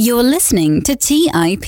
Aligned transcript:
You're 0.00 0.22
listening 0.22 0.82
to 0.82 0.94
TIP. 0.94 1.64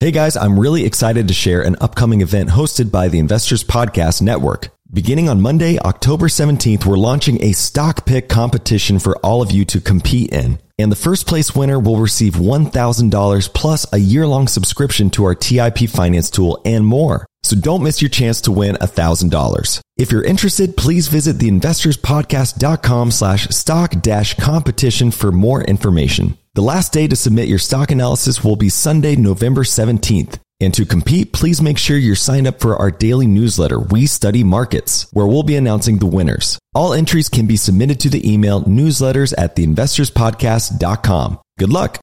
Hey 0.00 0.10
guys, 0.10 0.34
I'm 0.34 0.58
really 0.58 0.86
excited 0.86 1.28
to 1.28 1.34
share 1.34 1.60
an 1.60 1.76
upcoming 1.78 2.22
event 2.22 2.48
hosted 2.48 2.90
by 2.90 3.08
the 3.08 3.18
Investors 3.18 3.62
Podcast 3.62 4.22
Network. 4.22 4.70
Beginning 4.90 5.28
on 5.28 5.42
Monday, 5.42 5.78
October 5.78 6.28
17th, 6.28 6.86
we're 6.86 6.96
launching 6.96 7.42
a 7.42 7.52
stock 7.52 8.06
pick 8.06 8.30
competition 8.30 8.98
for 8.98 9.18
all 9.18 9.42
of 9.42 9.50
you 9.50 9.66
to 9.66 9.78
compete 9.78 10.32
in. 10.32 10.58
And 10.78 10.90
the 10.90 10.96
first 10.96 11.26
place 11.26 11.54
winner 11.54 11.78
will 11.78 11.98
receive 11.98 12.32
$1,000 12.32 13.52
plus 13.52 13.92
a 13.92 13.98
year 13.98 14.26
long 14.26 14.48
subscription 14.48 15.10
to 15.10 15.24
our 15.24 15.34
TIP 15.34 15.90
finance 15.90 16.30
tool 16.30 16.62
and 16.64 16.86
more. 16.86 17.26
So 17.42 17.56
don't 17.56 17.82
miss 17.82 18.00
your 18.00 18.08
chance 18.08 18.40
to 18.42 18.52
win 18.52 18.76
$1,000. 18.76 19.80
If 19.98 20.12
you're 20.12 20.24
interested, 20.24 20.78
please 20.78 21.08
visit 21.08 21.36
theinvestorspodcast.com 21.36 23.10
slash 23.10 23.48
stock 23.48 24.00
dash 24.00 24.32
competition 24.32 25.10
for 25.10 25.30
more 25.30 25.62
information. 25.62 26.38
The 26.58 26.64
last 26.64 26.92
day 26.92 27.06
to 27.06 27.14
submit 27.14 27.46
your 27.46 27.60
stock 27.60 27.92
analysis 27.92 28.42
will 28.42 28.56
be 28.56 28.68
Sunday, 28.68 29.14
November 29.14 29.62
17th. 29.62 30.40
And 30.58 30.74
to 30.74 30.84
compete, 30.84 31.32
please 31.32 31.62
make 31.62 31.78
sure 31.78 31.96
you're 31.96 32.16
signed 32.16 32.48
up 32.48 32.58
for 32.58 32.74
our 32.74 32.90
daily 32.90 33.28
newsletter, 33.28 33.78
We 33.78 34.08
Study 34.08 34.42
Markets, 34.42 35.06
where 35.12 35.28
we'll 35.28 35.44
be 35.44 35.54
announcing 35.54 35.98
the 35.98 36.06
winners. 36.06 36.58
All 36.74 36.94
entries 36.94 37.28
can 37.28 37.46
be 37.46 37.56
submitted 37.56 38.00
to 38.00 38.08
the 38.08 38.28
email 38.28 38.64
newsletters 38.64 39.32
at 39.38 39.54
theinvestorspodcast.com. 39.54 41.38
Good 41.60 41.70
luck. 41.70 42.00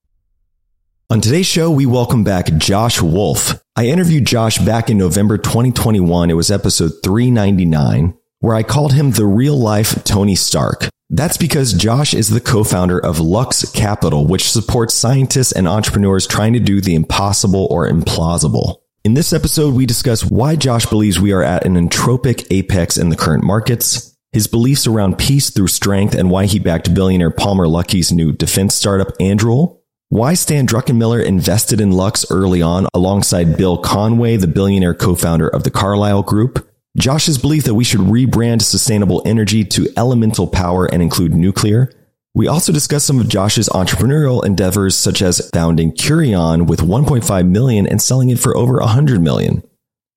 On 1.09 1.19
today's 1.19 1.47
show, 1.47 1.69
we 1.69 1.85
welcome 1.85 2.23
back 2.23 2.45
Josh 2.55 3.01
Wolfe. 3.01 3.61
I 3.75 3.87
interviewed 3.87 4.25
Josh 4.25 4.57
back 4.59 4.89
in 4.89 4.97
November 4.97 5.37
2021. 5.37 6.29
It 6.29 6.33
was 6.33 6.49
episode 6.49 6.93
399, 7.03 8.17
where 8.39 8.55
I 8.55 8.63
called 8.63 8.93
him 8.93 9.11
the 9.11 9.25
real 9.25 9.59
life 9.59 10.01
Tony 10.05 10.35
Stark. 10.35 10.87
That's 11.15 11.37
because 11.37 11.71
Josh 11.71 12.13
is 12.13 12.27
the 12.27 12.41
co-founder 12.41 12.99
of 12.99 13.21
Lux 13.21 13.71
Capital, 13.71 14.27
which 14.27 14.51
supports 14.51 14.93
scientists 14.93 15.53
and 15.53 15.65
entrepreneurs 15.65 16.27
trying 16.27 16.51
to 16.51 16.59
do 16.59 16.81
the 16.81 16.93
impossible 16.93 17.69
or 17.71 17.89
implausible. 17.89 18.81
In 19.05 19.13
this 19.13 19.31
episode, 19.31 19.75
we 19.75 19.85
discuss 19.85 20.25
why 20.25 20.57
Josh 20.57 20.85
believes 20.87 21.17
we 21.17 21.31
are 21.31 21.41
at 21.41 21.65
an 21.65 21.75
entropic 21.75 22.45
apex 22.51 22.97
in 22.97 23.07
the 23.07 23.15
current 23.15 23.45
markets, 23.45 24.13
his 24.33 24.47
beliefs 24.47 24.87
around 24.87 25.17
peace 25.17 25.51
through 25.51 25.69
strength 25.69 26.15
and 26.15 26.29
why 26.29 26.47
he 26.47 26.59
backed 26.59 26.93
billionaire 26.93 27.31
Palmer 27.31 27.65
Luckey's 27.65 28.11
new 28.11 28.33
defense 28.33 28.75
startup 28.75 29.17
Anduril, 29.17 29.79
why 30.09 30.33
Stan 30.33 30.67
Druckenmiller 30.67 31.23
invested 31.23 31.79
in 31.79 31.93
Lux 31.93 32.29
early 32.29 32.61
on 32.61 32.87
alongside 32.93 33.55
Bill 33.55 33.77
Conway, 33.77 34.35
the 34.35 34.47
billionaire 34.47 34.93
co-founder 34.93 35.47
of 35.47 35.63
the 35.63 35.71
Carlyle 35.71 36.23
Group, 36.23 36.69
Josh's 36.97 37.37
belief 37.37 37.65
that 37.65 37.73
we 37.73 37.83
should 37.83 37.99
rebrand 37.99 38.61
sustainable 38.61 39.21
energy 39.25 39.65
to 39.65 39.87
elemental 39.97 40.47
power 40.47 40.85
and 40.85 41.01
include 41.01 41.33
nuclear. 41.33 41.91
We 42.33 42.47
also 42.47 42.71
discuss 42.71 43.03
some 43.03 43.19
of 43.19 43.27
Josh's 43.27 43.69
entrepreneurial 43.69 44.45
endeavors, 44.45 44.97
such 44.97 45.21
as 45.21 45.49
founding 45.53 45.91
Kurion 45.91 46.67
with 46.67 46.79
1.5 46.79 47.47
million 47.49 47.85
and 47.85 48.01
selling 48.01 48.29
it 48.29 48.39
for 48.39 48.55
over 48.55 48.77
100 48.79 49.21
million. 49.21 49.63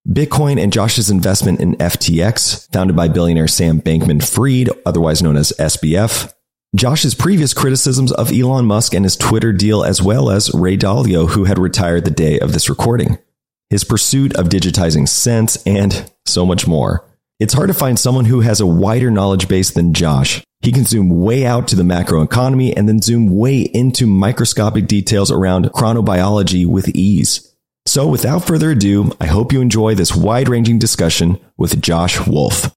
Bitcoin 0.08 0.60
and 0.62 0.72
Josh's 0.72 1.10
investment 1.10 1.60
in 1.60 1.76
FTX, 1.76 2.72
founded 2.72 2.96
by 2.96 3.08
billionaire 3.08 3.48
Sam 3.48 3.80
Bankman 3.80 4.22
Fried, 4.22 4.70
otherwise 4.86 5.22
known 5.22 5.36
as 5.36 5.52
SBF. 5.58 6.32
Josh's 6.76 7.14
previous 7.14 7.54
criticisms 7.54 8.12
of 8.12 8.32
Elon 8.32 8.66
Musk 8.66 8.94
and 8.94 9.04
his 9.04 9.16
Twitter 9.16 9.52
deal, 9.52 9.82
as 9.82 10.00
well 10.00 10.30
as 10.30 10.52
Ray 10.54 10.76
Dalio, 10.76 11.30
who 11.30 11.44
had 11.44 11.58
retired 11.58 12.04
the 12.04 12.10
day 12.10 12.38
of 12.38 12.52
this 12.52 12.68
recording 12.68 13.18
his 13.70 13.84
pursuit 13.84 14.34
of 14.36 14.48
digitizing 14.48 15.08
scents, 15.08 15.58
and 15.66 16.10
so 16.28 16.46
much 16.46 16.66
more. 16.66 17.04
It's 17.40 17.54
hard 17.54 17.68
to 17.68 17.74
find 17.74 17.98
someone 17.98 18.24
who 18.24 18.40
has 18.40 18.60
a 18.60 18.66
wider 18.66 19.10
knowledge 19.10 19.48
base 19.48 19.70
than 19.70 19.94
Josh. 19.94 20.42
He 20.60 20.72
can 20.72 20.84
zoom 20.84 21.22
way 21.22 21.46
out 21.46 21.68
to 21.68 21.76
the 21.76 21.84
macro 21.84 22.22
economy 22.22 22.76
and 22.76 22.88
then 22.88 23.00
zoom 23.00 23.36
way 23.36 23.60
into 23.60 24.06
microscopic 24.06 24.88
details 24.88 25.30
around 25.30 25.66
chronobiology 25.66 26.66
with 26.66 26.88
ease. 26.88 27.54
So 27.86 28.06
without 28.08 28.44
further 28.44 28.72
ado, 28.72 29.12
I 29.20 29.26
hope 29.26 29.52
you 29.52 29.60
enjoy 29.60 29.94
this 29.94 30.14
wide 30.14 30.48
ranging 30.48 30.78
discussion 30.78 31.38
with 31.56 31.80
Josh 31.80 32.26
Wolfe. 32.26 32.70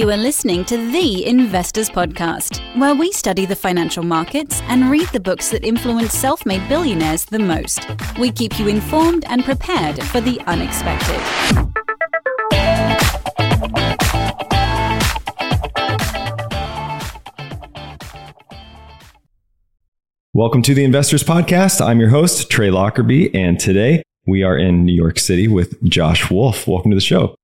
You 0.00 0.08
are 0.08 0.16
listening 0.16 0.64
to 0.64 0.78
The 0.78 1.26
Investors 1.26 1.90
Podcast, 1.90 2.58
where 2.78 2.94
we 2.94 3.12
study 3.12 3.44
the 3.44 3.54
financial 3.54 4.02
markets 4.02 4.62
and 4.62 4.90
read 4.90 5.06
the 5.08 5.20
books 5.20 5.50
that 5.50 5.62
influence 5.62 6.14
self 6.14 6.46
made 6.46 6.66
billionaires 6.70 7.26
the 7.26 7.38
most. 7.38 7.86
We 8.18 8.32
keep 8.32 8.58
you 8.58 8.68
informed 8.68 9.26
and 9.28 9.44
prepared 9.44 10.02
for 10.04 10.22
the 10.22 10.40
unexpected. 10.46 11.20
Welcome 20.32 20.62
to 20.62 20.72
the 20.72 20.84
Investors 20.84 21.22
Podcast. 21.22 21.84
I'm 21.84 22.00
your 22.00 22.08
host, 22.08 22.48
Trey 22.48 22.70
Lockerbie, 22.70 23.34
and 23.34 23.60
today 23.60 24.02
we 24.26 24.44
are 24.44 24.56
in 24.56 24.86
New 24.86 24.94
York 24.94 25.18
City 25.18 25.46
with 25.46 25.78
Josh 25.84 26.30
Wolfe. 26.30 26.66
Welcome 26.66 26.90
to 26.90 26.96
the 26.96 27.02
show. 27.02 27.34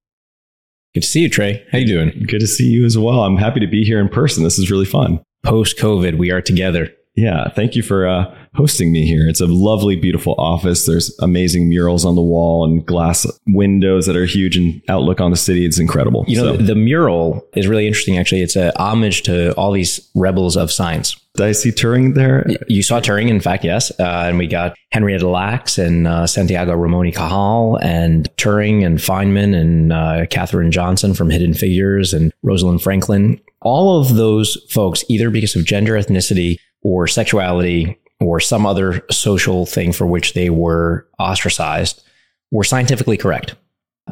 Good 0.97 1.03
to 1.03 1.09
see 1.11 1.21
you, 1.21 1.29
Trey. 1.29 1.62
How 1.73 1.77
you 1.77 1.87
doing? 1.87 2.25
Good 2.27 2.41
to 2.41 2.47
see 2.47 2.71
you 2.71 2.87
as 2.87 2.97
well. 2.97 3.25
I'm 3.25 3.37
happy 3.37 3.61
to 3.61 3.67
be 3.67 3.84
here 3.84 4.01
in 4.01 4.09
person. 4.09 4.45
This 4.45 4.59
is 4.59 4.71
really 4.71 4.87
fun. 4.87 5.23
Post 5.43 5.77
COVID, 5.77 6.17
we 6.17 6.31
are 6.31 6.41
together. 6.41 6.91
Yeah, 7.15 7.51
thank 7.51 7.77
you 7.77 7.83
for 7.83 8.07
uh, 8.07 8.34
hosting 8.55 8.93
me 8.93 9.07
here. 9.07 9.29
It's 9.29 9.43
a 9.43 9.47
lovely, 9.47 9.97
beautiful 9.97 10.34
office. 10.39 10.87
There's 10.87 11.15
amazing 11.21 11.69
murals 11.69 12.07
on 12.07 12.15
the 12.15 12.23
wall 12.23 12.65
and 12.65 12.84
glass 12.87 13.27
windows 13.47 14.07
that 14.07 14.17
are 14.17 14.25
huge 14.25 14.57
and 14.57 14.81
outlook 14.89 15.21
on 15.21 15.31
the 15.31 15.37
city. 15.37 15.67
It's 15.67 15.79
incredible. 15.79 16.25
You 16.27 16.37
know, 16.39 16.53
so. 16.53 16.57
the, 16.57 16.62
the 16.62 16.75
mural 16.75 17.47
is 17.55 17.69
really 17.69 17.87
interesting. 17.87 18.17
Actually, 18.17 18.41
it's 18.41 18.57
a 18.57 18.73
homage 18.78 19.23
to 19.25 19.53
all 19.57 19.73
these 19.73 20.01
rebels 20.15 20.57
of 20.57 20.73
science. 20.73 21.15
Did 21.36 21.47
I 21.47 21.52
see 21.52 21.70
Turing 21.70 22.14
there? 22.14 22.47
You 22.66 22.82
saw 22.82 23.00
Turing, 23.00 23.28
in 23.28 23.41
fact, 23.41 23.64
yes. 23.64 23.91
Uh, 24.00 24.24
and 24.26 24.38
we 24.38 24.47
got 24.47 24.76
Henrietta 24.92 25.28
Lacks 25.28 25.78
and 25.78 26.06
uh, 26.08 26.26
Santiago 26.26 26.74
Ramon 26.74 27.06
y 27.06 27.10
Cajal 27.10 27.78
and 27.82 28.28
Turing 28.36 28.84
and 28.84 28.98
Feynman 28.98 29.54
and 29.54 29.92
uh, 29.92 30.26
Katherine 30.30 30.70
Johnson 30.70 31.14
from 31.14 31.30
Hidden 31.30 31.54
Figures 31.54 32.14
and 32.14 32.32
Rosalind 32.42 32.82
Franklin. 32.82 33.41
All 33.60 34.00
of 34.00 34.14
those 34.14 34.56
folks, 34.70 35.04
either 35.08 35.30
because 35.30 35.54
of 35.56 35.64
gender, 35.64 35.92
ethnicity, 35.94 36.58
or 36.82 37.06
sexuality, 37.06 37.98
or 38.20 38.41
some 38.41 38.64
other 38.64 39.04
social 39.10 39.66
thing 39.66 39.92
for 39.92 40.06
which 40.06 40.34
they 40.34 40.50
were 40.50 41.06
ostracized, 41.18 42.03
were 42.50 42.64
scientifically 42.64 43.16
correct. 43.16 43.54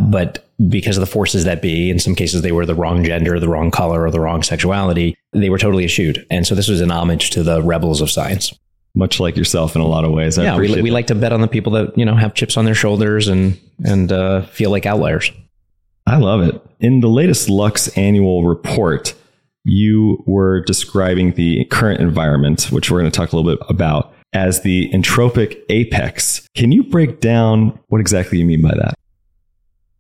But 0.01 0.49
because 0.69 0.97
of 0.97 1.01
the 1.01 1.07
forces 1.07 1.45
that 1.45 1.63
be, 1.63 1.91
in 1.91 1.99
some 1.99 2.15
cases 2.15 2.43
they 2.43 2.53
were 2.53 2.67
the 2.67 2.75
wrong 2.75 3.05
gender, 3.05 3.39
the 3.39 3.49
wrong 3.49 3.71
color, 3.71 4.03
or 4.03 4.11
the 4.11 4.21
wrong 4.21 4.43
sexuality, 4.43 5.17
they 5.33 5.51
were 5.51 5.59
totally 5.59 5.85
eschewed. 5.85 6.27
And 6.31 6.47
so 6.47 6.55
this 6.55 6.69
was 6.69 6.81
an 6.81 6.91
homage 6.91 7.31
to 7.31 7.43
the 7.43 7.63
rebels 7.63 8.01
of 8.01 8.11
science. 8.11 8.53
Much 8.97 9.19
like 9.19 9.37
yourself 9.37 9.75
in 9.75 9.83
a 9.83 9.87
lot 9.87 10.05
of 10.05 10.13
ways. 10.13 10.39
I 10.39 10.45
yeah, 10.45 10.57
we, 10.57 10.81
we 10.81 10.91
like 10.93 11.09
to 11.09 11.17
bet 11.17 11.33
on 11.33 11.41
the 11.41 11.49
people 11.49 11.73
that 11.73 11.99
you 11.99 12.05
know 12.05 12.15
have 12.15 12.35
chips 12.35 12.57
on 12.57 12.65
their 12.65 12.77
shoulders 12.77 13.27
and 13.27 13.59
and 13.85 14.13
uh, 14.13 14.43
feel 14.43 14.71
like 14.71 14.87
outliers. 14.87 15.33
I 16.07 16.19
love 16.19 16.43
it. 16.43 16.61
In 16.79 17.01
the 17.01 17.09
latest 17.09 17.49
Lux 17.49 17.89
annual 17.97 18.45
report, 18.45 19.15
you 19.65 20.23
were 20.27 20.61
describing 20.61 21.33
the 21.33 21.65
current 21.67 22.01
environment, 22.01 22.71
which 22.71 22.91
we're 22.91 23.01
going 23.01 23.11
to 23.11 23.17
talk 23.17 23.33
a 23.33 23.37
little 23.37 23.57
bit 23.57 23.67
about, 23.69 24.15
as 24.33 24.61
the 24.61 24.91
entropic 24.93 25.61
apex. 25.71 26.47
Can 26.55 26.71
you 26.71 26.85
break 26.85 27.21
down 27.21 27.79
what 27.89 28.01
exactly 28.01 28.39
you 28.39 28.45
mean 28.45 28.63
by 28.63 28.75
that? 28.77 28.95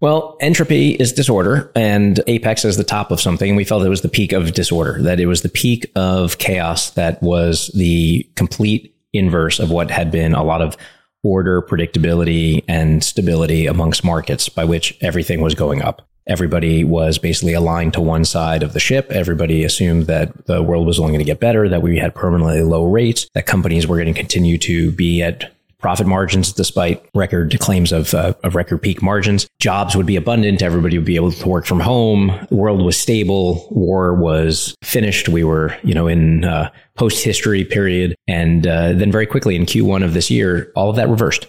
Well, 0.04 0.36
entropy 0.38 0.90
is 0.90 1.14
disorder, 1.14 1.72
and 1.74 2.20
apex 2.26 2.66
is 2.66 2.76
the 2.76 2.84
top 2.84 3.10
of 3.10 3.22
something. 3.22 3.56
We 3.56 3.64
felt 3.64 3.86
it 3.86 3.88
was 3.88 4.02
the 4.02 4.10
peak 4.10 4.32
of 4.32 4.52
disorder, 4.52 5.00
that 5.00 5.18
it 5.18 5.24
was 5.24 5.40
the 5.40 5.48
peak 5.48 5.90
of 5.96 6.36
chaos 6.36 6.90
that 6.90 7.22
was 7.22 7.68
the 7.68 8.28
complete 8.34 8.94
inverse 9.14 9.58
of 9.58 9.70
what 9.70 9.90
had 9.90 10.10
been 10.10 10.34
a 10.34 10.44
lot 10.44 10.60
of 10.60 10.76
order, 11.22 11.62
predictability, 11.62 12.62
and 12.68 13.02
stability 13.02 13.66
amongst 13.66 14.04
markets, 14.04 14.50
by 14.50 14.66
which 14.66 14.94
everything 15.00 15.40
was 15.40 15.54
going 15.54 15.80
up. 15.80 16.02
Everybody 16.26 16.84
was 16.84 17.16
basically 17.16 17.54
aligned 17.54 17.94
to 17.94 18.02
one 18.02 18.26
side 18.26 18.62
of 18.62 18.74
the 18.74 18.80
ship. 18.80 19.10
Everybody 19.10 19.64
assumed 19.64 20.06
that 20.08 20.44
the 20.44 20.62
world 20.62 20.86
was 20.86 20.98
only 20.98 21.12
going 21.12 21.20
to 21.20 21.24
get 21.24 21.40
better, 21.40 21.66
that 21.66 21.80
we 21.80 21.98
had 21.98 22.14
permanently 22.14 22.60
low 22.60 22.84
rates, 22.84 23.30
that 23.32 23.46
companies 23.46 23.86
were 23.86 23.96
going 23.96 24.12
to 24.12 24.20
continue 24.20 24.58
to 24.58 24.92
be 24.92 25.22
at 25.22 25.54
profit 25.84 26.06
margins 26.06 26.50
despite 26.50 27.06
record 27.14 27.54
claims 27.60 27.92
of, 27.92 28.14
uh, 28.14 28.32
of 28.42 28.54
record 28.54 28.80
peak 28.80 29.02
margins. 29.02 29.46
Jobs 29.58 29.94
would 29.94 30.06
be 30.06 30.16
abundant. 30.16 30.62
Everybody 30.62 30.96
would 30.96 31.04
be 31.04 31.16
able 31.16 31.30
to 31.30 31.46
work 31.46 31.66
from 31.66 31.78
home. 31.78 32.32
The 32.48 32.54
world 32.54 32.80
was 32.80 32.96
stable. 32.98 33.68
War 33.70 34.14
was 34.14 34.74
finished. 34.82 35.28
We 35.28 35.44
were, 35.44 35.76
you 35.82 35.92
know, 35.92 36.08
in 36.08 36.44
uh, 36.46 36.70
post 36.94 37.22
history 37.22 37.66
period. 37.66 38.16
And 38.26 38.66
uh, 38.66 38.94
then 38.94 39.12
very 39.12 39.26
quickly 39.26 39.56
in 39.56 39.66
Q1 39.66 40.02
of 40.02 40.14
this 40.14 40.30
year, 40.30 40.72
all 40.74 40.88
of 40.88 40.96
that 40.96 41.10
reversed. 41.10 41.48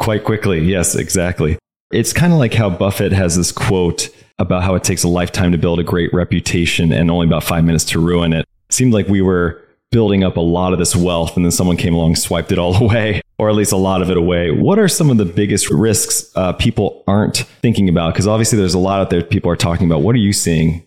Quite 0.00 0.24
quickly. 0.24 0.64
Yes, 0.64 0.96
exactly. 0.96 1.56
It's 1.92 2.12
kind 2.12 2.32
of 2.32 2.40
like 2.40 2.52
how 2.52 2.68
Buffett 2.68 3.12
has 3.12 3.36
this 3.36 3.52
quote 3.52 4.08
about 4.40 4.64
how 4.64 4.74
it 4.74 4.82
takes 4.82 5.04
a 5.04 5.08
lifetime 5.08 5.52
to 5.52 5.58
build 5.58 5.78
a 5.78 5.84
great 5.84 6.12
reputation 6.12 6.92
and 6.92 7.08
only 7.12 7.28
about 7.28 7.44
five 7.44 7.62
minutes 7.62 7.84
to 7.84 8.00
ruin 8.00 8.32
it. 8.32 8.40
It 8.40 8.74
seemed 8.74 8.92
like 8.92 9.06
we 9.06 9.22
were 9.22 9.62
building 9.90 10.22
up 10.22 10.36
a 10.36 10.40
lot 10.40 10.72
of 10.72 10.78
this 10.78 10.94
wealth 10.94 11.36
and 11.36 11.44
then 11.44 11.50
someone 11.50 11.76
came 11.76 11.94
along 11.94 12.14
swiped 12.16 12.52
it 12.52 12.58
all 12.58 12.76
away 12.84 13.20
or 13.38 13.48
at 13.48 13.54
least 13.54 13.72
a 13.72 13.76
lot 13.76 14.02
of 14.02 14.10
it 14.10 14.16
away 14.16 14.50
what 14.50 14.78
are 14.78 14.88
some 14.88 15.10
of 15.10 15.16
the 15.16 15.24
biggest 15.24 15.70
risks 15.70 16.30
uh, 16.36 16.52
people 16.52 17.02
aren't 17.06 17.38
thinking 17.62 17.88
about 17.88 18.12
because 18.14 18.26
obviously 18.26 18.58
there's 18.58 18.74
a 18.74 18.78
lot 18.78 19.00
out 19.00 19.10
there 19.10 19.22
people 19.22 19.50
are 19.50 19.56
talking 19.56 19.86
about 19.86 20.02
what 20.02 20.14
are 20.14 20.18
you 20.18 20.32
seeing 20.32 20.86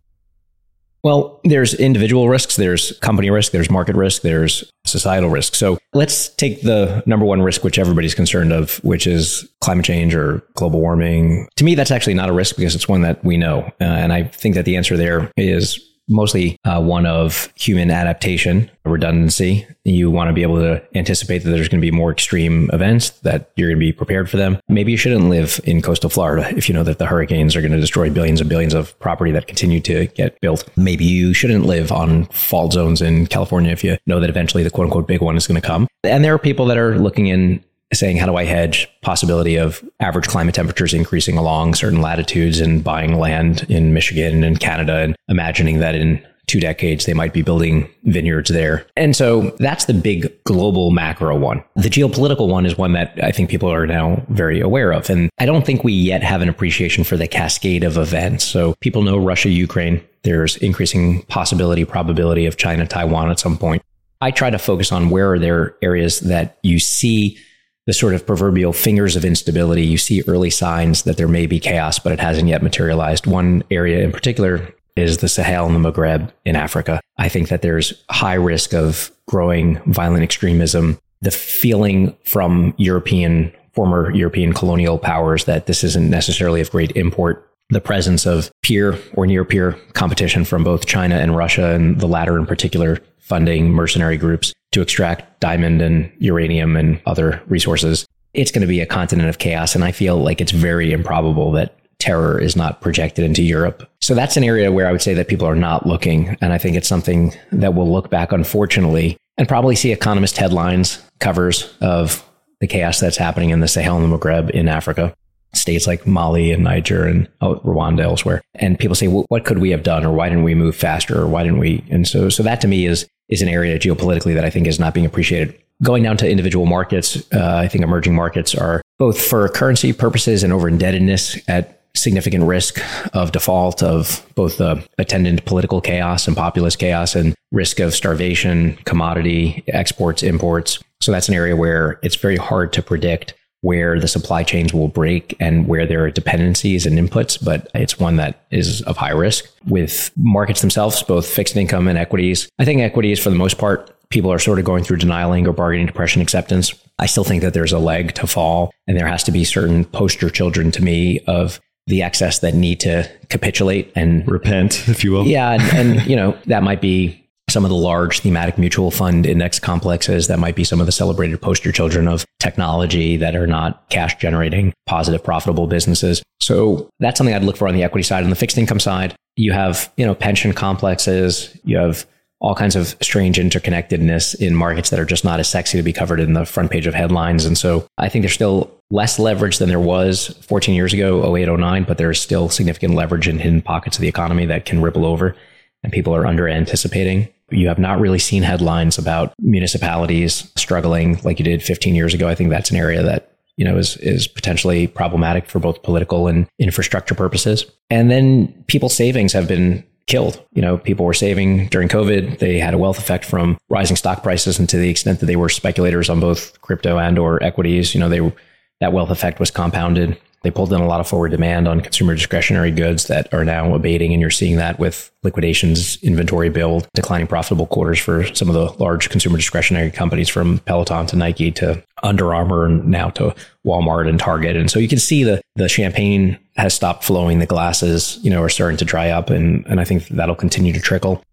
Well, 1.03 1.41
there's 1.43 1.73
individual 1.73 2.29
risks, 2.29 2.55
there's 2.55 2.97
company 2.99 3.29
risk, 3.29 3.51
there's 3.51 3.69
market 3.69 3.97
risk, 3.97 4.21
there's 4.21 4.63
societal 4.85 5.29
risk. 5.29 5.53
So 5.53 5.77
let's 5.93 6.29
take 6.29 6.61
the 6.61 7.03
number 7.05 7.25
one 7.25 7.41
risk, 7.41 7.61
which 7.65 7.77
everybody's 7.77 8.15
concerned 8.15 8.53
of, 8.53 8.77
which 8.85 9.05
is 9.05 9.45
climate 9.59 9.83
change 9.83 10.15
or 10.15 10.41
global 10.55 10.79
warming. 10.79 11.49
To 11.57 11.65
me, 11.65 11.75
that's 11.75 11.91
actually 11.91 12.13
not 12.13 12.29
a 12.29 12.33
risk 12.33 12.55
because 12.55 12.73
it's 12.73 12.87
one 12.87 13.01
that 13.01 13.21
we 13.21 13.35
know. 13.35 13.69
Uh, 13.81 13.83
and 13.83 14.13
I 14.13 14.23
think 14.23 14.55
that 14.55 14.63
the 14.63 14.77
answer 14.77 14.95
there 14.95 15.29
is 15.35 15.77
mostly 16.07 16.57
uh, 16.65 16.81
one 16.81 17.05
of 17.05 17.51
human 17.55 17.91
adaptation, 17.91 18.69
redundancy. 18.85 19.65
You 19.85 20.09
want 20.11 20.29
to 20.29 20.33
be 20.33 20.43
able 20.43 20.57
to 20.57 20.83
anticipate 20.95 21.39
that 21.39 21.49
there's 21.49 21.69
going 21.69 21.81
to 21.81 21.85
be 21.85 21.91
more 21.91 22.11
extreme 22.11 22.69
events, 22.73 23.11
that 23.21 23.51
you're 23.55 23.69
going 23.69 23.79
to 23.79 23.85
be 23.85 23.91
prepared 23.91 24.29
for 24.29 24.37
them. 24.37 24.59
Maybe 24.67 24.91
you 24.91 24.97
shouldn't 24.97 25.29
live 25.29 25.59
in 25.63 25.81
coastal 25.81 26.09
Florida 26.09 26.55
if 26.55 26.67
you 26.69 26.73
know 26.73 26.83
that 26.83 26.99
the 26.99 27.05
hurricanes 27.05 27.55
are 27.55 27.61
going 27.61 27.71
to 27.71 27.79
destroy 27.79 28.09
billions 28.09 28.41
and 28.41 28.49
billions 28.49 28.73
of 28.73 28.97
property 28.99 29.31
that 29.31 29.47
continue 29.47 29.79
to 29.81 30.07
get 30.07 30.39
built. 30.41 30.67
Maybe 30.77 31.05
you 31.05 31.33
shouldn't 31.33 31.65
live 31.65 31.91
on 31.91 32.25
fault 32.25 32.73
zones 32.73 33.01
in 33.01 33.27
California 33.27 33.71
if 33.71 33.83
you 33.83 33.97
know 34.05 34.19
that 34.19 34.29
eventually 34.29 34.63
the 34.63 34.69
quote 34.69 34.85
unquote 34.85 35.07
big 35.07 35.21
one 35.21 35.37
is 35.37 35.47
going 35.47 35.59
to 35.59 35.65
come. 35.65 35.87
And 36.03 36.23
there 36.23 36.33
are 36.33 36.39
people 36.39 36.65
that 36.67 36.77
are 36.77 36.97
looking 36.97 37.27
in 37.27 37.63
saying, 37.93 38.17
how 38.17 38.25
do 38.25 38.35
I 38.35 38.45
hedge 38.45 38.89
possibility 39.01 39.55
of 39.55 39.83
average 39.99 40.27
climate 40.27 40.55
temperatures 40.55 40.93
increasing 40.93 41.37
along 41.37 41.75
certain 41.75 42.01
latitudes 42.01 42.59
and 42.59 42.83
buying 42.83 43.17
land 43.19 43.65
in 43.69 43.93
Michigan 43.93 44.43
and 44.43 44.59
Canada 44.59 44.97
and 44.97 45.15
imagining 45.27 45.79
that 45.79 45.95
in 45.95 46.25
two 46.47 46.59
decades 46.59 47.05
they 47.05 47.13
might 47.13 47.33
be 47.33 47.41
building 47.41 47.89
vineyards 48.03 48.49
there. 48.49 48.85
And 48.97 49.15
so 49.15 49.55
that's 49.59 49.85
the 49.85 49.93
big 49.93 50.31
global 50.43 50.91
macro 50.91 51.37
one. 51.37 51.63
The 51.75 51.89
geopolitical 51.89 52.49
one 52.49 52.65
is 52.65 52.77
one 52.77 52.93
that 52.93 53.17
I 53.23 53.31
think 53.31 53.49
people 53.49 53.71
are 53.71 53.87
now 53.87 54.23
very 54.29 54.59
aware 54.59 54.91
of. 54.91 55.09
And 55.09 55.29
I 55.39 55.45
don't 55.45 55.65
think 55.65 55.83
we 55.83 55.93
yet 55.93 56.21
have 56.21 56.41
an 56.41 56.49
appreciation 56.49 57.03
for 57.03 57.17
the 57.17 57.27
cascade 57.27 57.83
of 57.83 57.97
events. 57.97 58.43
So 58.43 58.75
people 58.81 59.03
know 59.03 59.17
Russia, 59.17 59.49
Ukraine. 59.49 60.03
There's 60.23 60.57
increasing 60.57 61.23
possibility, 61.23 61.85
probability 61.85 62.45
of 62.45 62.57
China, 62.57 62.85
Taiwan 62.85 63.31
at 63.31 63.39
some 63.39 63.57
point. 63.57 63.81
I 64.21 64.31
try 64.31 64.49
to 64.49 64.59
focus 64.59 64.91
on 64.91 65.09
where 65.09 65.33
are 65.33 65.39
there 65.39 65.75
areas 65.81 66.21
that 66.21 66.57
you 66.63 66.79
see 66.79 67.37
the 67.85 67.93
sort 67.93 68.13
of 68.13 68.25
proverbial 68.25 68.73
fingers 68.73 69.15
of 69.15 69.25
instability. 69.25 69.83
You 69.83 69.97
see 69.97 70.23
early 70.27 70.49
signs 70.49 71.03
that 71.03 71.17
there 71.17 71.27
may 71.27 71.47
be 71.47 71.59
chaos, 71.59 71.99
but 71.99 72.13
it 72.13 72.19
hasn't 72.19 72.47
yet 72.47 72.63
materialized. 72.63 73.27
One 73.27 73.63
area 73.69 74.03
in 74.03 74.11
particular 74.11 74.73
is 74.95 75.17
the 75.17 75.27
Sahel 75.27 75.65
and 75.65 75.83
the 75.83 75.91
Maghreb 75.91 76.31
in 76.45 76.55
Africa. 76.55 77.01
I 77.17 77.29
think 77.29 77.49
that 77.49 77.61
there's 77.61 78.03
high 78.09 78.35
risk 78.35 78.73
of 78.73 79.11
growing 79.27 79.81
violent 79.91 80.23
extremism. 80.23 80.99
The 81.21 81.31
feeling 81.31 82.15
from 82.23 82.73
European, 82.77 83.51
former 83.73 84.13
European 84.13 84.53
colonial 84.53 84.97
powers 84.97 85.45
that 85.45 85.65
this 85.65 85.83
isn't 85.83 86.09
necessarily 86.09 86.61
of 86.61 86.71
great 86.71 86.95
import. 86.95 87.49
The 87.69 87.81
presence 87.81 88.25
of 88.25 88.51
peer 88.61 88.99
or 89.13 89.25
near 89.25 89.43
peer 89.45 89.71
competition 89.93 90.45
from 90.45 90.63
both 90.63 90.85
China 90.85 91.15
and 91.15 91.35
Russia, 91.35 91.73
and 91.73 91.99
the 91.99 92.07
latter 92.07 92.37
in 92.37 92.45
particular, 92.45 92.99
funding 93.19 93.71
mercenary 93.71 94.17
groups 94.17 94.53
to 94.73 94.81
extract 94.81 95.39
diamond 95.39 95.81
and 95.81 96.11
uranium 96.19 96.75
and 96.75 97.01
other 97.05 97.41
resources. 97.47 98.07
It's 98.33 98.51
going 98.51 98.61
to 98.61 98.67
be 98.67 98.81
a 98.81 98.85
continent 98.85 99.29
of 99.29 99.37
chaos. 99.37 99.75
And 99.75 99.83
I 99.83 99.91
feel 99.91 100.17
like 100.17 100.41
it's 100.41 100.51
very 100.51 100.91
improbable 100.91 101.51
that 101.53 101.77
terror 101.99 102.39
is 102.39 102.55
not 102.55 102.81
projected 102.81 103.23
into 103.23 103.43
Europe. 103.43 103.89
So 104.01 104.13
that's 104.13 104.35
an 104.35 104.43
area 104.43 104.71
where 104.71 104.87
I 104.87 104.91
would 104.91 105.01
say 105.01 105.13
that 105.13 105.27
people 105.27 105.47
are 105.47 105.55
not 105.55 105.85
looking. 105.85 106.37
And 106.41 106.51
I 106.51 106.57
think 106.57 106.75
it's 106.75 106.87
something 106.87 107.33
that 107.51 107.75
we'll 107.75 107.91
look 107.91 108.09
back, 108.09 108.31
unfortunately, 108.31 109.17
and 109.37 109.47
probably 109.47 109.75
see 109.75 109.91
economist 109.91 110.37
headlines, 110.37 111.01
covers 111.19 111.73
of 111.79 112.27
the 112.59 112.67
chaos 112.67 112.99
that's 112.99 113.17
happening 113.17 113.51
in 113.51 113.59
the 113.59 113.67
Sahel 113.67 113.97
and 113.97 114.11
the 114.11 114.17
Maghreb 114.17 114.49
in 114.49 114.67
Africa 114.67 115.13
states 115.53 115.87
like 115.87 116.07
Mali 116.07 116.51
and 116.51 116.63
Niger 116.63 117.05
and 117.05 117.29
oh, 117.41 117.55
Rwanda 117.59 118.01
elsewhere. 118.01 118.41
And 118.55 118.77
people 118.77 118.95
say, 118.95 119.07
well, 119.07 119.25
what 119.29 119.45
could 119.45 119.59
we 119.59 119.69
have 119.69 119.83
done? 119.83 120.05
Or 120.05 120.11
why 120.11 120.27
didn't 120.29 120.43
we 120.43 120.55
move 120.55 120.75
faster? 120.75 121.21
Or 121.21 121.27
why 121.27 121.43
didn't 121.43 121.59
we? 121.59 121.83
And 121.89 122.07
so, 122.07 122.29
so 122.29 122.43
that 122.43 122.59
to 122.61 122.67
me 122.67 122.85
is, 122.85 123.07
is 123.29 123.41
an 123.41 123.47
area 123.47 123.79
geopolitically 123.79 124.33
that 124.33 124.45
I 124.45 124.49
think 124.49 124.67
is 124.67 124.79
not 124.79 124.93
being 124.93 125.05
appreciated. 125.05 125.57
Going 125.81 126.03
down 126.03 126.17
to 126.17 126.29
individual 126.29 126.65
markets, 126.65 127.17
uh, 127.33 127.57
I 127.57 127.67
think 127.67 127.83
emerging 127.83 128.15
markets 128.15 128.55
are 128.55 128.81
both 128.99 129.19
for 129.19 129.49
currency 129.49 129.91
purposes 129.91 130.43
and 130.43 130.53
over 130.53 130.67
indebtedness 130.67 131.37
at 131.47 131.81
significant 131.95 132.43
risk 132.45 132.79
of 133.13 133.31
default 133.31 133.83
of 133.83 134.25
both 134.35 134.57
the 134.57 134.83
attendant 134.97 135.45
political 135.45 135.79
chaos 135.79 136.27
and 136.27 136.35
populist 136.35 136.79
chaos 136.79 137.15
and 137.15 137.35
risk 137.51 137.79
of 137.79 137.93
starvation, 137.93 138.75
commodity 138.85 139.63
exports, 139.67 140.23
imports. 140.23 140.79
So 141.01 141.11
that's 141.11 141.29
an 141.29 141.35
area 141.35 141.55
where 141.55 141.99
it's 142.01 142.15
very 142.15 142.37
hard 142.37 142.73
to 142.73 142.81
predict 142.81 143.33
where 143.63 143.97
the 143.97 144.09
supply 144.09 144.43
chains 144.43 144.73
will 144.73 144.89
break 144.89 145.37
and 145.39 145.69
where 145.69 145.87
there 145.87 146.03
are 146.03 146.11
dependencies 146.11 146.85
and 146.85 146.99
inputs, 146.99 147.41
but 147.41 147.69
it's 147.73 147.97
one 147.97 148.17
that 148.17 148.43
is 148.51 148.81
of 148.81 148.97
high 148.97 149.11
risk 149.11 149.49
with 149.65 150.11
markets 150.17 150.59
themselves, 150.59 151.01
both 151.01 151.25
fixed 151.25 151.55
income 151.55 151.87
and 151.87 151.97
equities. 151.97 152.49
I 152.59 152.65
think 152.65 152.81
equities, 152.81 153.23
for 153.23 153.29
the 153.29 153.37
most 153.37 153.57
part, 153.57 153.89
people 154.09 154.33
are 154.33 154.37
sort 154.37 154.59
of 154.59 154.65
going 154.65 154.83
through 154.83 154.97
denying 154.97 155.47
or 155.47 155.53
bargaining 155.53 155.85
depression 155.85 156.21
acceptance. 156.21 156.73
I 156.99 157.05
still 157.05 157.23
think 157.23 157.41
that 157.41 157.53
there's 157.53 157.71
a 157.71 157.79
leg 157.79 158.13
to 158.15 158.27
fall, 158.27 158.73
and 158.85 158.97
there 158.97 159.07
has 159.07 159.23
to 159.23 159.31
be 159.31 159.45
certain 159.45 159.85
poster 159.85 160.29
children 160.29 160.69
to 160.71 160.83
me 160.83 161.21
of 161.25 161.61
the 161.87 162.01
excess 162.01 162.39
that 162.39 162.53
need 162.53 162.81
to 162.81 163.09
capitulate 163.29 163.93
and 163.95 164.27
repent, 164.29 164.89
if 164.89 165.05
you 165.05 165.13
will. 165.13 165.25
Yeah, 165.25 165.51
and, 165.51 165.61
and 165.61 166.09
you 166.09 166.17
know 166.17 166.37
that 166.47 166.63
might 166.63 166.81
be 166.81 167.22
some 167.49 167.65
of 167.65 167.69
the 167.69 167.75
large 167.75 168.21
thematic 168.21 168.57
mutual 168.57 168.89
fund 168.89 169.25
index 169.25 169.59
complexes 169.59 170.27
that 170.27 170.39
might 170.39 170.55
be 170.55 170.63
some 170.63 170.79
of 170.79 170.85
the 170.85 170.91
celebrated 170.91 171.41
poster 171.41 171.71
children 171.71 172.07
of 172.07 172.25
technology 172.39 173.17
that 173.17 173.35
are 173.35 173.47
not 173.47 173.87
cash 173.89 174.15
generating, 174.17 174.73
positive, 174.85 175.23
profitable 175.23 175.67
businesses. 175.67 176.23
So 176.41 176.89
that's 176.99 177.17
something 177.17 177.35
I'd 177.35 177.43
look 177.43 177.57
for 177.57 177.67
on 177.67 177.75
the 177.75 177.83
equity 177.83 178.03
side. 178.03 178.23
On 178.23 178.29
the 178.29 178.35
fixed 178.35 178.57
income 178.57 178.79
side, 178.79 179.15
you 179.35 179.51
have, 179.51 179.91
you 179.97 180.05
know, 180.05 180.15
pension 180.15 180.53
complexes, 180.53 181.55
you 181.63 181.77
have 181.77 182.05
all 182.39 182.55
kinds 182.55 182.75
of 182.75 182.95
strange 183.01 183.37
interconnectedness 183.37 184.35
in 184.35 184.53
markets 184.53 184.89
that 184.89 184.99
are 184.99 185.05
just 185.05 185.23
not 185.23 185.39
as 185.39 185.47
sexy 185.47 185.77
to 185.77 185.83
be 185.83 185.93
covered 185.93 186.19
in 186.19 186.33
the 186.33 186.45
front 186.45 186.69
page 186.69 186.85
of 186.85 186.93
headlines. 186.93 187.45
And 187.45 187.57
so 187.57 187.87
I 187.97 188.09
think 188.09 188.23
there's 188.23 188.33
still 188.33 188.69
less 188.91 189.17
leverage 189.17 189.59
than 189.59 189.69
there 189.69 189.79
was 189.79 190.27
14 190.41 190.75
years 190.75 190.93
ago, 190.93 191.35
08, 191.35 191.47
09, 191.47 191.85
but 191.85 191.97
there's 191.97 192.21
still 192.21 192.49
significant 192.49 192.95
leverage 192.95 193.29
in 193.29 193.39
hidden 193.39 193.61
pockets 193.61 193.95
of 193.95 194.01
the 194.01 194.09
economy 194.09 194.45
that 194.47 194.65
can 194.65 194.81
ripple 194.81 195.05
over 195.05 195.37
and 195.83 195.91
people 195.91 196.15
are 196.15 196.25
under 196.25 196.47
anticipating. 196.47 197.27
You 197.49 197.67
have 197.67 197.79
not 197.79 197.99
really 197.99 198.19
seen 198.19 198.43
headlines 198.43 198.97
about 198.97 199.33
municipalities 199.39 200.51
struggling 200.55 201.19
like 201.23 201.39
you 201.39 201.45
did 201.45 201.61
15 201.61 201.93
years 201.93 202.13
ago. 202.13 202.27
I 202.27 202.35
think 202.35 202.49
that's 202.49 202.71
an 202.71 202.77
area 202.77 203.03
that 203.03 203.29
you 203.57 203.65
know 203.65 203.77
is 203.77 203.97
is 203.97 204.27
potentially 204.27 204.87
problematic 204.87 205.47
for 205.47 205.59
both 205.59 205.83
political 205.83 206.27
and 206.27 206.47
infrastructure 206.59 207.15
purposes. 207.15 207.65
And 207.89 208.09
then 208.09 208.47
people's 208.67 208.95
savings 208.95 209.33
have 209.33 209.47
been 209.47 209.83
killed. 210.07 210.43
You 210.53 210.61
know, 210.61 210.77
people 210.77 211.05
were 211.05 211.13
saving 211.13 211.67
during 211.67 211.87
COVID. 211.87 212.39
They 212.39 212.59
had 212.59 212.73
a 212.73 212.77
wealth 212.77 212.97
effect 212.97 213.25
from 213.25 213.57
rising 213.69 213.95
stock 213.95 214.23
prices, 214.23 214.57
and 214.57 214.67
to 214.69 214.77
the 214.77 214.89
extent 214.89 215.19
that 215.19 215.27
they 215.27 215.35
were 215.35 215.49
speculators 215.49 216.09
on 216.09 216.19
both 216.19 216.59
crypto 216.61 216.97
and 216.97 217.19
or 217.19 217.41
equities, 217.43 217.93
you 217.93 217.99
know, 217.99 218.09
they 218.09 218.33
that 218.79 218.93
wealth 218.93 219.11
effect 219.11 219.39
was 219.39 219.51
compounded 219.51 220.17
they 220.43 220.51
pulled 220.51 220.73
in 220.73 220.81
a 220.81 220.87
lot 220.87 220.99
of 220.99 221.07
forward 221.07 221.31
demand 221.31 221.67
on 221.67 221.79
consumer 221.81 222.13
discretionary 222.13 222.69
goods 222.69 223.07
that 223.07 223.33
are 223.33 223.45
now 223.45 223.73
abating. 223.73 224.11
And 224.11 224.21
you're 224.21 224.29
seeing 224.29 224.57
that 224.57 224.77
with 224.77 225.09
liquidations, 225.23 225.97
inventory 226.03 226.49
build, 226.49 226.87
declining 226.93 227.27
profitable 227.27 227.65
quarters 227.65 227.99
for 227.99 228.25
some 228.35 228.49
of 228.49 228.53
the 228.53 228.83
large 228.83 229.09
consumer 229.09 229.37
discretionary 229.37 229.89
companies 229.89 230.27
from 230.27 230.59
Peloton 230.59 231.07
to 231.07 231.15
Nike 231.15 231.49
to 231.53 231.81
Under 232.03 232.33
Armour 232.33 232.65
and 232.65 232.85
now 232.85 233.09
to 233.11 233.33
Walmart 233.65 234.09
and 234.09 234.19
Target. 234.19 234.57
And 234.57 234.69
so 234.69 234.79
you 234.79 234.89
can 234.89 234.99
see 234.99 235.23
the, 235.23 235.41
the 235.55 235.69
champagne 235.69 236.37
has 236.57 236.73
stopped 236.73 237.05
flowing. 237.05 237.39
The 237.39 237.45
glasses, 237.45 238.19
you 238.21 238.29
know, 238.29 238.43
are 238.43 238.49
starting 238.49 238.77
to 238.77 238.85
dry 238.85 239.09
up. 239.09 239.29
And, 239.29 239.65
and 239.67 239.79
I 239.79 239.85
think 239.85 240.07
that'll 240.09 240.35
continue 240.35 240.73
to 240.73 240.81
trickle. 240.81 241.23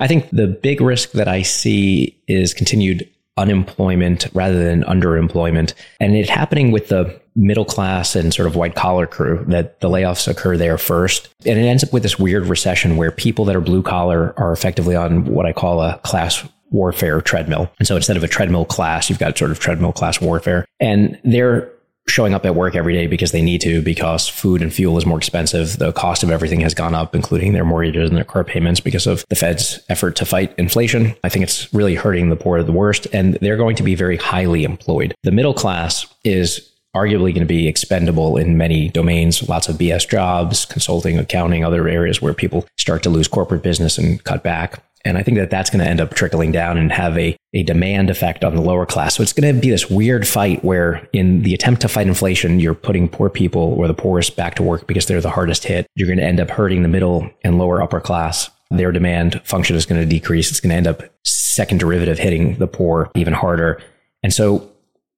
I 0.00 0.06
think 0.06 0.30
the 0.30 0.46
big 0.46 0.80
risk 0.80 1.12
that 1.12 1.28
I 1.28 1.42
see 1.42 2.18
is 2.28 2.54
continued 2.54 3.08
unemployment 3.36 4.26
rather 4.34 4.62
than 4.62 4.82
underemployment. 4.84 5.74
And 6.00 6.16
it 6.16 6.28
happening 6.28 6.72
with 6.72 6.88
the 6.88 7.20
middle 7.38 7.64
class 7.64 8.16
and 8.16 8.34
sort 8.34 8.48
of 8.48 8.56
white 8.56 8.74
collar 8.74 9.06
crew 9.06 9.44
that 9.48 9.80
the 9.80 9.88
layoffs 9.88 10.26
occur 10.26 10.56
there 10.56 10.76
first. 10.76 11.28
And 11.46 11.58
it 11.58 11.62
ends 11.62 11.84
up 11.84 11.92
with 11.92 12.02
this 12.02 12.18
weird 12.18 12.46
recession 12.46 12.96
where 12.96 13.12
people 13.12 13.44
that 13.46 13.56
are 13.56 13.60
blue 13.60 13.82
collar 13.82 14.34
are 14.36 14.52
effectively 14.52 14.96
on 14.96 15.24
what 15.24 15.46
I 15.46 15.52
call 15.52 15.80
a 15.80 15.98
class 16.02 16.46
warfare 16.70 17.20
treadmill. 17.22 17.70
And 17.78 17.86
so 17.86 17.96
instead 17.96 18.16
of 18.16 18.24
a 18.24 18.28
treadmill 18.28 18.64
class, 18.64 19.08
you've 19.08 19.20
got 19.20 19.38
sort 19.38 19.52
of 19.52 19.60
treadmill 19.60 19.92
class 19.92 20.20
warfare. 20.20 20.66
And 20.80 21.18
they're 21.24 21.72
showing 22.08 22.34
up 22.34 22.44
at 22.44 22.54
work 22.54 22.74
every 22.74 22.94
day 22.94 23.06
because 23.06 23.32
they 23.32 23.42
need 23.42 23.60
to, 23.60 23.82
because 23.82 24.28
food 24.28 24.62
and 24.62 24.72
fuel 24.72 24.98
is 24.98 25.06
more 25.06 25.18
expensive. 25.18 25.78
The 25.78 25.92
cost 25.92 26.22
of 26.22 26.30
everything 26.30 26.60
has 26.60 26.74
gone 26.74 26.94
up, 26.94 27.14
including 27.14 27.52
their 27.52 27.64
mortgages 27.64 28.08
and 28.08 28.16
their 28.16 28.24
car 28.24 28.44
payments 28.44 28.80
because 28.80 29.06
of 29.06 29.24
the 29.28 29.36
Fed's 29.36 29.80
effort 29.88 30.16
to 30.16 30.24
fight 30.24 30.54
inflation. 30.58 31.14
I 31.22 31.28
think 31.28 31.42
it's 31.42 31.72
really 31.72 31.94
hurting 31.94 32.30
the 32.30 32.36
poor 32.36 32.62
the 32.62 32.72
worst, 32.72 33.06
and 33.12 33.34
they're 33.34 33.56
going 33.56 33.76
to 33.76 33.82
be 33.82 33.94
very 33.94 34.16
highly 34.16 34.64
employed. 34.64 35.14
The 35.22 35.32
middle 35.32 35.54
class 35.54 36.06
is 36.24 36.68
arguably 36.98 37.32
going 37.32 37.40
to 37.40 37.46
be 37.46 37.68
expendable 37.68 38.36
in 38.36 38.56
many 38.56 38.88
domains, 38.88 39.48
lots 39.48 39.68
of 39.68 39.76
BS 39.76 40.08
jobs, 40.08 40.64
consulting, 40.64 41.18
accounting, 41.18 41.64
other 41.64 41.88
areas 41.88 42.20
where 42.20 42.34
people 42.34 42.66
start 42.76 43.02
to 43.04 43.10
lose 43.10 43.28
corporate 43.28 43.62
business 43.62 43.98
and 43.98 44.22
cut 44.24 44.42
back. 44.42 44.82
And 45.04 45.16
I 45.16 45.22
think 45.22 45.38
that 45.38 45.48
that's 45.48 45.70
going 45.70 45.82
to 45.82 45.88
end 45.88 46.00
up 46.00 46.14
trickling 46.14 46.52
down 46.52 46.76
and 46.76 46.90
have 46.92 47.16
a, 47.16 47.36
a 47.54 47.62
demand 47.62 48.10
effect 48.10 48.44
on 48.44 48.56
the 48.56 48.60
lower 48.60 48.84
class. 48.84 49.14
So 49.14 49.22
it's 49.22 49.32
going 49.32 49.54
to 49.54 49.58
be 49.58 49.70
this 49.70 49.88
weird 49.88 50.26
fight 50.26 50.64
where, 50.64 51.08
in 51.12 51.42
the 51.42 51.54
attempt 51.54 51.82
to 51.82 51.88
fight 51.88 52.08
inflation, 52.08 52.60
you're 52.60 52.74
putting 52.74 53.08
poor 53.08 53.30
people 53.30 53.74
or 53.74 53.86
the 53.86 53.94
poorest 53.94 54.36
back 54.36 54.56
to 54.56 54.62
work 54.62 54.86
because 54.86 55.06
they're 55.06 55.20
the 55.20 55.30
hardest 55.30 55.64
hit. 55.64 55.86
You're 55.94 56.08
going 56.08 56.18
to 56.18 56.24
end 56.24 56.40
up 56.40 56.50
hurting 56.50 56.82
the 56.82 56.88
middle 56.88 57.30
and 57.42 57.58
lower 57.58 57.80
upper 57.80 58.00
class. 58.00 58.50
their 58.70 58.92
demand 58.92 59.40
function 59.44 59.76
is 59.76 59.86
going 59.86 60.00
to 60.00 60.06
decrease. 60.06 60.50
It's 60.50 60.60
going 60.60 60.70
to 60.70 60.76
end 60.76 60.86
up 60.86 61.02
second 61.24 61.78
derivative 61.78 62.18
hitting 62.18 62.56
the 62.56 62.66
poor 62.66 63.10
even 63.14 63.32
harder. 63.32 63.80
And 64.22 64.34
so, 64.34 64.70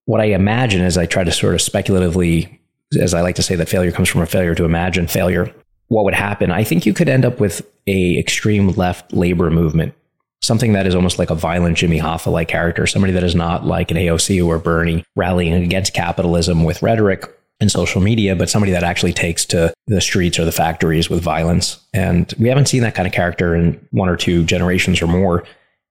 what 0.07 0.21
I 0.21 0.27
imagine 0.27 0.83
as 0.83 0.99
I 0.99 1.07
try 1.07 1.25
to 1.25 1.33
sort 1.33 1.55
of 1.55 1.63
speculatively, 1.63 2.61
as 3.01 3.15
I 3.15 3.21
like 3.21 3.37
to 3.37 3.43
say, 3.43 3.55
that 3.57 3.69
failure 3.69 3.93
comes 3.93 4.09
from 4.09 4.23
a 4.23 4.27
failure 4.27 4.55
to 4.55 4.65
imagine 4.65 5.07
failure. 5.07 5.55
What 5.89 6.05
would 6.05 6.15
happen? 6.15 6.51
I 6.51 6.65
think 6.65 6.87
you 6.87 6.93
could 6.93 7.09
end 7.09 7.25
up 7.25 7.41
with 7.41 7.67
a 7.87 8.19
extreme 8.19 8.71
left 8.71 9.13
labor 9.13 9.51
movement, 9.51 9.95
something 10.43 10.73
that 10.73 10.87
is 10.87 10.95
almost 10.95 11.19
like 11.19 11.31
a 11.31 11.35
violent 11.35 11.77
Jimmy 11.77 11.99
Hoffa 11.99 12.31
like 12.31 12.49
character, 12.49 12.87
somebody 12.87 13.13
that 13.13 13.25
is 13.25 13.35
not 13.35 13.67
like 13.67 13.91
an 13.91 13.97
AOC 13.97 14.45
or 14.45 14.59
Bernie 14.59 15.05
rallying 15.17 15.53
against 15.55 15.95
capitalism 15.95 16.65
with 16.65 16.83
rhetoric 16.83 17.29
and 17.61 17.71
social 17.71 18.01
media, 18.01 18.35
but 18.35 18.49
somebody 18.49 18.73
that 18.73 18.83
actually 18.83 19.13
takes 19.13 19.45
to 19.45 19.73
the 19.87 20.01
streets 20.01 20.39
or 20.39 20.45
the 20.45 20.53
factories 20.53 21.11
with 21.11 21.23
violence. 21.23 21.79
And 21.93 22.33
we 22.39 22.49
haven't 22.49 22.67
seen 22.67 22.83
that 22.83 22.95
kind 22.95 23.07
of 23.07 23.13
character 23.13 23.55
in 23.55 23.87
one 23.91 24.09
or 24.09 24.17
two 24.17 24.45
generations 24.45 25.03
or 25.03 25.07
more. 25.07 25.45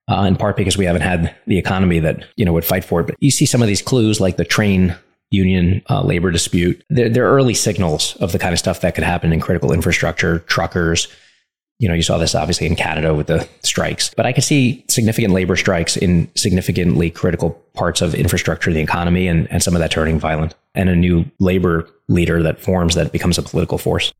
Uh, 0.10 0.24
in 0.24 0.36
part 0.36 0.58
because 0.58 0.75
we 0.75 0.86
haven't 0.86 1.04
had 1.04 1.36
the 1.46 1.60
economy 1.60 2.00
that 2.00 2.25
you 2.36 2.44
know 2.44 2.51
would 2.51 2.66
fight 2.66 2.84
for 2.84 3.01
it. 3.01 3.06
But 3.06 3.16
you 3.20 3.30
see 3.30 3.46
some 3.46 3.62
of 3.62 3.68
these 3.68 3.82
clues, 3.82 4.20
like 4.20 4.38
the 4.38 4.46
train 4.46 4.96
union 5.30 5.84
uh, 5.88 6.01
labor 6.01 6.32
dispute. 6.32 6.84
They're, 6.89 7.10
they're 7.10 7.30
early 7.30 7.54
signals 7.54 8.16
of 8.16 8.32
the 8.32 8.39
kind 8.39 8.51
of 8.51 8.58
stuff 8.58 8.82
that 8.82 8.96
could 8.96 9.04
happen 9.04 9.32
in 9.32 9.39
critical 9.39 9.72
infrastructure, 9.72 10.39
truckers, 10.39 11.08
you 11.80 11.88
know, 11.88 11.94
you 11.94 12.01
saw 12.01 12.18
this 12.18 12.36
obviously 12.36 12.68
in 12.68 12.75
Canada 12.75 13.16
with 13.16 13.28
the 13.28 13.48
strikes, 13.63 14.13
but 14.13 14.25
I 14.25 14.34
could 14.34 14.44
see 14.44 14.84
significant 14.89 15.34
labor 15.34 15.56
strikes 15.56 15.96
in 15.96 16.30
significantly 16.36 17.10
critical 17.10 17.51
parts 17.74 18.01
of 18.01 18.13
infrastructure, 18.13 18.72
the 18.74 18.82
economy, 18.82 19.28
and, 19.28 19.50
and 19.50 19.63
some 19.63 19.75
of 19.75 19.80
that 19.80 19.89
turning 19.89 20.20
violent, 20.20 20.56
and 20.75 20.89
a 20.89 20.96
new 20.96 21.25
labor 21.39 21.89
leader 22.10 22.44
that 22.44 22.60
forms 22.60 22.96
that 22.96 23.13
becomes 23.13 23.38
a 23.38 23.42
political 23.42 23.78
force. 23.78 24.13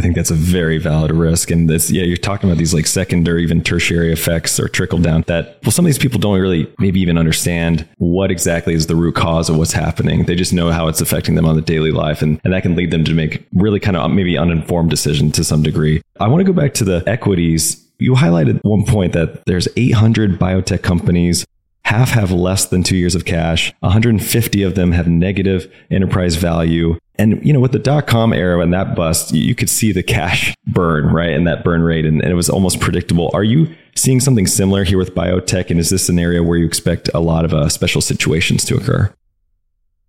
I 0.00 0.02
think 0.02 0.16
that's 0.16 0.30
a 0.30 0.34
very 0.34 0.78
valid 0.78 1.10
risk. 1.10 1.50
And 1.50 1.68
this, 1.68 1.90
yeah, 1.90 2.04
you're 2.04 2.16
talking 2.16 2.48
about 2.48 2.56
these 2.56 2.72
like 2.72 2.86
secondary, 2.86 3.42
even 3.42 3.62
tertiary 3.62 4.14
effects 4.14 4.58
or 4.58 4.66
trickle 4.66 4.98
down 4.98 5.24
that, 5.26 5.58
well, 5.62 5.72
some 5.72 5.84
of 5.84 5.90
these 5.90 5.98
people 5.98 6.18
don't 6.18 6.40
really 6.40 6.72
maybe 6.78 7.00
even 7.00 7.18
understand 7.18 7.86
what 7.98 8.30
exactly 8.30 8.72
is 8.72 8.86
the 8.86 8.96
root 8.96 9.14
cause 9.14 9.50
of 9.50 9.58
what's 9.58 9.74
happening. 9.74 10.24
They 10.24 10.36
just 10.36 10.54
know 10.54 10.70
how 10.70 10.88
it's 10.88 11.02
affecting 11.02 11.34
them 11.34 11.44
on 11.44 11.54
the 11.54 11.60
daily 11.60 11.90
life. 11.90 12.22
And, 12.22 12.40
and 12.44 12.54
that 12.54 12.62
can 12.62 12.76
lead 12.76 12.92
them 12.92 13.04
to 13.04 13.12
make 13.12 13.46
really 13.52 13.78
kind 13.78 13.94
of 13.94 14.10
maybe 14.10 14.38
uninformed 14.38 14.88
decisions 14.88 15.34
to 15.34 15.44
some 15.44 15.62
degree. 15.62 16.00
I 16.18 16.28
want 16.28 16.40
to 16.40 16.50
go 16.50 16.58
back 16.58 16.72
to 16.74 16.84
the 16.84 17.04
equities. 17.06 17.86
You 17.98 18.14
highlighted 18.14 18.60
one 18.62 18.86
point 18.86 19.12
that 19.12 19.44
there's 19.44 19.68
800 19.76 20.38
biotech 20.38 20.80
companies 20.80 21.44
half 21.90 22.10
have 22.10 22.30
less 22.30 22.66
than 22.66 22.82
two 22.82 22.96
years 22.96 23.14
of 23.14 23.24
cash 23.24 23.72
150 23.80 24.62
of 24.62 24.74
them 24.74 24.92
have 24.92 25.08
negative 25.08 25.72
enterprise 25.90 26.36
value 26.36 26.96
and 27.20 27.44
you 27.46 27.52
know, 27.52 27.60
with 27.60 27.72
the 27.72 27.78
dot 27.78 28.06
com 28.06 28.32
era 28.32 28.60
and 28.60 28.72
that 28.72 28.96
bust, 28.96 29.34
you 29.34 29.54
could 29.54 29.68
see 29.68 29.92
the 29.92 30.02
cash 30.02 30.54
burn, 30.66 31.12
right? 31.12 31.34
And 31.34 31.46
that 31.46 31.62
burn 31.62 31.82
rate, 31.82 32.06
and, 32.06 32.22
and, 32.22 32.32
it 32.32 32.34
was 32.34 32.48
almost 32.48 32.80
predictable. 32.80 33.30
Are 33.34 33.44
you 33.44 33.74
seeing 33.94 34.20
something 34.20 34.46
similar 34.46 34.84
here 34.84 34.96
with 34.96 35.14
biotech? 35.14 35.70
And 35.70 35.78
is 35.78 35.90
this 35.90 36.08
an 36.08 36.18
area 36.18 36.42
where 36.42 36.56
you 36.56 36.64
expect 36.64 37.10
a 37.12 37.20
lot 37.20 37.44
of 37.44 37.52
uh, 37.52 37.68
special 37.68 38.00
situations 38.00 38.64
to 38.64 38.76
occur? 38.76 39.12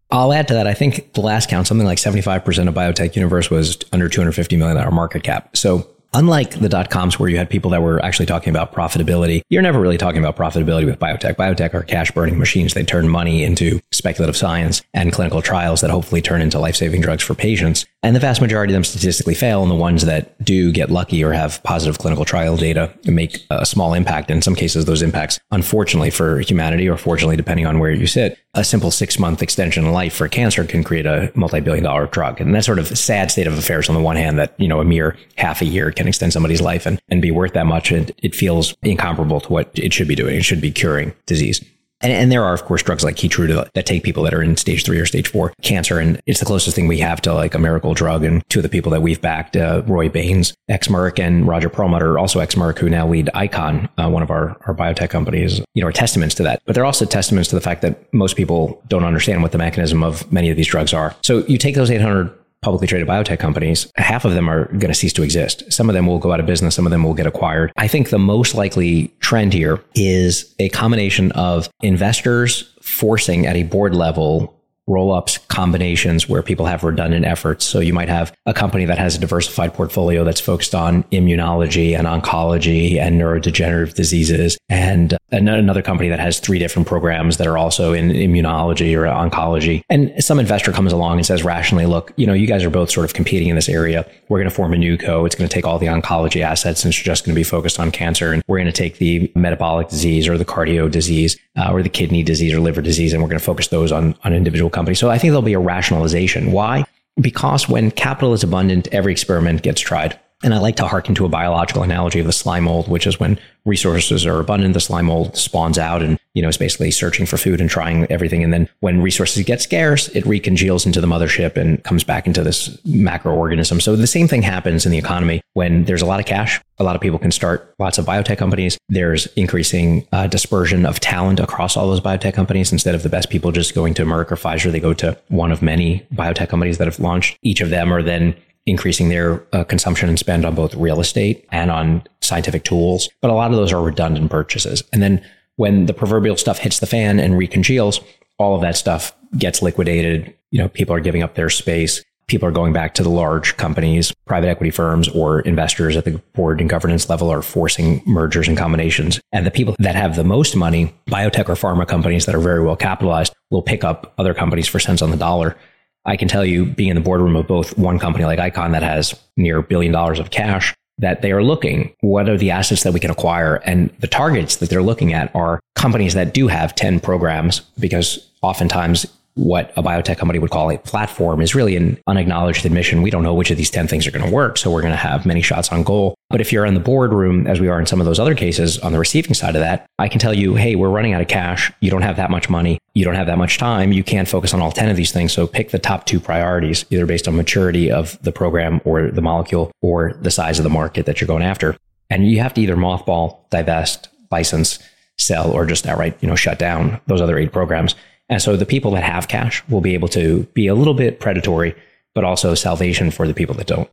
I'll 0.09 0.31
add 0.31 0.47
to 0.50 0.53
that. 0.53 0.67
I 0.67 0.73
think 0.73 1.13
the 1.13 1.21
last 1.21 1.50
count, 1.50 1.67
something 1.67 1.85
like 1.85 1.97
75% 1.97 2.67
of 2.69 2.73
biotech 2.73 3.15
universe 3.17 3.50
was 3.50 3.77
under 3.91 4.07
$250 4.07 4.57
million 4.57 4.93
market 4.93 5.23
cap. 5.23 5.57
So 5.57 5.89
Unlike 6.13 6.59
the 6.59 6.67
dot 6.67 6.89
coms 6.89 7.17
where 7.17 7.29
you 7.29 7.37
had 7.37 7.49
people 7.49 7.71
that 7.71 7.81
were 7.81 8.03
actually 8.03 8.25
talking 8.25 8.49
about 8.49 8.73
profitability, 8.73 9.43
you're 9.49 9.61
never 9.61 9.79
really 9.79 9.97
talking 9.97 10.21
about 10.21 10.35
profitability 10.35 10.85
with 10.85 10.99
biotech. 10.99 11.35
Biotech 11.37 11.73
are 11.73 11.83
cash 11.83 12.11
burning 12.11 12.37
machines. 12.37 12.73
They 12.73 12.83
turn 12.83 13.07
money 13.07 13.45
into 13.45 13.79
speculative 13.93 14.35
science 14.35 14.81
and 14.93 15.13
clinical 15.13 15.41
trials 15.41 15.79
that 15.79 15.89
hopefully 15.89 16.21
turn 16.21 16.41
into 16.41 16.59
life 16.59 16.75
saving 16.75 16.99
drugs 16.99 17.23
for 17.23 17.33
patients. 17.33 17.85
And 18.03 18.15
the 18.15 18.20
vast 18.20 18.41
majority 18.41 18.74
of 18.74 18.75
them 18.75 18.84
statistically 18.84 19.36
fail. 19.36 19.62
And 19.62 19.70
the 19.70 19.75
ones 19.75 20.05
that 20.05 20.43
do 20.43 20.72
get 20.72 20.89
lucky 20.89 21.24
or 21.24 21.34
have 21.34 21.62
positive 21.63 22.00
clinical 22.00 22.25
trial 22.25 22.58
data 22.58 22.91
make 23.05 23.46
a 23.51 23.65
small 23.65 23.93
impact. 23.93 24.31
In 24.31 24.41
some 24.41 24.55
cases, 24.55 24.86
those 24.86 25.03
impacts, 25.03 25.39
unfortunately 25.51 26.10
for 26.10 26.39
humanity 26.39 26.89
or 26.89 26.98
fortunately, 26.98 27.36
depending 27.36 27.67
on 27.67 27.77
where 27.77 27.91
you 27.91 28.08
sit, 28.08 28.39
a 28.55 28.63
simple 28.63 28.89
six 28.89 29.20
month 29.20 29.43
extension 29.43 29.86
in 29.86 29.91
life 29.91 30.13
for 30.13 30.27
cancer 30.27 30.63
can 30.63 30.84
create 30.84 31.05
a 31.05 31.31
multi 31.36 31.60
billion 31.60 31.84
dollar 31.84 32.08
drug. 32.08 32.41
And 32.41 32.55
that 32.55 32.65
sort 32.65 32.79
of 32.79 32.88
sad 32.98 33.29
state 33.29 33.48
of 33.48 33.58
affairs 33.58 33.88
on 33.88 33.96
the 33.96 34.01
one 34.01 34.15
hand 34.15 34.39
that, 34.39 34.55
you 34.58 34.67
know, 34.67 34.81
a 34.81 34.86
mere 34.86 35.15
half 35.38 35.62
a 35.62 35.65
year 35.65 35.91
can 35.91 36.08
extend 36.08 36.34
somebody's 36.34 36.62
life 36.62 36.88
and, 36.88 37.00
and 37.10 37.22
be 37.22 37.31
worth 37.31 37.53
that 37.53 37.67
much. 37.67 37.91
And 37.91 38.12
it 38.24 38.34
feels 38.34 38.75
incomparable 38.81 39.41
to 39.41 39.53
what 39.53 39.70
it 39.77 39.93
should 39.93 40.08
be 40.08 40.15
doing. 40.15 40.36
It 40.36 40.43
should 40.43 40.62
be 40.62 40.72
curing 40.72 41.13
disease. 41.27 41.63
And, 42.01 42.12
and, 42.12 42.31
there 42.31 42.43
are, 42.43 42.53
of 42.53 42.65
course, 42.65 42.81
drugs 42.81 43.03
like 43.03 43.15
Keytruda 43.15 43.70
that 43.74 43.86
take 43.86 44.03
people 44.03 44.24
that 44.24 44.34
are 44.34 44.41
in 44.41 44.58
stage 44.58 44.86
three 44.86 45.00
or 45.00 45.05
stage 45.05 45.27
four 45.27 45.53
cancer. 45.62 46.00
And 46.00 46.22
it's 46.25 46.39
the 46.39 46.46
closest 46.46 46.75
thing 46.75 46.88
we 46.88 47.00
have 47.00 47.22
to 47.22 47.34
like 47.34 47.53
a 47.53 47.60
miracle 47.60 47.93
drug. 47.93 48.24
And 48.24 48.48
two 48.50 48.60
of 48.60 48.63
the 48.63 48.70
people 48.70 48.91
that 48.91 49.01
we've 49.01 49.22
backed, 49.22 49.55
uh, 49.55 49.84
Roy 49.86 50.10
Baynes, 50.10 50.53
ex 50.70 50.88
Merck, 50.88 51.20
and 51.20 51.48
Roger 51.48 51.70
Perlmutter, 51.70 52.17
also 52.17 52.39
ex 52.39 52.55
Merck, 52.55 52.79
who 52.79 52.89
now 52.89 53.08
lead 53.08 53.29
Eikon, 53.34 53.89
uh, 53.98 54.10
one 54.10 54.24
of 54.24 54.31
our, 54.31 54.58
our 54.65 54.74
biotech 54.74 55.10
companies, 55.10 55.60
you 55.74 55.81
know, 55.81 55.88
are 55.88 55.91
testaments 55.91 56.36
to 56.36 56.43
that. 56.43 56.62
But 56.65 56.75
they're 56.75 56.86
also 56.86 57.05
testaments 57.05 57.50
to 57.50 57.55
the 57.55 57.62
fact 57.62 57.81
that 57.81 58.12
most 58.13 58.36
people 58.36 58.81
don't 58.88 59.03
understand 59.03 59.41
what 59.41 59.51
the 59.51 59.58
mechanism 59.58 60.03
of 60.03 60.31
many 60.31 60.50
of 60.50 60.58
these 60.58 60.67
drugs 60.67 60.93
are. 60.93 61.15
So 61.22 61.39
you 61.48 61.58
take 61.58 61.75
those 61.75 61.91
800 61.91 62.40
publicly 62.61 62.87
traded 62.87 63.07
biotech 63.07 63.39
companies, 63.39 63.91
half 63.95 64.23
of 64.23 64.33
them 64.33 64.49
are 64.49 64.65
going 64.65 64.87
to 64.87 64.93
cease 64.93 65.13
to 65.13 65.23
exist. 65.23 65.63
Some 65.71 65.89
of 65.89 65.95
them 65.95 66.05
will 66.05 66.19
go 66.19 66.31
out 66.31 66.39
of 66.39 66.45
business. 66.45 66.75
Some 66.75 66.85
of 66.85 66.91
them 66.91 67.03
will 67.03 67.13
get 67.13 67.25
acquired. 67.25 67.71
I 67.77 67.87
think 67.87 68.09
the 68.09 68.19
most 68.19 68.53
likely 68.53 69.07
trend 69.19 69.53
here 69.53 69.83
is 69.95 70.53
a 70.59 70.69
combination 70.69 71.31
of 71.31 71.69
investors 71.81 72.73
forcing 72.81 73.45
at 73.47 73.55
a 73.55 73.63
board 73.63 73.95
level 73.95 74.60
roll 74.91 75.13
ups, 75.13 75.38
combinations 75.48 76.27
where 76.27 76.43
people 76.43 76.65
have 76.65 76.83
redundant 76.83 77.25
efforts. 77.25 77.65
So 77.65 77.79
you 77.79 77.93
might 77.93 78.10
have 78.10 78.33
a 78.45 78.53
company 78.53 78.86
that 78.86 78.98
has 78.98 79.15
a 79.15 79.19
diversified 79.19 79.74
portfolio 79.74 80.24
that's 80.24 80.41
focused 80.41 80.75
on 80.75 81.03
immunology 81.05 81.98
and 81.98 82.07
oncology 82.07 82.98
and 82.98 83.19
neurodegenerative 83.19 83.93
diseases, 83.93 84.57
and 84.69 85.17
another 85.31 85.81
company 85.81 86.10
that 86.10 86.19
has 86.19 86.39
three 86.39 86.60
different 86.60 86.88
programs 86.88 87.38
that 87.38 87.48
are 87.48 87.57
also 87.57 87.93
in 87.93 88.10
immunology 88.10 88.95
or 88.95 89.03
oncology. 89.03 89.81
And 89.89 90.12
some 90.24 90.39
investor 90.39 90.71
comes 90.71 90.91
along 90.91 91.17
and 91.17 91.25
says 91.25 91.43
rationally, 91.43 91.86
look, 91.86 92.12
you 92.17 92.27
know, 92.27 92.33
you 92.33 92.48
guys 92.48 92.63
are 92.63 92.69
both 92.69 92.91
sort 92.91 93.05
of 93.05 93.13
competing 93.13 93.50
in 93.50 93.55
this 93.55 93.69
area. 93.69 94.10
We're 94.29 94.39
going 94.39 94.50
to 94.50 94.55
form 94.55 94.74
a 94.74 94.77
new 94.77 94.98
co. 94.98 95.25
It's 95.25 95.36
going 95.36 95.48
to 95.48 95.53
take 95.53 95.65
all 95.65 95.79
the 95.79 95.88
oncology 95.88 96.41
assets 96.41 96.83
and 96.83 96.93
it's 96.93 97.01
just 97.01 97.25
going 97.25 97.33
to 97.33 97.39
be 97.39 97.43
focused 97.43 97.79
on 97.79 97.91
cancer. 97.91 98.33
And 98.33 98.43
we're 98.48 98.57
going 98.57 98.65
to 98.65 98.71
take 98.71 98.98
the 98.98 99.31
metabolic 99.36 99.89
disease 99.89 100.27
or 100.27 100.38
the 100.38 100.45
cardio 100.45 100.91
disease 100.91 101.38
uh, 101.57 101.71
or 101.71 101.83
the 101.83 101.89
kidney 101.89 102.24
disease 102.24 102.53
or 102.53 102.60
liver 102.60 102.81
disease, 102.81 103.13
and 103.13 103.21
we're 103.21 103.27
going 103.27 103.39
to 103.39 103.45
focus 103.45 103.67
those 103.67 103.91
on, 103.91 104.15
on 104.24 104.33
individual 104.33 104.69
companies. 104.69 104.80
So 104.95 105.09
I 105.09 105.17
think 105.17 105.31
there'll 105.31 105.41
be 105.41 105.53
a 105.53 105.59
rationalization. 105.59 106.51
Why? 106.51 106.85
Because 107.19 107.67
when 107.69 107.91
capital 107.91 108.33
is 108.33 108.43
abundant, 108.43 108.88
every 108.91 109.11
experiment 109.11 109.61
gets 109.63 109.81
tried. 109.81 110.19
And 110.43 110.53
I 110.53 110.59
like 110.59 110.75
to 110.77 110.88
harken 110.88 111.13
to 111.15 111.25
a 111.25 111.29
biological 111.29 111.83
analogy 111.83 112.19
of 112.19 112.25
the 112.25 112.33
slime 112.33 112.63
mold, 112.63 112.88
which 112.88 113.05
is 113.05 113.19
when 113.19 113.39
resources 113.65 114.25
are 114.25 114.39
abundant, 114.39 114.73
the 114.73 114.79
slime 114.79 115.05
mold 115.05 115.38
spawns 115.38 115.77
out 115.77 116.01
and, 116.01 116.17
you 116.33 116.41
know, 116.41 116.47
is 116.47 116.57
basically 116.57 116.91
searching 116.91 117.25
for 117.25 117.38
food 117.38 117.59
and 117.59 117.69
trying 117.69 118.05
everything. 118.11 118.43
And 118.43 118.53
then 118.53 118.69
when 118.79 119.01
resources 119.01 119.43
get 119.43 119.61
scarce, 119.61 120.07
it 120.09 120.23
recongeals 120.23 120.85
into 120.85 121.01
the 121.01 121.07
mothership 121.07 121.57
and 121.57 121.83
comes 121.83 122.03
back 122.03 122.25
into 122.27 122.43
this 122.43 122.69
macroorganism. 122.85 123.81
So 123.81 123.95
the 123.95 124.07
same 124.07 124.27
thing 124.27 124.41
happens 124.41 124.85
in 124.85 124.91
the 124.91 124.97
economy 124.97 125.41
when 125.53 125.85
there's 125.85 126.01
a 126.01 126.05
lot 126.05 126.19
of 126.19 126.25
cash. 126.25 126.61
A 126.77 126.83
lot 126.83 126.95
of 126.95 127.01
people 127.01 127.19
can 127.19 127.31
start 127.31 127.73
lots 127.79 127.97
of 127.97 128.05
biotech 128.05 128.38
companies. 128.38 128.77
There's 128.89 129.27
increasing 129.35 130.07
uh, 130.11 130.27
dispersion 130.27 130.85
of 130.85 131.00
talent 131.00 131.39
across 131.39 131.75
all 131.75 131.88
those 131.88 132.01
biotech 132.01 132.33
companies. 132.33 132.71
Instead 132.71 132.95
of 132.95 133.03
the 133.03 133.09
best 133.09 133.29
people 133.29 133.51
just 133.51 133.75
going 133.75 133.93
to 133.95 134.05
Merck 134.05 134.31
or 134.31 134.35
Pfizer, 134.35 134.71
they 134.71 134.79
go 134.79 134.93
to 134.93 135.17
one 135.27 135.51
of 135.51 135.61
many 135.61 136.05
biotech 136.13 136.50
companies 136.50 136.77
that 136.77 136.88
have 136.88 137.00
launched. 137.00 137.38
Each 137.43 137.61
of 137.61 137.69
them 137.69 137.93
are 137.93 138.01
then 138.01 138.35
increasing 138.65 139.09
their 139.09 139.43
uh, 139.53 139.63
consumption 139.63 140.07
and 140.07 140.19
spend 140.19 140.45
on 140.45 140.55
both 140.55 140.75
real 140.75 141.00
estate 141.00 141.47
and 141.51 141.71
on 141.71 142.03
scientific 142.21 142.63
tools. 142.63 143.09
But 143.21 143.31
a 143.31 143.33
lot 143.33 143.51
of 143.51 143.57
those 143.57 143.73
are 143.73 143.81
redundant 143.81 144.29
purchases. 144.29 144.83
And 144.93 145.01
then 145.01 145.23
when 145.55 145.86
the 145.86 145.93
proverbial 145.93 146.38
stuff 146.38 146.60
hits 146.60 146.79
the 146.79 146.86
fan 146.86 147.20
and 147.20 147.36
recongeals, 147.36 148.03
all 148.38 148.55
of 148.55 148.62
that 148.62 148.77
stuff 148.77 149.15
gets 149.38 149.62
liquidated. 149.62 150.36
You 150.51 150.60
know, 150.60 150.70
people 150.70 150.96
are 150.96 151.00
giving 151.00 151.24
up 151.24 151.36
their 151.36 151.50
space. 151.50 152.03
People 152.27 152.48
are 152.48 152.53
going 152.53 152.72
back 152.72 152.93
to 152.93 153.03
the 153.03 153.10
large 153.10 153.58
companies, 153.58 154.13
private 154.25 154.48
equity 154.48 154.72
firms, 154.72 155.10
or 155.10 155.41
investors 155.41 155.98
at 155.98 156.05
the 156.05 156.22
board 156.34 156.62
and 156.62 156.70
governance 156.70 157.10
level 157.10 157.29
are 157.29 157.41
forcing 157.41 158.01
mergers 158.05 158.48
and 158.48 158.58
combinations. 158.58 159.20
And 159.34 159.46
the 159.46 159.51
people 159.51 159.75
that 159.79 159.96
have 159.96 160.15
the 160.15 160.24
most 160.24 160.55
money, 160.55 160.93
biotech 161.10 161.50
or 161.50 161.55
pharma 161.55 161.88
companies 161.88 162.25
that 162.25 162.36
are 162.36 162.39
very 162.39 162.63
well 162.63 162.77
capitalized, 162.77 163.34
will 163.50 163.62
pick 163.62 163.84
up 163.84 164.13
other 164.17 164.34
companies 164.34 164.67
for 164.67 164.79
cents 164.79 165.01
on 165.01 165.12
the 165.12 165.17
dollar 165.17 165.58
I 166.05 166.17
can 166.17 166.27
tell 166.27 166.46
you, 166.46 166.65
being 166.65 166.89
in 166.89 166.96
the 166.96 167.01
boardroom 167.01 167.36
of 167.36 167.48
both 167.48 167.77
one 167.77 168.00
company 168.00 168.25
like 168.25 168.39
Eikon 168.39 168.72
that 168.72 168.84
has 168.84 169.13
near 169.38 169.62
billion 169.62 169.91
dollars 169.91 170.20
of 170.20 170.31
cash, 170.31 170.74
that 171.01 171.22
they 171.22 171.31
are 171.31 171.43
looking 171.43 171.93
what 172.01 172.29
are 172.29 172.38
the 172.38 172.51
assets 172.51 172.84
that 172.84 172.93
we 172.93 173.00
can 173.00 173.12
acquire? 173.12 173.55
And 173.58 173.89
the 174.00 174.08
targets 174.08 174.58
that 174.58 174.70
they're 174.70 174.81
looking 174.81 175.13
at 175.13 175.34
are 175.36 175.60
companies 175.75 176.13
that 176.13 176.34
do 176.34 176.48
have 176.48 176.74
10 176.75 177.00
programs 177.00 177.60
because 177.79 178.29
oftentimes 178.41 179.05
what 179.35 179.71
a 179.77 179.83
biotech 179.83 180.17
company 180.17 180.39
would 180.39 180.51
call 180.51 180.69
a 180.69 180.77
platform 180.77 181.41
is 181.41 181.55
really 181.55 181.75
an 181.75 181.97
unacknowledged 182.07 182.65
admission. 182.65 183.01
We 183.01 183.09
don't 183.09 183.23
know 183.23 183.33
which 183.33 183.51
of 183.51 183.57
these 183.57 183.69
10 183.69 183.88
things 183.88 184.05
are 184.05 184.11
going 184.11 184.25
to 184.25 184.31
work. 184.31 184.57
So 184.57 184.69
we're 184.69 184.81
going 184.81 184.91
to 184.91 184.97
have 184.97 185.25
many 185.25 185.41
shots 185.41 185.71
on 185.71 185.83
goal. 185.83 186.15
But 186.29 186.41
if 186.41 186.51
you're 186.51 186.65
in 186.65 186.73
the 186.73 186.79
boardroom, 186.79 187.47
as 187.47 187.59
we 187.59 187.67
are 187.67 187.79
in 187.79 187.85
some 187.85 188.00
of 188.00 188.05
those 188.05 188.19
other 188.19 188.35
cases 188.35 188.77
on 188.79 188.91
the 188.91 189.00
receiving 189.00 189.33
side 189.33 189.55
of 189.55 189.61
that, 189.61 189.85
I 190.00 190.09
can 190.09 190.19
tell 190.19 190.33
you, 190.33 190.55
hey, 190.55 190.75
we're 190.75 190.89
running 190.89 191.13
out 191.13 191.21
of 191.21 191.27
cash. 191.27 191.71
You 191.79 191.91
don't 191.91 192.01
have 192.01 192.17
that 192.17 192.29
much 192.29 192.50
money. 192.50 192.77
You 192.93 193.05
don't 193.05 193.15
have 193.15 193.27
that 193.27 193.38
much 193.38 193.57
time. 193.57 193.93
You 193.93 194.03
can't 194.03 194.27
focus 194.27 194.53
on 194.53 194.61
all 194.61 194.71
10 194.71 194.89
of 194.89 194.97
these 194.97 195.11
things. 195.11 195.31
So 195.31 195.47
pick 195.47 195.71
the 195.71 195.79
top 195.79 196.05
two 196.05 196.19
priorities, 196.19 196.85
either 196.89 197.05
based 197.05 197.27
on 197.27 197.35
maturity 197.35 197.89
of 197.91 198.21
the 198.21 198.31
program 198.31 198.81
or 198.83 199.11
the 199.11 199.21
molecule 199.21 199.71
or 199.81 200.13
the 200.21 200.31
size 200.31 200.59
of 200.59 200.63
the 200.63 200.69
market 200.69 201.05
that 201.05 201.21
you're 201.21 201.27
going 201.27 201.43
after. 201.43 201.77
And 202.09 202.29
you 202.29 202.39
have 202.39 202.53
to 202.55 202.61
either 202.61 202.75
mothball, 202.75 203.50
divest, 203.50 204.09
license, 204.29 204.79
sell, 205.17 205.51
or 205.51 205.65
just 205.65 205.88
outright, 205.88 206.17
you 206.21 206.27
know, 206.27 206.35
shut 206.35 206.59
down 206.59 207.00
those 207.07 207.21
other 207.21 207.38
eight 207.38 207.51
programs. 207.51 207.95
And 208.31 208.41
so 208.41 208.55
the 208.55 208.65
people 208.65 208.91
that 208.91 209.03
have 209.03 209.27
cash 209.27 209.61
will 209.67 209.81
be 209.81 209.93
able 209.93 210.07
to 210.07 210.43
be 210.53 210.67
a 210.67 210.73
little 210.73 210.93
bit 210.93 211.19
predatory, 211.19 211.75
but 212.15 212.23
also 212.23 212.55
salvation 212.55 213.11
for 213.11 213.27
the 213.27 213.33
people 213.33 213.53
that 213.55 213.67
don't. 213.67 213.89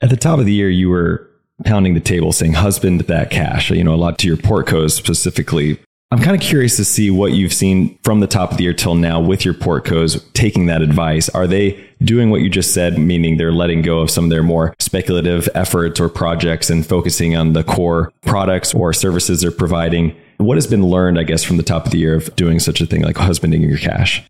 At 0.00 0.08
the 0.08 0.16
top 0.16 0.40
of 0.40 0.46
the 0.46 0.54
year, 0.54 0.70
you 0.70 0.88
were 0.88 1.30
pounding 1.64 1.92
the 1.94 2.00
table 2.00 2.32
saying 2.32 2.54
husband 2.54 3.02
that 3.02 3.30
cash, 3.30 3.70
you 3.70 3.84
know, 3.84 3.94
a 3.94 3.96
lot 3.96 4.18
to 4.18 4.26
your 4.26 4.38
port 4.38 4.66
portcos 4.66 4.92
specifically. 4.92 5.78
I'm 6.10 6.20
kind 6.20 6.36
of 6.36 6.40
curious 6.40 6.76
to 6.76 6.84
see 6.84 7.10
what 7.10 7.32
you've 7.32 7.52
seen 7.52 7.98
from 8.04 8.20
the 8.20 8.26
top 8.26 8.52
of 8.52 8.56
the 8.56 8.62
year 8.62 8.72
till 8.72 8.94
now 8.94 9.20
with 9.20 9.44
your 9.44 9.54
port 9.54 9.84
portcos 9.84 10.32
taking 10.32 10.66
that 10.66 10.80
advice. 10.80 11.28
Are 11.30 11.46
they 11.46 11.84
doing 12.02 12.30
what 12.30 12.40
you 12.40 12.48
just 12.48 12.72
said, 12.72 12.98
meaning 12.98 13.36
they're 13.36 13.52
letting 13.52 13.82
go 13.82 14.00
of 14.00 14.10
some 14.10 14.24
of 14.24 14.30
their 14.30 14.42
more 14.42 14.74
speculative 14.78 15.48
efforts 15.54 16.00
or 16.00 16.08
projects 16.08 16.70
and 16.70 16.86
focusing 16.86 17.36
on 17.36 17.52
the 17.52 17.64
core 17.64 18.12
products 18.22 18.72
or 18.72 18.94
services 18.94 19.42
they're 19.42 19.50
providing? 19.50 20.16
What 20.38 20.56
has 20.56 20.66
been 20.66 20.86
learned, 20.86 21.18
I 21.18 21.22
guess, 21.22 21.42
from 21.42 21.56
the 21.56 21.62
top 21.62 21.86
of 21.86 21.92
the 21.92 21.98
year 21.98 22.14
of 22.14 22.34
doing 22.36 22.58
such 22.58 22.80
a 22.80 22.86
thing 22.86 23.02
like 23.02 23.16
husbanding 23.16 23.62
your 23.62 23.78
cash? 23.78 24.22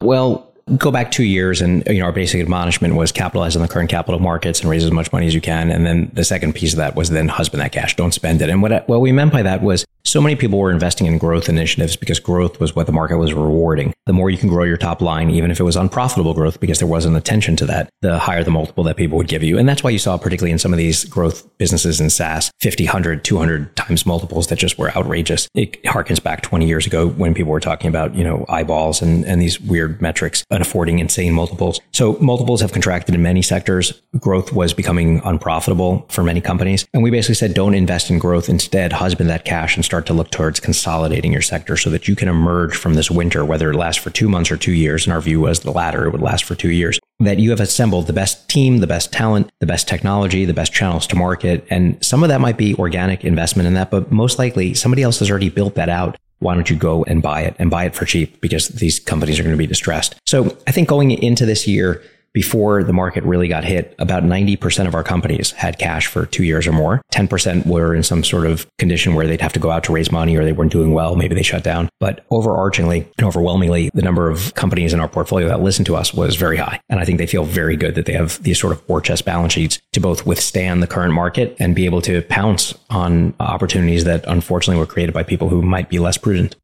Well, 0.00 0.52
go 0.76 0.90
back 0.90 1.12
two 1.12 1.24
years 1.24 1.60
and 1.60 1.86
you 1.86 2.00
know 2.00 2.06
our 2.06 2.12
basic 2.12 2.40
admonishment 2.40 2.96
was 2.96 3.12
capitalize 3.12 3.54
on 3.54 3.62
the 3.62 3.68
current 3.68 3.88
capital 3.88 4.18
markets 4.18 4.60
and 4.60 4.68
raise 4.68 4.82
as 4.82 4.90
much 4.90 5.12
money 5.12 5.26
as 5.26 5.34
you 5.34 5.40
can. 5.40 5.70
And 5.70 5.86
then 5.86 6.10
the 6.12 6.24
second 6.24 6.54
piece 6.54 6.72
of 6.72 6.78
that 6.78 6.96
was 6.96 7.10
then 7.10 7.28
husband 7.28 7.60
that 7.62 7.72
cash. 7.72 7.94
Don't 7.94 8.12
spend 8.12 8.42
it. 8.42 8.50
And 8.50 8.62
what 8.62 8.88
what 8.88 9.00
we 9.00 9.12
meant 9.12 9.32
by 9.32 9.42
that 9.42 9.62
was 9.62 9.84
so 10.06 10.20
many 10.20 10.36
people 10.36 10.58
were 10.58 10.70
investing 10.70 11.06
in 11.08 11.18
growth 11.18 11.48
initiatives 11.48 11.96
because 11.96 12.20
growth 12.20 12.60
was 12.60 12.76
what 12.76 12.86
the 12.86 12.92
market 12.92 13.18
was 13.18 13.34
rewarding. 13.34 13.92
The 14.06 14.12
more 14.12 14.30
you 14.30 14.38
can 14.38 14.48
grow 14.48 14.62
your 14.62 14.76
top 14.76 15.00
line, 15.00 15.30
even 15.30 15.50
if 15.50 15.58
it 15.58 15.64
was 15.64 15.74
unprofitable 15.74 16.32
growth, 16.32 16.60
because 16.60 16.78
there 16.78 16.86
wasn't 16.86 17.16
attention 17.16 17.56
to 17.56 17.66
that, 17.66 17.90
the 18.02 18.18
higher 18.18 18.44
the 18.44 18.52
multiple 18.52 18.84
that 18.84 18.96
people 18.96 19.18
would 19.18 19.26
give 19.26 19.42
you. 19.42 19.58
And 19.58 19.68
that's 19.68 19.82
why 19.82 19.90
you 19.90 19.98
saw, 19.98 20.16
particularly 20.16 20.52
in 20.52 20.60
some 20.60 20.72
of 20.72 20.78
these 20.78 21.04
growth 21.04 21.46
businesses 21.58 22.00
in 22.00 22.10
SaaS, 22.10 22.52
50, 22.60 22.84
100, 22.84 23.24
200 23.24 23.74
times 23.74 24.06
multiples 24.06 24.46
that 24.46 24.60
just 24.60 24.78
were 24.78 24.96
outrageous. 24.96 25.48
It 25.54 25.82
harkens 25.82 26.22
back 26.22 26.42
20 26.42 26.66
years 26.66 26.86
ago 26.86 27.08
when 27.08 27.34
people 27.34 27.50
were 27.50 27.60
talking 27.60 27.88
about, 27.88 28.14
you 28.14 28.22
know, 28.22 28.44
eyeballs 28.48 29.02
and, 29.02 29.24
and 29.24 29.42
these 29.42 29.60
weird 29.60 30.00
metrics 30.00 30.44
and 30.50 30.62
affording 30.62 31.00
insane 31.00 31.32
multiples. 31.32 31.80
So 31.92 32.12
multiples 32.20 32.60
have 32.60 32.72
contracted 32.72 33.16
in 33.16 33.22
many 33.22 33.42
sectors. 33.42 34.00
Growth 34.20 34.52
was 34.52 34.72
becoming 34.72 35.20
unprofitable 35.24 36.06
for 36.10 36.22
many 36.22 36.40
companies. 36.40 36.86
And 36.94 37.02
we 37.02 37.10
basically 37.10 37.34
said, 37.34 37.54
don't 37.54 37.74
invest 37.74 38.08
in 38.08 38.20
growth. 38.20 38.48
Instead, 38.48 38.92
husband 38.92 39.28
that 39.30 39.44
cash 39.44 39.74
and 39.74 39.84
start 39.84 39.96
start 39.96 40.05
to 40.06 40.12
look 40.12 40.30
towards 40.30 40.60
consolidating 40.60 41.32
your 41.32 41.42
sector 41.42 41.76
so 41.76 41.90
that 41.90 42.08
you 42.08 42.16
can 42.16 42.28
emerge 42.28 42.76
from 42.76 42.94
this 42.94 43.10
winter, 43.10 43.44
whether 43.44 43.70
it 43.70 43.76
lasts 43.76 44.02
for 44.02 44.10
two 44.10 44.28
months 44.28 44.50
or 44.50 44.56
two 44.56 44.72
years. 44.72 45.04
And 45.06 45.12
our 45.12 45.20
view 45.20 45.40
was 45.40 45.60
the 45.60 45.70
latter, 45.70 46.06
it 46.06 46.12
would 46.12 46.22
last 46.22 46.44
for 46.44 46.54
two 46.54 46.70
years. 46.70 46.98
That 47.20 47.38
you 47.38 47.50
have 47.50 47.60
assembled 47.60 48.06
the 48.06 48.12
best 48.12 48.48
team, 48.48 48.78
the 48.78 48.86
best 48.86 49.12
talent, 49.12 49.50
the 49.60 49.66
best 49.66 49.88
technology, 49.88 50.44
the 50.44 50.54
best 50.54 50.72
channels 50.72 51.06
to 51.08 51.16
market. 51.16 51.66
And 51.70 52.02
some 52.04 52.22
of 52.22 52.28
that 52.28 52.40
might 52.40 52.58
be 52.58 52.74
organic 52.74 53.24
investment 53.24 53.66
in 53.66 53.74
that, 53.74 53.90
but 53.90 54.12
most 54.12 54.38
likely 54.38 54.74
somebody 54.74 55.02
else 55.02 55.18
has 55.20 55.30
already 55.30 55.48
built 55.48 55.74
that 55.76 55.88
out 55.88 56.16
why 56.38 56.54
don't 56.54 56.68
you 56.68 56.76
go 56.76 57.02
and 57.04 57.22
buy 57.22 57.40
it 57.42 57.56
and 57.58 57.70
buy 57.70 57.84
it 57.84 57.94
for 57.94 58.04
cheap 58.04 58.40
because 58.40 58.68
these 58.68 59.00
companies 59.00 59.38
are 59.38 59.42
going 59.42 59.54
to 59.54 59.58
be 59.58 59.66
distressed. 59.66 60.14
So 60.26 60.56
I 60.66 60.72
think 60.72 60.88
going 60.88 61.10
into 61.10 61.46
this 61.46 61.66
year, 61.66 62.02
before 62.36 62.84
the 62.84 62.92
market 62.92 63.24
really 63.24 63.48
got 63.48 63.64
hit, 63.64 63.94
about 63.98 64.22
90% 64.22 64.86
of 64.86 64.94
our 64.94 65.02
companies 65.02 65.52
had 65.52 65.78
cash 65.78 66.06
for 66.06 66.26
two 66.26 66.44
years 66.44 66.66
or 66.66 66.72
more. 66.72 67.00
10% 67.10 67.64
were 67.64 67.94
in 67.94 68.02
some 68.02 68.22
sort 68.22 68.44
of 68.44 68.66
condition 68.76 69.14
where 69.14 69.26
they'd 69.26 69.40
have 69.40 69.54
to 69.54 69.58
go 69.58 69.70
out 69.70 69.82
to 69.84 69.90
raise 69.90 70.12
money 70.12 70.36
or 70.36 70.44
they 70.44 70.52
weren't 70.52 70.70
doing 70.70 70.92
well. 70.92 71.16
Maybe 71.16 71.34
they 71.34 71.42
shut 71.42 71.64
down. 71.64 71.88
But 71.98 72.28
overarchingly 72.28 73.08
and 73.16 73.26
overwhelmingly, 73.26 73.88
the 73.94 74.02
number 74.02 74.28
of 74.28 74.52
companies 74.52 74.92
in 74.92 75.00
our 75.00 75.08
portfolio 75.08 75.48
that 75.48 75.62
listened 75.62 75.86
to 75.86 75.96
us 75.96 76.12
was 76.12 76.36
very 76.36 76.58
high. 76.58 76.78
And 76.90 77.00
I 77.00 77.06
think 77.06 77.16
they 77.16 77.26
feel 77.26 77.44
very 77.44 77.74
good 77.74 77.94
that 77.94 78.04
they 78.04 78.12
have 78.12 78.42
these 78.42 78.60
sort 78.60 78.74
of 78.74 78.86
war 78.86 79.00
chest 79.00 79.24
balance 79.24 79.54
sheets 79.54 79.78
to 79.94 80.00
both 80.00 80.26
withstand 80.26 80.82
the 80.82 80.86
current 80.86 81.14
market 81.14 81.56
and 81.58 81.74
be 81.74 81.86
able 81.86 82.02
to 82.02 82.20
pounce 82.20 82.74
on 82.90 83.32
opportunities 83.40 84.04
that 84.04 84.26
unfortunately 84.28 84.78
were 84.78 84.84
created 84.84 85.14
by 85.14 85.22
people 85.22 85.48
who 85.48 85.62
might 85.62 85.88
be 85.88 85.98
less 85.98 86.18
prudent 86.18 86.54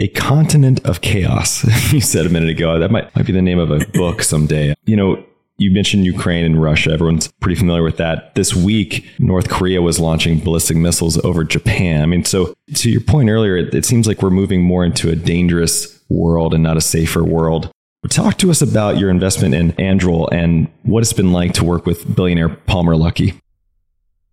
a 0.00 0.08
continent 0.08 0.84
of 0.84 1.02
chaos. 1.02 1.62
you 1.92 2.00
said 2.00 2.26
a 2.26 2.30
minute 2.30 2.48
ago 2.48 2.78
that 2.78 2.90
might 2.90 3.14
might 3.14 3.26
be 3.26 3.32
the 3.32 3.42
name 3.42 3.58
of 3.58 3.70
a 3.70 3.78
book 3.92 4.22
someday. 4.22 4.74
You 4.86 4.96
know, 4.96 5.24
you 5.58 5.70
mentioned 5.70 6.06
Ukraine 6.06 6.44
and 6.44 6.60
Russia. 6.60 6.90
Everyone's 6.90 7.28
pretty 7.40 7.54
familiar 7.54 7.82
with 7.82 7.98
that. 7.98 8.34
This 8.34 8.54
week, 8.56 9.06
North 9.18 9.50
Korea 9.50 9.82
was 9.82 10.00
launching 10.00 10.40
ballistic 10.40 10.78
missiles 10.78 11.22
over 11.22 11.44
Japan. 11.44 12.02
I 12.02 12.06
mean, 12.06 12.24
so 12.24 12.54
to 12.74 12.90
your 12.90 13.02
point 13.02 13.28
earlier, 13.28 13.58
it, 13.58 13.74
it 13.74 13.84
seems 13.84 14.08
like 14.08 14.22
we're 14.22 14.30
moving 14.30 14.62
more 14.62 14.84
into 14.84 15.10
a 15.10 15.16
dangerous 15.16 16.02
world 16.08 16.54
and 16.54 16.62
not 16.62 16.78
a 16.78 16.80
safer 16.80 17.22
world. 17.22 17.70
Talk 18.08 18.38
to 18.38 18.50
us 18.50 18.62
about 18.62 18.96
your 18.96 19.10
investment 19.10 19.54
in 19.54 19.72
Anduril 19.72 20.30
and 20.32 20.68
what 20.84 21.02
it's 21.02 21.12
been 21.12 21.32
like 21.32 21.52
to 21.52 21.64
work 21.64 21.84
with 21.84 22.16
billionaire 22.16 22.48
Palmer 22.48 22.94
Luckey. 22.94 23.38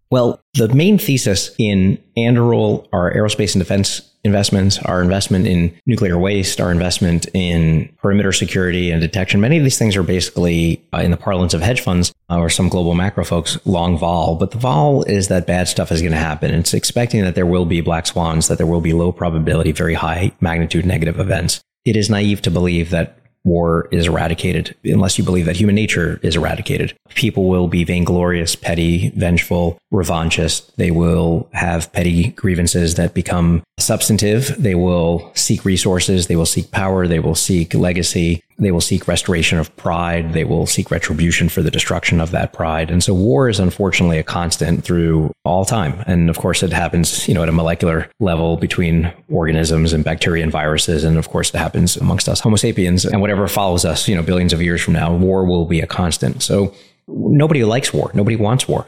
Well, 0.09 0.41
the 0.53 0.69
main 0.69 0.97
thesis 0.97 1.53
in 1.57 2.01
Anduril, 2.15 2.87
our 2.93 3.13
aerospace 3.13 3.53
and 3.53 3.61
defense 3.61 4.09
investments, 4.23 4.79
our 4.79 5.01
investment 5.01 5.47
in 5.47 5.77
nuclear 5.85 6.17
waste, 6.17 6.61
our 6.61 6.71
investment 6.71 7.27
in 7.33 7.89
perimeter 7.97 8.31
security 8.31 8.91
and 8.91 9.01
detection. 9.01 9.41
Many 9.41 9.57
of 9.57 9.63
these 9.63 9.77
things 9.77 9.95
are 9.95 10.03
basically, 10.03 10.83
uh, 10.93 10.99
in 10.99 11.11
the 11.11 11.17
parlance 11.17 11.53
of 11.53 11.61
hedge 11.61 11.81
funds 11.81 12.13
uh, 12.29 12.37
or 12.37 12.49
some 12.49 12.69
global 12.69 12.93
macro 12.93 13.23
folks, 13.23 13.57
long 13.65 13.97
vol. 13.97 14.35
But 14.35 14.51
the 14.51 14.57
vol 14.57 15.03
is 15.03 15.27
that 15.27 15.47
bad 15.47 15.67
stuff 15.67 15.91
is 15.91 16.01
going 16.01 16.13
to 16.13 16.17
happen. 16.17 16.53
It's 16.53 16.73
expecting 16.73 17.23
that 17.23 17.35
there 17.35 17.45
will 17.45 17.65
be 17.65 17.81
black 17.81 18.07
swans, 18.07 18.47
that 18.47 18.57
there 18.57 18.67
will 18.67 18.81
be 18.81 18.93
low 18.93 19.11
probability, 19.11 19.71
very 19.71 19.93
high 19.93 20.31
magnitude 20.41 20.85
negative 20.85 21.19
events. 21.19 21.61
It 21.85 21.95
is 21.95 22.09
naive 22.09 22.41
to 22.43 22.51
believe 22.51 22.89
that 22.89 23.17
war 23.47 23.87
is 23.91 24.07
eradicated 24.07 24.75
unless 24.83 25.17
you 25.17 25.23
believe 25.23 25.45
that 25.45 25.55
human 25.55 25.75
nature 25.75 26.19
is 26.21 26.35
eradicated. 26.35 26.95
People 27.15 27.47
will 27.47 27.67
be 27.67 27.83
vainglorious, 27.83 28.55
petty, 28.55 29.09
vengeful, 29.15 29.79
revanchist. 29.91 30.75
They 30.75 30.91
will 30.91 31.49
have 31.53 31.91
petty 31.93 32.29
grievances 32.29 32.95
that 32.95 33.13
become 33.13 33.63
substantive. 33.79 34.55
They 34.61 34.75
will 34.75 35.31
seek 35.35 35.65
resources. 35.65 36.27
They 36.27 36.35
will 36.35 36.45
seek 36.45 36.71
power. 36.71 37.07
They 37.07 37.19
will 37.19 37.35
seek 37.35 37.73
legacy. 37.73 38.43
They 38.59 38.71
will 38.71 38.81
seek 38.81 39.07
restoration 39.07 39.59
of 39.59 39.75
pride. 39.75 40.33
They 40.33 40.43
will 40.43 40.65
seek 40.65 40.89
retribution 40.89 41.49
for 41.49 41.61
the 41.61 41.71
destruction 41.71 42.19
of 42.19 42.31
that 42.31 42.53
pride. 42.53 42.89
And 42.89 43.03
so 43.03 43.13
war 43.13 43.49
is 43.49 43.59
unfortunately 43.59 44.17
a 44.17 44.23
constant 44.23 44.83
through 44.83 45.31
all 45.45 45.63
time. 45.63 46.03
And 46.07 46.29
of 46.29 46.37
course, 46.37 46.63
it 46.63 46.73
happens, 46.73 47.27
you 47.27 47.33
know, 47.33 47.43
at 47.43 47.49
a 47.49 47.51
molecular 47.51 48.09
level 48.19 48.57
between 48.57 49.13
organisms 49.29 49.93
and 49.93 50.03
bacteria 50.03 50.43
and 50.43 50.51
viruses. 50.51 51.03
And 51.03 51.17
of 51.17 51.29
course, 51.29 51.53
it 51.53 51.57
happens 51.57 51.97
amongst 51.97 52.27
us 52.27 52.39
Homo 52.39 52.55
sapiens 52.55 53.05
and 53.05 53.21
whatever 53.21 53.47
follows 53.47 53.85
us, 53.85 54.07
you 54.07 54.15
know, 54.15 54.23
billions 54.23 54.53
of 54.53 54.61
years 54.61 54.81
from 54.81 54.93
now, 54.93 55.15
war 55.15 55.45
will 55.45 55.65
be 55.65 55.79
a 55.79 55.87
constant. 55.87 56.41
So 56.41 56.73
nobody 57.07 57.63
likes 57.63 57.93
war. 57.93 58.11
Nobody 58.13 58.35
wants 58.35 58.67
war 58.67 58.87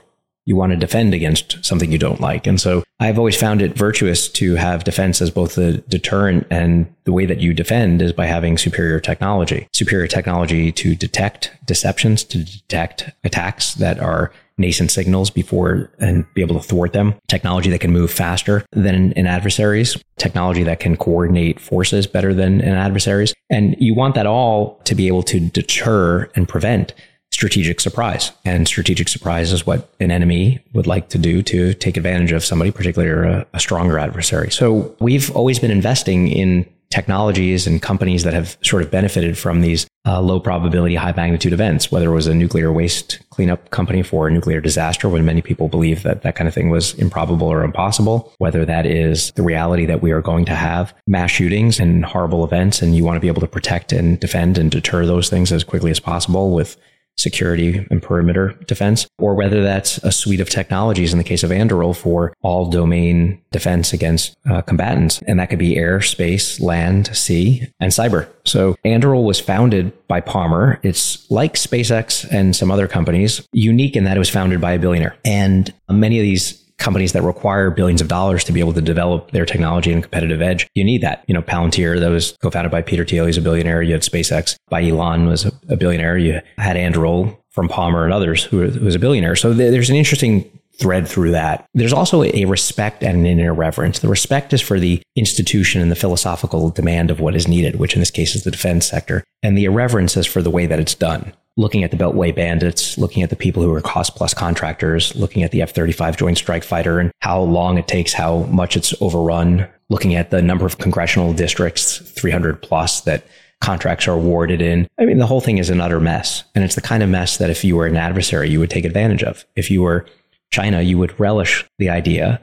you 0.50 0.56
want 0.56 0.72
to 0.72 0.76
defend 0.76 1.14
against 1.14 1.64
something 1.64 1.92
you 1.92 2.00
don't 2.00 2.20
like. 2.20 2.48
And 2.48 2.60
so 2.60 2.84
I've 3.00 3.20
always 3.20 3.40
found 3.40 3.62
it 3.62 3.78
virtuous 3.78 4.28
to 4.30 4.56
have 4.56 4.84
defense 4.84 5.22
as 5.22 5.30
both 5.30 5.60
a 5.60 5.78
deterrent 5.78 6.48
and 6.50 6.92
the 7.04 7.14
way 7.14 7.28
that 7.28 7.40
you 7.40 7.54
defend 7.54 8.02
is 8.02 8.12
by 8.14 8.26
having 8.26 8.58
superior 8.58 9.00
technology, 9.00 9.68
superior 9.74 10.08
technology 10.08 10.72
to 10.72 10.96
detect 10.96 11.52
deceptions, 11.68 12.24
to 12.24 12.44
detect 12.44 13.12
attacks 13.24 13.76
that 13.76 14.00
are 14.00 14.34
nascent 14.58 14.90
signals 14.90 15.30
before 15.30 15.92
and 16.00 16.26
be 16.34 16.42
able 16.42 16.60
to 16.60 16.68
thwart 16.68 16.94
them, 16.94 17.14
technology 17.28 17.70
that 17.70 17.80
can 17.80 17.92
move 17.92 18.12
faster 18.12 18.66
than 18.72 19.14
adversaries, 19.28 19.98
technology 20.18 20.64
that 20.64 20.80
can 20.80 20.98
coordinate 20.98 21.60
forces 21.60 22.08
better 22.08 22.34
than 22.34 22.60
adversaries. 22.62 23.36
And 23.52 23.76
you 23.80 23.94
want 23.94 24.16
that 24.16 24.26
all 24.26 24.82
to 24.86 24.96
be 24.96 25.08
able 25.08 25.24
to 25.24 25.40
deter 25.40 26.30
and 26.36 26.50
prevent 26.50 26.96
strategic 27.40 27.80
surprise. 27.80 28.34
And 28.44 28.68
strategic 28.68 29.08
surprise 29.08 29.54
is 29.54 29.66
what 29.66 29.90
an 30.02 30.12
enemy 30.12 30.60
would 30.74 30.88
like 30.88 31.08
to 31.10 31.18
do 31.18 31.42
to 31.44 31.74
take 31.74 31.96
advantage 31.96 32.34
of 32.34 32.44
somebody, 32.44 32.70
particularly 32.70 33.34
a, 33.34 33.48
a 33.54 33.62
stronger 33.62 33.98
adversary. 33.98 34.52
So 34.52 34.94
we've 35.00 35.34
always 35.34 35.58
been 35.58 35.72
investing 35.72 36.28
in 36.28 36.66
technologies 36.90 37.66
and 37.66 37.82
companies 37.82 38.24
that 38.24 38.34
have 38.34 38.58
sort 38.62 38.82
of 38.84 38.92
benefited 38.92 39.38
from 39.38 39.62
these 39.62 39.88
uh, 40.06 40.20
low 40.20 40.42
probability, 40.42 40.96
high 40.96 41.14
magnitude 41.14 41.54
events, 41.54 41.90
whether 41.90 42.12
it 42.12 42.14
was 42.14 42.28
a 42.28 42.34
nuclear 42.34 42.74
waste 42.74 43.20
cleanup 43.30 43.70
company 43.70 44.04
for 44.04 44.28
a 44.28 44.32
nuclear 44.32 44.60
disaster, 44.60 45.08
when 45.08 45.24
many 45.24 45.42
people 45.42 45.70
believe 45.70 46.04
that 46.04 46.24
that 46.24 46.36
kind 46.36 46.48
of 46.50 46.54
thing 46.54 46.70
was 46.70 46.94
improbable 46.96 47.48
or 47.48 47.64
impossible, 47.64 48.34
whether 48.40 48.66
that 48.66 48.86
is 48.86 49.32
the 49.34 49.44
reality 49.44 49.86
that 49.86 50.02
we 50.02 50.12
are 50.12 50.22
going 50.22 50.44
to 50.44 50.56
have 50.56 50.94
mass 51.08 51.32
shootings 51.32 51.80
and 51.80 52.04
horrible 52.04 52.44
events, 52.44 52.82
and 52.82 52.98
you 52.98 53.06
want 53.06 53.16
to 53.16 53.22
be 53.22 53.30
able 53.30 53.42
to 53.42 53.48
protect 53.48 53.94
and 53.94 54.20
defend 54.20 54.58
and 54.58 54.72
deter 54.72 55.06
those 55.06 55.30
things 55.30 55.54
as 55.54 55.64
quickly 55.64 55.92
as 55.92 56.02
possible 56.02 56.52
with 56.52 56.76
security 57.20 57.86
and 57.92 58.02
perimeter 58.02 58.54
defense, 58.66 59.08
or 59.20 59.36
whether 59.36 59.62
that's 59.62 59.98
a 60.00 60.12
suite 60.12 60.40
of 60.40 60.50
technologies 60.50 61.12
in 61.12 61.18
the 61.18 61.24
case 61.24 61.44
of 61.44 61.52
Anduril 61.52 61.96
for 61.96 62.34
all 62.42 62.70
domain 62.70 63.42
defense 63.52 63.94
against 63.94 64.38
uh, 64.50 64.62
combatants. 64.62 65.22
And 65.28 65.40
that 65.40 65.50
could 65.50 65.60
be 65.60 65.78
air, 65.78 66.02
space, 66.02 66.60
land, 66.60 67.16
sea, 67.16 67.68
and 67.80 67.92
cyber. 67.92 68.28
So 68.46 68.76
Anduril 68.86 69.26
was 69.26 69.40
founded 69.40 69.92
by 70.08 70.22
Palmer. 70.22 70.80
It's 70.82 71.30
like 71.30 71.56
SpaceX 71.56 72.26
and 72.32 72.56
some 72.56 72.72
other 72.72 72.88
companies, 72.88 73.48
unique 73.52 73.96
in 73.96 74.06
that 74.06 74.16
it 74.16 74.20
was 74.20 74.30
founded 74.30 74.62
by 74.62 74.74
a 74.74 74.80
billionaire. 74.80 75.18
And 75.26 75.74
many 75.90 76.20
of 76.20 76.24
these 76.24 76.64
companies 76.80 77.14
that 77.14 77.22
require 77.22 77.70
billions 77.70 78.02
of 78.02 78.08
dollars 78.08 78.44
to 78.46 78.52
be 78.52 78.60
able 78.60 78.74
to 78.74 78.82
develop 78.82 79.32
their 79.32 79.46
technology 79.46 79.92
and 79.92 80.02
competitive 80.02 80.42
edge, 80.42 80.68
you 80.74 80.84
need 80.84 81.02
that. 81.02 81.24
You 81.28 81.34
know, 81.34 81.42
Palantir, 81.42 82.00
that 82.00 82.10
was 82.10 82.36
co-founded 82.42 82.72
by 82.72 82.82
Peter 82.82 83.06
Thiel, 83.06 83.26
he's 83.26 83.38
a 83.38 83.42
billionaire. 83.42 83.82
You 83.82 83.94
had 83.94 84.02
SpaceX 84.02 84.56
by 84.70 84.84
Elon, 84.84 85.28
was 85.28 85.46
a 85.68 85.76
billionaire. 85.76 86.18
You 86.18 86.42
had 86.58 86.76
Anduril 86.76 87.38
from 87.52 87.68
Palmer 87.68 88.06
and 88.06 88.14
others 88.14 88.44
who 88.44 88.58
was 88.58 88.96
a 88.96 89.00
billionaire. 89.00 89.36
So 89.36 89.54
there's 89.54 89.90
an 89.90 89.96
interesting 89.96 90.50
thread 90.80 91.08
through 91.08 91.32
that. 91.32 91.68
There's 91.74 91.92
also 91.92 92.24
a 92.24 92.46
respect 92.46 93.04
and 93.04 93.28
an 93.28 93.40
irreverence. 93.40 94.00
The 94.00 94.08
respect 94.08 94.54
is 94.54 94.62
for 94.62 94.80
the 94.80 95.02
institution 95.18 95.82
and 95.82 95.92
the 95.92 95.96
philosophical 95.96 96.70
demand 96.70 97.12
of 97.12 97.20
what 97.20 97.36
is 97.36 97.50
needed, 97.50 97.80
which 97.80 97.96
in 97.96 98.00
this 98.00 98.12
case 98.12 98.34
is 98.34 98.46
the 98.46 98.52
defense 98.52 98.86
sector. 98.86 99.24
And 99.44 99.58
the 99.58 99.66
irreverence 99.66 100.16
is 100.16 100.26
for 100.26 100.42
the 100.42 100.50
way 100.50 100.68
that 100.68 100.80
it's 100.80 100.96
done. 100.96 101.34
Looking 101.60 101.84
at 101.84 101.92
the 101.92 101.98
Beltway 101.98 102.34
bandits, 102.34 102.98
looking 102.98 103.22
at 103.22 103.30
the 103.30 103.36
people 103.36 103.62
who 103.62 103.74
are 103.74 103.82
cost 103.82 104.16
plus 104.16 104.34
contractors, 104.34 105.14
looking 105.18 105.44
at 105.44 105.52
the 105.52 105.62
F 105.62 105.72
35 105.72 106.16
Joint 106.16 106.38
Strike 106.38 106.64
Fighter 106.64 107.00
and 107.00 107.12
how 107.20 107.42
long 107.42 107.78
it 107.78 107.86
takes, 107.86 108.14
how 108.14 108.44
much 108.44 108.78
it's 108.78 108.94
overrun, 109.02 109.68
looking 109.90 110.16
at 110.16 110.30
the 110.30 110.42
number 110.42 110.66
of 110.66 110.78
congressional 110.78 111.34
districts, 111.34 111.98
300 111.98 112.62
plus, 112.62 113.02
that 113.02 113.26
contracts 113.60 114.08
are 114.08 114.14
awarded 114.14 114.62
in. 114.62 114.88
I 114.98 115.04
mean, 115.04 115.18
the 115.18 115.28
whole 115.28 115.42
thing 115.42 115.58
is 115.58 115.70
an 115.70 115.82
utter 115.82 116.00
mess. 116.00 116.46
And 116.56 116.64
it's 116.64 116.76
the 116.76 116.82
kind 116.82 117.04
of 117.04 117.10
mess 117.10 117.36
that 117.40 117.50
if 117.50 117.66
you 117.66 117.76
were 117.76 117.88
an 117.88 117.98
adversary, 117.98 118.50
you 118.50 118.62
would 118.62 118.70
take 118.70 118.86
advantage 118.86 119.24
of. 119.24 119.44
If 119.58 119.70
you 119.70 119.82
were 119.82 120.06
China, 120.52 120.82
you 120.82 120.98
would 120.98 121.20
relish 121.20 121.66
the 121.78 121.90
idea 121.90 122.40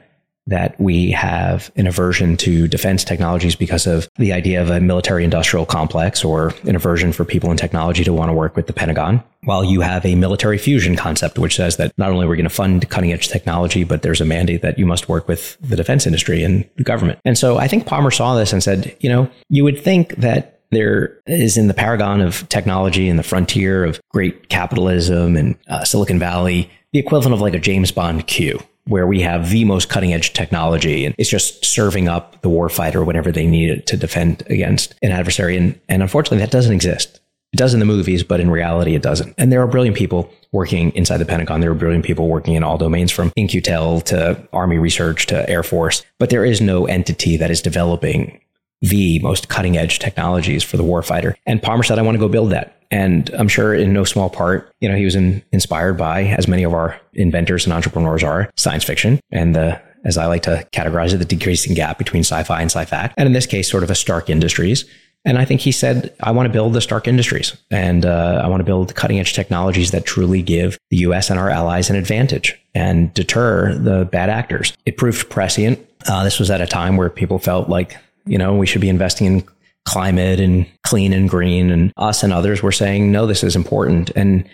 that 0.47 0.79
we 0.79 1.11
have 1.11 1.71
an 1.75 1.87
aversion 1.87 2.37
to 2.37 2.67
defense 2.67 3.03
technologies 3.03 3.55
because 3.55 3.85
of 3.85 4.09
the 4.15 4.33
idea 4.33 4.61
of 4.61 4.69
a 4.69 4.79
military 4.79 5.23
industrial 5.23 5.65
complex 5.65 6.23
or 6.23 6.53
an 6.63 6.75
aversion 6.75 7.11
for 7.11 7.25
people 7.25 7.51
in 7.51 7.57
technology 7.57 8.03
to 8.03 8.13
want 8.13 8.29
to 8.29 8.33
work 8.33 8.55
with 8.55 8.67
the 8.67 8.73
Pentagon. 8.73 9.23
While 9.43 9.63
you 9.63 9.81
have 9.81 10.05
a 10.05 10.15
military 10.15 10.57
fusion 10.57 10.95
concept, 10.95 11.37
which 11.37 11.55
says 11.55 11.77
that 11.77 11.91
not 11.97 12.11
only 12.11 12.25
we're 12.25 12.31
we 12.31 12.37
going 12.37 12.49
to 12.49 12.55
fund 12.55 12.89
cutting 12.89 13.13
edge 13.13 13.27
technology, 13.27 13.83
but 13.83 14.01
there's 14.01 14.21
a 14.21 14.25
mandate 14.25 14.61
that 14.61 14.79
you 14.79 14.85
must 14.85 15.09
work 15.09 15.27
with 15.27 15.57
the 15.61 15.75
defense 15.75 16.05
industry 16.05 16.43
and 16.43 16.67
the 16.77 16.83
government. 16.83 17.19
And 17.25 17.37
so 17.37 17.57
I 17.57 17.67
think 17.67 17.85
Palmer 17.85 18.11
saw 18.11 18.35
this 18.35 18.53
and 18.53 18.63
said, 18.63 18.95
you 18.99 19.09
know, 19.09 19.29
you 19.49 19.63
would 19.63 19.79
think 19.79 20.15
that 20.15 20.61
there 20.71 21.17
is 21.25 21.57
in 21.57 21.67
the 21.67 21.73
paragon 21.73 22.21
of 22.21 22.47
technology 22.49 23.09
and 23.09 23.17
the 23.17 23.23
frontier 23.23 23.83
of 23.83 23.99
great 24.09 24.49
capitalism 24.49 25.37
and 25.37 25.57
uh, 25.69 25.83
Silicon 25.83 26.19
Valley, 26.19 26.69
the 26.91 26.99
equivalent 26.99 27.33
of 27.33 27.41
like 27.41 27.53
a 27.53 27.59
James 27.59 27.91
Bond 27.91 28.27
Q, 28.27 28.59
where 28.87 29.07
we 29.07 29.21
have 29.21 29.49
the 29.49 29.65
most 29.65 29.89
cutting 29.89 30.13
edge 30.13 30.33
technology 30.33 31.05
and 31.05 31.13
it's 31.17 31.29
just 31.29 31.63
serving 31.65 32.07
up 32.07 32.41
the 32.41 32.49
warfighter 32.49 33.05
whenever 33.05 33.31
they 33.31 33.45
need 33.45 33.69
it 33.69 33.87
to 33.87 33.97
defend 33.97 34.43
against 34.47 34.95
an 35.01 35.11
adversary. 35.11 35.57
And, 35.57 35.79
and 35.89 36.01
unfortunately, 36.01 36.39
that 36.39 36.51
doesn't 36.51 36.73
exist. 36.73 37.19
It 37.53 37.57
does 37.57 37.73
in 37.73 37.79
the 37.79 37.85
movies, 37.85 38.23
but 38.23 38.39
in 38.39 38.49
reality, 38.49 38.93
it 38.93 39.01
doesn't. 39.01 39.33
And 39.37 39.51
there 39.51 39.61
are 39.61 39.67
brilliant 39.67 39.95
people 39.95 40.29
working 40.51 40.91
inside 40.95 41.17
the 41.17 41.25
Pentagon. 41.25 41.61
There 41.61 41.71
are 41.71 41.75
brilliant 41.75 42.03
people 42.03 42.27
working 42.27 42.55
in 42.55 42.63
all 42.63 42.77
domains 42.77 43.11
from 43.11 43.31
In-Q-Tel 43.35 44.01
to 44.01 44.47
Army 44.51 44.77
research 44.77 45.27
to 45.27 45.49
Air 45.49 45.63
Force. 45.63 46.03
But 46.19 46.29
there 46.29 46.43
is 46.43 46.59
no 46.59 46.85
entity 46.85 47.37
that 47.37 47.49
is 47.49 47.61
developing 47.61 48.41
the 48.81 49.19
most 49.19 49.49
cutting 49.49 49.77
edge 49.77 49.99
technologies 49.99 50.63
for 50.63 50.77
the 50.77 50.83
warfighter. 50.83 51.35
And 51.45 51.61
Palmer 51.61 51.83
said, 51.83 51.99
I 51.99 52.01
want 52.03 52.15
to 52.15 52.19
go 52.19 52.27
build 52.27 52.51
that. 52.51 52.77
And 52.89 53.29
I'm 53.31 53.47
sure 53.47 53.73
in 53.73 53.91
no 53.91 54.03
small 54.03 54.29
part, 54.29 54.71
you 54.79 54.87
know, 54.87 54.95
he 54.95 55.05
was 55.05 55.15
in, 55.15 55.43
inspired 55.51 55.97
by, 55.97 56.23
as 56.23 56.47
many 56.47 56.63
of 56.63 56.73
our 56.73 56.99
inventors 57.13 57.65
and 57.65 57.73
entrepreneurs 57.73 58.23
are, 58.23 58.49
science 58.55 58.83
fiction 58.83 59.19
and 59.31 59.55
the, 59.55 59.81
as 60.05 60.17
I 60.17 60.25
like 60.27 60.43
to 60.43 60.65
categorize 60.71 61.13
it, 61.13 61.17
the 61.17 61.25
decreasing 61.25 61.73
gap 61.73 61.97
between 61.97 62.21
sci-fi 62.21 62.61
and 62.61 62.71
sci-fact. 62.71 63.15
And 63.17 63.27
in 63.27 63.33
this 63.33 63.45
case, 63.45 63.69
sort 63.69 63.83
of 63.83 63.89
a 63.89 63.95
Stark 63.95 64.29
Industries. 64.29 64.85
And 65.25 65.37
I 65.37 65.43
think 65.43 65.59
he 65.59 65.73
said, 65.73 66.15
I 66.21 66.31
want 66.31 66.47
to 66.47 66.53
build 66.53 66.71
the 66.71 66.79
Stark 66.79 67.07
Industries 67.07 67.57
and 67.69 68.05
uh, 68.05 68.41
I 68.41 68.47
want 68.47 68.61
to 68.61 68.65
build 68.65 68.95
cutting 68.95 69.19
edge 69.19 69.33
technologies 69.33 69.91
that 69.91 70.05
truly 70.05 70.41
give 70.41 70.77
the 70.89 70.97
US 70.97 71.29
and 71.29 71.37
our 71.37 71.49
allies 71.49 71.89
an 71.89 71.97
advantage 71.97 72.57
and 72.73 73.13
deter 73.13 73.73
the 73.73 74.05
bad 74.05 74.29
actors. 74.29 74.71
It 74.85 74.95
proved 74.95 75.29
prescient. 75.29 75.85
Uh, 76.07 76.23
this 76.23 76.39
was 76.39 76.49
at 76.49 76.61
a 76.61 76.67
time 76.67 76.95
where 76.95 77.09
people 77.09 77.39
felt 77.39 77.67
like 77.67 77.97
you 78.27 78.37
know, 78.37 78.55
we 78.55 78.65
should 78.65 78.81
be 78.81 78.89
investing 78.89 79.27
in 79.27 79.47
climate 79.85 80.39
and 80.39 80.65
clean 80.83 81.13
and 81.13 81.29
green. 81.29 81.71
And 81.71 81.93
us 81.97 82.23
and 82.23 82.33
others 82.33 82.61
were 82.61 82.71
saying, 82.71 83.11
no, 83.11 83.25
this 83.25 83.43
is 83.43 83.55
important. 83.55 84.11
And 84.15 84.47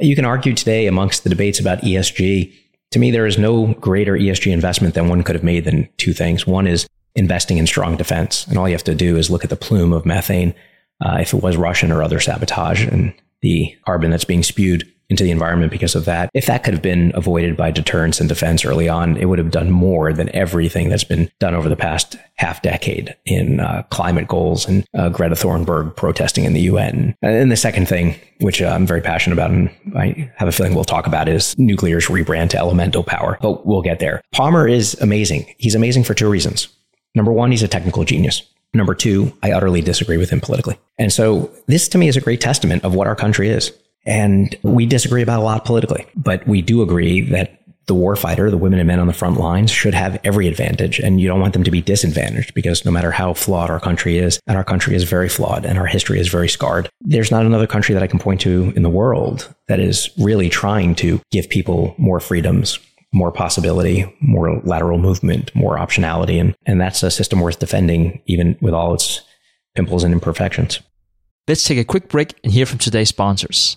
you 0.00 0.16
can 0.16 0.24
argue 0.24 0.54
today 0.54 0.86
amongst 0.86 1.24
the 1.24 1.30
debates 1.30 1.60
about 1.60 1.82
ESG. 1.82 2.52
To 2.90 2.98
me, 2.98 3.10
there 3.10 3.26
is 3.26 3.38
no 3.38 3.74
greater 3.74 4.14
ESG 4.14 4.52
investment 4.52 4.94
than 4.94 5.08
one 5.08 5.22
could 5.22 5.36
have 5.36 5.44
made 5.44 5.64
than 5.64 5.88
two 5.98 6.12
things. 6.12 6.46
One 6.46 6.66
is 6.66 6.86
investing 7.14 7.58
in 7.58 7.66
strong 7.66 7.96
defense. 7.96 8.46
And 8.46 8.58
all 8.58 8.68
you 8.68 8.74
have 8.74 8.84
to 8.84 8.94
do 8.94 9.16
is 9.16 9.30
look 9.30 9.44
at 9.44 9.50
the 9.50 9.56
plume 9.56 9.92
of 9.92 10.04
methane, 10.04 10.54
uh, 11.04 11.18
if 11.20 11.32
it 11.32 11.42
was 11.42 11.56
Russian 11.56 11.92
or 11.92 12.02
other 12.02 12.20
sabotage, 12.20 12.84
and 12.84 13.14
the 13.40 13.76
carbon 13.84 14.10
that's 14.10 14.24
being 14.24 14.42
spewed 14.42 14.91
into 15.12 15.22
the 15.24 15.30
environment 15.30 15.70
because 15.70 15.94
of 15.94 16.06
that. 16.06 16.30
If 16.32 16.46
that 16.46 16.64
could 16.64 16.72
have 16.72 16.82
been 16.82 17.12
avoided 17.14 17.54
by 17.54 17.70
deterrence 17.70 18.18
and 18.18 18.28
defense 18.30 18.64
early 18.64 18.88
on, 18.88 19.18
it 19.18 19.26
would 19.26 19.38
have 19.38 19.50
done 19.50 19.70
more 19.70 20.10
than 20.12 20.34
everything 20.34 20.88
that's 20.88 21.04
been 21.04 21.30
done 21.38 21.54
over 21.54 21.68
the 21.68 21.76
past 21.76 22.16
half 22.36 22.62
decade 22.62 23.14
in 23.26 23.60
uh, 23.60 23.82
climate 23.90 24.26
goals 24.26 24.66
and 24.66 24.86
uh, 24.94 25.10
Greta 25.10 25.34
Thunberg 25.34 25.94
protesting 25.96 26.44
in 26.44 26.54
the 26.54 26.62
UN. 26.62 27.14
And 27.20 27.52
the 27.52 27.56
second 27.56 27.88
thing, 27.88 28.16
which 28.40 28.62
uh, 28.62 28.68
I'm 28.68 28.86
very 28.86 29.02
passionate 29.02 29.34
about, 29.34 29.50
and 29.50 29.70
I 29.94 30.32
have 30.36 30.48
a 30.48 30.52
feeling 30.52 30.74
we'll 30.74 30.84
talk 30.84 31.06
about, 31.06 31.28
is 31.28 31.54
nuclear's 31.58 32.06
rebrand 32.06 32.48
to 32.50 32.58
elemental 32.58 33.04
power. 33.04 33.36
But 33.42 33.66
we'll 33.66 33.82
get 33.82 33.98
there. 33.98 34.22
Palmer 34.32 34.66
is 34.66 34.94
amazing. 35.02 35.54
He's 35.58 35.74
amazing 35.74 36.04
for 36.04 36.14
two 36.14 36.30
reasons. 36.30 36.68
Number 37.14 37.32
one, 37.32 37.50
he's 37.50 37.62
a 37.62 37.68
technical 37.68 38.04
genius. 38.04 38.42
Number 38.74 38.94
two, 38.94 39.32
I 39.42 39.52
utterly 39.52 39.82
disagree 39.82 40.16
with 40.16 40.30
him 40.30 40.40
politically. 40.40 40.78
And 40.98 41.12
so 41.12 41.50
this 41.66 41.88
to 41.88 41.98
me 41.98 42.08
is 42.08 42.16
a 42.16 42.22
great 42.22 42.40
testament 42.40 42.84
of 42.84 42.94
what 42.94 43.06
our 43.06 43.14
country 43.14 43.50
is. 43.50 43.70
And 44.04 44.54
we 44.62 44.86
disagree 44.86 45.22
about 45.22 45.40
a 45.40 45.44
lot 45.44 45.64
politically, 45.64 46.06
but 46.16 46.46
we 46.46 46.62
do 46.62 46.82
agree 46.82 47.20
that 47.30 47.62
the 47.86 47.94
warfighter, 47.94 48.50
the 48.50 48.58
women 48.58 48.78
and 48.78 48.86
men 48.86 49.00
on 49.00 49.06
the 49.06 49.12
front 49.12 49.38
lines, 49.38 49.70
should 49.70 49.94
have 49.94 50.20
every 50.24 50.46
advantage. 50.46 50.98
And 51.00 51.20
you 51.20 51.28
don't 51.28 51.40
want 51.40 51.52
them 51.52 51.64
to 51.64 51.70
be 51.70 51.82
disadvantaged 51.82 52.54
because 52.54 52.84
no 52.84 52.90
matter 52.90 53.10
how 53.10 53.34
flawed 53.34 53.70
our 53.70 53.80
country 53.80 54.18
is, 54.18 54.40
and 54.46 54.56
our 54.56 54.64
country 54.64 54.94
is 54.94 55.04
very 55.04 55.28
flawed 55.28 55.64
and 55.64 55.78
our 55.78 55.86
history 55.86 56.20
is 56.20 56.28
very 56.28 56.48
scarred, 56.48 56.88
there's 57.00 57.30
not 57.30 57.44
another 57.44 57.66
country 57.66 57.92
that 57.94 58.02
I 58.02 58.06
can 58.06 58.18
point 58.18 58.40
to 58.42 58.72
in 58.76 58.82
the 58.82 58.90
world 58.90 59.52
that 59.68 59.80
is 59.80 60.10
really 60.18 60.48
trying 60.48 60.94
to 60.96 61.20
give 61.30 61.48
people 61.48 61.94
more 61.98 62.20
freedoms, 62.20 62.78
more 63.12 63.32
possibility, 63.32 64.12
more 64.20 64.60
lateral 64.64 64.98
movement, 64.98 65.54
more 65.54 65.76
optionality. 65.76 66.40
And, 66.40 66.54
and 66.66 66.80
that's 66.80 67.02
a 67.02 67.10
system 67.10 67.40
worth 67.40 67.58
defending, 67.58 68.22
even 68.26 68.56
with 68.60 68.74
all 68.74 68.94
its 68.94 69.22
pimples 69.74 70.04
and 70.04 70.14
imperfections. 70.14 70.80
Let's 71.48 71.64
take 71.64 71.78
a 71.78 71.84
quick 71.84 72.08
break 72.08 72.38
and 72.44 72.52
hear 72.52 72.66
from 72.66 72.78
today's 72.78 73.08
sponsors. 73.08 73.76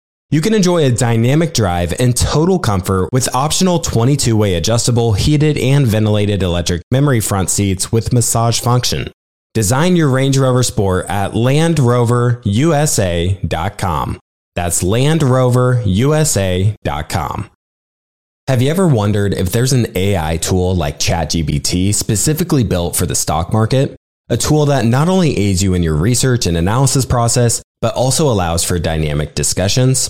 You 0.33 0.39
can 0.39 0.53
enjoy 0.53 0.85
a 0.85 0.91
dynamic 0.91 1.53
drive 1.53 1.93
and 1.99 2.15
total 2.15 2.57
comfort 2.57 3.09
with 3.11 3.27
optional 3.35 3.79
22 3.79 4.37
way 4.37 4.53
adjustable, 4.53 5.11
heated, 5.11 5.57
and 5.57 5.85
ventilated 5.85 6.41
electric 6.41 6.83
memory 6.89 7.19
front 7.19 7.49
seats 7.49 7.91
with 7.91 8.13
massage 8.13 8.61
function. 8.61 9.11
Design 9.53 9.97
your 9.97 10.07
Range 10.07 10.37
Rover 10.37 10.63
Sport 10.63 11.07
at 11.09 11.33
LandRoverUSA.com. 11.33 14.19
That's 14.55 14.81
LandRoverUSA.com. 14.81 17.49
Have 18.47 18.61
you 18.61 18.69
ever 18.69 18.87
wondered 18.87 19.33
if 19.33 19.51
there's 19.51 19.73
an 19.73 19.87
AI 19.97 20.37
tool 20.37 20.73
like 20.73 20.97
ChatGPT 20.97 21.93
specifically 21.93 22.63
built 22.63 22.95
for 22.95 23.05
the 23.05 23.15
stock 23.15 23.51
market? 23.51 23.97
A 24.29 24.37
tool 24.37 24.65
that 24.67 24.85
not 24.85 25.09
only 25.09 25.37
aids 25.37 25.61
you 25.61 25.73
in 25.73 25.83
your 25.83 25.95
research 25.95 26.45
and 26.45 26.55
analysis 26.55 27.05
process, 27.05 27.61
but 27.81 27.93
also 27.95 28.31
allows 28.31 28.63
for 28.63 28.79
dynamic 28.79 29.35
discussions? 29.35 30.09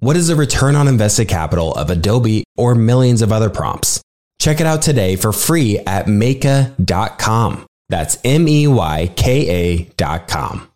What 0.00 0.16
is 0.16 0.28
the 0.28 0.36
return 0.36 0.76
on 0.76 0.86
invested 0.86 1.26
capital 1.26 1.74
of 1.74 1.90
Adobe 1.90 2.44
or 2.56 2.76
millions 2.76 3.20
of 3.20 3.32
other 3.32 3.50
prompts? 3.50 4.00
Check 4.38 4.60
it 4.60 4.66
out 4.66 4.80
today 4.80 5.16
for 5.16 5.32
free 5.32 5.80
at 5.80 6.06
meyka.com. 6.06 7.66
That's 7.88 8.16
M 8.22 8.46
E 8.46 8.68
Y 8.68 9.12
K 9.16 9.88
A.com. 9.98 10.68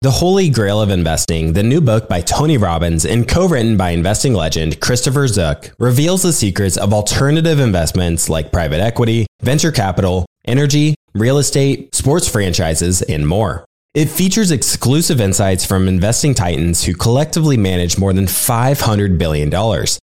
The 0.00 0.10
Holy 0.10 0.48
Grail 0.48 0.80
of 0.80 0.88
Investing, 0.88 1.52
the 1.52 1.62
new 1.62 1.82
book 1.82 2.08
by 2.08 2.22
Tony 2.22 2.56
Robbins 2.56 3.04
and 3.04 3.28
co 3.28 3.46
written 3.46 3.76
by 3.76 3.90
investing 3.90 4.32
legend 4.32 4.80
Christopher 4.80 5.28
Zook, 5.28 5.70
reveals 5.78 6.22
the 6.22 6.32
secrets 6.32 6.78
of 6.78 6.94
alternative 6.94 7.60
investments 7.60 8.30
like 8.30 8.50
private 8.50 8.80
equity, 8.80 9.26
venture 9.42 9.72
capital, 9.72 10.24
energy, 10.46 10.94
real 11.14 11.36
estate, 11.36 11.94
sports 11.94 12.28
franchises, 12.28 13.02
and 13.02 13.28
more. 13.28 13.66
It 13.94 14.08
features 14.08 14.50
exclusive 14.50 15.20
insights 15.20 15.66
from 15.66 15.86
investing 15.86 16.32
titans 16.32 16.82
who 16.82 16.94
collectively 16.94 17.58
manage 17.58 17.98
more 17.98 18.14
than 18.14 18.24
$500 18.24 19.18
billion, 19.18 19.52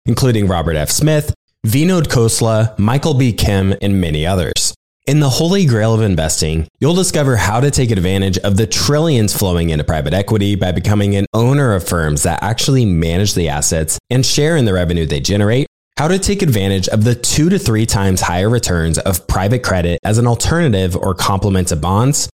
including 0.04 0.46
Robert 0.46 0.76
F. 0.76 0.90
Smith, 0.90 1.32
Vinod 1.66 2.08
Khosla, 2.08 2.78
Michael 2.78 3.14
B. 3.14 3.32
Kim, 3.32 3.74
and 3.80 3.98
many 3.98 4.26
others. 4.26 4.74
In 5.06 5.20
the 5.20 5.30
holy 5.30 5.64
grail 5.64 5.94
of 5.94 6.02
investing, 6.02 6.68
you'll 6.78 6.94
discover 6.94 7.36
how 7.36 7.58
to 7.60 7.70
take 7.70 7.90
advantage 7.90 8.36
of 8.40 8.58
the 8.58 8.66
trillions 8.66 9.34
flowing 9.34 9.70
into 9.70 9.82
private 9.82 10.12
equity 10.12 10.56
by 10.56 10.72
becoming 10.72 11.16
an 11.16 11.24
owner 11.32 11.72
of 11.72 11.88
firms 11.88 12.24
that 12.24 12.42
actually 12.42 12.84
manage 12.84 13.32
the 13.32 13.48
assets 13.48 13.98
and 14.10 14.26
share 14.26 14.58
in 14.58 14.66
the 14.66 14.74
revenue 14.74 15.06
they 15.06 15.20
generate, 15.20 15.66
how 15.96 16.06
to 16.06 16.18
take 16.18 16.42
advantage 16.42 16.86
of 16.90 17.04
the 17.04 17.14
two 17.14 17.48
to 17.48 17.58
three 17.58 17.86
times 17.86 18.20
higher 18.20 18.50
returns 18.50 18.98
of 18.98 19.26
private 19.26 19.62
credit 19.62 19.98
as 20.04 20.18
an 20.18 20.26
alternative 20.26 20.94
or 20.94 21.14
complement 21.14 21.68
to 21.68 21.76
bonds, 21.76 22.28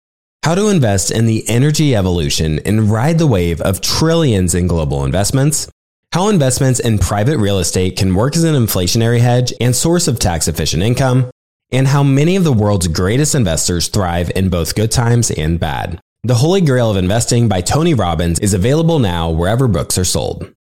how 0.45 0.53
to 0.53 0.67
invest 0.67 1.09
in 1.09 1.25
the 1.25 1.43
energy 1.49 1.95
evolution 1.95 2.59
and 2.67 2.91
ride 2.91 3.17
the 3.17 3.25
wave 3.25 3.59
of 3.61 3.81
trillions 3.81 4.53
in 4.53 4.67
global 4.67 5.03
investments, 5.03 5.67
how 6.13 6.29
investments 6.29 6.79
in 6.79 6.99
private 6.99 7.39
real 7.39 7.57
estate 7.57 7.97
can 7.97 8.13
work 8.13 8.35
as 8.35 8.43
an 8.43 8.53
inflationary 8.53 9.19
hedge 9.19 9.51
and 9.59 9.75
source 9.75 10.07
of 10.07 10.19
tax 10.19 10.47
efficient 10.47 10.83
income, 10.83 11.31
and 11.71 11.87
how 11.87 12.03
many 12.03 12.35
of 12.35 12.43
the 12.43 12.53
world's 12.53 12.87
greatest 12.87 13.33
investors 13.33 13.87
thrive 13.87 14.31
in 14.35 14.49
both 14.49 14.75
good 14.75 14.91
times 14.91 15.31
and 15.31 15.59
bad. 15.59 15.99
The 16.23 16.35
Holy 16.35 16.61
Grail 16.61 16.91
of 16.91 16.97
Investing 16.97 17.47
by 17.47 17.61
Tony 17.61 17.95
Robbins 17.95 18.37
is 18.37 18.53
available 18.53 18.99
now 18.99 19.31
wherever 19.31 19.67
books 19.67 19.97
are 19.97 20.05
sold. 20.05 20.53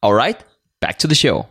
All 0.00 0.14
right, 0.14 0.40
back 0.80 1.00
to 1.00 1.08
the 1.08 1.16
show. 1.16 1.48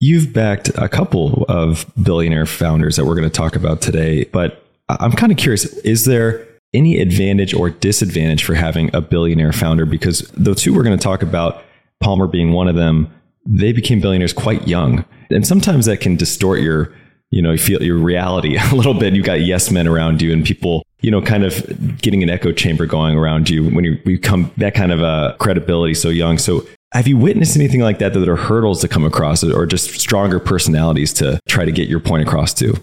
You've 0.00 0.32
backed 0.32 0.70
a 0.74 0.88
couple 0.88 1.44
of 1.48 1.86
billionaire 2.02 2.44
founders 2.44 2.96
that 2.96 3.04
we're 3.04 3.14
going 3.14 3.30
to 3.30 3.30
talk 3.30 3.54
about 3.54 3.80
today, 3.80 4.24
but 4.24 4.66
I'm 4.88 5.12
kind 5.12 5.30
of 5.30 5.38
curious 5.38 5.64
is 5.64 6.06
there 6.06 6.48
any 6.74 6.98
advantage 6.98 7.54
or 7.54 7.70
disadvantage 7.70 8.44
for 8.44 8.54
having 8.54 8.94
a 8.94 9.00
billionaire 9.00 9.52
founder? 9.52 9.86
Because 9.86 10.20
the 10.36 10.54
two 10.54 10.74
we're 10.74 10.82
going 10.82 10.96
to 10.96 11.02
talk 11.02 11.22
about, 11.22 11.62
Palmer 12.00 12.26
being 12.26 12.52
one 12.52 12.68
of 12.68 12.76
them, 12.76 13.12
they 13.46 13.72
became 13.72 14.00
billionaires 14.00 14.32
quite 14.32 14.66
young. 14.68 15.04
And 15.30 15.46
sometimes 15.46 15.86
that 15.86 16.00
can 16.00 16.16
distort 16.16 16.60
your 16.60 16.92
you 17.32 17.40
know, 17.40 17.56
feel 17.56 17.82
your 17.82 17.96
reality 17.96 18.56
a 18.70 18.74
little 18.74 18.94
bit. 18.94 19.14
You've 19.14 19.26
got 19.26 19.40
yes 19.40 19.72
men 19.72 19.88
around 19.88 20.22
you 20.22 20.32
and 20.32 20.44
people, 20.44 20.84
you 21.00 21.10
know, 21.10 21.20
kind 21.20 21.44
of 21.44 22.00
getting 22.00 22.22
an 22.22 22.30
echo 22.30 22.52
chamber 22.52 22.86
going 22.86 23.16
around 23.16 23.50
you 23.50 23.68
when 23.70 23.84
you 23.84 23.98
become 24.04 24.52
that 24.58 24.74
kind 24.74 24.92
of 24.92 25.00
a 25.00 25.34
credibility 25.40 25.94
so 25.94 26.10
young. 26.10 26.38
So 26.38 26.64
have 26.92 27.08
you 27.08 27.16
witnessed 27.16 27.56
anything 27.56 27.80
like 27.80 27.98
that 27.98 28.12
that 28.12 28.28
are 28.28 28.36
hurdles 28.36 28.82
to 28.82 28.88
come 28.88 29.04
across 29.04 29.42
or 29.42 29.66
just 29.66 29.98
stronger 29.98 30.38
personalities 30.38 31.12
to 31.14 31.40
try 31.48 31.64
to 31.64 31.72
get 31.72 31.88
your 31.88 32.00
point 32.00 32.22
across 32.22 32.52
to? 32.54 32.74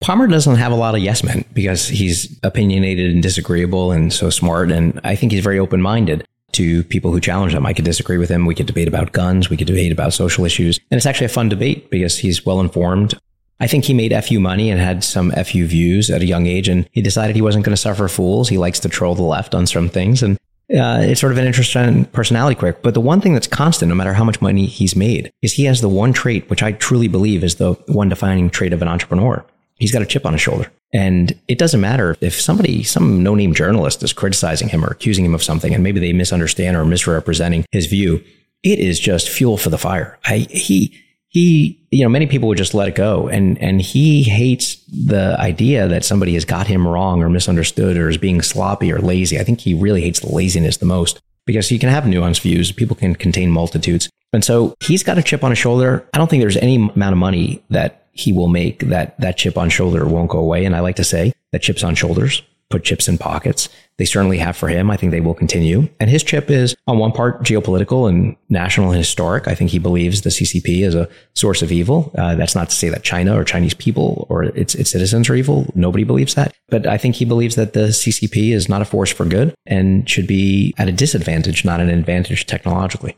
Palmer 0.00 0.26
doesn't 0.26 0.56
have 0.56 0.72
a 0.72 0.76
lot 0.76 0.94
of 0.94 1.02
yes 1.02 1.22
men 1.22 1.44
because 1.52 1.86
he's 1.86 2.38
opinionated 2.42 3.10
and 3.10 3.22
disagreeable 3.22 3.92
and 3.92 4.12
so 4.12 4.30
smart. 4.30 4.70
And 4.70 4.98
I 5.04 5.14
think 5.14 5.32
he's 5.32 5.44
very 5.44 5.58
open 5.58 5.82
minded 5.82 6.26
to 6.52 6.82
people 6.84 7.12
who 7.12 7.20
challenge 7.20 7.54
him. 7.54 7.66
I 7.66 7.74
could 7.74 7.84
disagree 7.84 8.18
with 8.18 8.30
him. 8.30 8.46
We 8.46 8.54
could 8.54 8.66
debate 8.66 8.88
about 8.88 9.12
guns. 9.12 9.50
We 9.50 9.56
could 9.56 9.66
debate 9.66 9.92
about 9.92 10.14
social 10.14 10.44
issues. 10.44 10.80
And 10.90 10.96
it's 10.96 11.06
actually 11.06 11.26
a 11.26 11.30
fun 11.30 11.48
debate 11.48 11.90
because 11.90 12.18
he's 12.18 12.44
well 12.44 12.60
informed. 12.60 13.14
I 13.60 13.66
think 13.66 13.84
he 13.84 13.92
made 13.92 14.12
FU 14.24 14.40
money 14.40 14.70
and 14.70 14.80
had 14.80 15.04
some 15.04 15.30
FU 15.32 15.66
views 15.66 16.08
at 16.10 16.22
a 16.22 16.26
young 16.26 16.46
age, 16.46 16.66
and 16.66 16.88
he 16.92 17.02
decided 17.02 17.36
he 17.36 17.42
wasn't 17.42 17.66
going 17.66 17.74
to 17.74 17.80
suffer 17.80 18.08
fools. 18.08 18.48
He 18.48 18.56
likes 18.56 18.80
to 18.80 18.88
troll 18.88 19.14
the 19.14 19.22
left 19.22 19.54
on 19.54 19.66
some 19.66 19.90
things, 19.90 20.22
and 20.22 20.38
uh, 20.70 21.00
it's 21.02 21.20
sort 21.20 21.30
of 21.30 21.36
an 21.36 21.46
interesting 21.46 22.06
personality 22.06 22.58
quirk. 22.58 22.82
But 22.82 22.94
the 22.94 23.02
one 23.02 23.20
thing 23.20 23.34
that's 23.34 23.46
constant, 23.46 23.90
no 23.90 23.94
matter 23.94 24.14
how 24.14 24.24
much 24.24 24.40
money 24.40 24.64
he's 24.64 24.96
made, 24.96 25.30
is 25.42 25.52
he 25.52 25.66
has 25.66 25.82
the 25.82 25.90
one 25.90 26.14
trait 26.14 26.48
which 26.48 26.62
I 26.62 26.72
truly 26.72 27.06
believe 27.06 27.44
is 27.44 27.56
the 27.56 27.74
one 27.88 28.08
defining 28.08 28.48
trait 28.48 28.72
of 28.72 28.80
an 28.80 28.88
entrepreneur. 28.88 29.44
He's 29.80 29.92
got 29.92 30.02
a 30.02 30.06
chip 30.06 30.24
on 30.24 30.34
his 30.34 30.42
shoulder. 30.42 30.70
And 30.92 31.38
it 31.48 31.58
doesn't 31.58 31.80
matter 31.80 32.16
if 32.20 32.40
somebody, 32.40 32.82
some 32.82 33.22
no 33.22 33.34
name 33.34 33.54
journalist 33.54 34.02
is 34.02 34.12
criticizing 34.12 34.68
him 34.68 34.84
or 34.84 34.88
accusing 34.88 35.24
him 35.24 35.34
of 35.34 35.42
something, 35.42 35.74
and 35.74 35.82
maybe 35.82 36.00
they 36.00 36.12
misunderstand 36.12 36.76
or 36.76 36.84
misrepresenting 36.84 37.64
his 37.72 37.86
view. 37.86 38.22
It 38.62 38.78
is 38.78 39.00
just 39.00 39.28
fuel 39.28 39.56
for 39.56 39.70
the 39.70 39.78
fire. 39.78 40.18
I, 40.24 40.38
he, 40.50 41.00
he, 41.28 41.80
you 41.90 42.02
know, 42.02 42.08
many 42.08 42.26
people 42.26 42.48
would 42.48 42.58
just 42.58 42.74
let 42.74 42.88
it 42.88 42.94
go. 42.94 43.28
And, 43.28 43.56
and 43.58 43.80
he 43.80 44.24
hates 44.24 44.76
the 44.86 45.36
idea 45.38 45.88
that 45.88 46.04
somebody 46.04 46.34
has 46.34 46.44
got 46.44 46.66
him 46.66 46.86
wrong 46.86 47.22
or 47.22 47.30
misunderstood 47.30 47.96
or 47.96 48.08
is 48.08 48.18
being 48.18 48.42
sloppy 48.42 48.92
or 48.92 48.98
lazy. 48.98 49.38
I 49.38 49.44
think 49.44 49.60
he 49.60 49.74
really 49.74 50.02
hates 50.02 50.20
the 50.20 50.34
laziness 50.34 50.76
the 50.76 50.86
most 50.86 51.20
because 51.46 51.68
he 51.68 51.78
can 51.78 51.88
have 51.88 52.04
nuanced 52.04 52.40
views. 52.42 52.72
People 52.72 52.96
can 52.96 53.14
contain 53.14 53.50
multitudes. 53.50 54.10
And 54.32 54.44
so 54.44 54.74
he's 54.80 55.02
got 55.02 55.18
a 55.18 55.22
chip 55.22 55.42
on 55.42 55.50
his 55.50 55.58
shoulder. 55.58 56.06
I 56.12 56.18
don't 56.18 56.28
think 56.28 56.42
there's 56.42 56.56
any 56.56 56.76
amount 56.76 57.12
of 57.12 57.18
money 57.18 57.62
that 57.70 57.99
he 58.20 58.32
will 58.32 58.48
make 58.48 58.80
that 58.88 59.18
that 59.20 59.36
chip 59.36 59.58
on 59.58 59.68
shoulder 59.68 60.06
won't 60.06 60.30
go 60.30 60.38
away. 60.38 60.64
And 60.64 60.76
I 60.76 60.80
like 60.80 60.96
to 60.96 61.04
say 61.04 61.32
that 61.52 61.62
chips 61.62 61.82
on 61.82 61.94
shoulders 61.94 62.42
put 62.70 62.84
chips 62.84 63.08
in 63.08 63.18
pockets. 63.18 63.68
They 63.98 64.04
certainly 64.04 64.38
have 64.38 64.56
for 64.56 64.68
him. 64.68 64.90
I 64.90 64.96
think 64.96 65.10
they 65.10 65.20
will 65.20 65.34
continue. 65.34 65.88
And 65.98 66.08
his 66.08 66.22
chip 66.22 66.48
is 66.50 66.74
on 66.86 66.98
one 66.98 67.12
part 67.12 67.42
geopolitical 67.42 68.08
and 68.08 68.36
national 68.48 68.90
and 68.90 68.96
historic. 68.96 69.46
I 69.46 69.54
think 69.54 69.70
he 69.70 69.78
believes 69.78 70.22
the 70.22 70.30
CCP 70.30 70.82
is 70.82 70.94
a 70.94 71.08
source 71.34 71.60
of 71.60 71.70
evil. 71.70 72.12
Uh, 72.16 72.36
that's 72.36 72.54
not 72.54 72.70
to 72.70 72.76
say 72.76 72.88
that 72.88 73.02
China 73.02 73.36
or 73.36 73.44
Chinese 73.44 73.74
people 73.74 74.26
or 74.30 74.44
its, 74.44 74.74
its 74.74 74.90
citizens 74.90 75.28
are 75.28 75.34
evil. 75.34 75.70
Nobody 75.74 76.04
believes 76.04 76.34
that. 76.36 76.54
But 76.68 76.86
I 76.86 76.96
think 76.96 77.16
he 77.16 77.24
believes 77.24 77.56
that 77.56 77.74
the 77.74 77.88
CCP 77.88 78.54
is 78.54 78.68
not 78.68 78.80
a 78.80 78.86
force 78.86 79.12
for 79.12 79.26
good 79.26 79.54
and 79.66 80.08
should 80.08 80.28
be 80.28 80.72
at 80.78 80.88
a 80.88 80.92
disadvantage, 80.92 81.64
not 81.64 81.80
an 81.80 81.90
advantage 81.90 82.46
technologically. 82.46 83.16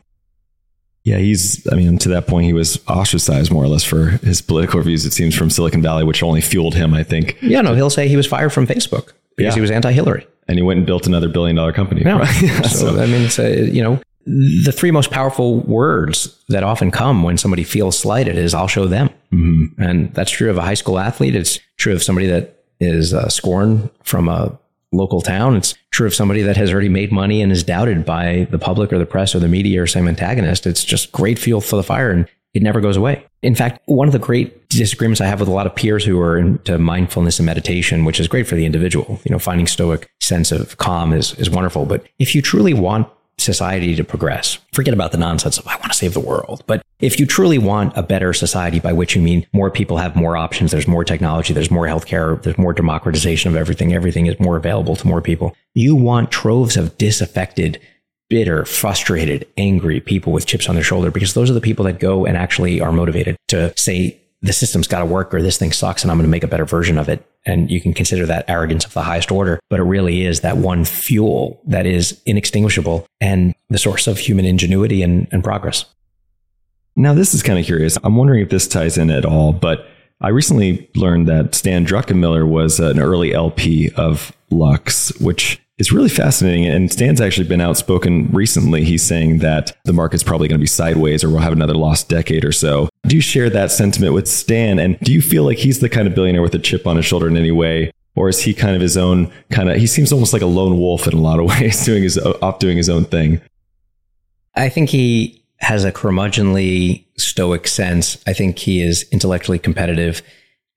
Yeah, 1.03 1.17
he's, 1.17 1.67
I 1.71 1.75
mean, 1.75 1.97
to 1.99 2.09
that 2.09 2.27
point, 2.27 2.45
he 2.45 2.53
was 2.53 2.79
ostracized 2.87 3.51
more 3.51 3.63
or 3.63 3.67
less 3.67 3.83
for 3.83 4.11
his 4.23 4.41
political 4.41 4.81
views, 4.81 5.05
it 5.05 5.11
seems, 5.11 5.35
from 5.35 5.49
Silicon 5.49 5.81
Valley, 5.81 6.05
which 6.05 6.23
only 6.23 6.39
fueled 6.39 6.75
him, 6.75 6.93
I 6.93 7.03
think. 7.03 7.37
Yeah, 7.41 7.59
no, 7.59 7.75
he'll 7.75 7.89
say 7.89 8.07
he 8.07 8.15
was 8.15 8.25
fired 8.25 8.53
from 8.53 8.65
Facebook 8.65 9.11
because 9.35 9.51
yeah. 9.51 9.55
he 9.55 9.61
was 9.61 9.69
anti-Hillary. 9.69 10.25
And 10.47 10.57
he 10.57 10.63
went 10.63 10.77
and 10.77 10.87
built 10.87 11.05
another 11.05 11.27
billion 11.27 11.57
dollar 11.57 11.73
company. 11.73 12.03
No. 12.03 12.19
Right? 12.19 12.29
so, 12.63 12.67
so, 12.95 13.01
I 13.01 13.05
mean, 13.05 13.23
it's 13.23 13.37
a, 13.37 13.69
you 13.69 13.83
know, 13.83 13.99
the 14.25 14.71
three 14.71 14.91
most 14.91 15.11
powerful 15.11 15.59
words 15.61 16.41
that 16.47 16.63
often 16.63 16.91
come 16.91 17.23
when 17.23 17.37
somebody 17.37 17.63
feels 17.63 17.97
slighted 17.97 18.37
is 18.37 18.53
"I'll 18.53 18.67
show 18.67 18.87
them," 18.87 19.09
mm-hmm. 19.33 19.81
and 19.81 20.13
that's 20.13 20.31
true 20.31 20.49
of 20.49 20.57
a 20.57 20.61
high 20.61 20.73
school 20.75 20.97
athlete. 20.97 21.35
It's 21.35 21.59
true 21.77 21.93
of 21.93 22.01
somebody 22.01 22.27
that 22.27 22.63
is 22.79 23.13
uh, 23.13 23.27
scorned 23.27 23.89
from 24.03 24.29
a 24.29 24.57
local 24.93 25.21
town. 25.21 25.55
It's 25.55 25.75
true 25.91 26.07
of 26.07 26.13
somebody 26.13 26.41
that 26.43 26.57
has 26.57 26.71
already 26.71 26.89
made 26.89 27.11
money 27.11 27.41
and 27.41 27.51
is 27.51 27.63
doubted 27.63 28.05
by 28.05 28.47
the 28.51 28.59
public 28.59 28.93
or 28.93 28.99
the 28.99 29.05
press 29.05 29.35
or 29.35 29.39
the 29.39 29.47
media 29.47 29.81
or 29.81 29.87
some 29.87 30.07
antagonist. 30.07 30.65
It's 30.65 30.83
just 30.83 31.11
great 31.11 31.39
fuel 31.39 31.61
for 31.61 31.75
the 31.75 31.83
fire, 31.83 32.11
and 32.11 32.27
it 32.53 32.61
never 32.61 32.81
goes 32.81 32.97
away. 32.97 33.25
In 33.41 33.55
fact, 33.55 33.81
one 33.85 34.07
of 34.07 34.13
the 34.13 34.19
great 34.19 34.69
disagreements 34.69 35.21
I 35.21 35.25
have 35.25 35.39
with 35.39 35.49
a 35.49 35.53
lot 35.53 35.67
of 35.67 35.75
peers 35.75 36.05
who 36.05 36.19
are 36.19 36.37
into 36.37 36.77
mindfulness 36.77 37.39
and 37.39 37.45
meditation, 37.45 38.05
which 38.05 38.19
is 38.19 38.27
great 38.27 38.47
for 38.47 38.55
the 38.55 38.65
individual, 38.65 39.19
you 39.23 39.31
know, 39.31 39.39
finding 39.39 39.67
stoic 39.67 40.09
sense 40.21 40.51
of 40.51 40.77
calm 40.77 41.13
is, 41.13 41.33
is 41.35 41.49
wonderful. 41.49 41.85
But 41.85 42.05
if 42.19 42.33
you 42.33 42.41
truly 42.41 42.73
want 42.73 43.07
society 43.37 43.95
to 43.95 44.03
progress, 44.03 44.57
forget 44.73 44.93
about 44.93 45.11
the 45.11 45.17
nonsense 45.17 45.57
of 45.57 45.67
I 45.67 45.75
want 45.75 45.91
to 45.91 45.97
save 45.97 46.13
the 46.13 46.19
world. 46.19 46.63
But 46.67 46.81
if 46.99 47.19
you 47.19 47.25
truly 47.25 47.57
want 47.57 47.97
a 47.97 48.03
better 48.03 48.33
society, 48.33 48.79
by 48.79 48.93
which 48.93 49.15
you 49.15 49.21
mean 49.21 49.45
more 49.53 49.69
people 49.69 49.97
have 49.97 50.15
more 50.15 50.37
options, 50.37 50.71
there's 50.71 50.87
more 50.87 51.03
technology, 51.03 51.53
there's 51.53 51.71
more 51.71 51.85
healthcare, 51.85 52.41
there's 52.41 52.57
more 52.57 52.73
democratization 52.73 53.51
of 53.51 53.57
everything, 53.57 53.93
everything 53.93 54.27
is 54.27 54.39
more 54.39 54.57
available 54.57 54.95
to 54.95 55.07
more 55.07 55.21
people. 55.21 55.55
You 55.73 55.95
want 55.95 56.31
troves 56.31 56.77
of 56.77 56.97
disaffected 56.97 57.79
bitter, 58.29 58.65
frustrated, 58.65 59.47
angry 59.57 59.99
people 59.99 60.33
with 60.33 60.47
chips 60.47 60.67
on 60.67 60.73
their 60.73 60.83
shoulder 60.83 61.11
because 61.11 61.35
those 61.35 61.51
are 61.51 61.53
the 61.53 61.61
people 61.61 61.85
that 61.85 61.99
go 61.99 62.25
and 62.25 62.35
actually 62.35 62.81
are 62.81 62.91
motivated 62.91 63.35
to 63.47 63.71
say, 63.77 64.19
the 64.43 64.53
system's 64.53 64.87
got 64.87 64.99
to 64.99 65.05
work 65.05 65.33
or 65.33 65.41
this 65.41 65.57
thing 65.57 65.71
sucks 65.71 66.03
and 66.03 66.11
I'm 66.11 66.17
going 66.17 66.27
to 66.27 66.31
make 66.31 66.43
a 66.43 66.47
better 66.47 66.65
version 66.65 66.97
of 66.97 67.09
it. 67.09 67.25
And 67.45 67.71
you 67.71 67.81
can 67.81 67.93
consider 67.93 68.25
that 68.25 68.49
arrogance 68.49 68.85
of 68.85 68.93
the 68.93 69.01
highest 69.01 69.31
order, 69.31 69.59
but 69.69 69.79
it 69.79 69.83
really 69.83 70.25
is 70.25 70.41
that 70.41 70.57
one 70.57 70.85
fuel 70.85 71.61
that 71.65 71.85
is 71.85 72.21
inextinguishable 72.25 73.07
and 73.21 73.55
the 73.69 73.77
source 73.77 74.05
of 74.05 74.17
human 74.17 74.45
ingenuity 74.45 75.01
and, 75.01 75.27
and 75.31 75.43
progress. 75.43 75.85
Now, 76.95 77.13
this 77.13 77.33
is 77.33 77.41
kind 77.41 77.57
of 77.57 77.65
curious. 77.65 77.97
I'm 78.03 78.15
wondering 78.15 78.43
if 78.43 78.49
this 78.49 78.67
ties 78.67 78.97
in 78.97 79.09
at 79.09 79.25
all, 79.25 79.51
but 79.53 79.87
I 80.21 80.29
recently 80.29 80.89
learned 80.95 81.27
that 81.27 81.55
Stan 81.55 81.85
Druckenmiller 81.85 82.47
was 82.47 82.79
an 82.79 82.99
early 82.99 83.33
LP 83.33 83.91
of 83.95 84.35
Lux, 84.51 85.17
which 85.19 85.59
it's 85.77 85.91
really 85.91 86.09
fascinating. 86.09 86.65
And 86.65 86.91
Stan's 86.91 87.19
actually 87.19 87.47
been 87.47 87.61
outspoken 87.61 88.29
recently. 88.31 88.83
He's 88.83 89.03
saying 89.03 89.39
that 89.39 89.75
the 89.85 89.93
market's 89.93 90.23
probably 90.23 90.47
going 90.47 90.59
to 90.59 90.63
be 90.63 90.67
sideways 90.67 91.23
or 91.23 91.29
we'll 91.29 91.39
have 91.39 91.53
another 91.53 91.73
lost 91.73 92.09
decade 92.09 92.45
or 92.45 92.51
so. 92.51 92.89
Do 93.07 93.15
you 93.15 93.21
share 93.21 93.49
that 93.49 93.71
sentiment 93.71 94.13
with 94.13 94.27
Stan? 94.27 94.77
And 94.77 94.99
do 94.99 95.11
you 95.11 95.21
feel 95.21 95.43
like 95.43 95.57
he's 95.57 95.79
the 95.79 95.89
kind 95.89 96.07
of 96.07 96.13
billionaire 96.13 96.43
with 96.43 96.53
a 96.53 96.59
chip 96.59 96.85
on 96.85 96.97
his 96.97 97.05
shoulder 97.05 97.27
in 97.27 97.37
any 97.37 97.51
way? 97.51 97.91
Or 98.15 98.29
is 98.29 98.41
he 98.41 98.53
kind 98.53 98.75
of 98.75 98.81
his 98.81 98.95
own 98.95 99.31
kind 99.49 99.69
of, 99.69 99.77
he 99.77 99.87
seems 99.87 100.11
almost 100.11 100.33
like 100.33 100.43
a 100.43 100.47
lone 100.47 100.77
wolf 100.77 101.07
in 101.07 101.13
a 101.13 101.21
lot 101.21 101.39
of 101.39 101.45
ways, 101.59 101.83
doing 101.83 102.03
his, 102.03 102.17
off 102.19 102.59
doing 102.59 102.77
his 102.77 102.89
own 102.89 103.05
thing. 103.05 103.41
I 104.55 104.69
think 104.69 104.89
he 104.89 105.43
has 105.57 105.83
a 105.83 105.91
curmudgeonly 105.91 107.05
stoic 107.17 107.67
sense. 107.67 108.21
I 108.27 108.33
think 108.33 108.59
he 108.59 108.83
is 108.83 109.07
intellectually 109.11 109.57
competitive 109.57 110.21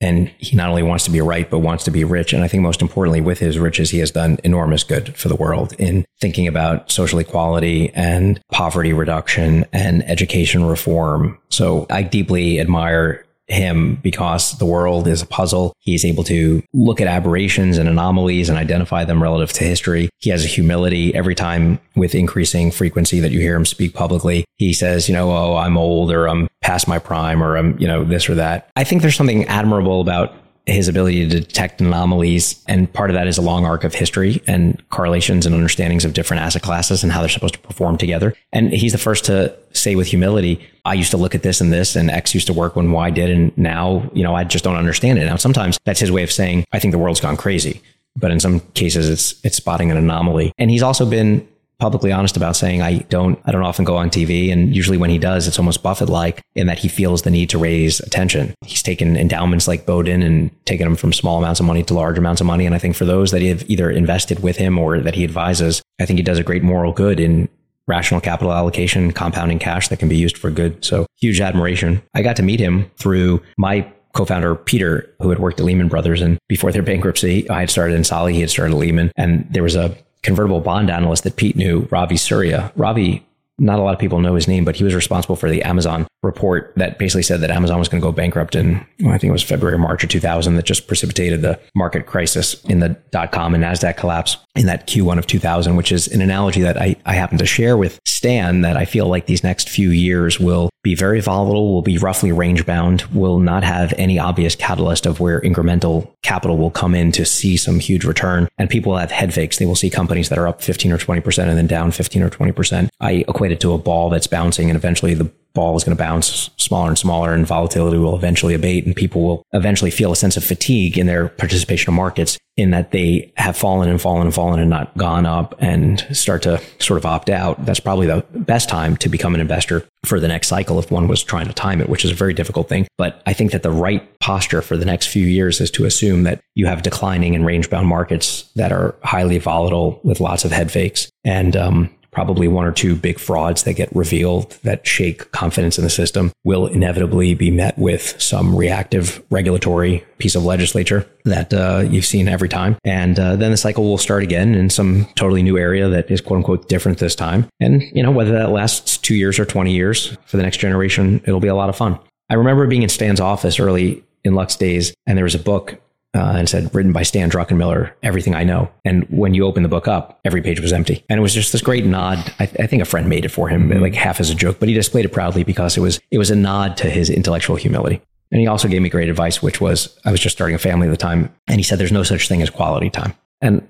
and 0.01 0.29
he 0.39 0.57
not 0.57 0.69
only 0.69 0.83
wants 0.83 1.05
to 1.05 1.11
be 1.11 1.21
right, 1.21 1.51
but 1.51 1.61
wants 1.61 1.85
to 1.85 1.91
be 1.91 2.05
rich. 2.05 2.33
And 2.33 2.45
I 2.45 2.49
think 2.49 2.63
most 2.63 2.83
importantly, 2.83 3.21
with 3.21 3.39
his 3.39 3.59
riches, 3.59 3.91
he 3.91 3.99
has 3.99 4.11
done 4.11 4.39
enormous 4.45 4.85
good 4.85 5.17
for 5.17 5.29
the 5.29 5.37
world 5.37 5.73
in 5.79 6.05
thinking 6.21 6.47
about 6.47 6.91
social 6.91 7.19
equality 7.19 7.91
and 7.95 8.41
poverty 8.53 8.93
reduction 8.93 9.65
and 9.73 10.03
education 10.09 10.65
reform. 10.65 11.39
So 11.51 11.87
I 11.91 12.03
deeply 12.03 12.61
admire 12.61 13.26
him 13.49 13.97
because 14.03 14.59
the 14.59 14.67
world 14.67 15.07
is 15.07 15.23
a 15.23 15.27
puzzle. 15.27 15.73
He's 15.81 16.05
able 16.05 16.25
to 16.25 16.63
look 16.75 17.01
at 17.01 17.07
aberrations 17.07 17.79
and 17.79 17.89
anomalies 17.89 18.49
and 18.49 18.59
identify 18.59 19.05
them 19.05 19.23
relative 19.23 19.53
to 19.55 19.65
history. 19.65 20.09
He 20.19 20.31
has 20.31 20.45
a 20.45 20.49
humility 20.49 21.15
every 21.15 21.35
time 21.35 21.79
with 21.95 22.15
increasing 22.15 22.71
frequency 22.71 23.21
that 23.21 23.31
you 23.31 23.41
hear 23.41 23.57
him 23.57 23.65
speak 23.67 23.95
publicly. 23.95 24.45
He 24.57 24.73
says, 24.73 25.09
you 25.09 25.15
know, 25.15 25.31
oh, 25.31 25.57
I'm 25.57 25.77
old 25.77 26.11
or 26.11 26.29
I'm 26.29 26.49
past 26.61 26.89
my 26.89 26.99
prime 26.99 27.43
or 27.43 27.57
I'm, 27.57 27.79
you 27.79 27.87
know, 27.87 28.05
this 28.05 28.29
or 28.29 28.35
that. 28.35 28.71
I 28.77 28.85
think 28.85 29.03
there's 29.03 29.17
something 29.17 29.45
admirable 29.45 30.01
about 30.01 30.35
his 30.67 30.89
ability 30.89 31.29
to 31.29 31.41
detect 31.41 31.81
anomalies. 31.81 32.63
And 32.67 32.93
part 32.93 33.09
of 33.09 33.15
that 33.15 33.29
is 33.29 33.39
a 33.39 33.43
long 33.43 33.65
arc 33.65 33.85
of 33.85 33.95
history 33.95 34.43
and 34.49 34.83
correlations 34.91 35.47
and 35.47 35.55
understandings 35.55 36.05
of 36.05 36.13
different 36.13 36.43
asset 36.43 36.63
classes 36.63 37.05
and 37.05 37.13
how 37.13 37.21
they're 37.21 37.29
supposed 37.29 37.55
to 37.55 37.61
perform 37.61 37.97
together. 37.97 38.35
And 38.53 38.73
he's 38.73 38.91
the 38.91 38.99
first 38.99 39.25
to 39.27 39.57
say 39.73 39.95
with 39.95 40.09
humility, 40.09 40.61
I 40.85 40.95
used 40.95 41.13
to 41.13 41.17
look 41.17 41.37
at 41.37 41.43
this 41.43 41.61
and 41.61 41.73
this 41.73 41.95
and 41.95 42.11
X 42.11 42.35
used 42.35 42.49
to 42.49 42.53
work 42.53 42.75
when 42.75 42.91
Y 42.91 43.11
did. 43.11 43.31
And 43.31 43.57
now, 43.57 44.11
you 44.13 44.25
know, 44.25 44.35
I 44.35 44.43
just 44.43 44.65
don't 44.65 44.77
understand 44.77 45.21
it. 45.21 45.27
Now, 45.27 45.37
sometimes 45.37 45.79
that's 45.85 46.01
his 46.01 46.11
way 46.11 46.25
of 46.25 46.33
saying, 46.33 46.65
I 46.73 46.81
think 46.81 46.93
the 46.93 46.99
world's 46.99 47.21
gone 47.21 47.37
crazy. 47.37 47.81
But 48.17 48.33
in 48.33 48.41
some 48.41 48.61
cases, 48.75 49.09
it's, 49.09 49.45
it's 49.45 49.57
spotting 49.57 49.91
an 49.91 49.97
anomaly. 49.97 50.53
And 50.59 50.71
he's 50.71 50.83
also 50.83 51.07
been 51.07 51.47
publicly 51.79 52.11
honest 52.11 52.37
about 52.37 52.57
saying 52.57 52.81
I 52.81 52.99
don't 53.11 53.39
I 53.45 53.53
don't 53.53 53.63
often 53.63 53.85
go 53.85 53.97
on 53.97 54.09
TV 54.11 54.51
and 54.53 54.75
usually 54.75 54.97
when 54.97 55.11
he 55.11 55.19
does 55.19 55.47
it's 55.47 55.59
almost 55.59 55.83
Buffett 55.83 56.09
like 56.09 56.41
in 56.55 56.67
that 56.69 56.79
he 56.79 56.89
feels 56.89 57.23
the 57.23 57.31
need 57.31 57.51
to 57.51 57.59
raise 57.59 58.01
attention. 58.01 58.55
He's 58.65 58.83
taken 58.83 59.17
endowments 59.17 59.69
like 59.69 59.85
Bowdoin 59.85 60.23
and 60.23 60.51
taken 60.65 60.87
them 60.87 60.97
from 60.97 61.13
small 61.13 61.39
amounts 61.39 61.61
of 61.61 61.67
money 61.67 61.83
to 61.85 61.95
large 61.95 62.19
amounts 62.19 62.41
of 62.41 62.47
money 62.47 62.67
and 62.67 62.75
I 62.75 62.79
think 62.79 62.97
for 62.97 63.05
those 63.05 63.31
that 63.33 63.43
have 63.43 63.69
either 63.69 63.91
invested 63.91 64.43
with 64.43 64.57
him 64.57 64.79
or 64.79 65.01
that 65.01 65.15
he 65.15 65.25
advises, 65.25 65.83
I 66.01 66.07
think 66.07 66.19
he 66.19 66.23
does 66.23 66.39
a 66.39 66.45
great 66.45 66.63
moral 66.63 66.93
good 66.93 67.21
in 67.21 67.49
rational 67.89 68.21
capital 68.21 68.53
allocation, 68.53 69.13
compounding 69.13 69.59
cash 69.59 69.89
that 69.89 69.99
can 69.99 70.09
be 70.09 70.17
used 70.17 70.37
for 70.37 70.51
good. 70.51 70.85
So 70.85 71.07
huge 71.21 71.41
admiration. 71.41 72.03
I 72.15 72.23
got 72.23 72.37
to 72.37 72.43
meet 72.43 72.61
him 72.61 72.91
through 72.97 73.43
my 73.57 73.91
co-founder 74.13 74.55
Peter, 74.57 75.15
who 75.21 75.29
had 75.29 75.39
worked 75.39 75.61
at 75.61 75.67
Lehman 75.67 75.89
Brothers, 75.89 76.23
and 76.23 76.39
before 76.49 76.73
their 76.73 76.83
bankruptcy, 76.83 77.49
I 77.51 77.61
had 77.61 77.71
started 77.71 78.01
Insali, 78.01 78.33
he 78.33 78.41
had 78.41 78.51
started 78.51 78.75
Lehman, 78.75 79.13
and 79.17 79.47
there 79.51 79.63
was 79.63 79.77
a 79.77 79.97
convertible 80.27 80.61
bond 80.61 80.91
analyst 80.91 81.25
that 81.25 81.37
Pete 81.37 81.57
knew, 81.57 81.89
Ravi 81.91 82.17
Suria. 82.17 82.73
Ravi, 82.77 83.25
not 83.59 83.79
a 83.79 83.83
lot 83.83 83.95
of 83.95 83.99
people 83.99 84.21
know 84.21 84.35
his 84.35 84.49
name, 84.49 84.65
but 84.65 84.77
he 84.77 84.85
was 84.85 84.95
responsible 84.95 85.37
for 85.37 85.49
the 85.49 85.63
Amazon 85.63 86.07
report 86.23 86.73
that 86.77 86.99
basically 86.99 87.23
said 87.23 87.41
that 87.41 87.51
Amazon 87.51 87.79
was 87.79 87.89
going 87.89 88.01
to 88.01 88.07
go 88.07 88.13
bankrupt 88.13 88.55
in, 88.55 88.77
I 89.07 89.17
think 89.19 89.25
it 89.25 89.33
was 89.33 89.43
February 89.43 89.77
or 89.77 89.79
March 89.79 90.03
of 90.03 90.11
2000 90.11 90.57
that 90.57 90.65
just 90.65 90.87
precipitated 90.89 91.43
the 91.43 91.59
market 91.75 92.07
crisis 92.07 92.63
in 92.65 92.81
the 92.81 92.91
dot 93.11 93.33
com 93.33 93.55
and 93.55 93.63
NASDAQ 93.63 93.97
collapse 93.97 94.37
in 94.57 94.67
that 94.67 94.87
Q1 94.87 95.19
of 95.19 95.27
2000, 95.27 95.77
which 95.77 95.93
is 95.93 96.09
an 96.09 96.21
analogy 96.21 96.61
that 96.63 96.77
I, 96.77 96.97
I 97.07 97.15
happen 97.15 97.39
to 97.39 97.47
share 97.47 97.77
with 97.77 98.01
Stan 98.07 98.63
that 98.63 98.77
I 98.77 98.85
feel 98.85 99.09
like 99.09 99.27
these 99.27 99.45
next 99.45 99.69
few 99.69 99.91
years 99.91 100.41
will 100.41 100.71
be 100.83 100.95
very 100.95 101.21
volatile, 101.21 101.75
will 101.75 101.83
be 101.83 101.99
roughly 101.99 102.33
range 102.33 102.65
bound, 102.65 103.03
will 103.13 103.41
not 103.41 103.65
have 103.65 103.93
any 103.99 104.19
obvious 104.19 104.55
catalyst 104.55 105.05
of 105.05 105.21
where 105.21 105.41
incremental 105.41 106.13
capital 106.23 106.57
will 106.57 106.71
come 106.71 106.95
in 106.95 107.11
to 107.13 107.25
see 107.25 107.57
some 107.57 107.79
huge 107.79 108.05
return. 108.05 108.49
And 108.57 108.71
people 108.71 108.93
will 108.93 108.99
have 108.99 109.11
head 109.11 109.35
fakes. 109.35 109.59
They 109.59 109.67
will 109.67 109.75
see 109.75 109.91
companies 109.91 110.29
that 110.29 110.39
are 110.39 110.49
up 110.49 110.63
15 110.63 110.93
or 110.93 110.99
20% 110.99 111.49
and 111.49 111.59
then 111.59 111.67
down 111.67 111.91
15 111.91 112.23
or 112.23 112.31
20%. 112.31 112.89
I 113.01 113.25
equate 113.29 113.46
to 113.55 113.73
a 113.73 113.79
ball 113.79 114.11
that's 114.11 114.27
bouncing 114.27 114.69
and 114.69 114.77
eventually 114.77 115.15
the 115.15 115.31
ball 115.57 115.75
is 115.77 115.85
going 115.85 115.97
to 115.97 116.03
bounce 116.03 116.51
smaller 116.59 116.89
and 116.89 116.99
smaller 116.99 117.33
and 117.33 117.47
volatility 117.47 117.97
will 117.97 118.15
eventually 118.15 118.55
abate 118.55 118.85
and 118.85 118.95
people 118.95 119.23
will 119.23 119.43
eventually 119.53 119.91
feel 119.91 120.13
a 120.13 120.17
sense 120.17 120.37
of 120.37 120.45
fatigue 120.45 120.99
in 120.99 121.07
their 121.07 121.29
participation 121.29 121.91
in 121.91 121.97
markets 121.97 122.39
in 122.57 122.71
that 122.71 122.91
they 122.91 123.33
have 123.37 123.57
fallen 123.57 123.89
and 123.89 124.01
fallen 124.01 124.27
and 124.27 124.35
fallen 124.35 124.61
and 124.61 124.71
not 124.71 124.97
gone 124.97 125.27
up 125.27 125.55
and 125.59 126.07
start 126.13 126.43
to 126.43 126.61
sort 126.79 126.99
of 126.99 127.05
opt 127.05 127.29
out. 127.29 127.63
That's 127.67 127.81
probably 127.81 128.07
the 128.07 128.25
best 128.33 128.69
time 128.69 128.97
to 128.99 129.09
become 129.09 129.35
an 129.35 129.41
investor 129.41 129.87
for 130.05 130.21
the 130.21 130.29
next 130.29 130.49
cycle 130.49 130.79
if 130.79 130.91
one 130.91 131.09
was 131.09 131.23
trying 131.23 131.49
to 131.49 131.53
time 131.53 131.81
it, 131.81 131.89
which 131.89 132.05
is 132.05 132.11
a 132.11 132.15
very 132.15 132.33
difficult 132.33 132.69
thing. 132.69 132.87
But 132.97 133.23
I 133.27 133.33
think 133.33 133.53
that 133.53 133.63
the 133.63 133.71
right 133.71 134.19
posture 134.21 134.63
for 134.63 134.77
the 134.77 134.85
next 134.85 135.07
few 135.07 135.27
years 135.27 135.61
is 135.61 135.71
to 135.73 135.85
assume 135.85 136.23
that 136.23 136.41
you 136.55 136.67
have 136.67 136.83
declining 136.83 137.35
and 137.35 137.45
range 137.45 137.69
bound 137.69 137.89
markets 137.89 138.51
that 138.57 138.73
are 138.73 138.95
highly 139.03 139.39
volatile 139.39 140.01
with 140.03 140.21
lots 140.21 140.45
of 140.45 140.53
head 140.53 140.71
fakes. 140.71 141.11
And 141.25 141.57
um, 141.57 141.95
probably 142.17 142.49
one 142.49 142.65
or 142.65 142.73
two 142.73 142.97
big 142.97 143.21
frauds 143.21 143.65
that 143.65 143.75
get 143.75 143.95
revealed 143.95 144.53
that 144.63 144.87
shake 144.87 145.31
confidence 145.33 145.77
in 145.77 145.85
the 145.85 145.91
system 145.91 146.33
will 146.45 146.67
inevitably 146.67 147.35
be 147.35 147.51
met 147.51 147.77
with 147.77 148.19
some 148.19 148.57
reactive 148.57 149.23
regulatory 149.29 150.03
piece 150.17 150.35
of 150.35 150.43
legislature 150.43 151.07
that 151.27 151.53
uh, 151.53 151.85
you've 151.87 152.07
seen 152.07 152.27
every 152.27 152.49
time. 152.49 152.75
And 152.85 153.21
uh, 153.21 153.37
then 153.37 153.51
the 153.51 153.59
cycle 153.59 153.85
will 153.85 153.99
start 153.99 154.23
again 154.23 154.55
in 154.55 154.71
some 154.71 155.05
totally 155.15 155.43
new 155.43 155.59
area 155.59 155.91
that 155.91 156.11
is 156.11 156.23
quote 156.23 156.39
unquote 156.39 156.71
different 156.71 156.97
this 156.97 157.15
time. 157.15 157.51
And, 157.61 157.83
you 157.93 158.03
know, 158.03 158.11
whether 158.11 158.33
that 158.33 158.49
lasts 158.49 158.97
two 158.97 159.15
years 159.15 159.39
or 159.39 159.45
20 159.45 159.75
years 159.75 160.17
for 160.25 160.39
the 160.39 160.43
next 160.43 160.57
generation, 160.57 161.21
it'll 161.27 161.39
be 161.39 161.49
a 161.49 161.55
lot 161.55 161.69
of 161.69 161.77
fun. 161.77 161.99
I 162.31 162.35
remember 162.35 162.67
being 162.67 162.83
in 162.83 162.89
Stan's 162.89 163.21
office 163.21 163.61
early 163.61 164.03
in 164.25 164.35
Lux 164.35 164.57
days, 164.57 164.95
and 165.07 165.19
there 165.19 165.25
was 165.25 165.35
a 165.35 165.39
book 165.39 165.83
uh, 166.17 166.33
and 166.37 166.49
said, 166.49 166.75
written 166.75 166.93
by 166.93 167.03
Stan 167.03 167.31
Druckenmiller, 167.31 167.93
Everything 168.03 168.35
I 168.35 168.43
Know. 168.43 168.71
And 168.85 169.05
when 169.11 169.35
you 169.35 169.45
open 169.45 169.63
the 169.63 169.69
book 169.69 169.87
up, 169.87 170.19
every 170.25 170.41
page 170.41 170.61
was 170.61 170.73
empty. 170.73 171.05
And 171.09 171.19
it 171.19 171.23
was 171.23 171.35
just 171.35 171.53
this 171.53 171.63
great 171.63 171.85
nod. 171.85 172.19
I, 172.41 172.45
I 172.45 172.67
think 172.67 172.83
a 172.83 172.87
friend 172.87 173.09
made 173.09 173.25
it 173.25 173.29
for 173.29 173.49
him, 173.49 173.69
like 173.69 173.95
half 173.95 174.19
as 174.19 174.31
a 174.31 174.35
joke, 174.35 174.59
but 174.59 174.69
he 174.69 174.75
displayed 174.75 175.05
it 175.05 175.13
proudly 175.13 175.45
because 175.45 175.77
it 175.77 175.81
was, 175.81 176.01
it 176.11 176.19
was 176.19 176.31
a 176.31 176.37
nod 176.37 176.77
to 176.79 176.89
his 176.89 177.11
intellectual 177.11 177.57
humility. 177.57 178.01
And 178.33 178.41
he 178.41 178.47
also 178.47 178.67
gave 178.67 178.83
me 178.83 178.89
great 178.89 179.09
advice, 179.09 179.43
which 179.43 179.61
was 179.61 179.99
I 180.05 180.11
was 180.11 180.21
just 180.21 180.35
starting 180.35 180.57
a 180.57 180.59
family 180.59 180.89
at 180.89 180.91
the 180.91 180.97
time. 180.97 181.33
And 181.47 181.59
he 181.59 181.63
said, 181.63 181.79
there's 181.79 181.93
no 181.93 182.03
such 182.03 182.29
thing 182.29 182.43
as 182.43 182.51
quality 182.51 182.91
time. 182.91 183.15
And 183.41 183.67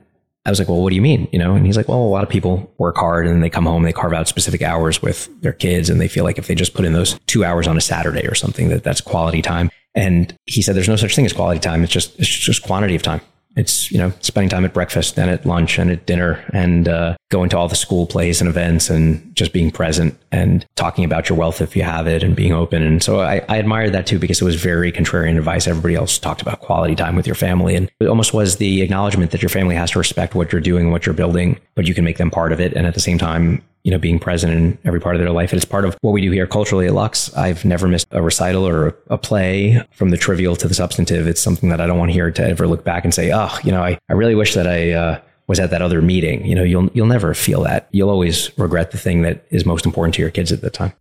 I 0.46 0.50
was 0.50 0.60
like, 0.60 0.68
well, 0.68 0.80
what 0.80 0.90
do 0.90 0.96
you 0.96 1.02
mean? 1.02 1.28
You 1.32 1.40
know, 1.40 1.54
and 1.56 1.66
he's 1.66 1.76
like, 1.76 1.88
well, 1.88 1.98
a 1.98 2.06
lot 2.06 2.22
of 2.22 2.30
people 2.30 2.72
work 2.78 2.96
hard 2.96 3.26
and 3.26 3.42
they 3.42 3.50
come 3.50 3.66
home, 3.66 3.82
they 3.82 3.92
carve 3.92 4.12
out 4.12 4.28
specific 4.28 4.62
hours 4.62 5.02
with 5.02 5.28
their 5.42 5.52
kids 5.52 5.90
and 5.90 6.00
they 6.00 6.06
feel 6.06 6.22
like 6.22 6.38
if 6.38 6.46
they 6.46 6.54
just 6.54 6.72
put 6.72 6.84
in 6.84 6.92
those 6.92 7.18
two 7.26 7.44
hours 7.44 7.66
on 7.66 7.76
a 7.76 7.80
Saturday 7.80 8.26
or 8.28 8.34
something, 8.36 8.68
that 8.68 8.84
that's 8.84 9.00
quality 9.00 9.42
time. 9.42 9.70
And 9.96 10.32
he 10.44 10.62
said, 10.62 10.76
there's 10.76 10.88
no 10.88 10.96
such 10.96 11.16
thing 11.16 11.26
as 11.26 11.32
quality 11.32 11.58
time. 11.58 11.82
It's 11.82 11.92
just, 11.92 12.16
it's 12.20 12.28
just 12.28 12.62
quantity 12.62 12.94
of 12.94 13.02
time. 13.02 13.20
It's, 13.56 13.90
you 13.90 13.96
know, 13.96 14.12
spending 14.20 14.50
time 14.50 14.66
at 14.66 14.74
breakfast 14.74 15.18
and 15.18 15.30
at 15.30 15.46
lunch 15.46 15.78
and 15.78 15.90
at 15.90 16.04
dinner 16.04 16.44
and 16.52 16.86
uh, 16.86 17.16
going 17.30 17.48
to 17.48 17.56
all 17.56 17.68
the 17.68 17.74
school 17.74 18.06
plays 18.06 18.42
and 18.42 18.50
events 18.50 18.90
and 18.90 19.34
just 19.34 19.54
being 19.54 19.70
present 19.70 20.14
and 20.30 20.66
talking 20.76 21.06
about 21.06 21.30
your 21.30 21.38
wealth 21.38 21.62
if 21.62 21.74
you 21.74 21.82
have 21.82 22.06
it 22.06 22.22
and 22.22 22.36
being 22.36 22.52
open. 22.52 22.82
And 22.82 23.02
so 23.02 23.20
I, 23.20 23.40
I 23.48 23.56
admired 23.56 23.92
that 23.94 24.06
too 24.06 24.18
because 24.18 24.42
it 24.42 24.44
was 24.44 24.56
very 24.56 24.92
contrarian 24.92 25.38
advice. 25.38 25.66
Everybody 25.66 25.94
else 25.94 26.18
talked 26.18 26.42
about 26.42 26.60
quality 26.60 26.94
time 26.94 27.16
with 27.16 27.26
your 27.26 27.34
family. 27.34 27.74
And 27.76 27.90
it 27.98 28.08
almost 28.08 28.34
was 28.34 28.56
the 28.56 28.82
acknowledgement 28.82 29.30
that 29.30 29.40
your 29.40 29.48
family 29.48 29.74
has 29.74 29.92
to 29.92 29.98
respect 29.98 30.34
what 30.34 30.52
you're 30.52 30.60
doing, 30.60 30.82
and 30.82 30.92
what 30.92 31.06
you're 31.06 31.14
building, 31.14 31.58
but 31.74 31.88
you 31.88 31.94
can 31.94 32.04
make 32.04 32.18
them 32.18 32.30
part 32.30 32.52
of 32.52 32.60
it. 32.60 32.74
And 32.74 32.86
at 32.86 32.92
the 32.92 33.00
same 33.00 33.16
time, 33.16 33.62
you 33.86 33.92
know, 33.92 33.98
being 33.98 34.18
present 34.18 34.52
in 34.52 34.76
every 34.84 35.00
part 35.00 35.14
of 35.14 35.20
their 35.20 35.30
life. 35.30 35.52
And 35.52 35.58
it's 35.58 35.64
part 35.64 35.84
of 35.84 35.96
what 36.00 36.10
we 36.10 36.20
do 36.20 36.32
here 36.32 36.48
culturally 36.48 36.88
at 36.88 36.92
Lux. 36.92 37.32
I've 37.36 37.64
never 37.64 37.86
missed 37.86 38.08
a 38.10 38.20
recital 38.20 38.66
or 38.66 38.98
a 39.06 39.16
play 39.16 39.80
from 39.92 40.10
the 40.10 40.16
trivial 40.16 40.56
to 40.56 40.66
the 40.66 40.74
substantive. 40.74 41.28
It's 41.28 41.40
something 41.40 41.68
that 41.68 41.80
I 41.80 41.86
don't 41.86 41.96
want 41.96 42.10
here 42.10 42.32
to 42.32 42.44
ever 42.44 42.66
look 42.66 42.82
back 42.82 43.04
and 43.04 43.14
say, 43.14 43.30
oh, 43.32 43.56
you 43.62 43.70
know, 43.70 43.84
I, 43.84 43.96
I 44.08 44.14
really 44.14 44.34
wish 44.34 44.54
that 44.54 44.66
I, 44.66 44.90
uh, 44.90 45.20
was 45.46 45.60
at 45.60 45.70
that 45.70 45.82
other 45.82 46.02
meeting. 46.02 46.44
You 46.44 46.56
know, 46.56 46.64
you'll, 46.64 46.90
you'll 46.94 47.06
never 47.06 47.32
feel 47.32 47.62
that. 47.62 47.88
You'll 47.92 48.10
always 48.10 48.50
regret 48.58 48.90
the 48.90 48.98
thing 48.98 49.22
that 49.22 49.46
is 49.50 49.64
most 49.64 49.86
important 49.86 50.16
to 50.16 50.20
your 50.20 50.32
kids 50.32 50.50
at 50.50 50.62
the 50.62 50.70
time. 50.70 50.92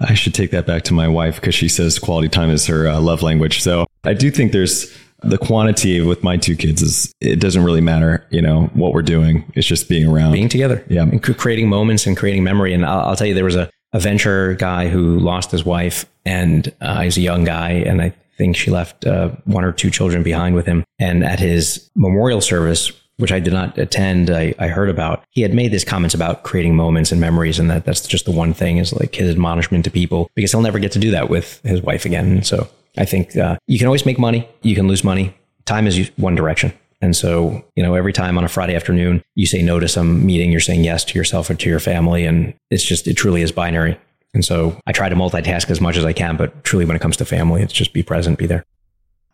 I 0.00 0.14
should 0.14 0.32
take 0.32 0.52
that 0.52 0.64
back 0.64 0.84
to 0.84 0.94
my 0.94 1.06
wife 1.06 1.34
because 1.38 1.54
she 1.54 1.68
says 1.68 1.98
quality 1.98 2.30
time 2.30 2.48
is 2.48 2.64
her 2.66 2.88
uh, 2.88 2.98
love 2.98 3.20
language. 3.20 3.62
So 3.62 3.84
I 4.04 4.14
do 4.14 4.30
think 4.30 4.52
there's 4.52 4.90
the 5.24 5.38
quantity 5.38 6.00
with 6.00 6.22
my 6.22 6.36
two 6.36 6.56
kids 6.56 6.82
is 6.82 7.12
it 7.20 7.40
doesn't 7.40 7.64
really 7.64 7.80
matter, 7.80 8.26
you 8.30 8.42
know, 8.42 8.70
what 8.74 8.92
we're 8.92 9.02
doing. 9.02 9.50
It's 9.54 9.66
just 9.66 9.88
being 9.88 10.06
around, 10.06 10.32
being 10.32 10.48
together, 10.48 10.84
yeah, 10.88 11.02
and 11.02 11.22
creating 11.22 11.68
moments 11.68 12.06
and 12.06 12.16
creating 12.16 12.44
memory. 12.44 12.72
And 12.72 12.84
I'll, 12.84 13.00
I'll 13.00 13.16
tell 13.16 13.26
you, 13.26 13.34
there 13.34 13.44
was 13.44 13.56
a, 13.56 13.70
a 13.92 14.00
venture 14.00 14.54
guy 14.54 14.88
who 14.88 15.18
lost 15.18 15.50
his 15.50 15.64
wife, 15.64 16.06
and 16.24 16.72
uh, 16.80 17.02
he's 17.02 17.16
a 17.16 17.22
young 17.22 17.44
guy, 17.44 17.70
and 17.70 18.02
I 18.02 18.14
think 18.36 18.56
she 18.56 18.70
left 18.70 19.06
uh, 19.06 19.30
one 19.44 19.64
or 19.64 19.72
two 19.72 19.90
children 19.90 20.22
behind 20.22 20.54
with 20.54 20.66
him. 20.66 20.84
And 20.98 21.24
at 21.24 21.38
his 21.38 21.90
memorial 21.94 22.40
service, 22.40 22.92
which 23.16 23.32
I 23.32 23.38
did 23.38 23.52
not 23.52 23.78
attend, 23.78 24.30
I, 24.30 24.54
I, 24.58 24.66
heard 24.68 24.90
about. 24.90 25.22
He 25.30 25.42
had 25.42 25.54
made 25.54 25.70
these 25.70 25.84
comments 25.84 26.14
about 26.14 26.42
creating 26.42 26.74
moments 26.74 27.12
and 27.12 27.20
memories, 27.20 27.60
and 27.60 27.70
that 27.70 27.84
that's 27.84 28.06
just 28.06 28.24
the 28.24 28.32
one 28.32 28.54
thing 28.54 28.78
is 28.78 28.92
like 28.92 29.14
his 29.14 29.30
admonishment 29.30 29.84
to 29.84 29.90
people 29.90 30.28
because 30.34 30.50
he'll 30.50 30.62
never 30.62 30.80
get 30.80 30.92
to 30.92 30.98
do 30.98 31.12
that 31.12 31.30
with 31.30 31.60
his 31.62 31.80
wife 31.80 32.04
again. 32.04 32.42
So 32.42 32.68
I 32.96 33.04
think 33.04 33.36
uh, 33.36 33.58
you 33.66 33.78
can 33.78 33.86
always 33.86 34.06
make 34.06 34.18
money, 34.18 34.48
you 34.62 34.74
can 34.74 34.88
lose 34.88 35.04
money. 35.04 35.36
Time 35.64 35.86
is 35.86 36.10
one 36.16 36.34
direction. 36.34 36.72
And 37.00 37.14
so, 37.14 37.62
you 37.76 37.82
know, 37.82 37.94
every 37.94 38.12
time 38.12 38.38
on 38.38 38.44
a 38.44 38.48
Friday 38.48 38.74
afternoon 38.74 39.22
you 39.34 39.46
say 39.46 39.62
no 39.62 39.78
to 39.78 39.88
some 39.88 40.24
meeting, 40.24 40.50
you're 40.50 40.60
saying 40.60 40.84
yes 40.84 41.04
to 41.04 41.18
yourself 41.18 41.50
or 41.50 41.54
to 41.54 41.68
your 41.68 41.80
family. 41.80 42.24
And 42.24 42.54
it's 42.70 42.84
just, 42.84 43.06
it 43.06 43.14
truly 43.14 43.42
is 43.42 43.52
binary. 43.52 43.98
And 44.32 44.44
so 44.44 44.78
I 44.86 44.92
try 44.92 45.08
to 45.08 45.14
multitask 45.14 45.70
as 45.70 45.80
much 45.80 45.96
as 45.96 46.04
I 46.04 46.12
can, 46.12 46.36
but 46.36 46.64
truly 46.64 46.84
when 46.84 46.96
it 46.96 47.02
comes 47.02 47.16
to 47.18 47.24
family, 47.24 47.62
it's 47.62 47.72
just 47.72 47.92
be 47.92 48.02
present, 48.02 48.38
be 48.38 48.46
there. 48.46 48.64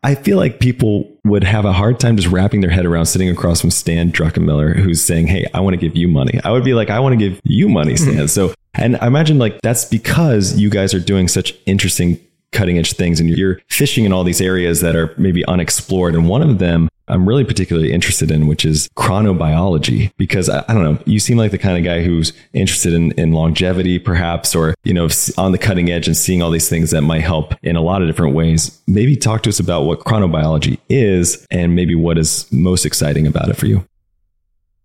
I 0.02 0.14
feel 0.14 0.38
like 0.38 0.60
people 0.60 1.10
would 1.24 1.44
have 1.44 1.64
a 1.64 1.72
hard 1.72 2.00
time 2.00 2.16
just 2.16 2.28
wrapping 2.28 2.62
their 2.62 2.70
head 2.70 2.86
around 2.86 3.06
sitting 3.06 3.28
across 3.28 3.60
from 3.60 3.70
Stan 3.70 4.10
Druckenmiller, 4.10 4.74
who's 4.74 5.02
saying, 5.02 5.26
Hey, 5.26 5.46
I 5.52 5.60
want 5.60 5.74
to 5.74 5.78
give 5.78 5.94
you 5.94 6.08
money. 6.08 6.40
I 6.42 6.52
would 6.52 6.64
be 6.64 6.72
like, 6.72 6.88
I 6.88 7.00
want 7.00 7.12
to 7.12 7.18
give 7.18 7.40
you 7.44 7.68
money, 7.68 7.96
Stan. 7.98 8.26
so, 8.28 8.54
and 8.74 8.96
I 8.96 9.06
imagine 9.06 9.38
like 9.38 9.60
that's 9.60 9.84
because 9.84 10.56
you 10.56 10.70
guys 10.70 10.94
are 10.94 11.00
doing 11.00 11.28
such 11.28 11.54
interesting 11.66 12.18
cutting 12.52 12.78
edge 12.78 12.92
things 12.94 13.20
and 13.20 13.28
you're 13.30 13.60
fishing 13.68 14.04
in 14.04 14.12
all 14.12 14.24
these 14.24 14.40
areas 14.40 14.80
that 14.80 14.96
are 14.96 15.14
maybe 15.16 15.44
unexplored. 15.46 16.14
And 16.14 16.28
one 16.28 16.42
of 16.42 16.58
them 16.58 16.88
I'm 17.10 17.28
really 17.28 17.44
particularly 17.44 17.92
interested 17.92 18.30
in, 18.30 18.46
which 18.46 18.64
is 18.64 18.88
chronobiology, 18.96 20.12
because 20.16 20.48
I, 20.48 20.64
I, 20.68 20.74
don't 20.74 20.84
know, 20.84 20.98
you 21.06 21.18
seem 21.18 21.36
like 21.36 21.50
the 21.50 21.58
kind 21.58 21.76
of 21.76 21.82
guy 21.82 22.02
who's 22.02 22.32
interested 22.52 22.92
in, 22.92 23.10
in 23.12 23.32
longevity, 23.32 23.98
perhaps, 23.98 24.54
or, 24.54 24.74
you 24.84 24.94
know, 24.94 25.08
on 25.36 25.50
the 25.50 25.58
cutting 25.58 25.90
edge 25.90 26.06
and 26.06 26.16
seeing 26.16 26.40
all 26.40 26.50
these 26.50 26.68
things 26.68 26.92
that 26.92 27.02
might 27.02 27.22
help 27.22 27.54
in 27.64 27.74
a 27.74 27.80
lot 27.80 28.00
of 28.00 28.08
different 28.08 28.34
ways. 28.34 28.80
Maybe 28.86 29.16
talk 29.16 29.42
to 29.42 29.48
us 29.48 29.58
about 29.58 29.82
what 29.82 30.00
chronobiology 30.00 30.78
is 30.88 31.44
and 31.50 31.74
maybe 31.74 31.96
what 31.96 32.16
is 32.16 32.50
most 32.52 32.86
exciting 32.86 33.26
about 33.26 33.48
it 33.48 33.56
for 33.56 33.66
you 33.66 33.84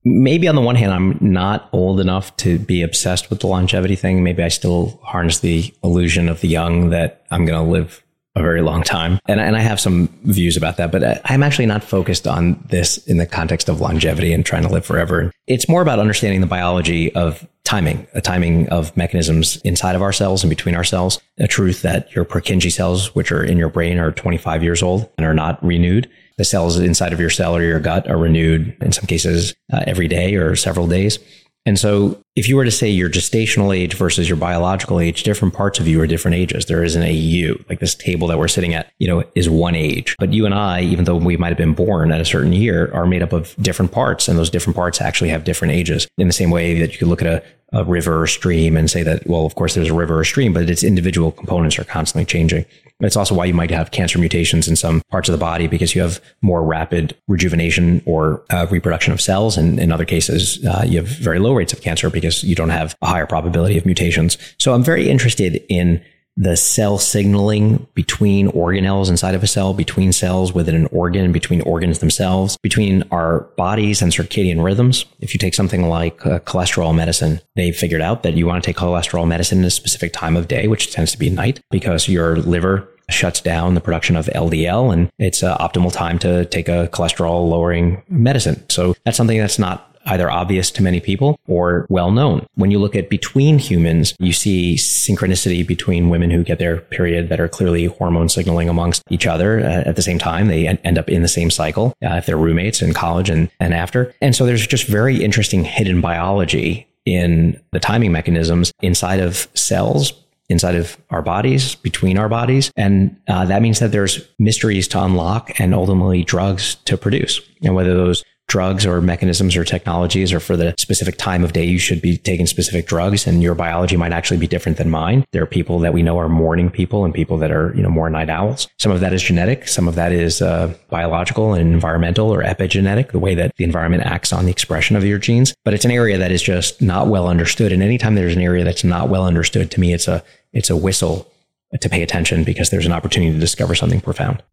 maybe 0.06 0.48
on 0.48 0.56
the 0.56 0.62
one 0.62 0.76
hand, 0.76 0.94
I'm 0.94 1.18
not 1.20 1.68
old 1.74 2.00
enough 2.00 2.36
to 2.38 2.60
be 2.60 2.84
obsessed 2.84 3.30
with 3.30 3.42
the 3.42 3.48
longevity 3.48 3.96
thing. 3.96 4.24
Maybe 4.24 4.44
I 4.44 4.50
still 4.50 5.00
harness 5.04 5.40
the 5.40 5.74
illusion 5.84 6.30
of 6.30 6.42
the 6.42 6.48
young 6.48 6.92
that 6.92 7.26
I'm 7.32 7.46
going 7.46 7.66
to 7.66 7.70
live 7.70 8.04
a 8.38 8.42
very 8.42 8.62
long 8.62 8.84
time. 8.84 9.20
And, 9.28 9.40
and 9.40 9.56
I 9.56 9.62
have 9.62 9.80
some 9.80 10.10
views 10.24 10.58
about 10.58 10.78
that, 10.78 10.92
but 10.92 11.22
I'm 11.26 11.42
actually 11.42 11.68
not 11.68 11.84
focused 11.84 12.28
on 12.28 12.62
this 12.70 12.98
in 13.08 13.18
the 13.18 13.26
context 13.26 13.70
of 13.70 13.80
longevity 13.80 14.34
and 14.34 14.46
trying 14.46 14.64
to 14.64 14.70
live 14.70 14.86
forever. 14.86 15.32
It's 15.48 15.70
more 15.70 15.82
about 15.82 16.00
understanding 16.00 16.42
the 16.42 16.48
biology 16.48 17.16
of 17.16 17.48
timing, 17.64 18.08
a 18.14 18.20
timing 18.20 18.68
of 18.70 18.96
mechanisms 18.98 19.56
inside 19.62 19.96
of 19.96 20.02
our 20.02 20.12
cells 20.12 20.44
and 20.44 20.50
between 20.50 20.76
our 20.76 20.84
cells. 20.84 21.20
A 21.40 21.48
truth 21.48 21.82
that 21.84 22.14
your 22.14 22.26
Purkinje 22.26 22.72
cells, 22.72 23.16
which 23.16 23.32
are 23.32 23.44
in 23.44 23.58
your 23.58 23.70
brain, 23.70 24.00
are 24.00 24.12
25 24.12 24.64
years 24.64 24.84
old 24.84 25.10
and 25.18 25.26
are 25.26 25.34
not 25.34 25.64
renewed. 25.66 26.10
The 26.38 26.46
cells 26.46 26.78
inside 26.80 27.14
of 27.14 27.20
your 27.20 27.30
cell 27.30 27.56
or 27.56 27.64
your 27.64 27.80
gut 27.80 28.10
are 28.10 28.18
renewed 28.18 28.76
in 28.82 28.92
some 28.92 29.06
cases 29.06 29.54
uh, 29.72 29.84
every 29.88 30.08
day 30.08 30.36
or 30.36 30.56
several 30.56 30.88
days. 30.88 31.20
And 31.68 31.80
so 31.80 32.22
if 32.36 32.48
you 32.48 32.56
were 32.58 32.66
to 32.66 32.72
say 32.72 32.90
your 32.90 33.10
gestational 33.10 33.76
age 33.76 33.96
versus 33.96 34.30
your 34.30 34.38
biological 34.38 35.00
age, 35.00 35.24
different 35.24 35.56
parts 35.56 35.80
of 35.80 35.88
you 35.88 36.00
are 36.00 36.06
different 36.06 36.36
ages. 36.36 36.68
There 36.68 36.84
isn't 36.84 37.02
a 37.02 37.12
you, 37.12 37.64
like 37.68 37.80
this 37.80 37.96
table 37.96 38.28
that 38.28 38.38
we're 38.38 38.48
sitting 38.48 38.76
at, 38.76 38.92
you 39.00 39.08
know, 39.08 39.24
is 39.34 39.50
one 39.50 39.74
age. 39.74 40.16
But 40.20 40.32
you 40.32 40.46
and 40.46 40.54
I, 40.54 40.82
even 40.82 41.06
though 41.06 41.16
we 41.16 41.38
might 41.38 41.48
have 41.48 41.58
been 41.58 41.74
born 41.74 42.12
at 42.12 42.22
a 42.22 42.26
certain 42.26 42.54
year, 42.54 42.92
are 42.94 43.08
made 43.08 43.24
up 43.24 43.34
of 43.34 43.56
different 43.60 43.92
parts. 43.92 44.28
And 44.28 44.38
those 44.38 44.52
different 44.52 44.76
parts 44.76 45.02
actually 45.02 45.32
have 45.32 45.44
different 45.44 45.74
ages 45.74 46.08
in 46.20 46.28
the 46.28 46.34
same 46.34 46.52
way 46.52 46.80
that 46.80 46.92
you 46.92 47.00
could 47.00 47.08
look 47.08 47.24
at 47.24 47.28
a, 47.28 47.44
a 47.74 47.84
river 47.84 48.22
or 48.22 48.28
stream 48.28 48.78
and 48.78 48.92
say 48.92 49.02
that, 49.02 49.26
well, 49.28 49.48
of 49.48 49.56
course 49.56 49.74
there's 49.74 49.90
a 49.90 49.94
river 49.94 50.20
or 50.20 50.24
stream, 50.24 50.54
but 50.54 50.70
its 50.70 50.84
individual 50.84 51.32
components 51.32 51.80
are 51.80 51.84
constantly 51.84 52.26
changing. 52.26 52.66
It's 53.02 53.18
also 53.18 53.36
why 53.36 53.46
you 53.46 53.54
might 53.54 53.72
have 53.72 53.92
cancer 53.92 54.18
mutations 54.20 54.68
in 54.68 54.76
some 54.76 55.02
parts 55.12 55.28
of 55.28 55.34
the 55.34 55.38
body 55.38 55.68
because 55.68 55.94
you 55.94 56.02
have 56.02 56.22
more 56.42 56.64
rapid 56.64 57.16
rejuvenation 57.28 58.02
or 58.06 58.44
uh, 58.52 58.68
reproduction 58.70 59.12
of 59.12 59.20
cells. 59.20 59.58
And 59.58 59.80
in 59.80 59.92
other 59.92 60.06
cases, 60.06 60.66
uh, 60.66 60.84
you 60.88 61.00
have 61.00 61.08
very 61.08 61.40
low 61.40 61.54
rates 61.54 61.74
of 61.74 61.82
cancer 61.82 62.10
because 62.10 62.44
you 62.44 62.56
don't 62.56 62.70
have 62.70 62.96
a 63.02 63.08
higher 63.08 63.26
probability 63.26 63.78
of 63.78 63.86
mutations. 63.86 64.38
So 64.58 64.74
I'm 64.74 64.84
very 64.84 65.10
interested 65.10 65.62
in 65.68 66.04
the 66.38 66.58
cell 66.58 66.98
signaling 66.98 67.88
between 67.94 68.50
organelles 68.50 69.10
inside 69.10 69.36
of 69.36 69.44
a 69.44 69.48
cell, 69.48 69.74
between 69.74 70.12
cells 70.12 70.54
within 70.54 70.76
an 70.76 70.88
organ, 70.88 71.32
between 71.32 71.62
organs 71.62 72.00
themselves, 72.00 72.58
between 72.58 73.04
our 73.12 73.42
bodies 73.56 74.02
and 74.02 74.12
circadian 74.12 74.64
rhythms. 74.64 75.06
If 75.22 75.34
you 75.34 75.38
take 75.38 75.54
something 75.54 75.88
like 75.88 76.26
uh, 76.26 76.40
cholesterol 76.40 76.94
medicine, 76.94 77.40
they 77.56 77.72
figured 77.72 78.02
out 78.02 78.24
that 78.24 78.34
you 78.34 78.46
want 78.48 78.64
to 78.64 78.68
take 78.68 78.78
cholesterol 78.78 79.28
medicine 79.28 79.60
in 79.60 79.66
a 79.66 79.70
specific 79.70 80.12
time 80.12 80.36
of 80.36 80.48
day, 80.48 80.68
which 80.68 80.92
tends 80.92 81.12
to 81.14 81.18
be 81.18 81.30
night 81.30 81.62
because 81.72 82.10
your 82.10 82.38
liver 82.38 82.90
shuts 83.10 83.40
down 83.40 83.76
the 83.76 83.82
production 83.82 84.16
of 84.16 84.26
LDL 84.28 84.92
and 84.92 85.12
it's 85.20 85.44
an 85.44 85.56
optimal 85.58 85.94
time 85.94 86.18
to 86.20 86.46
take 86.46 86.68
a 86.68 86.90
cholesterol 86.92 87.48
lowering 87.48 88.02
medicine. 88.10 88.68
So 88.70 88.96
that's 89.06 89.16
something 89.16 89.38
that's 89.38 89.60
not 89.60 89.95
either 90.06 90.30
obvious 90.30 90.72
to 90.72 90.84
many 90.84 91.00
people 91.00 91.38
or 91.48 91.86
well 91.90 92.12
known. 92.12 92.46
When 92.56 92.72
you 92.72 92.80
look 92.80 92.96
at 92.96 93.10
between 93.10 93.60
humans, 93.60 94.16
you 94.20 94.34
see 94.34 94.76
synchronicity 94.76 95.66
between 95.66 96.10
women 96.10 96.32
who 96.32 96.44
get 96.44 96.60
their 96.60 96.78
period 96.78 97.30
that 97.30 97.40
are 97.40 97.48
clearly 97.48 97.86
hormone 97.86 98.30
signaling 98.30 98.70
amongst 98.70 99.04
each 99.10 99.28
other 99.28 99.60
uh, 99.60 99.84
at 99.86 99.96
the 99.96 100.02
same 100.02 100.20
time. 100.20 100.48
They 100.48 100.68
end 100.68 100.98
up 100.98 101.10
in 101.10 101.22
the 101.22 101.28
same 101.28 101.50
cycle 101.50 101.94
uh, 102.04 102.16
if 102.16 102.26
they're 102.26 102.38
roommates 102.38 102.82
in 102.82 102.94
college 102.94 103.30
and, 103.30 103.50
and 103.60 103.74
after. 103.74 104.14
And 104.22 104.36
so 104.36 104.46
there's 104.46 104.66
just 104.68 104.88
very 104.88 105.24
interesting 105.24 105.64
hidden 105.64 106.02
biology 106.02 106.88
in 107.06 107.62
the 107.72 107.80
timing 107.80 108.12
mechanisms 108.12 108.72
inside 108.82 109.20
of 109.20 109.48
cells 109.54 110.14
inside 110.50 110.76
of 110.76 110.98
our 111.10 111.22
bodies, 111.22 111.76
between 111.76 112.18
our 112.18 112.30
bodies. 112.30 112.72
And 112.76 113.16
uh, 113.28 113.46
that 113.46 113.62
means 113.62 113.80
that 113.80 113.92
there's 113.92 114.28
mysteries 114.38 114.88
to 114.90 115.04
unlock 115.04 115.60
and 115.60 115.74
ultimately 115.74 116.24
drugs 116.24 116.76
to 116.86 116.98
produce. 116.98 117.42
And 117.64 117.76
whether 117.76 117.94
those 117.94 118.24
drugs 118.48 118.86
or 118.86 119.02
mechanisms 119.02 119.56
or 119.56 119.64
technologies 119.64 120.32
or 120.32 120.40
for 120.40 120.56
the 120.56 120.76
specific 120.78 121.18
time 121.18 121.44
of 121.44 121.54
day 121.54 121.64
you 121.64 121.80
should 121.80 122.02
be 122.02 122.18
taking 122.18 122.46
specific 122.46 122.88
drugs 122.88 123.26
and 123.26 123.42
your 123.42 123.56
biology 123.56 123.98
might 123.98 124.12
actually 124.12 124.38
be 124.38 124.48
different 124.48 124.78
than 124.78 124.90
mine. 124.90 125.26
There 125.32 125.42
are 125.42 125.48
people 125.48 125.80
that 125.80 125.94
we 125.94 126.04
know 126.04 126.20
are 126.20 126.30
morning 126.30 126.70
people 126.70 127.06
and 127.06 127.14
people 127.14 127.38
that 127.40 127.52
are, 127.52 127.74
you 127.76 127.82
know, 127.82 127.90
more 127.90 128.10
night 128.10 128.30
owls. 128.30 128.68
Some 128.78 128.92
of 128.92 129.00
that 129.00 129.14
is 129.14 129.24
genetic. 129.24 129.68
Some 129.68 129.88
of 129.88 129.96
that 129.96 130.12
is 130.12 130.42
uh, 130.42 130.74
biological 130.90 131.54
and 131.54 131.74
environmental 131.74 132.32
or 132.32 132.44
epigenetic, 132.44 133.12
the 133.12 133.20
way 133.20 133.36
that 133.36 133.56
the 133.58 133.64
environment 133.64 134.04
acts 134.06 134.32
on 134.32 134.46
the 134.46 134.52
expression 134.52 134.96
of 134.96 135.04
your 135.04 135.18
genes. 135.18 135.56
But 135.64 135.74
it's 135.74 135.86
an 135.86 135.92
area 135.92 136.18
that 136.18 136.32
is 136.32 136.44
just 136.44 136.82
not 136.82 137.08
well 137.08 137.28
understood. 137.28 137.72
And 137.72 137.82
anytime 137.82 138.16
there's 138.16 138.36
an 138.36 138.42
area 138.42 138.64
that's 138.64 138.84
not 138.84 139.10
well 139.10 139.26
understood, 139.26 139.72
to 139.72 139.80
me, 139.80 139.94
it's 139.94 140.08
a, 140.08 140.24
it's 140.54 140.70
a 140.70 140.78
whistle 140.78 141.32
to 141.80 141.90
pay 141.90 142.02
attention 142.04 142.44
because 142.44 142.70
there's 142.70 142.86
an 142.86 142.92
opportunity 142.92 143.34
to 143.34 143.40
discover 143.40 143.76
something 143.76 144.02
profound. 144.02 144.44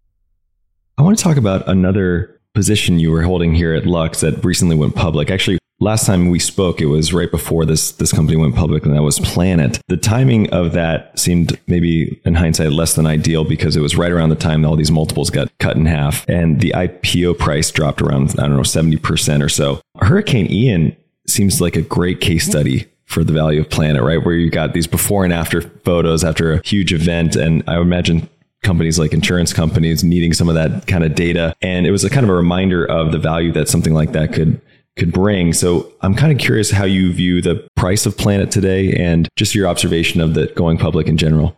I 0.98 1.02
want 1.02 1.16
to 1.16 1.24
talk 1.24 1.36
about 1.36 1.68
another 1.68 2.40
position 2.54 2.98
you 2.98 3.10
were 3.10 3.22
holding 3.22 3.54
here 3.54 3.74
at 3.74 3.86
Lux 3.86 4.20
that 4.20 4.44
recently 4.44 4.76
went 4.76 4.94
public. 4.94 5.30
Actually, 5.30 5.58
last 5.80 6.06
time 6.06 6.30
we 6.30 6.38
spoke, 6.38 6.80
it 6.80 6.86
was 6.86 7.12
right 7.12 7.30
before 7.30 7.64
this 7.64 7.92
this 7.92 8.12
company 8.12 8.36
went 8.36 8.54
public, 8.54 8.84
and 8.84 8.94
that 8.94 9.02
was 9.02 9.18
Planet. 9.20 9.80
The 9.88 9.96
timing 9.96 10.50
of 10.50 10.72
that 10.72 11.18
seemed 11.18 11.58
maybe, 11.66 12.20
in 12.24 12.34
hindsight, 12.34 12.72
less 12.72 12.94
than 12.94 13.06
ideal 13.06 13.44
because 13.44 13.76
it 13.76 13.80
was 13.80 13.96
right 13.96 14.12
around 14.12 14.30
the 14.30 14.36
time 14.36 14.64
all 14.64 14.76
these 14.76 14.90
multiples 14.90 15.30
got 15.30 15.50
cut 15.58 15.76
in 15.76 15.86
half, 15.86 16.28
and 16.28 16.60
the 16.60 16.70
IPO 16.70 17.38
price 17.38 17.70
dropped 17.70 18.00
around 18.00 18.30
I 18.38 18.46
don't 18.46 18.56
know 18.56 18.62
seventy 18.62 18.96
percent 18.96 19.42
or 19.42 19.48
so. 19.48 19.80
Hurricane 20.00 20.50
Ian 20.50 20.96
seems 21.26 21.60
like 21.60 21.76
a 21.76 21.82
great 21.82 22.20
case 22.20 22.46
study 22.46 22.86
for 23.04 23.24
the 23.24 23.32
value 23.32 23.60
of 23.60 23.68
Planet, 23.68 24.02
right? 24.02 24.24
Where 24.24 24.34
you 24.34 24.50
got 24.50 24.72
these 24.72 24.86
before 24.86 25.24
and 25.24 25.32
after 25.32 25.60
photos 25.60 26.24
after 26.24 26.54
a 26.54 26.62
huge 26.64 26.92
event, 26.92 27.36
and 27.36 27.62
I 27.66 27.78
imagine 27.78 28.28
companies 28.62 28.98
like 28.98 29.12
insurance 29.12 29.52
companies 29.52 30.04
needing 30.04 30.32
some 30.32 30.48
of 30.48 30.54
that 30.54 30.86
kind 30.86 31.04
of 31.04 31.14
data. 31.14 31.54
And 31.62 31.86
it 31.86 31.90
was 31.90 32.04
a 32.04 32.10
kind 32.10 32.24
of 32.24 32.30
a 32.30 32.34
reminder 32.34 32.84
of 32.84 33.12
the 33.12 33.18
value 33.18 33.52
that 33.52 33.68
something 33.68 33.94
like 33.94 34.12
that 34.12 34.32
could 34.32 34.60
could 34.98 35.12
bring. 35.12 35.52
So 35.52 35.90
I'm 36.02 36.14
kind 36.14 36.32
of 36.32 36.38
curious 36.38 36.70
how 36.70 36.84
you 36.84 37.12
view 37.12 37.40
the 37.40 37.66
price 37.76 38.04
of 38.04 38.16
Planet 38.16 38.50
today 38.50 38.92
and 38.92 39.28
just 39.36 39.54
your 39.54 39.66
observation 39.66 40.20
of 40.20 40.34
the 40.34 40.48
going 40.48 40.76
public 40.76 41.06
in 41.06 41.16
general. 41.16 41.56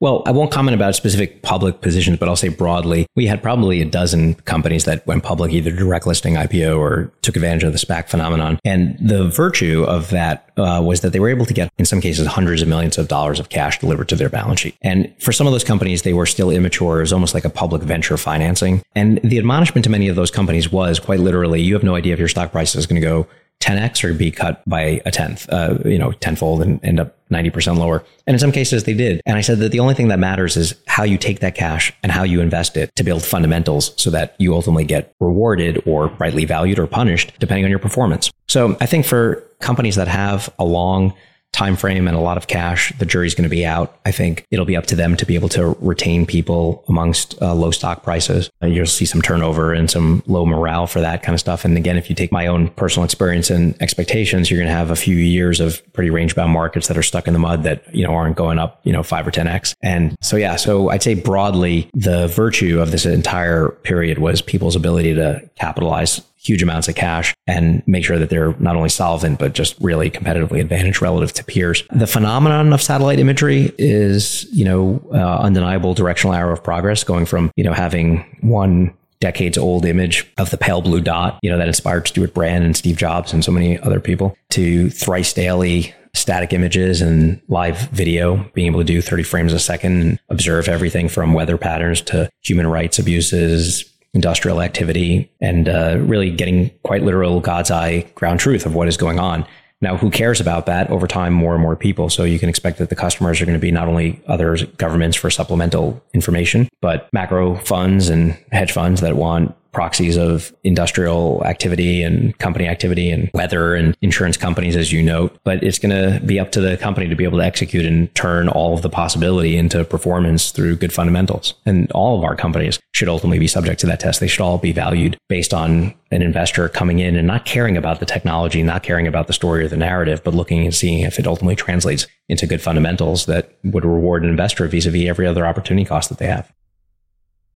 Well, 0.00 0.22
I 0.26 0.30
won't 0.30 0.52
comment 0.52 0.76
about 0.76 0.94
specific 0.94 1.42
public 1.42 1.80
positions, 1.80 2.18
but 2.18 2.28
I'll 2.28 2.36
say 2.36 2.48
broadly, 2.48 3.06
we 3.16 3.26
had 3.26 3.42
probably 3.42 3.80
a 3.80 3.84
dozen 3.84 4.34
companies 4.34 4.84
that 4.84 5.04
went 5.08 5.24
public, 5.24 5.52
either 5.52 5.72
direct 5.72 6.06
listing 6.06 6.34
IPO 6.34 6.78
or 6.78 7.12
took 7.22 7.34
advantage 7.34 7.64
of 7.64 7.72
the 7.72 7.78
SPAC 7.78 8.08
phenomenon. 8.08 8.60
And 8.64 8.96
the 9.00 9.28
virtue 9.28 9.84
of 9.88 10.10
that 10.10 10.52
uh, 10.56 10.80
was 10.84 11.00
that 11.00 11.12
they 11.12 11.18
were 11.18 11.28
able 11.28 11.46
to 11.46 11.54
get, 11.54 11.72
in 11.78 11.84
some 11.84 12.00
cases, 12.00 12.28
hundreds 12.28 12.62
of 12.62 12.68
millions 12.68 12.96
of 12.96 13.08
dollars 13.08 13.40
of 13.40 13.48
cash 13.48 13.80
delivered 13.80 14.08
to 14.10 14.16
their 14.16 14.28
balance 14.28 14.60
sheet. 14.60 14.76
And 14.82 15.12
for 15.18 15.32
some 15.32 15.48
of 15.48 15.52
those 15.52 15.64
companies, 15.64 16.02
they 16.02 16.12
were 16.12 16.26
still 16.26 16.50
immature. 16.50 16.98
It 16.98 17.02
was 17.02 17.12
almost 17.12 17.34
like 17.34 17.44
a 17.44 17.50
public 17.50 17.82
venture 17.82 18.16
financing. 18.16 18.82
And 18.94 19.20
the 19.24 19.38
admonishment 19.38 19.84
to 19.84 19.90
many 19.90 20.08
of 20.08 20.14
those 20.14 20.30
companies 20.30 20.70
was 20.70 21.00
quite 21.00 21.18
literally, 21.18 21.60
you 21.60 21.74
have 21.74 21.82
no 21.82 21.96
idea 21.96 22.12
if 22.12 22.20
your 22.20 22.28
stock 22.28 22.52
price 22.52 22.76
is 22.76 22.86
going 22.86 23.00
to 23.00 23.06
go 23.06 23.26
10x 23.60 24.04
or 24.04 24.14
be 24.14 24.30
cut 24.30 24.62
by 24.66 25.00
a 25.04 25.10
tenth, 25.10 25.48
uh, 25.50 25.78
you 25.84 25.98
know, 25.98 26.12
tenfold 26.12 26.62
and 26.62 26.82
end 26.84 27.00
up 27.00 27.16
90% 27.30 27.76
lower. 27.76 28.04
And 28.26 28.34
in 28.34 28.38
some 28.38 28.52
cases 28.52 28.84
they 28.84 28.94
did. 28.94 29.20
And 29.26 29.36
I 29.36 29.40
said 29.40 29.58
that 29.58 29.72
the 29.72 29.80
only 29.80 29.94
thing 29.94 30.08
that 30.08 30.18
matters 30.18 30.56
is 30.56 30.74
how 30.86 31.02
you 31.02 31.18
take 31.18 31.40
that 31.40 31.54
cash 31.54 31.92
and 32.02 32.12
how 32.12 32.22
you 32.22 32.40
invest 32.40 32.76
it 32.76 32.94
to 32.96 33.04
build 33.04 33.24
fundamentals 33.24 33.92
so 34.00 34.10
that 34.10 34.34
you 34.38 34.54
ultimately 34.54 34.84
get 34.84 35.14
rewarded 35.20 35.82
or 35.86 36.08
rightly 36.18 36.44
valued 36.44 36.78
or 36.78 36.86
punished 36.86 37.32
depending 37.38 37.64
on 37.64 37.70
your 37.70 37.80
performance. 37.80 38.30
So 38.46 38.76
I 38.80 38.86
think 38.86 39.04
for 39.04 39.44
companies 39.60 39.96
that 39.96 40.08
have 40.08 40.52
a 40.58 40.64
long 40.64 41.12
time 41.52 41.76
frame 41.76 42.06
and 42.06 42.16
a 42.16 42.20
lot 42.20 42.36
of 42.36 42.46
cash, 42.46 42.92
the 42.98 43.06
jury's 43.06 43.34
going 43.34 43.48
to 43.48 43.48
be 43.48 43.64
out. 43.64 43.98
I 44.04 44.12
think 44.12 44.46
it'll 44.50 44.64
be 44.64 44.76
up 44.76 44.86
to 44.86 44.96
them 44.96 45.16
to 45.16 45.26
be 45.26 45.34
able 45.34 45.48
to 45.50 45.76
retain 45.80 46.26
people 46.26 46.84
amongst 46.88 47.40
uh, 47.42 47.54
low 47.54 47.70
stock 47.70 48.02
prices. 48.02 48.50
Uh, 48.62 48.66
you'll 48.66 48.86
see 48.86 49.04
some 49.04 49.22
turnover 49.22 49.72
and 49.72 49.90
some 49.90 50.22
low 50.26 50.44
morale 50.44 50.86
for 50.86 51.00
that 51.00 51.22
kind 51.22 51.34
of 51.34 51.40
stuff. 51.40 51.64
And 51.64 51.76
again, 51.76 51.96
if 51.96 52.08
you 52.08 52.14
take 52.14 52.30
my 52.30 52.46
own 52.46 52.68
personal 52.70 53.04
experience 53.04 53.50
and 53.50 53.80
expectations, 53.82 54.50
you're 54.50 54.58
going 54.58 54.68
to 54.68 54.74
have 54.74 54.90
a 54.90 54.96
few 54.96 55.16
years 55.16 55.60
of 55.60 55.82
pretty 55.92 56.10
range 56.10 56.34
bound 56.34 56.52
markets 56.52 56.88
that 56.88 56.96
are 56.96 57.02
stuck 57.02 57.26
in 57.26 57.32
the 57.32 57.38
mud 57.38 57.64
that, 57.64 57.92
you 57.94 58.06
know, 58.06 58.12
aren't 58.12 58.36
going 58.36 58.58
up, 58.58 58.80
you 58.84 58.92
know, 58.92 59.02
five 59.02 59.26
or 59.26 59.30
10x. 59.30 59.74
And 59.82 60.16
so, 60.20 60.36
yeah, 60.36 60.56
so 60.56 60.90
I'd 60.90 61.02
say 61.02 61.14
broadly, 61.14 61.90
the 61.94 62.28
virtue 62.28 62.80
of 62.80 62.90
this 62.90 63.06
entire 63.06 63.70
period 63.70 64.18
was 64.18 64.42
people's 64.42 64.76
ability 64.76 65.14
to 65.14 65.48
capitalize 65.56 66.20
huge 66.38 66.62
amounts 66.62 66.88
of 66.88 66.94
cash 66.94 67.34
and 67.46 67.82
make 67.86 68.04
sure 68.04 68.18
that 68.18 68.30
they're 68.30 68.54
not 68.58 68.76
only 68.76 68.88
solvent, 68.88 69.38
but 69.38 69.54
just 69.54 69.76
really 69.80 70.10
competitively 70.10 70.60
advantaged 70.60 71.02
relative 71.02 71.32
to 71.34 71.44
peers. 71.44 71.82
The 71.90 72.06
phenomenon 72.06 72.72
of 72.72 72.80
satellite 72.80 73.18
imagery 73.18 73.72
is, 73.78 74.44
you 74.52 74.64
know, 74.64 75.02
uh, 75.12 75.38
undeniable 75.40 75.94
directional 75.94 76.34
arrow 76.34 76.52
of 76.52 76.62
progress 76.62 77.04
going 77.04 77.26
from, 77.26 77.50
you 77.56 77.64
know, 77.64 77.72
having 77.72 78.24
one 78.40 78.94
decades 79.20 79.58
old 79.58 79.84
image 79.84 80.30
of 80.38 80.50
the 80.50 80.56
pale 80.56 80.80
blue 80.80 81.00
dot, 81.00 81.38
you 81.42 81.50
know, 81.50 81.58
that 81.58 81.66
inspired 81.66 82.06
Stewart 82.06 82.34
Brand 82.34 82.64
and 82.64 82.76
Steve 82.76 82.96
Jobs 82.96 83.32
and 83.32 83.44
so 83.44 83.50
many 83.50 83.78
other 83.80 84.00
people 84.00 84.36
to 84.50 84.90
thrice 84.90 85.32
daily 85.32 85.92
static 86.14 86.52
images 86.52 87.00
and 87.00 87.40
live 87.48 87.78
video, 87.90 88.36
being 88.54 88.66
able 88.68 88.80
to 88.80 88.84
do 88.84 89.00
30 89.00 89.22
frames 89.22 89.52
a 89.52 89.58
second 89.58 90.00
and 90.00 90.20
observe 90.28 90.68
everything 90.68 91.08
from 91.08 91.32
weather 91.32 91.56
patterns 91.56 92.00
to 92.02 92.30
human 92.42 92.66
rights 92.66 92.98
abuses, 92.98 93.84
industrial 94.14 94.62
activity, 94.62 95.30
and 95.40 95.68
uh, 95.68 95.96
really 96.00 96.30
getting 96.30 96.70
quite 96.82 97.02
literal 97.02 97.40
God's 97.40 97.70
eye 97.70 98.06
ground 98.14 98.40
truth 98.40 98.66
of 98.66 98.74
what 98.74 98.88
is 98.88 98.96
going 98.96 99.18
on. 99.18 99.46
Now, 99.80 99.96
who 99.96 100.10
cares 100.10 100.40
about 100.40 100.66
that? 100.66 100.90
Over 100.90 101.06
time, 101.06 101.32
more 101.32 101.54
and 101.54 101.62
more 101.62 101.76
people. 101.76 102.10
So 102.10 102.24
you 102.24 102.38
can 102.40 102.48
expect 102.48 102.78
that 102.78 102.88
the 102.88 102.96
customers 102.96 103.40
are 103.40 103.46
going 103.46 103.56
to 103.58 103.60
be 103.60 103.70
not 103.70 103.86
only 103.86 104.20
other 104.26 104.56
governments 104.76 105.16
for 105.16 105.30
supplemental 105.30 106.02
information, 106.12 106.68
but 106.80 107.08
macro 107.12 107.56
funds 107.56 108.08
and 108.08 108.36
hedge 108.50 108.72
funds 108.72 109.00
that 109.02 109.16
want 109.16 109.54
proxies 109.78 110.16
of 110.16 110.52
industrial 110.64 111.40
activity 111.44 112.02
and 112.02 112.36
company 112.40 112.66
activity 112.66 113.12
and 113.12 113.30
weather 113.32 113.76
and 113.76 113.96
insurance 114.02 114.36
companies, 114.36 114.74
as 114.74 114.90
you 114.90 115.00
note. 115.00 115.38
But 115.44 115.62
it's 115.62 115.78
going 115.78 115.94
to 115.94 116.18
be 116.26 116.40
up 116.40 116.50
to 116.52 116.60
the 116.60 116.76
company 116.76 117.06
to 117.06 117.14
be 117.14 117.22
able 117.22 117.38
to 117.38 117.44
execute 117.44 117.86
and 117.86 118.12
turn 118.16 118.48
all 118.48 118.74
of 118.74 118.82
the 118.82 118.90
possibility 118.90 119.56
into 119.56 119.84
performance 119.84 120.50
through 120.50 120.78
good 120.78 120.92
fundamentals. 120.92 121.54
And 121.64 121.88
all 121.92 122.18
of 122.18 122.24
our 122.24 122.34
companies 122.34 122.80
should 122.92 123.08
ultimately 123.08 123.38
be 123.38 123.46
subject 123.46 123.78
to 123.82 123.86
that 123.86 124.00
test. 124.00 124.18
They 124.18 124.26
should 124.26 124.42
all 124.42 124.58
be 124.58 124.72
valued 124.72 125.16
based 125.28 125.54
on 125.54 125.94
an 126.10 126.22
investor 126.22 126.68
coming 126.68 126.98
in 126.98 127.14
and 127.14 127.28
not 127.28 127.44
caring 127.44 127.76
about 127.76 128.00
the 128.00 128.06
technology, 128.06 128.64
not 128.64 128.82
caring 128.82 129.06
about 129.06 129.28
the 129.28 129.32
story 129.32 129.62
or 129.62 129.68
the 129.68 129.76
narrative, 129.76 130.24
but 130.24 130.34
looking 130.34 130.64
and 130.64 130.74
seeing 130.74 131.04
if 131.04 131.20
it 131.20 131.26
ultimately 131.28 131.54
translates 131.54 132.08
into 132.28 132.48
good 132.48 132.60
fundamentals 132.60 133.26
that 133.26 133.56
would 133.62 133.84
reward 133.84 134.24
an 134.24 134.28
investor 134.28 134.66
vis-a-vis 134.66 135.08
every 135.08 135.28
other 135.28 135.46
opportunity 135.46 135.84
cost 135.84 136.08
that 136.08 136.18
they 136.18 136.26
have. 136.26 136.52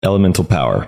Elemental 0.03 0.43
power 0.43 0.87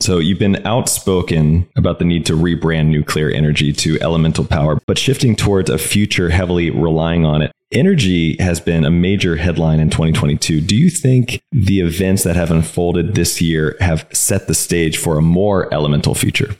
so 0.00 0.18
you've 0.18 0.38
been 0.38 0.64
outspoken 0.66 1.68
about 1.76 1.98
the 1.98 2.04
need 2.04 2.26
to 2.26 2.32
rebrand 2.34 2.88
nuclear 2.88 3.30
energy 3.30 3.72
to 3.72 4.00
elemental 4.00 4.44
power, 4.44 4.78
but 4.86 4.98
shifting 4.98 5.36
towards 5.36 5.68
a 5.70 5.78
future 5.78 6.30
heavily 6.30 6.70
relying 6.70 7.24
on 7.24 7.42
it. 7.42 7.52
Energy 7.72 8.36
has 8.40 8.58
been 8.58 8.84
a 8.84 8.90
major 8.90 9.36
headline 9.36 9.78
in 9.78 9.90
2022. 9.90 10.60
Do 10.60 10.74
you 10.74 10.90
think 10.90 11.40
the 11.52 11.80
events 11.80 12.24
that 12.24 12.34
have 12.34 12.50
unfolded 12.50 13.14
this 13.14 13.40
year 13.40 13.76
have 13.80 14.06
set 14.12 14.48
the 14.48 14.54
stage 14.54 14.98
for 14.98 15.16
a 15.16 15.22
more 15.22 15.72
elemental 15.72 16.14
future? 16.14 16.56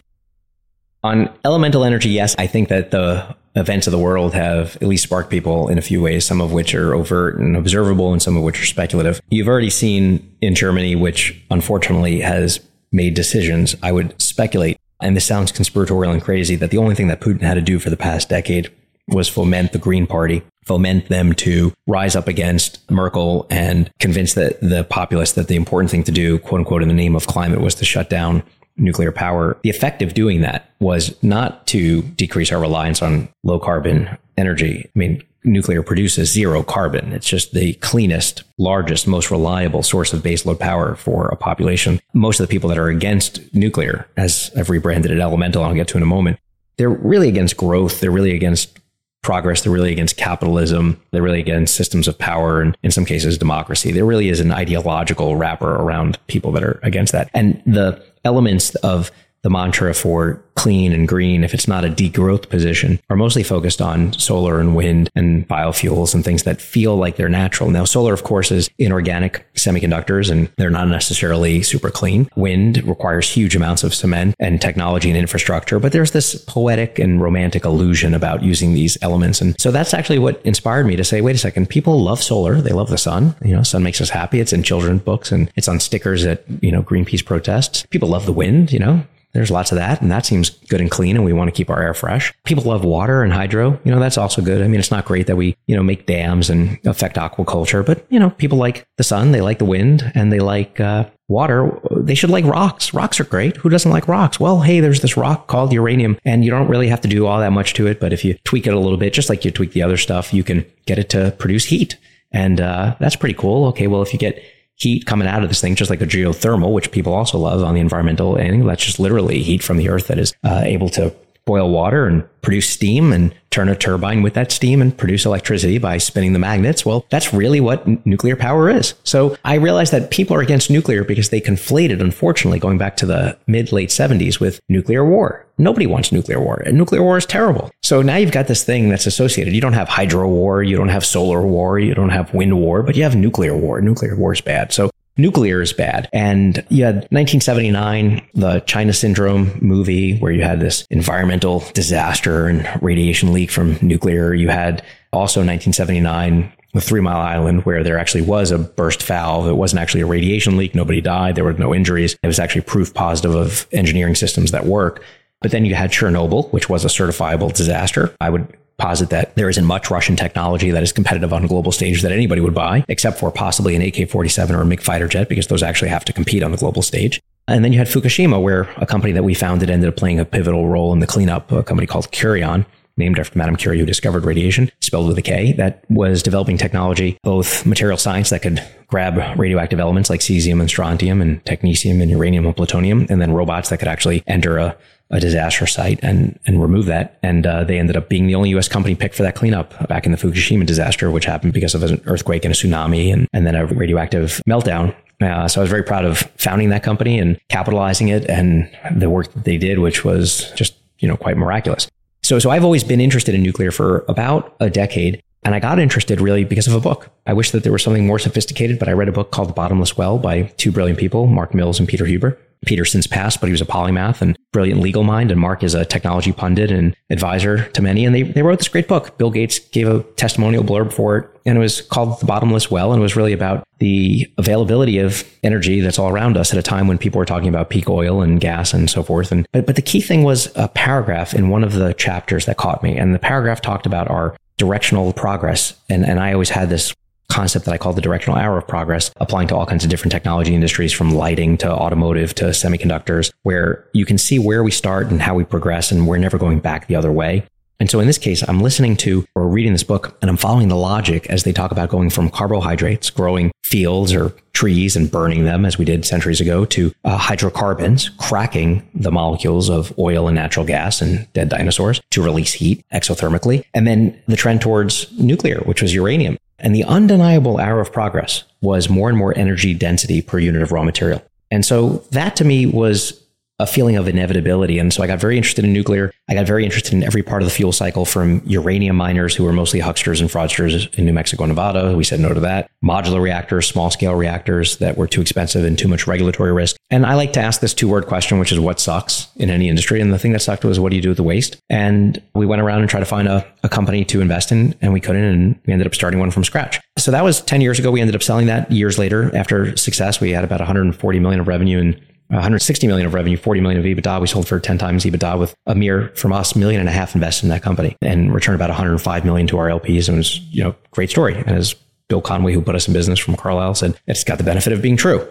On 1.03 1.31
elemental 1.45 1.85
energy, 1.85 2.11
yes, 2.11 2.37
I 2.39 2.47
think 2.47 2.69
that 2.69 2.91
the 2.91 3.35
events 3.57 3.87
of 3.87 3.91
the 3.91 3.99
world 3.99 4.35
have 4.35 4.77
at 4.77 4.85
least 4.85 5.03
sparked 5.03 5.31
people 5.31 5.69
in 5.69 5.79
a 5.79 5.83
few 5.83 6.01
ways, 6.01 6.25
some 6.25 6.41
of 6.41 6.53
which 6.53 6.75
are 6.75 6.95
overt 6.95 7.39
and 7.39 7.57
observable 7.57 8.13
and 8.13 8.23
some 8.23 8.37
of 8.37 8.43
which 8.43 8.61
are 8.63 8.67
speculative. 8.67 9.21
You've 9.31 9.49
already 9.49 9.71
seen 9.71 10.37
in 10.41 10.55
Germany, 10.55 10.95
which 10.95 11.43
unfortunately 11.51 12.21
has 12.21 12.61
made 12.93 13.15
decisions, 13.15 13.77
I 13.83 13.93
would 13.93 14.21
speculate, 14.21 14.79
and 15.01 15.17
this 15.17 15.25
sounds 15.25 15.53
conspiratorial 15.53 16.13
and 16.13 16.23
crazy, 16.23 16.57
that 16.57 16.71
the 16.71 16.79
only 16.79 16.95
thing 16.95 17.09
that 17.09 17.21
Putin 17.21 17.43
had 17.43 17.55
to 17.55 17.61
do 17.61 17.79
for 17.79 17.91
the 17.91 17.97
past 17.97 18.29
decade 18.29 18.71
was 19.09 19.29
foment 19.29 19.73
the 19.73 19.79
Green 19.79 20.07
Party, 20.07 20.43
foment 20.65 21.09
them 21.09 21.33
to 21.35 21.73
rise 21.87 22.15
up 22.15 22.29
against 22.29 22.89
Merkel 22.91 23.47
and 23.51 23.91
convince 23.99 24.35
the, 24.35 24.57
the 24.63 24.85
populace 24.85 25.33
that 25.33 25.49
the 25.49 25.57
important 25.57 25.91
thing 25.91 26.05
to 26.05 26.13
do, 26.13 26.39
quote 26.39 26.61
unquote, 26.61 26.83
in 26.83 26.89
the 26.89 26.95
name 26.95 27.17
of 27.17 27.27
climate 27.27 27.61
was 27.61 27.75
to 27.77 27.85
shut 27.85 28.09
down 28.09 28.43
nuclear 28.81 29.13
power. 29.13 29.59
The 29.63 29.71
effect 29.71 30.03
of 30.03 30.15
doing 30.15 30.41
that 30.41 30.71
was 30.81 31.15
not 31.23 31.67
to 31.69 32.03
decrease 32.03 32.51
our 32.51 32.61
reliance 32.61 33.03
on 33.03 33.29
low 33.45 33.59
carbon 33.61 34.17
energy. 34.37 34.91
I 34.95 34.99
mean, 34.99 35.23
nuclear 35.45 35.83
produces 35.83 36.33
zero 36.33 36.63
carbon. 36.63 37.13
It's 37.13 37.29
just 37.29 37.53
the 37.53 37.75
cleanest, 37.75 38.43
largest, 38.59 39.07
most 39.07 39.31
reliable 39.31 39.83
source 39.83 40.13
of 40.13 40.23
baseload 40.23 40.59
power 40.59 40.97
for 40.97 41.29
a 41.29 41.37
population. 41.37 42.01
Most 42.13 42.41
of 42.41 42.49
the 42.49 42.51
people 42.51 42.69
that 42.69 42.79
are 42.79 42.89
against 42.89 43.55
nuclear, 43.55 44.07
as 44.17 44.51
I've 44.57 44.71
rebranded 44.71 45.11
it 45.11 45.21
elemental, 45.21 45.63
I'll 45.63 45.75
get 45.75 45.89
to 45.89 45.97
in 45.97 46.03
a 46.03 46.07
moment, 46.07 46.39
they're 46.77 46.89
really 46.89 47.29
against 47.29 47.57
growth. 47.57 48.01
They're 48.01 48.11
really 48.11 48.35
against 48.35 48.80
progress. 49.23 49.63
They're 49.63 49.73
really 49.73 49.93
against 49.93 50.17
capitalism. 50.17 51.01
They're 51.11 51.23
really 51.23 51.41
against 51.41 51.75
systems 51.75 52.09
of 52.09 52.19
power 52.19 52.61
and 52.61 52.77
in 52.83 52.91
some 52.91 53.05
cases 53.05 53.39
democracy. 53.39 53.93
There 53.93 54.05
really 54.05 54.29
is 54.29 54.41
an 54.41 54.53
ideological 54.53 55.37
wrapper 55.37 55.77
around 55.77 56.19
people 56.27 56.53
that 56.53 56.65
are 56.65 56.81
against 56.83 57.13
that. 57.13 57.31
And 57.35 57.63
the 57.67 58.03
elements 58.25 58.75
of 58.77 59.11
the 59.43 59.51
mantra 59.51 59.95
for 59.95 60.43
clean 60.55 60.93
and 60.93 61.09
green, 61.09 61.43
if 61.43 61.55
it's 61.55 61.67
not 61.67 61.87
a 61.87 61.89
degrowth 61.89 62.51
position, 62.51 63.01
are 63.09 63.17
mostly 63.17 63.43
focused 63.43 63.81
on 63.81 64.13
solar 64.13 64.61
and 64.61 64.77
wind 64.77 65.09
and 65.15 65.49
biofuels 65.49 66.15
and 66.15 66.23
things 66.23 66.43
that 66.43 66.61
feel 66.61 66.97
like 66.97 67.17
they're 67.17 67.31
natural. 67.31 67.71
Now, 67.71 67.85
solar, 67.85 68.13
of 68.13 68.25
course, 68.25 68.51
is 68.53 68.69
inorganic 68.79 69.47
semiconductors 69.55 70.31
and 70.31 70.51
they're 70.59 70.69
not 70.69 70.89
necessarily 70.89 71.63
super 71.63 71.91
clean. 71.91 72.29
Wind 72.37 72.83
requires 72.85 73.31
huge 73.31 73.57
amounts 73.57 73.85
of 73.85 73.95
cement 73.95 74.35
and 74.39 74.61
technology 74.61 75.09
and 75.09 75.19
infrastructure, 75.19 75.79
but 75.79 75.93
there's 75.93 76.11
this 76.11 76.35
poetic 76.45 76.99
and 76.99 77.23
romantic 77.23 77.65
illusion 77.65 78.13
about 78.13 78.43
using 78.43 78.75
these 78.75 78.99
elements. 79.01 79.41
And 79.41 79.59
so 79.59 79.71
that's 79.71 79.95
actually 79.95 80.19
what 80.19 80.45
inspired 80.45 80.87
me 80.87 80.97
to 80.97 81.05
say, 81.05 81.23
wait 81.23 81.37
a 81.37 81.39
second, 81.39 81.71
people 81.71 82.03
love 82.03 82.23
solar. 82.23 82.61
They 82.61 82.73
love 82.73 82.91
the 82.91 82.99
sun. 82.99 83.35
You 83.43 83.57
know, 83.57 83.63
sun 83.63 83.83
makes 83.83 84.03
us 84.03 84.11
happy. 84.11 84.41
It's 84.41 84.53
in 84.53 84.63
children's 84.63 85.01
books 85.01 85.33
and 85.33 85.51
it's 85.57 85.69
on 85.69 85.81
stickers 85.81 86.27
at, 86.27 86.45
you 86.61 86.71
know, 86.71 86.83
Greenpeace 86.83 87.25
protests. 87.25 87.87
People 87.87 88.11
love 88.11 88.27
the 88.27 88.33
wind, 88.33 88.73
you 88.73 88.79
know, 88.79 89.05
there's 89.33 89.51
lots 89.51 89.71
of 89.73 89.79
that, 89.79 90.03
and 90.03 90.11
that 90.11 90.27
seems 90.27 90.51
good 90.51 90.81
and 90.81 90.91
clean, 90.91 91.17
and 91.17 91.25
we 91.25 91.33
want 91.33 91.49
to 91.49 91.57
keep 91.57 91.71
our 91.71 91.83
air 91.83 91.95
fresh. 91.95 92.33
People 92.45 92.65
love 92.65 92.85
water 92.85 93.23
and 93.23 93.33
hydro. 93.33 93.79
You 93.85 93.93
know, 93.93 94.01
that's 94.01 94.19
also 94.19 94.43
good. 94.43 94.63
I 94.63 94.69
mean, 94.69 94.81
it's 94.81 94.91
not 94.91 95.05
great 95.05 95.27
that 95.29 95.37
we, 95.37 95.57
you 95.67 95.77
know, 95.77 95.83
make 95.83 96.07
dams 96.07 96.51
and 96.51 96.79
affect 96.85 97.17
aquaculture, 97.17 97.85
but, 97.85 98.05
you 98.11 98.19
know, 98.19 98.31
people 98.31 98.59
like 98.59 98.87
the 98.97 99.05
sun, 99.05 99.33
they 99.33 99.41
like 99.41 99.59
the 99.59 99.65
wind, 99.65 100.11
and 100.15 100.33
they 100.33 100.41
like 100.41 100.81
uh, 100.81 101.09
water. 101.29 101.81
They 101.97 102.15
should 102.15 102.31
like 102.31 102.45
rocks. 102.45 102.93
Rocks 102.93 103.21
are 103.21 103.25
great. 103.25 103.57
Who 103.59 103.69
doesn't 103.69 103.91
like 103.91 104.09
rocks? 104.09 104.41
Well, 104.41 104.63
hey, 104.63 104.81
there's 104.81 105.01
this 105.01 105.17
rock 105.17 105.47
called 105.47 105.73
uranium, 105.73 106.19
and 106.25 106.45
you 106.45 106.51
don't 106.51 106.69
really 106.69 106.89
have 106.89 107.01
to 107.03 107.09
do 107.09 107.27
all 107.27 107.39
that 107.39 107.53
much 107.53 107.75
to 107.75 107.87
it, 107.87 108.01
but 108.01 108.13
if 108.13 108.25
you 108.25 108.35
tweak 108.45 108.67
it 108.67 108.75
a 108.75 108.79
little 108.81 108.99
bit, 108.99 109.13
just 109.13 109.29
like 109.29 109.45
you 109.45 109.51
tweak 109.51 109.73
the 109.73 109.83
other 109.83 109.97
stuff, 109.97 110.35
you 110.35 110.43
can 110.43 110.65
get 110.87 110.99
it 110.99 111.09
to 111.11 111.35
produce 111.39 111.67
heat. 111.67 111.97
And 112.33 112.61
uh, 112.61 112.97
that's 113.01 113.17
pretty 113.17 113.35
cool. 113.35 113.67
Okay, 113.69 113.87
well, 113.87 114.03
if 114.03 114.13
you 114.13 114.19
get 114.19 114.43
heat 114.81 115.07
coming 115.07 115.29
out 115.29 115.43
of 115.43 115.49
this 115.51 115.61
thing, 115.61 115.77
just 115.77 115.91
like 115.91 116.01
a 116.01 116.07
geothermal, 116.07 116.73
which 116.73 116.91
people 116.91 117.13
also 117.13 117.39
love 117.39 117.63
on 117.63 117.75
the 117.75 117.81
environmental 117.81 118.39
angle. 118.39 118.69
That's 118.69 118.85
just 118.85 118.99
literally 118.99 119.43
heat 119.43 119.63
from 119.63 119.77
the 119.77 119.89
earth 119.91 120.07
that 120.09 120.19
is 120.19 120.35
uh, 120.43 120.63
able 120.65 120.89
to 120.91 121.15
boil 121.51 121.69
water 121.69 122.07
and 122.07 122.23
produce 122.43 122.69
steam 122.69 123.13
and 123.13 123.35
turn 123.51 123.69
a 123.69 123.75
turbine 123.75 124.23
with 124.23 124.35
that 124.35 124.53
steam 124.53 124.81
and 124.81 124.97
produce 124.97 125.27
electricity 125.27 125.79
by 125.79 125.99
spinning 125.99 126.33
the 126.33 126.39
magnets. 126.39 126.87
Well, 126.87 127.05
that's 127.11 127.35
really 127.35 127.59
what 127.59 127.85
n- 127.89 128.01
nuclear 128.05 128.37
power 128.37 128.71
is. 128.71 128.95
So 129.03 129.37
I 129.45 129.55
realized 129.57 129.93
that 129.93 130.13
people 130.13 130.37
are 130.37 130.41
against 130.41 130.71
nuclear 130.71 131.03
because 131.03 131.31
they 131.31 131.41
conflated, 131.41 132.01
unfortunately, 132.01 132.61
going 132.61 132.79
back 132.79 132.97
to 132.99 133.07
the 133.07 133.37
mid 133.49 133.73
late 133.73 133.89
70s 133.89 134.39
with 134.39 134.61
nuclear 134.69 135.05
war. 135.05 135.45
Nobody 135.59 135.87
wants 135.87 136.13
nuclear 136.13 136.41
war, 136.41 136.63
and 136.65 136.79
nuclear 136.79 137.03
war 137.03 137.19
is 137.19 137.27
terrible. 137.27 137.71
So 137.83 138.01
now 138.01 138.17
you've 138.17 138.33
got 138.33 138.47
this 138.47 138.63
thing 138.63 138.89
that's 138.89 139.07
associated. 139.07 139.53
You 139.53 139.61
don't 139.61 139.75
have 139.75 139.89
hydro 139.89 140.29
war, 140.29 140.63
you 140.63 140.77
don't 140.77 140.89
have 140.89 141.05
solar 141.05 141.43
war, 141.43 141.79
you 141.81 141.95
don't 141.95 142.11
have 142.11 142.33
wind 142.33 142.57
war, 142.57 142.83
but 142.85 142.95
you 142.97 143.03
have 143.03 143.17
nuclear 143.17 143.57
war. 143.57 143.81
Nuclear 143.81 144.17
war 144.17 144.33
is 144.33 144.41
bad. 144.41 144.73
So 144.73 144.90
nuclear 145.21 145.61
is 145.61 145.73
bad. 145.73 146.09
And 146.13 146.65
you 146.69 146.85
had 146.85 146.97
1979, 147.11 148.23
the 148.35 148.61
China 148.61 148.93
Syndrome 148.93 149.59
movie, 149.61 150.19
where 150.19 150.33
you 150.33 150.43
had 150.43 150.61
this 150.61 150.87
environmental 150.91 151.65
disaster 151.75 152.47
and 152.47 152.69
radiation 152.83 153.33
leak 153.33 153.51
from 153.51 153.79
nuclear. 153.81 154.35
You 154.35 154.49
had 154.49 154.83
also 155.13 155.41
1979, 155.41 156.53
the 156.73 156.81
Three 156.81 157.01
Mile 157.01 157.21
Island, 157.21 157.65
where 157.65 157.83
there 157.83 157.99
actually 157.99 158.23
was 158.23 158.51
a 158.51 158.59
burst 158.59 159.03
valve. 159.03 159.49
It 159.49 159.55
wasn't 159.55 159.81
actually 159.81 160.03
a 160.03 160.07
radiation 160.07 160.57
leak. 160.57 160.75
Nobody 160.75 161.01
died. 161.01 161.35
There 161.35 161.45
were 161.45 161.53
no 161.55 161.75
injuries. 161.75 162.17
It 162.23 162.27
was 162.27 162.39
actually 162.39 162.63
proof 162.63 162.95
positive 162.95 163.35
of 163.35 163.67
engineering 163.73 164.15
systems 164.15 164.53
that 164.53 164.67
work. 164.67 165.03
But 165.43 165.53
then 165.53 165.65
you 165.65 165.75
had 165.75 165.91
Chernobyl, 165.91 166.53
which 166.53 166.69
was 166.69 166.85
a 166.85 166.89
certifiable 166.89 167.53
disaster. 167.53 168.15
I 168.21 168.31
would 168.31 168.47
posit 168.81 169.11
that 169.11 169.35
there 169.37 169.49
isn't 169.49 169.65
much 169.65 169.91
Russian 169.91 170.17
technology 170.17 170.71
that 170.71 170.83
is 170.83 170.93
competitive 170.93 171.33
on 171.33 171.45
a 171.45 171.49
global 171.49 171.71
stage 171.71 172.03
that 172.03 172.11
anybody 172.11 172.41
would 172.41 172.55
buy, 172.55 172.85
except 172.89 173.19
for 173.19 173.31
possibly 173.31 173.77
an 173.77 173.83
AK 173.83 174.11
47 174.11 174.57
or 174.57 174.63
a 174.63 174.67
MiG 174.67 174.81
fighter 174.81 175.07
jet, 175.07 175.29
because 175.29 175.47
those 175.47 175.63
actually 175.63 175.91
have 175.91 176.05
to 176.07 176.13
compete 176.13 176.43
on 176.43 176.51
the 176.51 176.57
global 176.57 176.83
stage. 176.83 177.21
And 177.47 177.65
then 177.65 177.73
you 177.73 177.79
had 177.79 177.89
Fukushima, 177.89 178.41
where 178.43 178.63
a 178.77 178.87
company 178.87 179.13
that 179.13 179.25
we 179.25 179.35
founded 179.35 179.71
ended 179.71 179.89
up 179.89 179.97
playing 179.97 180.21
a 180.21 180.25
pivotal 180.25 180.69
role 180.69 180.93
in 180.93 181.01
the 181.01 181.07
cleanup, 181.07 181.51
a 181.53 181.63
company 181.63 181.87
called 181.87 182.11
Kurion, 182.13 182.65
named 182.97 183.19
after 183.19 183.37
Madame 183.39 183.57
Curie, 183.57 183.79
who 183.79 183.87
discovered 183.87 184.25
radiation, 184.25 184.71
spelled 184.81 185.09
with 185.09 185.19
a 185.19 185.23
K, 185.23 185.53
that 185.55 185.85
was 185.89 186.23
developing 186.23 186.57
technology, 186.57 187.19
both 187.23 187.67
material 187.67 187.99
science 187.99 188.31
that 188.31 188.43
could 188.43 188.63
grab 188.87 189.39
radioactive 189.39 189.81
elements 189.81 190.11
like 190.11 190.21
cesium 190.21 190.61
and 190.61 190.69
strontium 190.69 191.21
and 191.21 191.45
technetium 191.45 192.01
and 192.03 192.11
uranium 192.11 192.47
and 192.47 192.57
plutonium, 192.57 193.07
and 193.09 193.21
then 193.21 193.33
robots 193.33 193.71
that 193.71 193.79
could 193.79 193.89
actually 193.89 194.23
enter 194.27 194.59
a 194.59 194.77
a 195.11 195.21
disaster 195.21 195.67
site 195.67 195.99
and 196.03 196.39
and 196.47 196.63
remove 196.63 196.87
that. 196.87 197.19
And 197.23 197.47
uh, 197.47 197.65
they 197.65 197.79
ended 197.79 197.97
up 197.97 198.09
being 198.09 198.27
the 198.27 198.35
only 198.35 198.51
U.S. 198.51 198.69
company 198.69 198.95
picked 198.95 199.15
for 199.15 199.23
that 199.23 199.35
cleanup 199.35 199.89
back 199.89 200.07
in 200.07 200.13
the 200.13 200.19
Fukushima 200.19 200.67
disaster, 200.67 201.11
which 201.11 201.25
happened 201.25 201.53
because 201.53 201.75
of 201.75 201.83
an 201.83 202.01
earthquake 202.07 202.45
and 202.45 202.55
a 202.55 202.57
tsunami 202.57 203.13
and, 203.13 203.29
and 203.33 203.47
then 203.47 203.55
a 203.55 203.67
radioactive 203.67 204.43
meltdown. 204.49 204.95
Uh, 205.21 205.47
so 205.49 205.61
I 205.61 205.63
was 205.63 205.71
very 205.71 205.83
proud 205.83 206.05
of 206.05 206.19
founding 206.37 206.71
that 206.71 206.83
company 206.83 207.19
and 207.19 207.39
capitalizing 207.49 208.09
it 208.09 208.29
and 208.29 208.71
the 208.91 209.11
work 209.11 209.31
that 209.33 209.45
they 209.45 209.59
did, 209.59 209.79
which 209.79 210.05
was 210.05 210.51
just, 210.53 210.75
you 210.99 211.09
know, 211.09 211.17
quite 211.17 211.37
miraculous. 211.37 211.89
So, 212.23 212.39
so 212.39 212.51
I've 212.51 212.65
always 212.65 212.85
been 212.85 213.01
interested 213.01 213.35
in 213.35 213.43
nuclear 213.43 213.71
for 213.71 214.05
about 214.09 214.57
a 214.61 214.71
decade. 214.71 215.23
And 215.43 215.55
I 215.55 215.59
got 215.59 215.79
interested 215.79 216.21
really 216.21 216.45
because 216.45 216.67
of 216.67 216.75
a 216.75 216.81
book. 216.81 217.11
I 217.27 217.33
wish 217.33 217.51
that 217.53 217.63
there 217.63 217.73
was 217.73 217.83
something 217.83 218.07
more 218.07 218.19
sophisticated, 218.19 218.79
but 218.79 218.89
I 218.89 218.93
read 218.93 219.09
a 219.09 219.13
book 219.13 219.31
called 219.31 219.49
The 219.49 219.55
Bottomless 219.55 219.97
Well 219.97 220.19
by 220.19 220.43
two 220.59 220.71
brilliant 220.71 220.99
people, 220.99 221.27
Mark 221.27 221.55
Mills 221.55 221.79
and 221.79 221.89
Peter 221.89 222.05
Huber. 222.05 222.39
Peter 222.67 222.85
since 222.85 223.07
passed, 223.07 223.41
but 223.41 223.47
he 223.47 223.53
was 223.53 223.61
a 223.61 223.67
polymath 223.67 224.21
and 224.21 224.39
brilliant 224.53 224.81
legal 224.81 225.03
mind. 225.03 225.31
And 225.31 225.41
Mark 225.41 225.63
is 225.63 225.75
a 225.75 225.85
technology 225.85 226.33
pundit 226.33 226.71
and 226.71 226.95
advisor 227.09 227.65
to 227.71 227.83
many. 227.83 228.05
And 228.05 228.15
they, 228.15 228.23
they 228.23 228.43
wrote 228.43 228.59
this 228.59 228.69
great 228.69 228.89
book. 228.89 229.17
Bill 229.17 229.31
Gates 229.31 229.59
gave 229.59 229.89
a 229.89 230.03
testimonial 230.15 230.63
blurb 230.63 230.93
for 230.93 231.17
it, 231.17 231.31
and 231.47 231.57
it 231.57 231.61
was 231.61 231.81
called 231.81 232.21
The 232.21 232.27
Bottomless 232.27 232.71
Well. 232.71 232.93
And 232.93 233.01
it 233.01 233.03
was 233.03 233.17
really 233.17 233.33
about 233.33 233.67
the 233.79 234.31
availability 234.37 234.99
of 234.99 235.25
energy 235.43 235.81
that's 235.81 235.99
all 235.99 236.11
around 236.11 236.37
us 236.37 236.53
at 236.53 236.59
a 236.59 236.63
time 236.63 236.87
when 236.87 236.99
people 236.99 237.19
were 237.19 237.25
talking 237.25 237.49
about 237.49 237.71
peak 237.71 237.89
oil 237.89 238.21
and 238.21 238.41
gas 238.41 238.75
and 238.75 238.91
so 238.91 239.03
forth. 239.03 239.33
And 239.33 239.47
but, 239.53 239.67
but 239.67 239.77
the 239.77 239.83
key 239.83 240.01
thing 240.01 240.23
was 240.23 240.53
a 240.55 240.69
paragraph 240.69 241.33
in 241.33 241.49
one 241.49 241.65
of 241.65 241.73
the 241.73 241.95
chapters 241.95 242.45
that 242.45 242.59
caught 242.59 242.83
me. 242.83 242.97
And 242.97 243.15
the 243.15 243.19
paragraph 243.19 243.63
talked 243.63 243.87
about 243.87 244.09
our 244.09 244.37
directional 244.59 245.15
progress. 245.15 245.75
And, 245.89 246.05
and 246.05 246.21
I 246.21 246.35
always 246.35 246.51
had 246.51 246.69
this 246.69 246.95
concept 247.31 247.65
that 247.65 247.73
I 247.73 247.79
call 247.79 247.93
the 247.93 248.01
directional 248.01 248.39
arrow 248.39 248.59
of 248.59 248.69
progress, 248.69 249.11
applying 249.17 249.49
to 249.49 249.57
all 249.57 249.67
kinds 249.67 249.85
of 249.85 249.91
different 249.91 250.13
technology 250.13 250.55
industries 250.55 250.93
from 250.93 251.11
lighting 251.11 251.57
to 251.59 251.71
automotive 251.73 252.35
to 252.37 252.47
semiconductors, 252.47 253.33
where 253.43 253.87
you 253.93 254.05
can 254.05 254.19
see 254.19 254.39
where 254.39 254.63
we 254.63 254.71
start 254.71 255.11
and 255.11 255.23
how 255.23 255.35
we 255.35 255.45
progress, 255.45 255.91
and 255.91 256.07
we're 256.07 256.19
never 256.19 256.37
going 256.37 256.61
back 256.61 256.87
the 256.87 256.97
other 256.97 257.13
way. 257.13 257.47
And 257.81 257.91
so 257.91 257.99
in 257.99 258.07
this 258.07 258.19
case, 258.19 258.47
I'm 258.47 258.61
listening 258.61 258.95
to 258.99 259.25
or 259.35 259.49
reading 259.49 259.73
this 259.73 259.83
book 259.83 260.17
and 260.21 260.31
I'm 260.31 260.37
following 260.37 260.69
the 260.69 260.77
logic 260.77 261.27
as 261.31 261.45
they 261.45 261.53
talk 261.53 261.73
about 261.73 261.89
going 261.89 262.11
from 262.11 262.29
carbohydrates, 262.29 263.09
growing 263.09 263.51
fields 263.65 264.13
or 264.13 264.35
trees 264.53 264.97
and 264.97 265.11
burning 265.11 265.45
them 265.45 265.65
as 265.65 265.79
we 265.79 265.87
did 265.87 266.05
centuries 266.05 266.43
ago 266.43 266.67
to 266.67 266.93
uh, 267.05 267.17
hydrocarbons, 267.17 268.11
cracking 268.19 268.87
the 268.95 269.11
molecules 269.11 269.71
of 269.71 269.99
oil 269.99 270.29
and 270.29 270.35
natural 270.35 270.67
gas 270.67 271.01
and 271.01 271.27
dead 271.33 271.49
dinosaurs 271.49 272.03
to 272.11 272.23
release 272.23 272.53
heat 272.53 272.85
exothermically. 272.93 273.65
And 273.73 273.87
then 273.87 274.21
the 274.29 274.37
trend 274.37 274.61
towards 274.61 275.11
nuclear, 275.19 275.61
which 275.61 275.81
was 275.81 275.95
uranium. 275.95 276.37
And 276.61 276.75
the 276.75 276.85
undeniable 276.85 277.61
arrow 277.61 277.81
of 277.81 277.93
progress 277.93 278.45
was 278.61 278.89
more 278.89 279.09
and 279.09 279.19
more 279.19 279.37
energy 279.37 279.75
density 279.75 280.23
per 280.23 280.39
unit 280.39 280.63
of 280.63 280.73
raw 280.73 280.85
material. 280.85 281.23
And 281.51 281.65
so 281.65 282.05
that 282.11 282.37
to 282.37 282.45
me 282.45 282.67
was 282.67 283.20
a 283.61 283.67
feeling 283.67 283.97
of 283.97 284.09
inevitability. 284.09 284.79
And 284.79 284.93
so 284.93 285.03
I 285.03 285.07
got 285.07 285.21
very 285.21 285.37
interested 285.37 285.65
in 285.65 285.73
nuclear. 285.73 286.13
I 286.29 286.35
got 286.35 286.47
very 286.47 286.65
interested 286.65 286.95
in 286.95 287.03
every 287.03 287.23
part 287.23 287.43
of 287.43 287.47
the 287.47 287.55
fuel 287.55 287.73
cycle 287.73 288.05
from 288.05 288.43
uranium 288.47 288.97
miners 288.97 289.35
who 289.35 289.45
were 289.45 289.53
mostly 289.53 289.81
hucksters 289.81 290.21
and 290.21 290.31
fraudsters 290.31 290.93
in 290.95 291.05
New 291.05 291.13
Mexico 291.13 291.45
Nevada. 291.45 291.97
We 291.97 292.05
said 292.05 292.21
no 292.21 292.33
to 292.33 292.41
that. 292.41 292.71
Modular 292.83 293.21
reactors, 293.21 293.67
small 293.67 293.91
scale 293.91 294.15
reactors 294.15 294.79
that 294.79 294.97
were 294.97 295.07
too 295.07 295.21
expensive 295.21 295.65
and 295.65 295.79
too 295.79 295.89
much 295.89 296.07
regulatory 296.07 296.53
risk. 296.53 296.77
And 296.91 297.05
I 297.05 297.15
like 297.15 297.33
to 297.35 297.41
ask 297.41 297.61
this 297.61 297.75
two 297.75 297.89
word 297.89 298.07
question, 298.07 298.39
which 298.39 298.53
is 298.53 298.59
what 298.59 298.81
sucks 298.81 299.29
in 299.37 299.51
any 299.51 299.69
industry. 299.69 300.01
And 300.01 300.13
the 300.13 300.19
thing 300.19 300.33
that 300.33 300.41
sucked 300.41 300.65
was 300.65 300.81
what 300.81 300.91
do 300.91 300.97
you 300.97 301.03
do 301.03 301.11
with 301.11 301.19
the 301.19 301.23
waste? 301.23 301.59
And 301.69 302.21
we 302.35 302.47
went 302.47 302.63
around 302.63 302.81
and 302.81 302.89
tried 302.89 303.01
to 303.01 303.07
find 303.07 303.29
a, 303.29 303.47
a 303.63 303.69
company 303.69 304.05
to 304.07 304.21
invest 304.21 304.51
in 304.51 304.75
and 304.81 304.93
we 304.93 305.01
couldn't. 305.01 305.23
And 305.23 305.61
we 305.67 305.73
ended 305.73 305.87
up 305.87 305.95
starting 305.95 306.19
one 306.19 306.31
from 306.31 306.45
scratch. 306.45 306.81
So 306.99 307.11
that 307.11 307.25
was 307.25 307.41
10 307.43 307.61
years 307.61 307.79
ago. 307.79 307.91
We 307.91 308.01
ended 308.01 308.17
up 308.17 308.23
selling 308.23 308.47
that 308.47 308.71
years 308.71 308.99
later 308.99 309.35
after 309.37 309.77
success. 309.77 310.21
We 310.21 310.31
had 310.31 310.45
about 310.45 310.61
140 310.61 311.19
million 311.19 311.41
of 311.41 311.49
revenue 311.49 311.79
and 311.79 312.01
160 312.31 312.87
million 312.87 313.07
of 313.07 313.15
revenue, 313.15 313.37
40 313.37 313.61
million 313.61 313.81
of 313.81 313.85
EBITDA. 313.85 314.21
We 314.21 314.27
sold 314.27 314.47
for 314.47 314.61
10 314.61 314.79
times 314.79 315.05
EBITDA 315.05 315.39
with 315.39 315.55
a 315.67 315.75
mere 315.75 316.09
from 316.15 316.33
us 316.33 316.55
million 316.55 316.81
and 316.81 316.89
a 316.89 316.93
half 316.93 317.15
invested 317.15 317.47
in 317.47 317.51
that 317.51 317.63
company 317.63 317.97
and 318.03 318.33
returned 318.33 318.57
about 318.57 318.71
105 318.71 319.25
million 319.25 319.47
to 319.49 319.59
our 319.59 319.69
LPs. 319.69 320.09
And 320.09 320.17
it 320.17 320.19
was, 320.19 320.39
you 320.51 320.63
know, 320.63 320.75
great 320.93 321.11
story. 321.11 321.35
And 321.35 321.51
as 321.51 321.75
Bill 322.09 322.21
Conway, 322.21 322.53
who 322.53 322.63
put 322.63 322.75
us 322.75 322.87
in 322.87 322.95
business 322.95 323.19
from 323.19 323.37
Carlyle 323.37 323.75
said, 323.75 323.99
it's 324.07 324.25
got 324.25 324.39
the 324.39 324.45
benefit 324.45 324.73
of 324.73 324.81
being 324.81 324.97
true. 324.97 325.27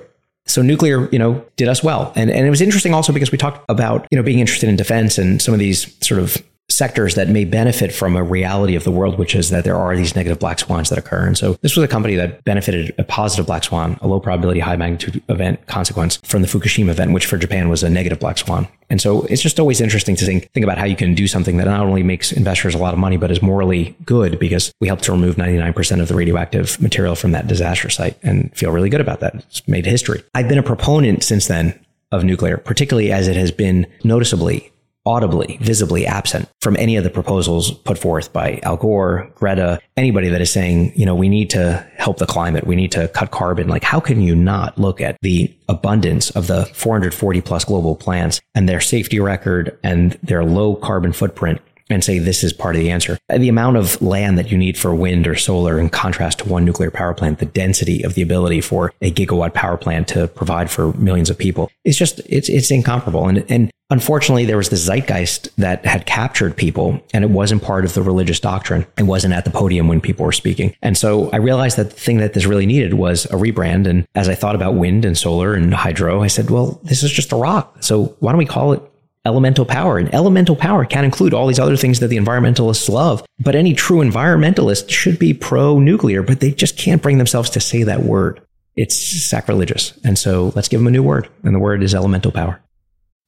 So 0.45 0.61
nuclear, 0.61 1.07
you 1.11 1.19
know, 1.19 1.45
did 1.57 1.67
us 1.67 1.83
well. 1.83 2.11
And, 2.15 2.31
and 2.31 2.45
it 2.45 2.49
was 2.49 2.61
interesting 2.61 2.93
also 2.93 3.13
because 3.13 3.31
we 3.31 3.37
talked 3.37 3.63
about, 3.69 4.07
you 4.11 4.17
know, 4.17 4.23
being 4.23 4.39
interested 4.39 4.67
in 4.67 4.75
defense 4.75 5.17
and 5.17 5.41
some 5.41 5.53
of 5.53 5.59
these 5.59 5.95
sort 6.05 6.19
of 6.19 6.43
sectors 6.69 7.15
that 7.15 7.27
may 7.29 7.45
benefit 7.45 7.91
from 7.91 8.15
a 8.15 8.23
reality 8.23 8.75
of 8.75 8.83
the 8.83 8.91
world, 8.91 9.17
which 9.17 9.35
is 9.35 9.49
that 9.49 9.63
there 9.63 9.75
are 9.75 9.95
these 9.95 10.15
negative 10.15 10.39
black 10.39 10.59
swans 10.59 10.89
that 10.89 10.97
occur. 10.97 11.25
And 11.25 11.37
so 11.37 11.53
this 11.61 11.75
was 11.75 11.83
a 11.83 11.87
company 11.87 12.15
that 12.15 12.43
benefited 12.45 12.93
a 12.97 13.03
positive 13.03 13.47
black 13.47 13.63
swan, 13.63 13.97
a 14.01 14.07
low 14.07 14.19
probability, 14.19 14.59
high 14.59 14.77
magnitude 14.77 15.21
event 15.29 15.65
consequence 15.65 16.17
from 16.17 16.41
the 16.41 16.47
Fukushima 16.47 16.89
event, 16.89 17.11
which 17.11 17.25
for 17.25 17.37
Japan 17.37 17.69
was 17.69 17.83
a 17.83 17.89
negative 17.89 18.19
black 18.19 18.37
swan. 18.37 18.67
And 18.89 19.01
so 19.01 19.23
it's 19.23 19.41
just 19.41 19.59
always 19.59 19.81
interesting 19.81 20.15
to 20.15 20.25
think, 20.25 20.51
think 20.51 20.63
about 20.63 20.77
how 20.77 20.85
you 20.85 20.95
can 20.95 21.13
do 21.13 21.27
something 21.27 21.57
that 21.57 21.65
not 21.65 21.85
only 21.85 22.03
makes 22.03 22.31
investors 22.31 22.73
a 22.73 22.79
lot 22.79 22.93
of 22.93 22.99
money, 22.99 23.17
but 23.17 23.29
is 23.29 23.41
morally 23.41 23.95
good 24.05 24.39
because 24.39 24.73
we 24.79 24.87
helped 24.87 25.03
to 25.03 25.11
remove 25.11 25.35
99% 25.35 26.01
of 26.01 26.07
the 26.07 26.15
radioactive 26.15 26.81
material 26.81 27.15
from 27.15 27.31
that 27.31 27.47
disaster 27.47 27.89
site 27.89 28.17
and 28.23 28.55
feel 28.55 28.71
really 28.71 28.89
good 28.89 29.01
about 29.01 29.19
that. 29.19 29.35
It's 29.35 29.67
made 29.67 29.85
history. 29.85 30.23
I've 30.33 30.49
been 30.49 30.57
a 30.57 30.63
proponent 30.63 31.23
since 31.23 31.47
then 31.47 31.79
of 32.11 32.23
nuclear, 32.23 32.57
particularly 32.57 33.11
as 33.11 33.27
it 33.27 33.35
has 33.35 33.51
been 33.51 33.85
noticeably 34.03 34.71
audibly, 35.05 35.57
visibly 35.61 36.05
absent 36.05 36.49
from 36.61 36.75
any 36.77 36.95
of 36.95 37.03
the 37.03 37.09
proposals 37.09 37.71
put 37.71 37.97
forth 37.97 38.31
by 38.33 38.59
Al 38.63 38.77
Gore, 38.77 39.31
Greta, 39.35 39.79
anybody 39.97 40.29
that 40.29 40.41
is 40.41 40.51
saying, 40.51 40.93
you 40.95 41.05
know, 41.05 41.15
we 41.15 41.29
need 41.29 41.49
to 41.51 41.85
help 41.97 42.17
the 42.17 42.25
climate. 42.25 42.67
We 42.67 42.75
need 42.75 42.91
to 42.91 43.07
cut 43.09 43.31
carbon. 43.31 43.67
Like, 43.67 43.83
how 43.83 43.99
can 43.99 44.21
you 44.21 44.35
not 44.35 44.77
look 44.77 45.01
at 45.01 45.17
the 45.21 45.55
abundance 45.67 46.31
of 46.31 46.47
the 46.47 46.65
440 46.65 47.41
plus 47.41 47.65
global 47.65 47.95
plants 47.95 48.41
and 48.55 48.67
their 48.67 48.81
safety 48.81 49.19
record 49.19 49.77
and 49.83 50.13
their 50.23 50.43
low 50.43 50.75
carbon 50.75 51.13
footprint 51.13 51.61
and 51.89 52.03
say 52.03 52.19
this 52.19 52.43
is 52.43 52.53
part 52.53 52.75
of 52.75 52.81
the 52.81 52.91
answer. 52.91 53.17
The 53.29 53.49
amount 53.49 53.77
of 53.77 54.01
land 54.01 54.37
that 54.37 54.51
you 54.51 54.57
need 54.57 54.77
for 54.77 54.93
wind 54.93 55.27
or 55.27 55.35
solar 55.35 55.79
in 55.79 55.89
contrast 55.89 56.39
to 56.39 56.49
one 56.49 56.63
nuclear 56.63 56.91
power 56.91 57.13
plant, 57.13 57.39
the 57.39 57.45
density 57.45 58.03
of 58.03 58.13
the 58.13 58.21
ability 58.21 58.61
for 58.61 58.93
a 59.01 59.11
gigawatt 59.11 59.53
power 59.53 59.77
plant 59.77 60.07
to 60.09 60.27
provide 60.27 60.69
for 60.69 60.93
millions 60.93 61.29
of 61.29 61.37
people 61.37 61.71
is 61.83 61.97
just, 61.97 62.19
it's, 62.27 62.47
it's 62.47 62.69
incomparable. 62.69 63.27
And, 63.27 63.43
and 63.49 63.71
unfortunately, 63.89 64.45
there 64.45 64.57
was 64.57 64.69
this 64.69 64.81
zeitgeist 64.81 65.55
that 65.57 65.85
had 65.85 66.05
captured 66.05 66.55
people 66.55 67.01
and 67.13 67.23
it 67.23 67.29
wasn't 67.29 67.63
part 67.63 67.85
of 67.85 67.93
the 67.93 68.01
religious 68.01 68.39
doctrine. 68.39 68.85
It 68.97 69.03
wasn't 69.03 69.33
at 69.33 69.45
the 69.45 69.51
podium 69.51 69.87
when 69.87 70.01
people 70.01 70.25
were 70.25 70.31
speaking. 70.31 70.75
And 70.81 70.97
so 70.97 71.29
I 71.31 71.37
realized 71.37 71.77
that 71.77 71.91
the 71.91 71.99
thing 71.99 72.17
that 72.17 72.33
this 72.33 72.45
really 72.45 72.65
needed 72.65 72.93
was 72.93 73.25
a 73.25 73.35
rebrand. 73.35 73.87
And 73.87 74.07
as 74.15 74.29
I 74.29 74.35
thought 74.35 74.55
about 74.55 74.75
wind 74.75 75.05
and 75.05 75.17
solar 75.17 75.53
and 75.53 75.73
hydro, 75.73 76.21
I 76.21 76.27
said, 76.27 76.49
well, 76.49 76.79
this 76.83 77.03
is 77.03 77.11
just 77.11 77.31
a 77.31 77.35
rock. 77.35 77.77
So 77.81 78.15
why 78.19 78.31
don't 78.31 78.39
we 78.39 78.45
call 78.45 78.73
it 78.73 78.81
elemental 79.25 79.65
power. 79.65 79.97
And 79.97 80.13
elemental 80.13 80.55
power 80.55 80.85
can 80.85 81.05
include 81.05 81.33
all 81.33 81.47
these 81.47 81.59
other 81.59 81.77
things 81.77 81.99
that 81.99 82.07
the 82.07 82.17
environmentalists 82.17 82.89
love. 82.89 83.23
But 83.39 83.55
any 83.55 83.73
true 83.73 83.99
environmentalist 83.99 84.89
should 84.89 85.19
be 85.19 85.33
pro 85.33 85.79
nuclear, 85.79 86.23
but 86.23 86.39
they 86.39 86.51
just 86.51 86.77
can't 86.77 87.01
bring 87.01 87.17
themselves 87.17 87.49
to 87.51 87.59
say 87.59 87.83
that 87.83 88.03
word. 88.03 88.41
It's 88.75 88.95
sacrilegious. 88.95 89.97
And 90.03 90.17
so 90.17 90.53
let's 90.55 90.69
give 90.69 90.79
them 90.79 90.87
a 90.87 90.91
new 90.91 91.03
word. 91.03 91.27
And 91.43 91.53
the 91.53 91.59
word 91.59 91.83
is 91.83 91.93
elemental 91.93 92.31
power. 92.31 92.61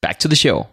back 0.00 0.18
to 0.20 0.28
the 0.28 0.36
show. 0.36 0.68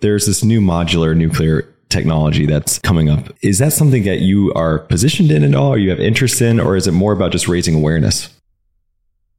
There's 0.00 0.26
this 0.26 0.44
new 0.44 0.60
modular 0.60 1.16
nuclear 1.16 1.74
technology 1.88 2.46
that's 2.46 2.78
coming 2.78 3.08
up. 3.08 3.30
Is 3.42 3.58
that 3.58 3.72
something 3.72 4.04
that 4.04 4.20
you 4.20 4.52
are 4.54 4.78
positioned 4.78 5.30
in 5.30 5.42
at 5.42 5.54
all, 5.54 5.70
or 5.70 5.78
you 5.78 5.90
have 5.90 6.00
interest 6.00 6.40
in, 6.40 6.60
or 6.60 6.76
is 6.76 6.86
it 6.86 6.92
more 6.92 7.12
about 7.12 7.32
just 7.32 7.48
raising 7.48 7.74
awareness? 7.74 8.28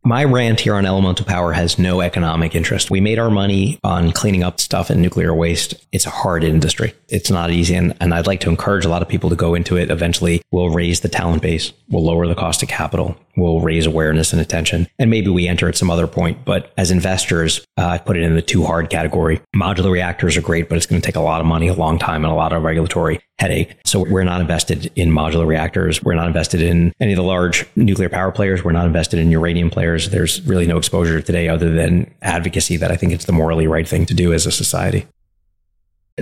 My 0.01 0.23
rant 0.23 0.61
here 0.61 0.75
on 0.75 0.85
elemental 0.85 1.25
power 1.25 1.51
has 1.51 1.77
no 1.77 1.99
economic 1.99 2.55
interest. 2.55 2.89
We 2.89 3.01
made 3.01 3.19
our 3.19 3.29
money 3.29 3.79
on 3.83 4.13
cleaning 4.13 4.43
up 4.43 4.61
stuff 4.61 4.89
and 4.89 5.01
nuclear 5.01 5.33
waste. 5.33 5.73
It's 5.91 6.05
a 6.05 6.09
hard 6.09 6.45
industry. 6.45 6.93
It's 7.09 7.29
not 7.29 7.51
easy. 7.51 7.75
And, 7.75 7.95
and 7.99 8.13
I'd 8.13 8.25
like 8.25 8.39
to 8.41 8.49
encourage 8.49 8.85
a 8.85 8.89
lot 8.89 9.01
of 9.01 9.09
people 9.09 9.29
to 9.29 9.35
go 9.35 9.55
into 9.55 9.75
it. 9.75 9.91
Eventually, 9.91 10.41
we'll 10.51 10.69
raise 10.69 11.01
the 11.01 11.09
talent 11.09 11.41
base. 11.41 11.73
We'll 11.89 12.05
lower 12.05 12.27
the 12.27 12.35
cost 12.35 12.63
of 12.63 12.69
capital. 12.69 13.17
We'll 13.39 13.61
raise 13.61 13.85
awareness 13.85 14.33
and 14.33 14.41
attention. 14.41 14.87
And 14.97 15.09
maybe 15.09 15.29
we 15.29 15.47
enter 15.47 15.67
at 15.67 15.77
some 15.77 15.89
other 15.89 16.07
point. 16.07 16.45
But 16.45 16.73
as 16.77 16.91
investors, 16.91 17.65
uh, 17.77 17.87
I 17.87 17.97
put 17.97 18.17
it 18.17 18.23
in 18.23 18.35
the 18.35 18.41
too 18.41 18.63
hard 18.63 18.89
category. 18.89 19.41
Modular 19.55 19.91
reactors 19.91 20.37
are 20.37 20.41
great, 20.41 20.69
but 20.69 20.77
it's 20.77 20.85
going 20.85 21.01
to 21.01 21.05
take 21.05 21.15
a 21.15 21.21
lot 21.21 21.41
of 21.41 21.47
money, 21.47 21.67
a 21.67 21.73
long 21.73 21.97
time, 21.99 22.23
and 22.23 22.31
a 22.31 22.35
lot 22.35 22.53
of 22.53 22.63
regulatory 22.63 23.19
headache. 23.39 23.75
So 23.85 24.03
we're 24.03 24.23
not 24.23 24.41
invested 24.41 24.91
in 24.95 25.09
modular 25.09 25.47
reactors. 25.47 26.03
We're 26.03 26.15
not 26.15 26.27
invested 26.27 26.61
in 26.61 26.93
any 26.99 27.13
of 27.13 27.17
the 27.17 27.23
large 27.23 27.65
nuclear 27.75 28.09
power 28.09 28.31
players. 28.31 28.63
We're 28.63 28.73
not 28.73 28.85
invested 28.85 29.19
in 29.19 29.31
uranium 29.31 29.69
players. 29.69 30.09
There's 30.09 30.41
really 30.45 30.67
no 30.67 30.77
exposure 30.77 31.21
today 31.21 31.47
other 31.47 31.71
than 31.71 32.13
advocacy 32.21 32.77
that 32.77 32.91
I 32.91 32.97
think 32.97 33.13
it's 33.13 33.25
the 33.25 33.31
morally 33.31 33.67
right 33.67 33.87
thing 33.87 34.05
to 34.07 34.13
do 34.13 34.33
as 34.33 34.45
a 34.45 34.51
society. 34.51 35.07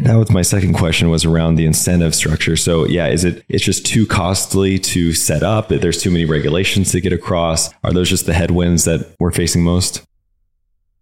That 0.03 0.15
was 0.15 0.31
my 0.31 0.41
second 0.41 0.73
question 0.73 1.09
was 1.09 1.25
around 1.25 1.55
the 1.55 1.65
incentive 1.65 2.15
structure. 2.15 2.55
So 2.55 2.85
yeah, 2.85 3.07
is 3.07 3.23
it 3.23 3.43
it's 3.49 3.63
just 3.63 3.85
too 3.85 4.05
costly 4.05 4.79
to 4.79 5.13
set 5.13 5.43
up? 5.43 5.69
That 5.69 5.81
there's 5.81 6.01
too 6.01 6.11
many 6.11 6.25
regulations 6.25 6.91
to 6.91 7.01
get 7.01 7.13
across. 7.13 7.69
Are 7.83 7.93
those 7.93 8.09
just 8.09 8.25
the 8.25 8.33
headwinds 8.33 8.85
that 8.85 9.15
we're 9.19 9.31
facing 9.31 9.63
most? 9.63 10.05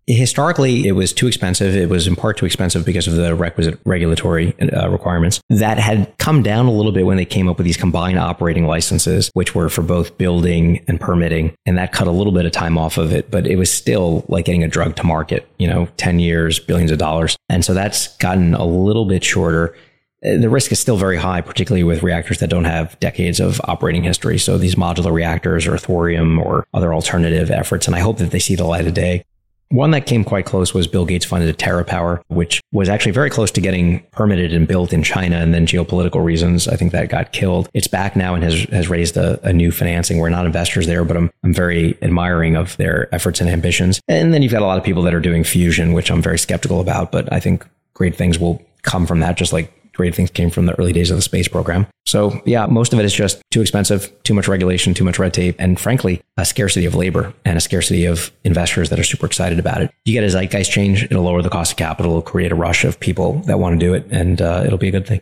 Historically, 0.08 0.88
it 0.88 0.92
was 0.92 1.14
too 1.14 1.28
expensive. 1.28 1.76
It 1.76 1.90
was 1.90 2.08
in 2.08 2.16
part 2.16 2.38
too 2.38 2.46
expensive 2.46 2.86
because 2.86 3.08
of 3.08 3.16
the 3.16 3.34
requisite 3.34 3.80
regulatory 3.86 4.54
uh, 4.62 4.90
requirements 4.90 5.42
that 5.50 5.80
had 5.80 6.16
come 6.20 6.44
down 6.44 6.68
a 6.68 6.72
little 6.72 6.92
bit 6.92 7.08
when 7.08 7.18
they 7.18 7.26
came 7.26 7.50
up 7.50 7.58
with 7.58 7.66
these 7.66 7.78
combined 7.78 8.20
operating 8.20 8.68
licenses, 8.68 9.32
which 9.34 9.56
were 9.56 9.68
for 9.68 9.82
both 9.82 10.18
building 10.18 10.84
and 10.88 11.02
permitting. 11.02 11.56
And 11.66 11.78
that 11.80 11.92
cut 11.92 12.08
a 12.08 12.12
little 12.12 12.34
bit 12.34 12.46
of 12.46 12.52
time 12.52 12.78
off 12.78 13.00
of 13.00 13.12
it, 13.12 13.32
but 13.32 13.48
it 13.48 13.56
was 13.56 13.72
still 13.72 14.24
like 14.28 14.46
getting 14.46 14.64
a 14.64 14.68
drug 14.68 14.96
to 14.98 15.04
market, 15.04 15.48
you 15.58 15.68
know, 15.68 15.88
10 15.98 16.20
years, 16.20 16.60
billions 16.60 16.92
of 16.92 17.00
dollars. 17.00 17.36
And 17.50 17.66
so 17.66 17.74
that's 17.74 18.16
gotten 18.18 18.54
a 18.54 18.66
little 18.66 19.06
bit 19.06 19.24
shorter 19.24 19.76
uh, 20.26 20.38
the 20.38 20.50
risk 20.50 20.72
is 20.72 20.80
still 20.80 20.98
very 20.98 21.18
high, 21.18 21.42
particularly 21.42 21.84
with 21.84 22.02
reactors 22.02 22.40
that 22.40 22.50
don't 22.50 22.66
have 22.66 23.00
decades 23.00 23.40
of 23.40 23.60
operating 23.66 24.04
history. 24.04 24.38
So 24.38 24.58
these 24.58 24.76
modular 24.76 25.12
reactors 25.12 25.68
or 25.68 25.78
thorium 25.78 26.40
or 26.40 26.66
other 26.74 26.94
alternative 26.94 27.52
efforts. 27.52 27.86
And 27.88 27.96
I 27.96 28.00
hope 28.00 28.18
that 28.18 28.32
they 28.32 28.40
see 28.40 28.56
the 28.56 28.66
light 28.66 28.88
of 28.88 28.94
day. 28.94 29.24
One 29.70 29.92
that 29.92 30.06
came 30.06 30.24
quite 30.24 30.46
close 30.46 30.74
was 30.74 30.88
Bill 30.88 31.06
Gates 31.06 31.26
funded 31.26 31.50
a 31.50 31.54
TerraPower, 31.54 32.22
which 32.28 32.62
was 32.72 32.88
actually 32.88 33.14
very 33.14 33.30
close 33.30 33.50
to 33.52 33.62
getting 33.62 34.02
permitted 34.12 34.54
and 34.54 34.68
built 34.68 34.94
in 34.94 35.02
China. 35.02 35.38
And 35.38 35.54
then 35.54 35.66
geopolitical 35.66 36.24
reasons, 36.24 36.68
I 36.68 36.76
think 36.76 36.92
that 36.92 37.10
got 37.10 37.32
killed. 37.32 37.68
It's 37.74 37.88
back 37.88 38.16
now 38.16 38.36
and 38.36 38.44
has, 38.44 38.64
has 38.66 38.90
raised 38.90 39.18
a, 39.18 39.40
a 39.48 39.52
new 39.52 39.72
financing. 39.72 40.20
We're 40.20 40.30
not 40.30 40.46
investors 40.46 40.86
there, 40.86 41.04
but 41.04 41.18
I'm, 41.18 41.32
I'm 41.44 41.54
very 41.54 41.98
admiring 42.04 42.56
of 42.56 42.78
their 42.78 43.14
efforts 43.14 43.42
and 43.42 43.50
ambitions. 43.50 44.00
And 44.08 44.34
then 44.34 44.44
you've 44.44 44.52
got 44.52 44.62
a 44.62 44.66
lot 44.66 44.78
of 44.78 44.84
people 44.84 45.02
that 45.04 45.14
are 45.14 45.20
doing 45.20 45.44
fusion, 45.44 45.94
which 45.94 46.12
I'm 46.12 46.22
very 46.22 46.38
skeptical 46.38 46.80
about, 46.80 47.12
but 47.12 47.32
I 47.34 47.40
think 47.40 47.66
great 47.96 48.16
things 48.16 48.38
will 48.38 48.62
come 48.84 49.08
from 49.08 49.20
that, 49.22 49.36
just 49.36 49.52
like 49.52 49.74
great 49.96 50.14
things 50.14 50.30
came 50.30 50.50
from 50.50 50.66
the 50.66 50.78
early 50.80 50.94
days 50.94 51.10
of 51.10 51.18
the 51.18 51.22
space 51.22 51.48
program. 51.48 51.88
So, 52.06 52.42
yeah, 52.46 52.66
most 52.68 52.94
of 52.94 53.00
it 53.00 53.06
is 53.06 53.14
just 53.14 53.42
too 53.52 53.62
expensive, 53.62 54.12
too 54.24 54.34
much 54.34 54.48
regulation, 54.48 54.94
too 54.94 55.04
much 55.04 55.18
red 55.18 55.34
tape, 55.34 55.56
and 55.58 55.80
frankly, 55.80 56.22
a 56.38 56.46
scarcity 56.46 56.86
of 56.86 56.96
labor 56.96 57.34
and 57.44 57.58
a 57.58 57.62
scarcity 57.62 58.06
of 58.06 58.32
investors 58.44 58.90
that 58.90 59.00
are 59.00 59.04
super 59.04 59.26
excited 59.26 59.60
about 59.60 59.82
it. 59.82 59.92
You 60.06 60.14
get 60.14 60.24
a 60.24 60.30
zeitgeist 60.30 60.72
change, 60.72 61.04
it'll 61.04 61.24
lower 61.24 61.42
the 61.42 61.50
cost 61.50 61.72
of 61.72 61.78
capital, 61.78 62.12
it'll 62.12 62.22
create 62.22 62.52
a 62.52 62.56
rush 62.56 62.84
of 62.84 63.00
people 63.00 63.40
that 63.46 63.60
want 63.60 63.80
to 63.80 63.86
do 63.86 63.94
it, 63.94 64.06
and 64.12 64.42
uh, 64.42 64.64
it'll 64.66 64.78
be 64.78 64.90
a 64.90 64.92
good 64.92 65.08
thing. 65.08 65.22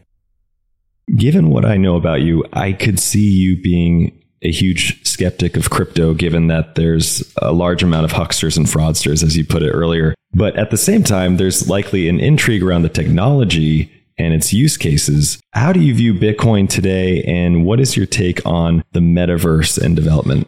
Given 1.17 1.49
what 1.49 1.65
I 1.65 1.77
know 1.77 1.95
about 1.95 2.21
you, 2.21 2.45
I 2.53 2.73
could 2.73 2.99
see 2.99 3.27
you 3.27 3.61
being 3.61 4.19
a 4.41 4.51
huge 4.51 5.05
skeptic 5.05 5.55
of 5.55 5.69
crypto, 5.69 6.13
given 6.13 6.47
that 6.47 6.75
there's 6.75 7.23
a 7.41 7.51
large 7.53 7.81
amount 7.81 8.05
of 8.05 8.11
hucksters 8.11 8.57
and 8.57 8.65
fraudsters, 8.65 9.23
as 9.23 9.37
you 9.37 9.45
put 9.45 9.63
it 9.63 9.71
earlier. 9.71 10.13
But 10.33 10.57
at 10.57 10.69
the 10.71 10.77
same 10.77 11.03
time, 11.03 11.37
there's 11.37 11.69
likely 11.69 12.09
an 12.09 12.19
intrigue 12.19 12.63
around 12.63 12.81
the 12.81 12.89
technology 12.89 13.91
and 14.17 14.33
its 14.33 14.53
use 14.53 14.77
cases. 14.77 15.39
How 15.51 15.73
do 15.73 15.79
you 15.79 15.93
view 15.93 16.13
Bitcoin 16.13 16.69
today, 16.69 17.23
and 17.23 17.65
what 17.65 17.79
is 17.79 17.95
your 17.97 18.05
take 18.05 18.45
on 18.45 18.83
the 18.91 18.99
metaverse 18.99 19.81
and 19.81 19.95
development? 19.95 20.47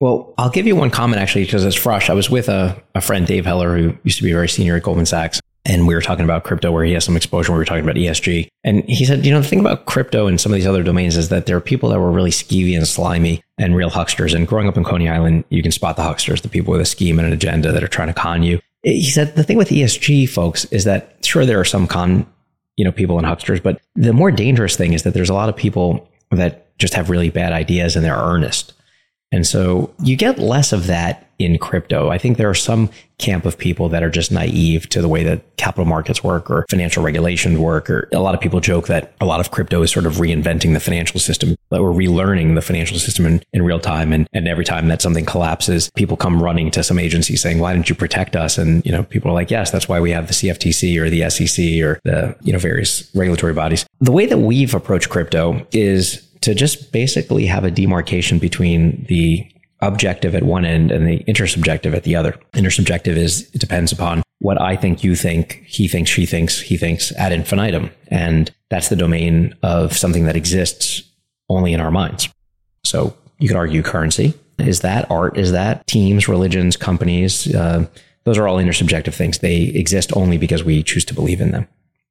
Well, 0.00 0.32
I'll 0.38 0.50
give 0.50 0.66
you 0.66 0.74
one 0.76 0.90
comment 0.90 1.20
actually, 1.20 1.44
because 1.44 1.64
it's 1.64 1.76
fresh. 1.76 2.08
I 2.08 2.14
was 2.14 2.30
with 2.30 2.48
a, 2.48 2.82
a 2.94 3.00
friend, 3.00 3.26
Dave 3.26 3.44
Heller, 3.44 3.76
who 3.76 3.96
used 4.02 4.16
to 4.16 4.24
be 4.24 4.32
very 4.32 4.48
senior 4.48 4.76
at 4.76 4.82
Goldman 4.82 5.06
Sachs. 5.06 5.40
and 5.66 5.86
we 5.86 5.94
were 5.94 6.00
talking 6.00 6.24
about 6.24 6.44
crypto 6.44 6.72
where 6.72 6.84
he 6.84 6.92
has 6.92 7.04
some 7.04 7.16
exposure. 7.16 7.52
We 7.52 7.58
were 7.58 7.64
talking 7.66 7.84
about 7.84 7.96
ESG. 7.96 8.48
And 8.64 8.82
he 8.88 9.04
said, 9.04 9.26
you 9.26 9.32
know, 9.32 9.40
the 9.40 9.46
thing 9.46 9.60
about 9.60 9.84
crypto 9.84 10.26
and 10.26 10.40
some 10.40 10.52
of 10.52 10.56
these 10.56 10.66
other 10.66 10.82
domains 10.82 11.16
is 11.16 11.28
that 11.28 11.46
there 11.46 11.56
are 11.56 11.60
people 11.60 11.90
that 11.90 12.00
were 12.00 12.10
really 12.10 12.30
skeevy 12.30 12.76
and 12.76 12.88
slimy 12.88 13.42
and 13.58 13.76
real 13.76 13.90
hucksters. 13.90 14.32
And 14.32 14.48
growing 14.48 14.68
up 14.68 14.76
in 14.76 14.84
Coney 14.84 15.08
Island, 15.08 15.44
you 15.50 15.62
can 15.62 15.70
spot 15.70 15.96
the 15.96 16.02
hucksters, 16.02 16.40
the 16.40 16.48
people 16.48 16.72
with 16.72 16.80
a 16.80 16.86
scheme 16.86 17.18
and 17.18 17.26
an 17.28 17.34
agenda 17.34 17.72
that 17.72 17.84
are 17.84 17.88
trying 17.88 18.08
to 18.08 18.14
con 18.14 18.42
you. 18.42 18.58
He 18.82 19.10
said 19.10 19.36
the 19.36 19.44
thing 19.44 19.58
with 19.58 19.68
ESG 19.68 20.30
folks 20.30 20.64
is 20.66 20.84
that 20.84 21.16
sure, 21.22 21.44
there 21.44 21.60
are 21.60 21.64
some 21.64 21.86
con, 21.86 22.26
you 22.80 22.84
know, 22.84 22.90
people 22.90 23.18
and 23.18 23.26
hucksters, 23.26 23.62
but 23.62 23.78
the 23.94 24.14
more 24.14 24.30
dangerous 24.30 24.74
thing 24.74 24.94
is 24.94 25.02
that 25.02 25.12
there's 25.12 25.28
a 25.28 25.34
lot 25.34 25.50
of 25.50 25.56
people 25.56 26.08
that 26.30 26.78
just 26.78 26.94
have 26.94 27.10
really 27.10 27.28
bad 27.28 27.52
ideas 27.52 27.94
and 27.94 28.02
they're 28.02 28.16
earnest. 28.16 28.72
And 29.32 29.46
so 29.46 29.94
you 30.02 30.16
get 30.16 30.38
less 30.38 30.72
of 30.72 30.86
that 30.86 31.30
in 31.38 31.56
crypto. 31.56 32.10
I 32.10 32.18
think 32.18 32.36
there 32.36 32.50
are 32.50 32.54
some 32.54 32.90
camp 33.18 33.46
of 33.46 33.56
people 33.56 33.88
that 33.88 34.02
are 34.02 34.10
just 34.10 34.30
naive 34.30 34.88
to 34.90 35.00
the 35.00 35.08
way 35.08 35.22
that 35.24 35.56
capital 35.56 35.84
markets 35.84 36.22
work 36.22 36.50
or 36.50 36.66
financial 36.68 37.02
regulations 37.02 37.58
work. 37.58 37.88
Or 37.88 38.08
a 38.12 38.18
lot 38.18 38.34
of 38.34 38.40
people 38.40 38.60
joke 38.60 38.88
that 38.88 39.14
a 39.20 39.24
lot 39.24 39.40
of 39.40 39.50
crypto 39.50 39.82
is 39.82 39.90
sort 39.90 40.04
of 40.04 40.14
reinventing 40.14 40.74
the 40.74 40.80
financial 40.80 41.18
system, 41.18 41.56
that 41.70 41.82
we're 41.82 41.92
relearning 41.92 42.54
the 42.56 42.62
financial 42.62 42.98
system 42.98 43.24
in, 43.24 43.42
in 43.52 43.62
real 43.62 43.80
time. 43.80 44.12
And, 44.12 44.26
and 44.32 44.48
every 44.48 44.64
time 44.64 44.88
that 44.88 45.00
something 45.00 45.24
collapses, 45.24 45.90
people 45.96 46.16
come 46.16 46.42
running 46.42 46.70
to 46.72 46.82
some 46.82 46.98
agency 46.98 47.36
saying, 47.36 47.58
why 47.58 47.72
didn't 47.72 47.88
you 47.88 47.94
protect 47.94 48.36
us? 48.36 48.58
And, 48.58 48.84
you 48.84 48.92
know, 48.92 49.02
people 49.04 49.30
are 49.30 49.34
like, 49.34 49.50
yes, 49.50 49.70
that's 49.70 49.88
why 49.88 50.00
we 50.00 50.10
have 50.10 50.26
the 50.26 50.34
CFTC 50.34 50.98
or 50.98 51.08
the 51.08 51.30
SEC 51.30 51.82
or 51.82 52.00
the, 52.04 52.36
you 52.42 52.52
know, 52.52 52.58
various 52.58 53.10
regulatory 53.14 53.54
bodies. 53.54 53.86
The 54.00 54.12
way 54.12 54.26
that 54.26 54.38
we've 54.38 54.74
approached 54.74 55.08
crypto 55.08 55.66
is 55.72 56.26
to 56.42 56.54
just 56.54 56.92
basically 56.92 57.46
have 57.46 57.64
a 57.64 57.70
demarcation 57.70 58.38
between 58.38 59.04
the 59.08 59.46
objective 59.82 60.34
at 60.34 60.42
one 60.42 60.64
end 60.64 60.90
and 60.90 61.06
the 61.06 61.24
intersubjective 61.24 61.94
at 61.94 62.04
the 62.04 62.16
other. 62.16 62.32
Intersubjective 62.52 63.16
is 63.16 63.50
it 63.54 63.60
depends 63.60 63.92
upon 63.92 64.22
what 64.40 64.60
I 64.60 64.76
think, 64.76 65.04
you 65.04 65.14
think, 65.14 65.62
he 65.66 65.86
thinks, 65.86 66.10
she 66.10 66.26
thinks, 66.26 66.60
he 66.60 66.76
thinks 66.76 67.12
ad 67.12 67.32
infinitum. 67.32 67.90
And 68.08 68.50
that's 68.70 68.88
the 68.88 68.96
domain 68.96 69.54
of 69.62 69.96
something 69.96 70.24
that 70.24 70.36
exists 70.36 71.02
only 71.48 71.72
in 71.72 71.80
our 71.80 71.90
minds. 71.90 72.28
So 72.84 73.14
you 73.38 73.48
could 73.48 73.56
argue 73.56 73.82
currency. 73.82 74.34
Is 74.58 74.80
that 74.80 75.10
art? 75.10 75.38
Is 75.38 75.52
that 75.52 75.86
teams, 75.86 76.28
religions, 76.28 76.76
companies? 76.76 77.54
Uh, 77.54 77.86
those 78.24 78.38
are 78.38 78.46
all 78.46 78.58
intersubjective 78.58 79.14
things. 79.14 79.38
They 79.38 79.62
exist 79.62 80.14
only 80.16 80.38
because 80.38 80.62
we 80.62 80.82
choose 80.82 81.04
to 81.06 81.14
believe 81.14 81.40
in 81.40 81.52
them. 81.52 81.66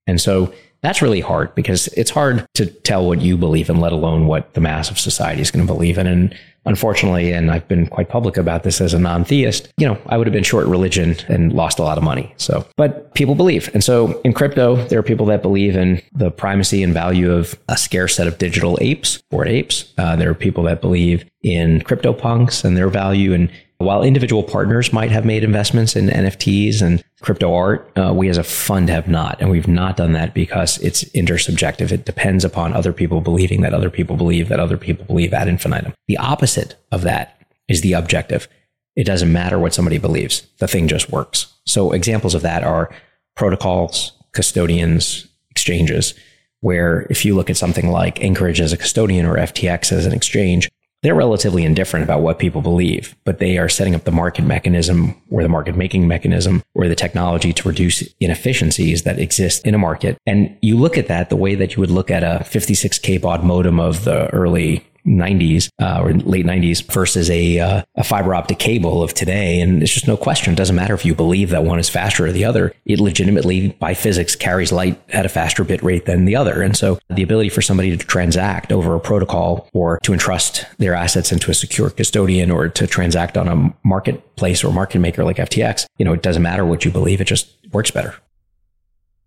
And 0.07 0.19
so 0.19 0.53
that's 0.81 1.01
really 1.01 1.21
hard 1.21 1.53
because 1.55 1.87
it's 1.89 2.11
hard 2.11 2.45
to 2.55 2.65
tell 2.65 3.05
what 3.05 3.21
you 3.21 3.37
believe 3.37 3.69
in, 3.69 3.79
let 3.79 3.91
alone 3.91 4.27
what 4.27 4.53
the 4.53 4.61
mass 4.61 4.89
of 4.89 4.99
society 4.99 5.41
is 5.41 5.51
going 5.51 5.65
to 5.65 5.71
believe 5.71 5.97
in. 5.97 6.07
And 6.07 6.37
unfortunately, 6.65 7.33
and 7.33 7.51
I've 7.51 7.67
been 7.67 7.87
quite 7.87 8.09
public 8.09 8.37
about 8.37 8.63
this 8.63 8.79
as 8.79 8.93
a 8.93 8.99
non 8.99 9.25
theist, 9.25 9.71
you 9.77 9.87
know, 9.87 9.97
I 10.07 10.17
would 10.17 10.27
have 10.27 10.33
been 10.33 10.43
short 10.43 10.67
religion 10.67 11.15
and 11.27 11.51
lost 11.51 11.79
a 11.79 11.83
lot 11.83 11.97
of 11.97 12.03
money. 12.03 12.33
So, 12.37 12.65
but 12.77 13.13
people 13.13 13.35
believe. 13.35 13.69
And 13.73 13.83
so 13.83 14.19
in 14.21 14.33
crypto, 14.33 14.75
there 14.87 14.99
are 14.99 15.03
people 15.03 15.25
that 15.27 15.41
believe 15.41 15.75
in 15.75 16.01
the 16.13 16.31
primacy 16.31 16.81
and 16.83 16.93
value 16.93 17.31
of 17.31 17.59
a 17.67 17.77
scarce 17.77 18.15
set 18.15 18.27
of 18.27 18.37
digital 18.37 18.77
apes, 18.79 19.21
bored 19.29 19.49
apes. 19.49 19.93
Uh, 19.97 20.15
there 20.15 20.29
are 20.29 20.35
people 20.35 20.63
that 20.63 20.81
believe 20.81 21.25
in 21.43 21.81
crypto 21.81 22.13
punks 22.13 22.63
and 22.63 22.77
their 22.77 22.89
value 22.89 23.33
and 23.33 23.51
while 23.79 24.03
individual 24.03 24.43
partners 24.43 24.91
might 24.91 25.09
have 25.09 25.23
made 25.23 25.41
investments 25.41 25.95
in 25.95 26.07
NFTs 26.07 26.81
and 26.81 27.01
crypto 27.21 27.53
art, 27.53 27.89
uh, 27.97 28.13
we 28.13 28.27
as 28.27 28.37
a 28.37 28.43
fund 28.43 28.89
have 28.89 29.07
not. 29.07 29.39
And 29.39 29.49
we've 29.49 29.69
not 29.69 29.95
done 29.95 30.11
that 30.13 30.33
because 30.33 30.77
it's 30.79 31.05
intersubjective. 31.05 31.89
It 31.91 32.05
depends 32.05 32.43
upon 32.43 32.73
other 32.73 32.91
people 32.91 33.21
believing 33.21 33.61
that 33.61 33.73
other 33.73 33.89
people 33.89 34.17
believe 34.17 34.49
that 34.49 34.59
other 34.59 34.77
people 34.77 35.05
believe 35.05 35.33
ad 35.33 35.47
infinitum. 35.47 35.93
The 36.07 36.17
opposite 36.17 36.75
of 36.91 37.03
that 37.03 37.41
is 37.69 37.79
the 37.79 37.93
objective. 37.93 38.49
It 38.97 39.05
doesn't 39.05 39.31
matter 39.31 39.57
what 39.57 39.73
somebody 39.73 39.97
believes. 39.97 40.45
The 40.57 40.67
thing 40.67 40.89
just 40.89 41.09
works. 41.09 41.53
So 41.65 41.93
examples 41.93 42.35
of 42.35 42.41
that 42.41 42.65
are 42.65 42.93
protocols, 43.37 44.11
custodians, 44.33 45.25
exchanges, 45.51 46.15
where 46.59 47.07
if 47.09 47.23
you 47.23 47.33
look 47.33 47.49
at 47.49 47.55
something 47.55 47.89
like 47.89 48.21
Anchorage 48.21 48.59
as 48.59 48.73
a 48.73 48.77
custodian 48.77 49.25
or 49.25 49.37
FTX 49.37 49.93
as 49.93 50.05
an 50.05 50.11
exchange, 50.11 50.67
they're 51.01 51.15
relatively 51.15 51.63
indifferent 51.63 52.03
about 52.03 52.21
what 52.21 52.39
people 52.39 52.61
believe, 52.61 53.15
but 53.23 53.39
they 53.39 53.57
are 53.57 53.69
setting 53.69 53.95
up 53.95 54.03
the 54.03 54.11
market 54.11 54.43
mechanism 54.43 55.15
or 55.29 55.43
the 55.43 55.49
market 55.49 55.75
making 55.75 56.07
mechanism 56.07 56.61
or 56.75 56.87
the 56.87 56.95
technology 56.95 57.53
to 57.53 57.67
reduce 57.67 58.01
inefficiencies 58.19 59.03
that 59.03 59.19
exist 59.19 59.65
in 59.65 59.73
a 59.73 59.77
market. 59.77 60.17
And 60.25 60.57
you 60.61 60.77
look 60.77 60.97
at 60.97 61.07
that 61.07 61.29
the 61.29 61.37
way 61.37 61.55
that 61.55 61.75
you 61.75 61.79
would 61.79 61.91
look 61.91 62.11
at 62.11 62.23
a 62.23 62.43
56K 62.43 63.21
baud 63.21 63.43
modem 63.43 63.79
of 63.79 64.03
the 64.03 64.27
early 64.33 64.85
90s 65.05 65.69
uh, 65.81 66.01
or 66.01 66.13
late 66.13 66.45
90s 66.45 66.83
versus 66.91 67.29
a, 67.29 67.59
uh, 67.59 67.83
a 67.95 68.03
fiber 68.03 68.33
optic 68.33 68.59
cable 68.59 69.03
of 69.03 69.13
today. 69.13 69.59
And 69.59 69.81
it's 69.81 69.93
just 69.93 70.07
no 70.07 70.17
question. 70.17 70.53
It 70.53 70.57
doesn't 70.57 70.75
matter 70.75 70.93
if 70.93 71.05
you 71.05 71.15
believe 71.15 71.49
that 71.49 71.63
one 71.63 71.79
is 71.79 71.89
faster 71.89 72.25
or 72.25 72.31
the 72.31 72.45
other. 72.45 72.73
It 72.85 72.99
legitimately, 72.99 73.69
by 73.79 73.93
physics, 73.93 74.35
carries 74.35 74.71
light 74.71 75.01
at 75.09 75.25
a 75.25 75.29
faster 75.29 75.63
bit 75.63 75.81
rate 75.83 76.05
than 76.05 76.25
the 76.25 76.35
other. 76.35 76.61
And 76.61 76.75
so 76.75 76.99
the 77.09 77.23
ability 77.23 77.49
for 77.49 77.61
somebody 77.61 77.95
to 77.95 78.05
transact 78.05 78.71
over 78.71 78.95
a 78.95 78.99
protocol 78.99 79.67
or 79.73 79.99
to 80.03 80.13
entrust 80.13 80.65
their 80.77 80.93
assets 80.93 81.31
into 81.31 81.51
a 81.51 81.53
secure 81.53 81.89
custodian 81.89 82.51
or 82.51 82.69
to 82.69 82.87
transact 82.87 83.37
on 83.37 83.47
a 83.47 83.73
marketplace 83.87 84.63
or 84.63 84.73
market 84.73 84.99
maker 84.99 85.23
like 85.23 85.37
FTX, 85.37 85.85
you 85.97 86.05
know, 86.05 86.13
it 86.13 86.21
doesn't 86.21 86.43
matter 86.43 86.65
what 86.65 86.85
you 86.85 86.91
believe. 86.91 87.21
It 87.21 87.25
just 87.25 87.49
works 87.71 87.91
better. 87.91 88.15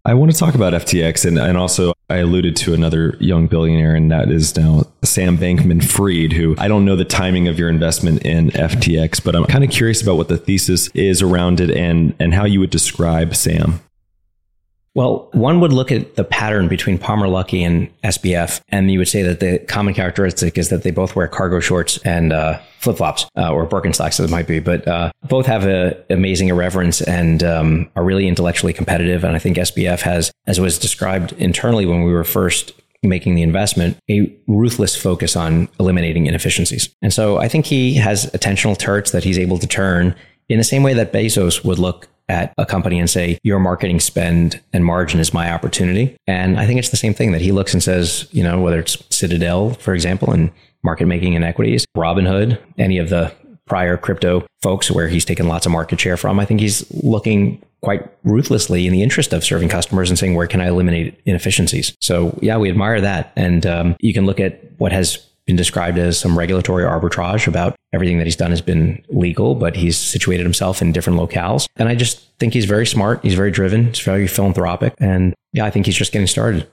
I 0.04 0.14
want 0.14 0.32
to 0.32 0.38
talk 0.38 0.56
about 0.56 0.72
FTX 0.72 1.24
and, 1.26 1.38
and 1.38 1.56
also 1.56 1.92
I 2.10 2.16
alluded 2.16 2.56
to 2.56 2.74
another 2.74 3.16
young 3.20 3.46
billionaire, 3.46 3.94
and 3.94 4.10
that 4.10 4.30
is 4.30 4.56
now 4.56 4.84
Sam 5.02 5.38
Bankman 5.38 5.82
Fried, 5.82 6.32
who 6.32 6.56
I 6.58 6.68
don't 6.68 6.84
know 6.84 6.96
the 6.96 7.04
timing 7.04 7.46
of 7.46 7.58
your 7.58 7.68
investment 7.68 8.22
in 8.22 8.50
FTX, 8.50 9.22
but 9.22 9.36
I'm 9.36 9.44
kind 9.44 9.62
of 9.62 9.70
curious 9.70 10.02
about 10.02 10.16
what 10.16 10.28
the 10.28 10.36
thesis 10.36 10.88
is 10.88 11.22
around 11.22 11.60
it 11.60 11.70
and, 11.70 12.14
and 12.18 12.34
how 12.34 12.44
you 12.44 12.60
would 12.60 12.70
describe 12.70 13.34
Sam. 13.36 13.80
Well, 14.94 15.30
one 15.32 15.60
would 15.60 15.72
look 15.72 15.90
at 15.90 16.16
the 16.16 16.24
pattern 16.24 16.68
between 16.68 16.98
Palmer 16.98 17.26
Luckey 17.26 17.64
and 17.66 17.88
SBF, 18.02 18.60
and 18.68 18.90
you 18.90 18.98
would 18.98 19.08
say 19.08 19.22
that 19.22 19.40
the 19.40 19.58
common 19.60 19.94
characteristic 19.94 20.58
is 20.58 20.68
that 20.68 20.82
they 20.82 20.90
both 20.90 21.16
wear 21.16 21.26
cargo 21.28 21.60
shorts 21.60 21.96
and 21.98 22.30
uh, 22.30 22.58
flip 22.78 22.98
flops, 22.98 23.26
uh, 23.38 23.50
or 23.50 23.66
Birkenstocks, 23.66 24.20
as 24.20 24.20
it 24.20 24.30
might 24.30 24.46
be, 24.46 24.58
but 24.58 24.86
uh, 24.86 25.10
both 25.28 25.46
have 25.46 25.64
an 25.64 25.94
amazing 26.10 26.48
irreverence 26.48 27.00
and 27.00 27.42
um, 27.42 27.90
are 27.96 28.04
really 28.04 28.28
intellectually 28.28 28.74
competitive. 28.74 29.24
And 29.24 29.34
I 29.34 29.38
think 29.38 29.56
SBF 29.56 30.00
has, 30.02 30.30
as 30.46 30.60
was 30.60 30.78
described 30.78 31.32
internally 31.34 31.86
when 31.86 32.02
we 32.02 32.12
were 32.12 32.24
first 32.24 32.72
making 33.02 33.34
the 33.34 33.42
investment, 33.42 33.98
a 34.10 34.30
ruthless 34.46 34.94
focus 34.94 35.36
on 35.36 35.68
eliminating 35.80 36.26
inefficiencies. 36.26 36.94
And 37.00 37.12
so 37.12 37.38
I 37.38 37.48
think 37.48 37.66
he 37.66 37.94
has 37.94 38.26
attentional 38.26 38.76
turrets 38.76 39.10
that 39.12 39.24
he's 39.24 39.38
able 39.38 39.58
to 39.58 39.66
turn 39.66 40.14
in 40.48 40.58
the 40.58 40.64
same 40.64 40.82
way 40.82 40.92
that 40.94 41.12
Bezos 41.12 41.64
would 41.64 41.78
look 41.78 42.08
at 42.28 42.52
a 42.58 42.66
company 42.66 42.98
and 42.98 43.10
say, 43.10 43.38
your 43.42 43.58
marketing 43.58 44.00
spend 44.00 44.60
and 44.72 44.84
margin 44.84 45.20
is 45.20 45.34
my 45.34 45.52
opportunity. 45.52 46.16
And 46.26 46.58
I 46.58 46.66
think 46.66 46.78
it's 46.78 46.90
the 46.90 46.96
same 46.96 47.14
thing 47.14 47.32
that 47.32 47.40
he 47.40 47.52
looks 47.52 47.72
and 47.72 47.82
says, 47.82 48.28
you 48.32 48.42
know, 48.42 48.60
whether 48.60 48.80
it's 48.80 49.02
Citadel, 49.10 49.74
for 49.74 49.94
example, 49.94 50.32
and 50.32 50.50
market 50.82 51.06
making 51.06 51.34
and 51.34 51.44
equities, 51.44 51.84
Robinhood, 51.96 52.58
any 52.78 52.98
of 52.98 53.08
the 53.08 53.32
prior 53.66 53.96
crypto 53.96 54.44
folks 54.60 54.90
where 54.90 55.08
he's 55.08 55.24
taken 55.24 55.48
lots 55.48 55.66
of 55.66 55.72
market 55.72 56.00
share 56.00 56.16
from. 56.16 56.40
I 56.40 56.44
think 56.44 56.60
he's 56.60 56.84
looking 57.02 57.62
quite 57.82 58.08
ruthlessly 58.24 58.86
in 58.86 58.92
the 58.92 59.02
interest 59.02 59.32
of 59.32 59.44
serving 59.44 59.68
customers 59.68 60.08
and 60.08 60.18
saying, 60.18 60.34
where 60.34 60.46
can 60.46 60.60
I 60.60 60.68
eliminate 60.68 61.20
inefficiencies? 61.24 61.96
So 62.00 62.38
yeah, 62.42 62.56
we 62.56 62.70
admire 62.70 63.00
that. 63.00 63.32
And 63.36 63.66
um, 63.66 63.96
you 64.00 64.14
can 64.14 64.26
look 64.26 64.40
at 64.40 64.60
what 64.78 64.92
has 64.92 65.26
been 65.46 65.56
described 65.56 65.98
as 65.98 66.18
some 66.18 66.38
regulatory 66.38 66.84
arbitrage 66.84 67.46
about 67.46 67.74
everything 67.92 68.18
that 68.18 68.26
he's 68.26 68.36
done 68.36 68.50
has 68.50 68.60
been 68.60 69.04
legal, 69.08 69.54
but 69.54 69.76
he's 69.76 69.96
situated 69.96 70.44
himself 70.44 70.80
in 70.80 70.92
different 70.92 71.18
locales. 71.18 71.66
And 71.76 71.88
I 71.88 71.94
just 71.94 72.20
think 72.38 72.54
he's 72.54 72.64
very 72.64 72.86
smart. 72.86 73.20
He's 73.22 73.34
very 73.34 73.50
driven. 73.50 73.86
He's 73.86 74.00
very 74.00 74.26
philanthropic. 74.26 74.94
And 74.98 75.34
yeah, 75.52 75.64
I 75.64 75.70
think 75.70 75.86
he's 75.86 75.96
just 75.96 76.12
getting 76.12 76.26
started. 76.26 76.68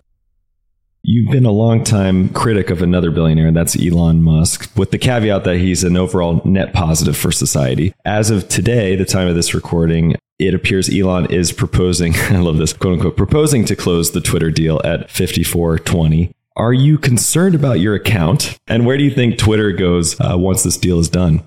You've 1.01 1.31
been 1.31 1.45
a 1.45 1.51
long 1.51 1.83
time 1.83 2.29
critic 2.29 2.69
of 2.69 2.81
another 2.81 3.09
billionaire, 3.09 3.47
and 3.47 3.55
that's 3.55 3.81
Elon 3.81 4.21
Musk, 4.21 4.69
with 4.77 4.91
the 4.91 4.97
caveat 4.97 5.45
that 5.45 5.55
he's 5.55 5.83
an 5.83 5.95
overall 5.95 6.41
net 6.43 6.73
positive 6.73 7.15
for 7.15 7.31
society. 7.31 7.93
As 8.03 8.29
of 8.29 8.49
today, 8.49 8.97
the 8.97 9.05
time 9.05 9.29
of 9.29 9.35
this 9.35 9.53
recording, 9.53 10.15
it 10.39 10.53
appears 10.53 10.89
Elon 10.89 11.31
is 11.31 11.53
proposing, 11.53 12.15
I 12.29 12.37
love 12.37 12.57
this, 12.57 12.73
quote 12.73 12.95
unquote, 12.95 13.15
proposing 13.15 13.63
to 13.65 13.77
close 13.77 14.11
the 14.11 14.21
Twitter 14.21 14.51
deal 14.51 14.81
at 14.83 15.09
5420. 15.09 16.31
Are 16.59 16.73
you 16.73 16.97
concerned 16.97 17.55
about 17.55 17.79
your 17.79 17.95
account? 17.95 18.59
And 18.67 18.85
where 18.85 18.97
do 18.97 19.03
you 19.03 19.11
think 19.11 19.37
Twitter 19.37 19.71
goes 19.71 20.19
uh, 20.19 20.35
once 20.37 20.63
this 20.63 20.75
deal 20.75 20.99
is 20.99 21.07
done? 21.07 21.41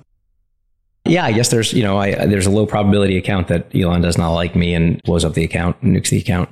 Yeah, 1.05 1.25
I 1.27 1.33
guess 1.33 1.51
there's, 1.51 1.75
you 1.75 1.83
know, 1.83 1.99
I, 1.99 2.27
there's 2.27 2.47
a 2.47 2.51
low 2.51 2.65
probability 2.65 3.19
account 3.19 3.49
that 3.49 3.67
Elon 3.75 4.01
does 4.01 4.17
not 4.17 4.31
like 4.31 4.57
me 4.57 4.73
and 4.73 5.03
blows 5.03 5.25
up 5.25 5.35
the 5.35 5.45
account, 5.45 5.79
nukes 5.83 6.09
the 6.09 6.19
account. 6.19 6.49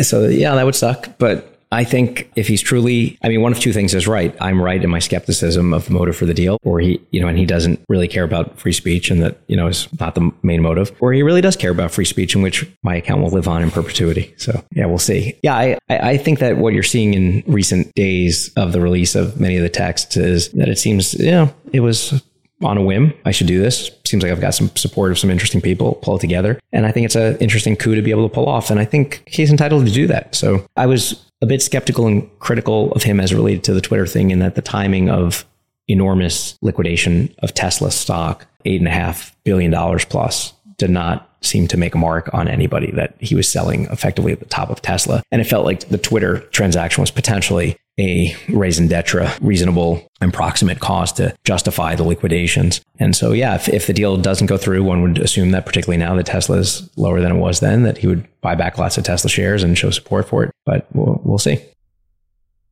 So 0.00 0.26
yeah, 0.28 0.54
that 0.54 0.64
would 0.64 0.74
suck. 0.74 1.08
But 1.16 1.51
I 1.72 1.84
think 1.84 2.30
if 2.36 2.46
he's 2.46 2.60
truly, 2.60 3.18
I 3.22 3.28
mean, 3.28 3.40
one 3.40 3.50
of 3.50 3.58
two 3.58 3.72
things 3.72 3.94
is 3.94 4.06
right. 4.06 4.36
I'm 4.40 4.60
right 4.60 4.82
in 4.82 4.90
my 4.90 4.98
skepticism 4.98 5.72
of 5.72 5.86
the 5.86 5.92
motive 5.92 6.14
for 6.14 6.26
the 6.26 6.34
deal, 6.34 6.58
or 6.64 6.80
he, 6.80 7.00
you 7.10 7.20
know, 7.20 7.28
and 7.28 7.38
he 7.38 7.46
doesn't 7.46 7.80
really 7.88 8.08
care 8.08 8.24
about 8.24 8.58
free 8.60 8.72
speech 8.72 9.10
and 9.10 9.22
that, 9.22 9.38
you 9.48 9.56
know, 9.56 9.68
is 9.68 9.88
not 9.98 10.14
the 10.14 10.30
main 10.42 10.60
motive, 10.60 10.92
or 11.00 11.12
he 11.12 11.22
really 11.22 11.40
does 11.40 11.56
care 11.56 11.70
about 11.70 11.90
free 11.90 12.04
speech 12.04 12.36
in 12.36 12.42
which 12.42 12.70
my 12.82 12.96
account 12.96 13.22
will 13.22 13.30
live 13.30 13.48
on 13.48 13.62
in 13.62 13.70
perpetuity. 13.70 14.34
So 14.36 14.62
yeah, 14.72 14.84
we'll 14.84 14.98
see. 14.98 15.38
Yeah, 15.42 15.56
I, 15.56 15.78
I 15.88 16.16
think 16.18 16.40
that 16.40 16.58
what 16.58 16.74
you're 16.74 16.82
seeing 16.82 17.14
in 17.14 17.42
recent 17.46 17.94
days 17.94 18.52
of 18.56 18.72
the 18.72 18.80
release 18.80 19.14
of 19.14 19.40
many 19.40 19.56
of 19.56 19.62
the 19.62 19.70
texts 19.70 20.16
is 20.16 20.50
that 20.50 20.68
it 20.68 20.78
seems, 20.78 21.14
you 21.14 21.30
know, 21.30 21.54
it 21.72 21.80
was 21.80 22.22
on 22.64 22.78
a 22.78 22.82
whim. 22.82 23.12
I 23.24 23.30
should 23.30 23.46
do 23.46 23.60
this. 23.60 23.90
Seems 24.04 24.22
like 24.22 24.32
I've 24.32 24.40
got 24.40 24.54
some 24.54 24.74
support 24.76 25.10
of 25.12 25.18
some 25.18 25.30
interesting 25.30 25.60
people, 25.60 25.94
pull 25.96 26.16
it 26.16 26.20
together. 26.20 26.58
And 26.72 26.86
I 26.86 26.92
think 26.92 27.06
it's 27.06 27.16
an 27.16 27.36
interesting 27.38 27.76
coup 27.76 27.94
to 27.94 28.02
be 28.02 28.10
able 28.10 28.28
to 28.28 28.34
pull 28.34 28.48
off. 28.48 28.70
And 28.70 28.78
I 28.80 28.84
think 28.84 29.22
he's 29.26 29.50
entitled 29.50 29.86
to 29.86 29.92
do 29.92 30.06
that. 30.06 30.34
So 30.34 30.66
I 30.76 30.86
was 30.86 31.24
a 31.40 31.46
bit 31.46 31.62
skeptical 31.62 32.06
and 32.06 32.28
critical 32.38 32.92
of 32.92 33.02
him 33.02 33.20
as 33.20 33.34
related 33.34 33.64
to 33.64 33.74
the 33.74 33.80
Twitter 33.80 34.06
thing 34.06 34.30
in 34.30 34.38
that 34.38 34.54
the 34.54 34.62
timing 34.62 35.10
of 35.10 35.44
enormous 35.88 36.56
liquidation 36.62 37.34
of 37.40 37.52
Tesla 37.54 37.90
stock, 37.90 38.46
eight 38.64 38.80
and 38.80 38.88
a 38.88 38.92
half 38.92 39.36
billion 39.44 39.70
dollars 39.70 40.04
plus, 40.04 40.52
did 40.78 40.90
not 40.90 41.28
seem 41.42 41.66
to 41.68 41.76
make 41.76 41.94
a 41.94 41.98
mark 41.98 42.32
on 42.32 42.48
anybody 42.48 42.90
that 42.92 43.14
he 43.18 43.34
was 43.34 43.48
selling 43.48 43.86
effectively 43.86 44.32
at 44.32 44.38
the 44.38 44.46
top 44.46 44.70
of 44.70 44.80
Tesla. 44.80 45.22
And 45.32 45.40
it 45.40 45.46
felt 45.46 45.64
like 45.66 45.88
the 45.88 45.98
Twitter 45.98 46.40
transaction 46.50 47.00
was 47.00 47.10
potentially 47.10 47.76
a 48.00 48.34
raison 48.48 48.88
d'etre, 48.88 49.30
reasonable 49.40 50.06
and 50.20 50.32
proximate 50.32 50.80
cost 50.80 51.16
to 51.18 51.34
justify 51.44 51.94
the 51.94 52.04
liquidations. 52.04 52.80
And 52.98 53.14
so, 53.14 53.32
yeah, 53.32 53.54
if, 53.54 53.68
if 53.68 53.86
the 53.86 53.92
deal 53.92 54.16
doesn't 54.16 54.46
go 54.46 54.56
through, 54.56 54.82
one 54.84 55.02
would 55.02 55.18
assume 55.18 55.50
that 55.50 55.66
particularly 55.66 55.98
now 55.98 56.14
that 56.14 56.26
Tesla 56.26 56.58
is 56.58 56.88
lower 56.96 57.20
than 57.20 57.32
it 57.32 57.38
was 57.38 57.60
then, 57.60 57.82
that 57.82 57.98
he 57.98 58.06
would 58.06 58.26
buy 58.40 58.54
back 58.54 58.78
lots 58.78 58.96
of 58.96 59.04
Tesla 59.04 59.28
shares 59.28 59.62
and 59.62 59.76
show 59.76 59.90
support 59.90 60.28
for 60.28 60.44
it. 60.44 60.50
But 60.64 60.86
we'll, 60.94 61.20
we'll 61.24 61.38
see. 61.38 61.58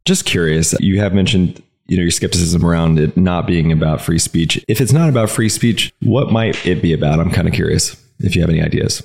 Just 0.07 0.25
curious, 0.25 0.75
you 0.81 1.01
have 1.01 1.13
mentioned 1.13 1.63
you 1.91 1.97
know 1.97 2.03
your 2.03 2.13
skepticism 2.13 2.65
around 2.65 3.01
it 3.01 3.17
not 3.17 3.49
being 3.49 3.73
about 3.73 4.01
free 4.01 4.19
speech. 4.19 4.65
If 4.69 4.81
it's 4.81 4.93
not 4.93 5.09
about 5.09 5.29
free 5.29 5.49
speech, 5.49 5.93
what 6.03 6.31
might 6.31 6.65
it 6.65 6.81
be 6.81 6.93
about? 6.93 7.19
I'm 7.19 7.33
kind 7.33 7.49
of 7.49 7.53
curious 7.53 8.01
if 8.21 8.37
you 8.37 8.43
have 8.43 8.49
any 8.49 8.63
ideas. 8.63 9.03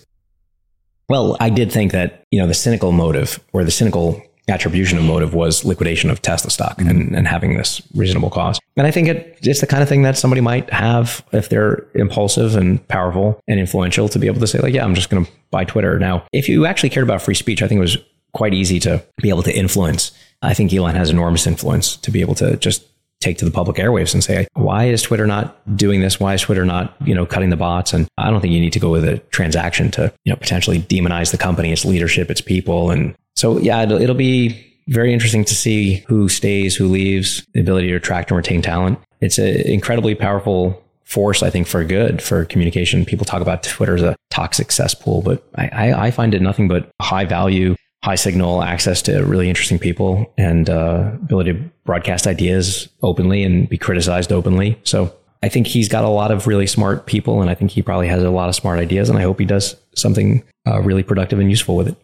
Well, 1.09 1.35
I 1.39 1.49
did 1.49 1.71
think 1.71 1.91
that, 1.91 2.23
you 2.31 2.39
know, 2.39 2.47
the 2.47 2.53
cynical 2.53 2.91
motive 2.91 3.39
or 3.53 3.63
the 3.63 3.71
cynical 3.71 4.23
attribution 4.47 4.97
of 4.97 5.03
motive 5.03 5.33
was 5.33 5.65
liquidation 5.65 6.09
of 6.09 6.21
Tesla 6.21 6.51
stock 6.51 6.77
mm-hmm. 6.77 6.89
and, 6.89 7.15
and 7.15 7.27
having 7.27 7.57
this 7.57 7.81
reasonable 7.95 8.29
cost. 8.29 8.61
And 8.77 8.85
I 8.85 8.91
think 8.91 9.07
it, 9.07 9.39
it's 9.41 9.61
the 9.61 9.67
kind 9.67 9.81
of 9.81 9.89
thing 9.89 10.03
that 10.03 10.17
somebody 10.17 10.41
might 10.41 10.69
have 10.71 11.25
if 11.31 11.49
they're 11.49 11.87
impulsive 11.95 12.55
and 12.55 12.85
powerful 12.87 13.39
and 13.47 13.59
influential 13.59 14.07
to 14.09 14.19
be 14.19 14.27
able 14.27 14.39
to 14.41 14.47
say, 14.47 14.59
like, 14.59 14.73
yeah, 14.73 14.83
I'm 14.83 14.95
just 14.95 15.09
going 15.09 15.25
to 15.25 15.31
buy 15.51 15.63
Twitter. 15.63 15.97
Now, 15.97 16.25
if 16.31 16.47
you 16.47 16.65
actually 16.65 16.89
cared 16.89 17.05
about 17.05 17.21
free 17.21 17.35
speech, 17.35 17.61
I 17.61 17.67
think 17.67 17.77
it 17.77 17.81
was 17.81 17.97
quite 18.33 18.53
easy 18.53 18.79
to 18.81 19.03
be 19.21 19.29
able 19.29 19.43
to 19.43 19.57
influence. 19.57 20.11
I 20.41 20.53
think 20.53 20.73
Elon 20.73 20.95
has 20.95 21.09
enormous 21.09 21.47
influence 21.47 21.95
to 21.97 22.11
be 22.11 22.21
able 22.21 22.35
to 22.35 22.57
just 22.57 22.85
take 23.21 23.37
to 23.37 23.45
the 23.45 23.51
public 23.51 23.77
airwaves 23.77 24.13
and 24.13 24.23
say, 24.23 24.45
why 24.53 24.85
is 24.85 25.01
Twitter 25.01 25.25
not 25.25 25.75
doing 25.75 26.01
this? 26.01 26.19
Why 26.19 26.33
is 26.33 26.41
Twitter 26.41 26.65
not, 26.65 26.95
you 27.05 27.15
know, 27.15 27.25
cutting 27.25 27.49
the 27.49 27.55
bots? 27.55 27.93
And 27.93 28.07
I 28.17 28.29
don't 28.29 28.41
think 28.41 28.53
you 28.53 28.59
need 28.59 28.73
to 28.73 28.79
go 28.79 28.91
with 28.91 29.05
a 29.05 29.17
transaction 29.31 29.89
to, 29.91 30.13
you 30.25 30.33
know, 30.33 30.35
potentially 30.35 30.79
demonize 30.79 31.31
the 31.31 31.37
company, 31.37 31.71
its 31.71 31.85
leadership, 31.85 32.29
its 32.29 32.41
people. 32.41 32.91
And 32.91 33.15
so, 33.35 33.57
yeah, 33.59 33.83
it'll, 33.83 34.01
it'll 34.01 34.15
be 34.15 34.61
very 34.87 35.13
interesting 35.13 35.43
to 35.45 35.55
see 35.55 36.03
who 36.07 36.29
stays, 36.29 36.75
who 36.75 36.87
leaves, 36.87 37.45
the 37.53 37.59
ability 37.59 37.87
to 37.87 37.95
attract 37.95 38.31
and 38.31 38.37
retain 38.37 38.61
talent. 38.61 38.99
It's 39.21 39.37
an 39.37 39.55
incredibly 39.61 40.15
powerful 40.15 40.81
force, 41.03 41.43
I 41.43 41.49
think, 41.49 41.67
for 41.67 41.83
good 41.83 42.21
for 42.21 42.45
communication. 42.45 43.05
People 43.05 43.25
talk 43.25 43.41
about 43.41 43.63
Twitter 43.63 43.95
as 43.95 44.01
a 44.01 44.15
toxic 44.29 44.71
cesspool, 44.71 45.21
but 45.21 45.47
I, 45.55 45.93
I, 46.07 46.11
find 46.11 46.33
it 46.33 46.41
nothing 46.41 46.67
but 46.67 46.91
high 46.99 47.25
value 47.25 47.75
high 48.05 48.15
signal 48.15 48.61
access 48.61 49.01
to 49.01 49.23
really 49.23 49.49
interesting 49.49 49.79
people 49.79 50.31
and 50.37 50.69
uh, 50.69 51.09
ability 51.15 51.53
to 51.53 51.59
broadcast 51.85 52.27
ideas 52.27 52.87
openly 53.01 53.43
and 53.43 53.67
be 53.67 53.79
criticized 53.79 54.31
openly. 54.31 54.79
So 54.83 55.11
I 55.41 55.49
think 55.49 55.65
he's 55.65 55.89
got 55.89 56.03
a 56.03 56.09
lot 56.09 56.29
of 56.31 56.45
really 56.45 56.67
smart 56.67 57.07
people, 57.07 57.41
and 57.41 57.49
I 57.49 57.55
think 57.55 57.71
he 57.71 57.81
probably 57.81 58.07
has 58.07 58.21
a 58.21 58.29
lot 58.29 58.47
of 58.47 58.53
smart 58.53 58.77
ideas, 58.77 59.09
and 59.09 59.17
I 59.17 59.23
hope 59.23 59.39
he 59.39 59.45
does 59.45 59.75
something 59.95 60.43
uh, 60.67 60.81
really 60.81 61.01
productive 61.01 61.39
and 61.39 61.49
useful 61.49 61.75
with 61.75 61.87
it. 61.87 61.97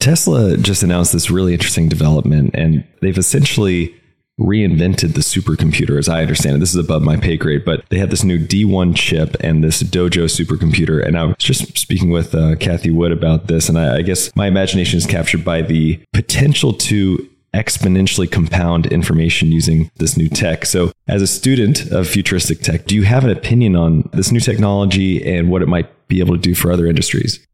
Tesla 0.00 0.56
just 0.56 0.82
announced 0.82 1.12
this 1.12 1.30
really 1.30 1.52
interesting 1.52 1.88
development, 1.88 2.50
and 2.54 2.84
they've 3.00 3.18
essentially 3.18 3.94
reinvented 4.38 5.14
the 5.14 5.20
supercomputer 5.20 5.98
as 5.98 6.08
I 6.08 6.22
understand 6.22 6.56
it. 6.56 6.58
This 6.60 6.70
is 6.70 6.76
above 6.76 7.02
my 7.02 7.16
pay 7.16 7.36
grade, 7.36 7.64
but 7.64 7.84
they 7.88 7.98
have 7.98 8.10
this 8.10 8.22
new 8.22 8.38
D1 8.38 8.94
chip 8.94 9.36
and 9.40 9.64
this 9.64 9.82
Dojo 9.82 10.24
supercomputer. 10.26 11.04
And 11.04 11.18
I 11.18 11.24
was 11.24 11.36
just 11.38 11.76
speaking 11.76 12.10
with 12.10 12.34
uh, 12.34 12.54
Cathie 12.56 12.92
Wood 12.92 13.10
about 13.10 13.48
this, 13.48 13.68
and 13.68 13.76
I, 13.76 13.96
I 13.96 14.02
guess 14.02 14.34
my 14.36 14.46
imagination 14.46 14.96
is 14.98 15.06
captured 15.06 15.44
by 15.44 15.62
the 15.62 16.00
potential 16.12 16.72
to 16.72 17.28
exponentially 17.54 18.30
compound 18.30 18.86
information 18.86 19.50
using 19.50 19.90
this 19.96 20.16
new 20.16 20.28
tech. 20.28 20.66
So, 20.66 20.92
as 21.08 21.22
a 21.22 21.26
student 21.26 21.90
of 21.90 22.06
futuristic 22.06 22.60
tech, 22.60 22.84
do 22.84 22.94
you 22.94 23.02
have 23.02 23.24
an 23.24 23.30
opinion 23.30 23.74
on 23.74 24.08
this 24.12 24.30
new 24.30 24.40
technology 24.40 25.26
and 25.26 25.50
what 25.50 25.62
it 25.62 25.68
might 25.68 25.88
be 26.06 26.20
able 26.20 26.36
to 26.36 26.40
do 26.40 26.54
for 26.54 26.70
other 26.70 26.86
industries? 26.86 27.44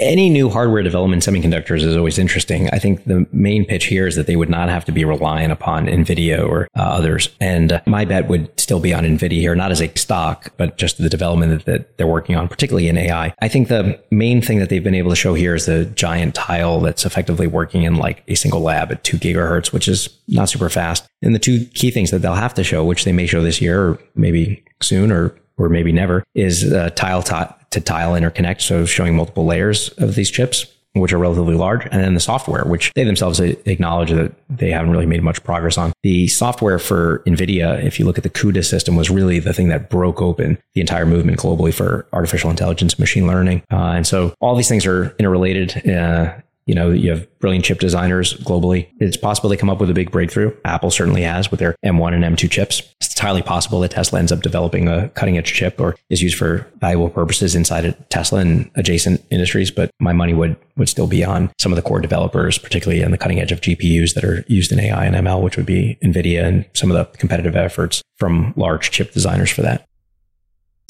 Any 0.00 0.30
new 0.30 0.48
hardware 0.48 0.82
development 0.82 1.22
semiconductors 1.22 1.82
is 1.82 1.96
always 1.96 2.18
interesting. 2.18 2.68
I 2.70 2.78
think 2.78 3.04
the 3.04 3.26
main 3.32 3.64
pitch 3.64 3.84
here 3.84 4.06
is 4.06 4.16
that 4.16 4.26
they 4.26 4.34
would 4.34 4.48
not 4.48 4.68
have 4.68 4.84
to 4.86 4.92
be 4.92 5.04
reliant 5.04 5.52
upon 5.52 5.86
NVIDIA 5.86 6.42
or 6.42 6.68
uh, 6.76 6.80
others. 6.80 7.28
And 7.38 7.72
uh, 7.72 7.80
my 7.86 8.04
bet 8.06 8.26
would 8.28 8.58
still 8.58 8.80
be 8.80 8.94
on 8.94 9.04
NVIDIA 9.04 9.40
here, 9.40 9.54
not 9.54 9.70
as 9.70 9.80
a 9.80 9.88
stock, 9.96 10.52
but 10.56 10.78
just 10.78 10.98
the 10.98 11.10
development 11.10 11.52
that, 11.52 11.64
that, 11.66 11.96
they're 11.98 12.06
working 12.06 12.34
on, 12.34 12.48
particularly 12.48 12.88
in 12.88 12.96
AI. 12.96 13.34
I 13.40 13.48
think 13.48 13.68
the 13.68 14.00
main 14.10 14.40
thing 14.40 14.58
that 14.58 14.70
they've 14.70 14.82
been 14.82 14.94
able 14.94 15.10
to 15.10 15.16
show 15.16 15.34
here 15.34 15.54
is 15.54 15.66
the 15.66 15.84
giant 15.84 16.34
tile 16.34 16.80
that's 16.80 17.04
effectively 17.04 17.46
working 17.46 17.82
in 17.82 17.96
like 17.96 18.22
a 18.26 18.34
single 18.34 18.60
lab 18.60 18.90
at 18.90 19.04
two 19.04 19.18
gigahertz, 19.18 19.70
which 19.70 19.86
is 19.86 20.08
not 20.28 20.48
super 20.48 20.70
fast. 20.70 21.06
And 21.20 21.34
the 21.34 21.38
two 21.38 21.66
key 21.74 21.90
things 21.90 22.10
that 22.10 22.20
they'll 22.20 22.34
have 22.34 22.54
to 22.54 22.64
show, 22.64 22.84
which 22.84 23.04
they 23.04 23.12
may 23.12 23.26
show 23.26 23.42
this 23.42 23.60
year 23.60 23.82
or 23.82 23.98
maybe 24.14 24.64
soon 24.80 25.12
or 25.12 25.36
or 25.58 25.68
maybe 25.68 25.92
never, 25.92 26.24
is 26.34 26.72
uh, 26.72 26.88
tile 26.90 27.22
to 27.70 27.80
tile 27.80 28.12
interconnect. 28.12 28.60
So 28.62 28.84
showing 28.84 29.16
multiple 29.16 29.44
layers 29.44 29.90
of 29.90 30.14
these 30.14 30.30
chips, 30.30 30.66
which 30.94 31.12
are 31.12 31.18
relatively 31.18 31.54
large, 31.54 31.84
and 31.84 32.02
then 32.02 32.14
the 32.14 32.20
software, 32.20 32.64
which 32.64 32.92
they 32.94 33.04
themselves 33.04 33.38
acknowledge 33.38 34.10
that 34.10 34.32
they 34.48 34.70
haven't 34.70 34.90
really 34.90 35.06
made 35.06 35.22
much 35.22 35.42
progress 35.44 35.78
on. 35.78 35.92
The 36.02 36.26
software 36.26 36.80
for 36.80 37.22
NVIDIA, 37.26 37.84
if 37.84 38.00
you 38.00 38.04
look 38.04 38.18
at 38.18 38.24
the 38.24 38.30
CUDA 38.30 38.64
system, 38.64 38.96
was 38.96 39.08
really 39.08 39.38
the 39.38 39.52
thing 39.52 39.68
that 39.68 39.88
broke 39.88 40.20
open 40.20 40.58
the 40.74 40.80
entire 40.80 41.06
movement 41.06 41.38
globally 41.38 41.72
for 41.72 42.06
artificial 42.12 42.50
intelligence, 42.50 42.98
machine 42.98 43.26
learning. 43.26 43.62
Uh, 43.70 43.92
and 43.92 44.06
so 44.06 44.34
all 44.40 44.56
these 44.56 44.68
things 44.68 44.84
are 44.84 45.14
interrelated. 45.18 45.88
Uh, 45.88 46.32
you 46.70 46.76
know, 46.76 46.92
you 46.92 47.10
have 47.10 47.26
brilliant 47.40 47.64
chip 47.64 47.80
designers 47.80 48.34
globally. 48.44 48.88
It's 49.00 49.16
possible 49.16 49.50
they 49.50 49.56
come 49.56 49.68
up 49.68 49.80
with 49.80 49.90
a 49.90 49.92
big 49.92 50.12
breakthrough. 50.12 50.56
Apple 50.64 50.92
certainly 50.92 51.22
has 51.22 51.50
with 51.50 51.58
their 51.58 51.74
M1 51.84 52.14
and 52.14 52.22
M2 52.22 52.48
chips. 52.48 52.80
It's 53.00 53.18
highly 53.18 53.42
possible 53.42 53.80
that 53.80 53.90
Tesla 53.90 54.20
ends 54.20 54.30
up 54.30 54.40
developing 54.40 54.86
a 54.86 55.08
cutting 55.08 55.36
edge 55.36 55.52
chip 55.52 55.80
or 55.80 55.96
is 56.10 56.22
used 56.22 56.38
for 56.38 56.64
valuable 56.78 57.10
purposes 57.10 57.56
inside 57.56 57.86
of 57.86 58.08
Tesla 58.08 58.38
and 58.38 58.70
adjacent 58.76 59.20
industries. 59.32 59.72
But 59.72 59.90
my 59.98 60.12
money 60.12 60.32
would, 60.32 60.54
would 60.76 60.88
still 60.88 61.08
be 61.08 61.24
on 61.24 61.50
some 61.58 61.72
of 61.72 61.76
the 61.76 61.82
core 61.82 61.98
developers, 61.98 62.56
particularly 62.56 63.02
in 63.02 63.10
the 63.10 63.18
cutting 63.18 63.40
edge 63.40 63.50
of 63.50 63.60
GPUs 63.60 64.14
that 64.14 64.22
are 64.22 64.44
used 64.46 64.70
in 64.70 64.78
AI 64.78 65.06
and 65.06 65.16
ML, 65.16 65.42
which 65.42 65.56
would 65.56 65.66
be 65.66 65.98
NVIDIA 66.04 66.44
and 66.44 66.64
some 66.74 66.92
of 66.92 66.96
the 66.96 67.18
competitive 67.18 67.56
efforts 67.56 68.00
from 68.16 68.54
large 68.56 68.92
chip 68.92 69.10
designers 69.10 69.50
for 69.50 69.62
that. 69.62 69.89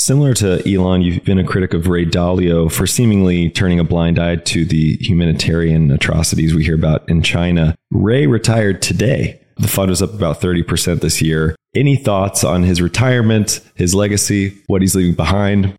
Similar 0.00 0.32
to 0.36 0.66
Elon, 0.66 1.02
you've 1.02 1.24
been 1.24 1.38
a 1.38 1.44
critic 1.44 1.74
of 1.74 1.86
Ray 1.86 2.06
Dalio 2.06 2.72
for 2.72 2.86
seemingly 2.86 3.50
turning 3.50 3.78
a 3.78 3.84
blind 3.84 4.18
eye 4.18 4.36
to 4.36 4.64
the 4.64 4.96
humanitarian 4.96 5.90
atrocities 5.90 6.54
we 6.54 6.64
hear 6.64 6.74
about 6.74 7.06
in 7.10 7.20
China. 7.20 7.76
Ray 7.90 8.26
retired 8.26 8.80
today. 8.80 9.38
The 9.58 9.68
fund 9.68 9.90
was 9.90 10.00
up 10.00 10.14
about 10.14 10.40
30% 10.40 11.02
this 11.02 11.20
year. 11.20 11.54
Any 11.74 11.96
thoughts 11.96 12.44
on 12.44 12.62
his 12.62 12.80
retirement, 12.80 13.60
his 13.74 13.94
legacy, 13.94 14.56
what 14.68 14.80
he's 14.80 14.94
leaving 14.94 15.12
behind? 15.12 15.76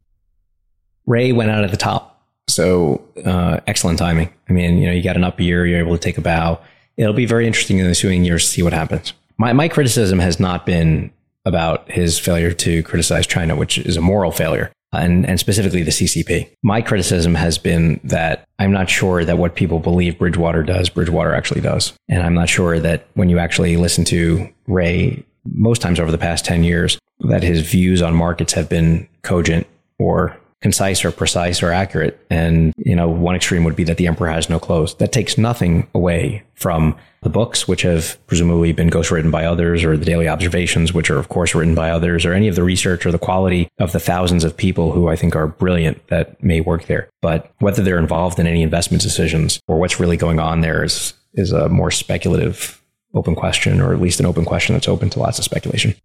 Ray 1.08 1.32
went 1.32 1.50
out 1.50 1.64
at 1.64 1.72
the 1.72 1.78
top. 1.78 2.24
So 2.48 3.04
uh, 3.26 3.62
excellent 3.66 3.98
timing. 3.98 4.32
I 4.48 4.54
mean, 4.54 4.78
you 4.78 4.86
know, 4.86 4.94
you 4.94 5.02
got 5.02 5.16
an 5.16 5.24
up 5.24 5.40
year, 5.40 5.66
you're 5.66 5.80
able 5.80 5.98
to 5.98 6.00
take 6.00 6.20
a 6.20 6.22
bow. 6.22 6.62
It'll 6.96 7.14
be 7.14 7.26
very 7.26 7.48
interesting 7.48 7.80
in 7.80 7.86
the 7.86 7.90
ensuing 7.90 8.24
years 8.24 8.44
to 8.44 8.50
see 8.52 8.62
what 8.62 8.74
happens. 8.74 9.14
My, 9.40 9.52
my 9.54 9.68
criticism 9.68 10.20
has 10.20 10.40
not 10.40 10.68
been 10.68 11.12
about 11.46 11.90
his 11.92 12.20
failure 12.20 12.52
to 12.52 12.84
criticize 12.84 13.26
China, 13.28 13.56
which 13.56 13.78
is 13.78 13.98
a 13.98 14.02
moral 14.02 14.32
failure. 14.32 14.72
Uh, 14.94 14.98
and, 14.98 15.26
and 15.26 15.40
specifically 15.40 15.84
the 15.84 15.92
CCP. 15.92 16.50
My 16.64 16.82
criticism 16.82 17.34
has 17.36 17.58
been 17.58 18.02
that 18.04 18.46
I'm 18.60 18.74
not 18.74 18.90
sure 18.90 19.24
that 19.24 19.38
what 19.38 19.56
people 19.56 19.80
believe 19.80 20.18
Bridgewater 20.18 20.64
does, 20.64 20.90
Bridgewater 20.90 21.34
actually 21.34 21.62
does. 21.62 21.94
And 22.10 22.22
I'm 22.22 22.34
not 22.34 22.50
sure 22.50 22.78
that 22.78 23.08
when 23.14 23.30
you 23.30 23.40
actually 23.40 23.78
listen 23.78 24.04
to 24.06 24.50
Ray, 24.68 25.24
most 25.46 25.82
times 25.82 25.98
over 25.98 26.12
the 26.12 26.18
past 26.18 26.44
10 26.44 26.66
years, 26.66 27.00
that 27.22 27.42
his 27.42 27.62
views 27.62 28.02
on 28.02 28.14
markets 28.14 28.52
have 28.52 28.68
been 28.68 29.08
cogent 29.22 29.66
or 29.98 30.38
concise 30.62 31.04
or 31.04 31.12
precise 31.12 31.64
or 31.64 31.72
accurate. 31.72 32.24
And, 32.30 32.74
you 32.78 32.96
know, 32.96 33.10
one 33.10 33.36
extreme 33.36 33.64
would 33.64 33.76
be 33.76 33.84
that 33.86 33.98
the 33.98 34.08
emperor 34.08 34.30
has 34.30 34.50
no 34.50 34.60
clothes. 34.60 34.96
That 34.96 35.12
takes 35.12 35.38
nothing 35.38 35.88
away 35.96 36.44
from 36.54 36.96
the 37.24 37.30
books, 37.30 37.68
which 37.68 37.82
have 37.82 38.18
presumably 38.28 38.72
been 38.72 38.90
ghostwritten 38.90 39.32
by 39.32 39.46
others, 39.46 39.84
or 39.84 39.98
the 39.98 40.06
daily 40.06 40.28
observations, 40.28 40.94
which 40.94 41.10
are, 41.10 41.18
of 41.18 41.30
course, 41.30 41.54
written 41.54 41.76
by 41.76 41.90
others, 41.90 42.26
or 42.26 42.34
any 42.34 42.48
of 42.48 42.56
the 42.56 42.64
research 42.64 43.06
or 43.06 43.12
the 43.12 43.20
quality 43.20 43.68
of 43.80 43.92
the 43.92 44.00
thousands 44.00 44.44
of 44.44 44.56
people 44.56 44.92
who 44.92 45.08
I 45.08 45.16
think 45.16 45.36
are 45.36 45.48
brilliant 45.48 46.08
that 46.08 46.42
may 46.44 46.62
work 46.62 46.86
there. 46.86 47.10
But 47.22 47.52
whether 47.60 47.84
they're 47.84 48.00
involved 48.00 48.40
in 48.40 48.48
any 48.48 48.62
investment 48.64 49.04
decisions 49.04 49.60
or 49.68 49.80
what's 49.80 50.00
really 50.00 50.18
going 50.18 50.40
on 50.40 50.62
there 50.62 50.84
is, 50.84 51.14
is 51.34 51.52
a 51.52 51.70
more 51.70 51.92
speculative 51.92 52.82
open 53.14 53.36
question, 53.36 53.82
or 53.82 53.94
at 53.94 54.02
least 54.02 54.20
an 54.20 54.26
open 54.26 54.46
question 54.46 54.74
that's 54.74 54.88
open 54.88 55.10
to 55.12 55.20
lots 55.20 55.38
of 55.38 55.46
speculation. 55.46 55.96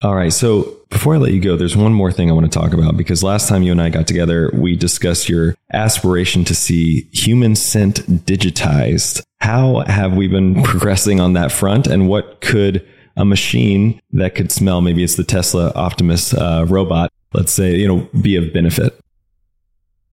All 0.00 0.14
right. 0.14 0.32
So 0.32 0.76
before 0.90 1.16
I 1.16 1.18
let 1.18 1.32
you 1.32 1.40
go, 1.40 1.56
there's 1.56 1.76
one 1.76 1.92
more 1.92 2.12
thing 2.12 2.30
I 2.30 2.32
want 2.32 2.50
to 2.50 2.58
talk 2.58 2.72
about 2.72 2.96
because 2.96 3.24
last 3.24 3.48
time 3.48 3.62
you 3.62 3.72
and 3.72 3.82
I 3.82 3.90
got 3.90 4.06
together, 4.06 4.50
we 4.54 4.76
discussed 4.76 5.28
your 5.28 5.56
aspiration 5.72 6.44
to 6.44 6.54
see 6.54 7.08
human 7.12 7.56
scent 7.56 8.06
digitized. 8.24 9.22
How 9.40 9.80
have 9.86 10.16
we 10.16 10.28
been 10.28 10.62
progressing 10.62 11.20
on 11.20 11.32
that 11.32 11.50
front 11.50 11.88
and 11.88 12.08
what 12.08 12.40
could 12.40 12.86
a 13.16 13.24
machine 13.24 14.00
that 14.12 14.36
could 14.36 14.52
smell, 14.52 14.80
maybe 14.80 15.02
it's 15.02 15.16
the 15.16 15.24
Tesla 15.24 15.72
Optimus 15.74 16.32
uh, 16.32 16.64
robot, 16.68 17.12
let's 17.34 17.52
say, 17.52 17.74
you 17.74 17.88
know, 17.88 18.08
be 18.20 18.36
of 18.36 18.52
benefit? 18.52 18.98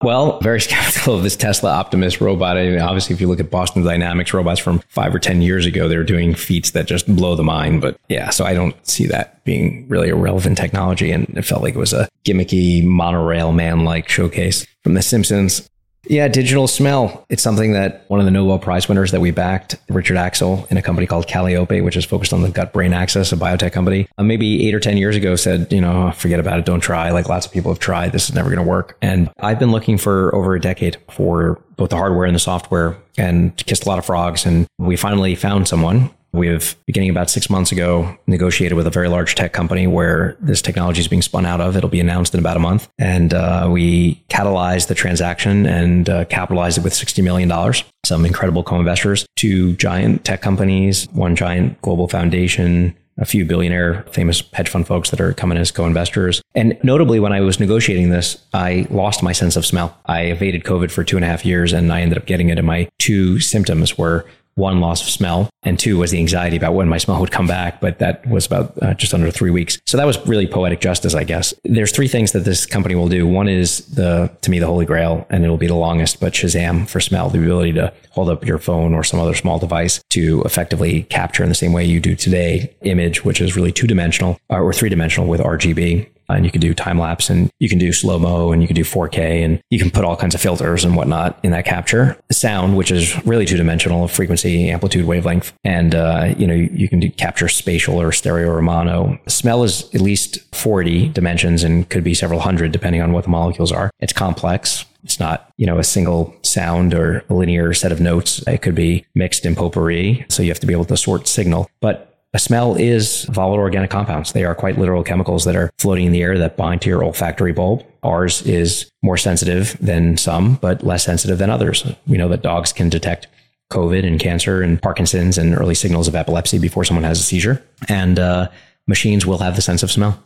Well, 0.05 0.39
very 0.41 0.61
skeptical 0.61 1.15
of 1.15 1.23
this 1.23 1.35
Tesla 1.35 1.71
Optimus 1.71 2.21
robot. 2.21 2.59
I 2.59 2.69
mean, 2.69 2.79
obviously, 2.79 3.15
if 3.15 3.23
you 3.23 3.27
look 3.27 3.41
at 3.41 3.51
Boston 3.51 3.83
Dynamics 3.83 4.35
robots 4.35 4.61
from 4.61 4.81
five 4.89 5.15
or 5.15 5.19
10 5.19 5.41
years 5.41 5.65
ago, 5.65 5.89
they 5.89 5.97
were 5.97 6.05
doing 6.05 6.35
feats 6.35 6.73
that 6.73 6.87
just 6.87 7.07
blow 7.17 7.35
the 7.35 7.43
mind. 7.43 7.81
But 7.81 7.99
yeah, 8.11 8.29
so 8.29 8.45
I 8.45 8.53
don't 8.53 8.77
see 8.87 9.07
that 9.07 9.43
being 9.45 9.89
really 9.89 10.11
a 10.11 10.15
relevant 10.15 10.59
technology. 10.59 11.11
And 11.11 11.27
it 11.39 11.47
felt 11.47 11.63
like 11.63 11.75
it 11.75 11.79
was 11.79 11.95
a 11.95 12.07
gimmicky 12.27 12.85
monorail 12.85 13.53
man 13.53 13.85
like 13.85 14.09
showcase 14.11 14.67
from 14.83 14.93
The 14.93 15.01
Simpsons. 15.01 15.69
Yeah, 16.07 16.29
digital 16.29 16.67
smell. 16.67 17.25
It's 17.31 17.43
something 17.43 17.73
that 17.73 18.05
one 18.09 18.21
of 18.21 18.27
the 18.27 18.31
Nobel 18.31 18.59
Prize 18.59 18.89
winners 18.89 19.11
that 19.13 19.21
we 19.21 19.31
backed, 19.31 19.77
Richard 19.89 20.17
Axel, 20.17 20.67
in 20.71 20.77
a 20.77 20.83
company 20.83 21.07
called 21.07 21.27
Kallyope, 21.27 21.83
which 21.83 21.97
is 21.97 22.05
focused 22.05 22.33
on 22.33 22.43
the 22.43 22.51
gut 22.51 22.73
brain 22.73 22.93
axis, 22.93 23.33
a 23.33 23.37
biotech 23.37 23.73
company, 23.73 24.07
uh, 24.19 24.23
maybe 24.23 24.67
eight 24.67 24.75
or 24.75 24.81
10 24.81 24.97
years 24.97 25.17
ago 25.17 25.37
said, 25.37 25.73
you 25.73 25.81
know, 25.81 26.11
forget 26.13 26.41
about 26.41 26.59
it. 26.59 26.65
Don't 26.65 26.81
try. 26.81 27.11
Like 27.11 27.29
lots 27.29 27.47
of 27.47 27.53
people 27.53 27.73
have 27.73 27.79
tried. 27.79 28.13
This 28.13 28.29
is 28.29 28.35
never 28.35 28.51
going 28.51 28.63
to 28.63 28.69
work. 28.69 28.99
And 29.01 29.31
I've 29.41 29.59
been 29.59 29.71
looking 29.73 29.99
for 29.99 30.35
over 30.35 30.55
a 30.55 30.61
decade 30.61 30.97
for 31.11 31.61
both 31.77 31.91
the 31.91 31.97
hardware 31.97 32.27
and 32.27 32.35
the 32.35 32.41
software 32.41 32.97
and 33.17 33.57
kissed 33.57 33.87
a 33.87 33.89
lot 33.89 33.99
of 33.99 34.07
frogs. 34.07 34.45
And 34.47 34.67
we 34.79 34.97
finally 34.97 35.35
found 35.35 35.69
someone 35.69 36.11
We've, 36.35 36.75
beginning 36.85 37.11
about 37.11 37.31
six 37.31 37.49
months 37.49 37.71
ago, 37.71 38.19
negotiated 38.27 38.77
with 38.77 38.89
a 38.89 38.91
very 38.91 39.09
large 39.09 39.37
tech 39.37 39.53
company 39.53 39.87
where 39.87 40.37
this 40.41 40.61
technology 40.61 41.01
is 41.01 41.07
being 41.07 41.23
spun 41.23 41.47
out 41.47 41.61
of. 41.61 41.77
It'll 41.77 41.89
be 41.89 42.01
announced 42.01 42.35
in 42.35 42.41
about 42.41 42.57
a 42.57 42.61
month. 42.61 42.89
And 42.99 43.33
uh, 43.33 43.69
we 43.71 44.17
catalyzed 44.29 44.89
the 44.89 44.97
transaction 44.97 45.65
and 45.65 46.11
uh, 46.11 46.25
capitalized 46.25 46.79
it 46.79 46.83
with 46.83 46.93
$60 46.93 47.23
million. 47.23 47.75
Some 48.05 48.27
incredible 48.27 48.65
co 48.65 48.81
investors, 48.81 49.25
two 49.37 49.77
giant 49.77 50.25
tech 50.25 50.43
companies, 50.43 51.07
one 51.13 51.37
giant 51.37 51.81
global 51.83 52.09
foundation, 52.09 52.97
a 53.17 53.25
few 53.25 53.45
billionaire 53.45 54.03
famous 54.11 54.43
hedge 54.53 54.69
fund 54.69 54.89
folks 54.89 55.11
that 55.11 55.21
are 55.21 55.33
coming 55.33 55.57
as 55.57 55.71
co-investors. 55.71 56.43
And 56.55 56.77
notably, 56.83 57.21
when 57.21 57.33
I 57.33 57.43
was 57.43 57.61
negotiating 57.61 58.11
this, 58.11 58.43
I 58.53 58.89
lost 58.91 59.23
my 59.23 59.31
sense 59.31 59.55
of 59.55 59.65
smell. 59.65 59.97
I 60.07 60.23
evaded 60.23 60.65
COVID 60.65 60.91
for 60.91 61.05
two 61.05 61.17
and 61.17 61.25
a 61.25 61.29
half 61.29 61.47
years 61.47 61.73
and 61.73 61.93
I 61.93 62.01
ended 62.01 62.19
up 62.19 62.27
getting 62.27 62.49
it. 62.49 62.59
And 62.59 62.67
my 62.67 62.89
two 62.99 63.39
symptoms 63.39 63.97
were 63.97 64.27
one, 64.55 64.81
loss 64.81 65.03
of 65.03 65.09
smell, 65.09 65.51
and 65.63 65.79
two 65.79 65.99
was 65.99 66.11
the 66.11 66.19
anxiety 66.19 66.57
about 66.57 66.75
when 66.75 66.89
my 66.89 66.99
smell 66.99 67.21
would 67.21 67.31
come 67.31 67.47
back. 67.47 67.81
But 67.81 67.99
that 67.99 68.27
was 68.29 68.47
about 68.47 68.81
uh, 68.83 68.95
just 68.95 69.15
under 69.15 69.31
three 69.31 69.51
weeks. 69.51 69.79
So 69.87 69.97
that 69.97 70.07
was 70.07 70.25
really 70.27 70.47
poetic 70.47 70.81
justice, 70.81 71.15
I 71.15 71.25
guess. 71.25 71.55
There's 71.65 71.93
three 71.93 72.09
things 72.09 72.33
that 72.33 72.41
this 72.41 72.67
company 72.67 72.95
will 72.95 73.09
do. 73.09 73.27
One 73.27 73.49
is 73.49 73.87
the, 73.87 74.31
to 74.43 74.51
me, 74.51 74.59
the 74.59 74.67
holy 74.67 74.87
grail, 74.87 75.27
and 75.31 75.45
it'll 75.45 75.57
be 75.57 75.67
the 75.67 75.75
longest, 75.75 76.21
but 76.21 76.33
Shazam 76.33 76.89
for 76.89 77.01
smell, 77.01 77.31
the 77.31 77.39
ability 77.39 77.73
to 77.73 77.93
hold 78.11 78.29
up 78.29 78.45
your 78.47 78.59
phone 78.59 78.95
or 78.95 79.03
some 79.03 79.21
other 79.21 79.35
small 79.35 79.59
device 79.59 80.03
to 80.11 80.43
effectively 80.43 81.03
capture 81.05 81.43
in 81.43 81.49
the 81.49 81.55
same 81.55 81.73
way 81.73 81.85
you 81.85 82.01
do 82.01 82.15
today 82.15 82.75
image, 82.83 83.25
which 83.25 83.41
is 83.41 83.57
really 83.57 83.73
two 83.73 83.87
dimensional 83.87 84.39
uh, 84.51 84.61
or 84.61 84.73
three 84.73 84.89
dimensional 84.89 85.29
with 85.29 85.41
RGB 85.41 86.09
and 86.29 86.45
you 86.45 86.51
can 86.51 86.61
do 86.61 86.75
time 86.75 86.99
lapse 86.99 87.31
and 87.31 87.51
you 87.59 87.69
can 87.69 87.79
do 87.79 87.93
slow 87.93 88.19
mo 88.19 88.53
and 88.53 88.63
you 88.63 88.69
can 88.69 88.77
do 88.77 88.85
4K 88.85 89.45
and 89.45 89.61
you 89.71 89.79
can 89.79 89.91
put 89.91 90.05
all 90.05 90.17
kinds 90.17 90.35
of 90.35 90.41
filters 90.41 90.85
and 90.85 90.97
whatnot 90.97 91.39
in 91.43 91.51
that 91.53 91.65
capture. 91.65 92.17
Sound, 92.31 92.77
which 92.77 92.91
is 92.91 93.25
really 93.27 93.47
two 93.47 93.57
dimensional 93.57 94.09
frequency, 94.09 94.71
amplitude, 94.71 95.07
wavelength, 95.07 95.53
and 95.65 95.95
uh, 95.95 96.35
you 96.37 96.47
know 96.47 96.55
you, 96.55 96.89
can 96.89 97.01
do 97.01 97.11
capture 97.11 97.49
spatial 97.49 98.01
or 98.01 98.13
stereo 98.13 98.51
or 98.51 98.63
mono. 98.63 99.19
Smell 99.27 99.65
is 99.65 99.93
at 99.95 100.01
least 100.01 100.39
40 100.55 101.09
dimensions 101.09 101.65
and 101.65 101.89
could 101.89 102.05
be 102.05 102.15
several 102.15 102.41
hundred 102.41 102.73
depending 102.73 103.03
on 103.03 103.13
what 103.13 103.25
the 103.25 103.31
molecules 103.31 103.73
are. 103.73 103.91
It's 104.01 104.13
complex. 104.13 104.85
It's 105.05 105.21
not, 105.21 105.53
you 105.59 105.67
know, 105.67 105.79
a 105.79 105.85
single 105.85 106.35
sound 106.43 106.95
or 106.95 107.25
a 107.29 107.35
linear 107.35 107.75
set 107.75 107.93
of 107.93 108.01
notes. 108.01 108.43
It 108.47 108.63
could 108.63 108.75
be 108.75 109.05
mixed 109.15 109.45
in 109.45 109.55
potpourri. 109.55 110.25
So 110.29 110.43
you 110.43 110.49
have 110.49 110.61
to 110.61 110.67
be 110.67 110.73
able 110.73 110.87
to 110.87 110.97
sort 110.97 111.29
signal. 111.29 111.69
But 111.81 112.14
a 112.35 112.39
smell 112.39 112.75
is 112.75 113.25
volatile 113.27 113.63
organic 113.63 113.91
compounds. 113.91 114.33
They 114.33 114.45
are 114.45 114.57
quite 114.57 114.77
literal 114.77 115.05
chemicals 115.05 115.45
that 115.45 115.55
are 115.55 115.71
floating 115.79 116.07
in 116.07 116.13
the 116.13 116.23
air 116.23 116.37
that 116.37 116.57
bind 116.57 116.83
to 116.83 116.89
your 116.89 117.05
olfactory 117.05 117.53
bulb. 117.53 117.87
Ours 118.03 118.43
is 118.43 118.91
more 119.03 119.17
sensitive 119.17 119.77
than 119.81 120.17
some, 120.17 120.57
but 120.57 120.83
less 120.83 121.05
sensitive 121.05 121.39
than 121.39 121.49
others. 121.49 121.87
We 122.09 122.19
know 122.19 122.29
that 122.29 122.43
dogs 122.43 122.73
can 122.73 122.89
detect 122.89 123.29
COVID 123.73 124.05
and 124.05 124.19
cancer 124.19 124.63
and 124.63 124.83
Parkinson's 124.83 125.39
and 125.39 125.55
early 125.57 125.77
signals 125.77 126.09
of 126.09 126.17
epilepsy 126.17 126.59
before 126.59 126.85
someone 126.85 127.05
has 127.05 127.21
a 127.21 127.23
seizure. 127.23 127.63
And 127.89 128.19
uh, 128.19 128.49
machines 128.89 129.25
will 129.25 129.39
have 129.39 129.55
the 129.55 129.63
sense 129.63 129.85
of 129.85 129.93
smell. 129.93 130.21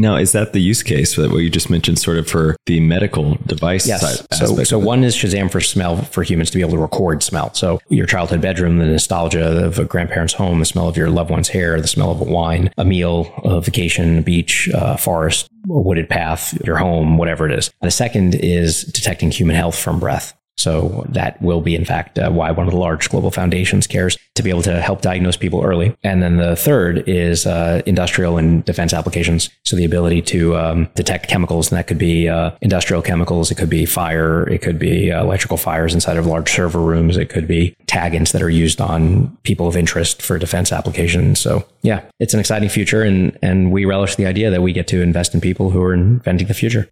Now, 0.00 0.16
is 0.16 0.32
that 0.32 0.54
the 0.54 0.60
use 0.60 0.82
case 0.82 1.16
that 1.16 1.30
what 1.30 1.38
you 1.38 1.50
just 1.50 1.68
mentioned, 1.68 1.98
sort 1.98 2.16
of 2.16 2.26
for 2.26 2.56
the 2.64 2.80
medical 2.80 3.36
device 3.44 3.86
yes. 3.86 4.00
side? 4.00 4.34
So, 4.34 4.64
so 4.64 4.78
one 4.78 5.04
is 5.04 5.14
Shazam 5.14 5.52
for 5.52 5.60
smell 5.60 5.98
for 6.04 6.22
humans 6.22 6.50
to 6.50 6.56
be 6.56 6.62
able 6.62 6.72
to 6.72 6.78
record 6.78 7.22
smell. 7.22 7.52
So 7.52 7.80
your 7.90 8.06
childhood 8.06 8.40
bedroom, 8.40 8.78
the 8.78 8.86
nostalgia 8.86 9.62
of 9.62 9.78
a 9.78 9.84
grandparent's 9.84 10.32
home, 10.32 10.58
the 10.58 10.64
smell 10.64 10.88
of 10.88 10.96
your 10.96 11.10
loved 11.10 11.30
one's 11.30 11.48
hair, 11.48 11.78
the 11.82 11.86
smell 11.86 12.10
of 12.10 12.20
a 12.22 12.24
wine, 12.24 12.72
a 12.78 12.84
meal, 12.84 13.30
a 13.44 13.60
vacation, 13.60 14.18
a 14.18 14.22
beach, 14.22 14.70
a 14.72 14.96
forest, 14.96 15.48
a 15.68 15.78
wooded 15.78 16.08
path, 16.08 16.58
your 16.64 16.78
home, 16.78 17.18
whatever 17.18 17.44
it 17.44 17.52
is. 17.52 17.70
The 17.82 17.90
second 17.90 18.36
is 18.36 18.84
detecting 18.84 19.30
human 19.30 19.54
health 19.54 19.78
from 19.78 20.00
breath. 20.00 20.34
So 20.60 21.06
that 21.08 21.40
will 21.40 21.62
be, 21.62 21.74
in 21.74 21.86
fact, 21.86 22.18
uh, 22.18 22.30
why 22.30 22.50
one 22.50 22.66
of 22.66 22.72
the 22.72 22.78
large 22.78 23.08
global 23.08 23.30
foundations 23.30 23.86
cares 23.86 24.18
to 24.34 24.42
be 24.42 24.50
able 24.50 24.60
to 24.62 24.78
help 24.82 25.00
diagnose 25.00 25.38
people 25.38 25.64
early. 25.64 25.96
And 26.04 26.22
then 26.22 26.36
the 26.36 26.54
third 26.54 27.08
is 27.08 27.46
uh, 27.46 27.80
industrial 27.86 28.36
and 28.36 28.62
defense 28.66 28.92
applications. 28.92 29.48
So 29.64 29.74
the 29.74 29.86
ability 29.86 30.20
to 30.22 30.56
um, 30.56 30.88
detect 30.94 31.28
chemicals, 31.28 31.70
and 31.70 31.78
that 31.78 31.86
could 31.86 31.96
be 31.96 32.28
uh, 32.28 32.50
industrial 32.60 33.00
chemicals, 33.00 33.50
it 33.50 33.54
could 33.54 33.70
be 33.70 33.86
fire, 33.86 34.46
it 34.50 34.60
could 34.60 34.78
be 34.78 35.10
uh, 35.10 35.22
electrical 35.24 35.56
fires 35.56 35.94
inside 35.94 36.18
of 36.18 36.26
large 36.26 36.50
server 36.50 36.80
rooms, 36.80 37.16
it 37.16 37.30
could 37.30 37.48
be 37.48 37.74
taggants 37.86 38.32
that 38.32 38.42
are 38.42 38.50
used 38.50 38.82
on 38.82 39.34
people 39.44 39.66
of 39.66 39.78
interest 39.78 40.20
for 40.20 40.38
defense 40.38 40.72
applications. 40.72 41.40
So 41.40 41.66
yeah, 41.80 42.02
it's 42.18 42.34
an 42.34 42.40
exciting 42.40 42.68
future, 42.68 43.02
and 43.02 43.38
and 43.40 43.72
we 43.72 43.86
relish 43.86 44.16
the 44.16 44.26
idea 44.26 44.50
that 44.50 44.60
we 44.60 44.74
get 44.74 44.86
to 44.88 45.00
invest 45.00 45.34
in 45.34 45.40
people 45.40 45.70
who 45.70 45.82
are 45.82 45.94
inventing 45.94 46.48
the 46.48 46.54
future. 46.54 46.86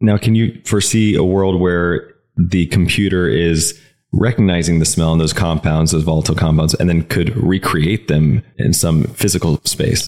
Now, 0.00 0.18
can 0.18 0.34
you 0.34 0.60
foresee 0.64 1.14
a 1.14 1.24
world 1.24 1.60
where 1.60 2.15
the 2.36 2.66
computer 2.66 3.28
is 3.28 3.80
recognizing 4.12 4.78
the 4.78 4.84
smell 4.84 5.12
and 5.12 5.20
those 5.20 5.32
compounds, 5.32 5.92
those 5.92 6.02
volatile 6.02 6.34
compounds, 6.34 6.74
and 6.74 6.88
then 6.88 7.02
could 7.02 7.36
recreate 7.36 8.08
them 8.08 8.42
in 8.58 8.72
some 8.72 9.04
physical 9.04 9.60
space. 9.64 10.06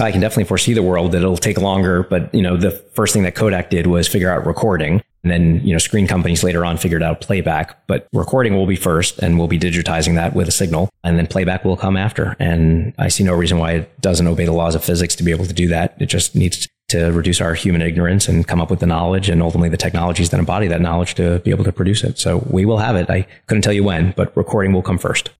I 0.00 0.12
can 0.12 0.20
definitely 0.20 0.44
foresee 0.44 0.74
the 0.74 0.82
world 0.82 1.10
that 1.12 1.18
it'll 1.18 1.36
take 1.36 1.58
longer, 1.58 2.04
but 2.04 2.32
you 2.32 2.42
know, 2.42 2.56
the 2.56 2.70
first 2.70 3.12
thing 3.12 3.24
that 3.24 3.34
Kodak 3.34 3.70
did 3.70 3.88
was 3.88 4.06
figure 4.06 4.30
out 4.30 4.46
recording. 4.46 5.02
And 5.24 5.32
then, 5.32 5.60
you 5.66 5.72
know, 5.72 5.78
screen 5.78 6.06
companies 6.06 6.44
later 6.44 6.64
on 6.64 6.76
figured 6.76 7.02
out 7.02 7.20
playback, 7.20 7.84
but 7.88 8.06
recording 8.12 8.54
will 8.54 8.66
be 8.66 8.76
first 8.76 9.18
and 9.18 9.36
we'll 9.36 9.48
be 9.48 9.58
digitizing 9.58 10.14
that 10.14 10.34
with 10.34 10.46
a 10.46 10.52
signal 10.52 10.88
and 11.02 11.18
then 11.18 11.26
playback 11.26 11.64
will 11.64 11.76
come 11.76 11.96
after. 11.96 12.36
And 12.38 12.94
I 12.98 13.08
see 13.08 13.24
no 13.24 13.34
reason 13.34 13.58
why 13.58 13.72
it 13.72 14.00
doesn't 14.00 14.28
obey 14.28 14.44
the 14.44 14.52
laws 14.52 14.76
of 14.76 14.84
physics 14.84 15.16
to 15.16 15.24
be 15.24 15.32
able 15.32 15.46
to 15.46 15.52
do 15.52 15.66
that. 15.68 15.96
It 16.00 16.06
just 16.06 16.36
needs 16.36 16.68
to 16.88 17.12
reduce 17.12 17.40
our 17.40 17.54
human 17.54 17.82
ignorance 17.82 18.28
and 18.28 18.46
come 18.48 18.60
up 18.60 18.70
with 18.70 18.80
the 18.80 18.86
knowledge 18.86 19.28
and 19.28 19.42
ultimately 19.42 19.68
the 19.68 19.76
technologies 19.76 20.30
that 20.30 20.40
embody 20.40 20.68
that 20.68 20.80
knowledge 20.80 21.14
to 21.14 21.38
be 21.40 21.50
able 21.50 21.64
to 21.64 21.72
produce 21.72 22.02
it. 22.02 22.18
So 22.18 22.38
we 22.50 22.64
will 22.64 22.78
have 22.78 22.96
it. 22.96 23.10
I 23.10 23.26
couldn't 23.46 23.62
tell 23.62 23.72
you 23.72 23.84
when, 23.84 24.12
but 24.16 24.34
recording 24.36 24.72
will 24.72 24.82
come 24.82 24.98
first. 24.98 25.30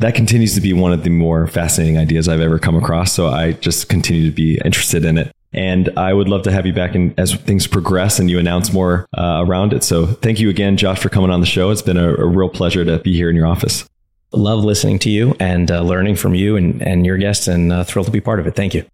That 0.00 0.14
continues 0.14 0.54
to 0.54 0.60
be 0.60 0.72
one 0.72 0.92
of 0.92 1.02
the 1.02 1.10
more 1.10 1.46
fascinating 1.46 1.98
ideas 1.98 2.28
I've 2.28 2.40
ever 2.40 2.58
come 2.58 2.76
across. 2.76 3.12
So 3.12 3.28
I 3.28 3.52
just 3.52 3.88
continue 3.88 4.28
to 4.28 4.34
be 4.34 4.60
interested 4.64 5.04
in 5.04 5.18
it. 5.18 5.32
And 5.52 5.88
I 5.96 6.12
would 6.12 6.28
love 6.28 6.42
to 6.42 6.52
have 6.52 6.66
you 6.66 6.72
back 6.72 6.96
in 6.96 7.14
as 7.16 7.34
things 7.34 7.68
progress 7.68 8.18
and 8.18 8.28
you 8.28 8.40
announce 8.40 8.72
more 8.72 9.06
uh, 9.16 9.44
around 9.46 9.72
it. 9.72 9.84
So 9.84 10.04
thank 10.06 10.40
you 10.40 10.50
again, 10.50 10.76
Josh, 10.76 10.98
for 10.98 11.08
coming 11.08 11.30
on 11.30 11.40
the 11.40 11.46
show. 11.46 11.70
It's 11.70 11.80
been 11.80 11.96
a, 11.96 12.12
a 12.14 12.26
real 12.26 12.48
pleasure 12.48 12.84
to 12.84 12.98
be 12.98 13.14
here 13.14 13.30
in 13.30 13.36
your 13.36 13.46
office. 13.46 13.88
Love 14.32 14.64
listening 14.64 14.98
to 14.98 15.10
you 15.10 15.36
and 15.38 15.70
uh, 15.70 15.80
learning 15.80 16.16
from 16.16 16.34
you 16.34 16.56
and, 16.56 16.82
and 16.82 17.06
your 17.06 17.16
guests, 17.16 17.46
and 17.46 17.72
uh, 17.72 17.84
thrilled 17.84 18.06
to 18.06 18.12
be 18.12 18.20
part 18.20 18.40
of 18.40 18.48
it. 18.48 18.56
Thank 18.56 18.74
you. 18.74 18.84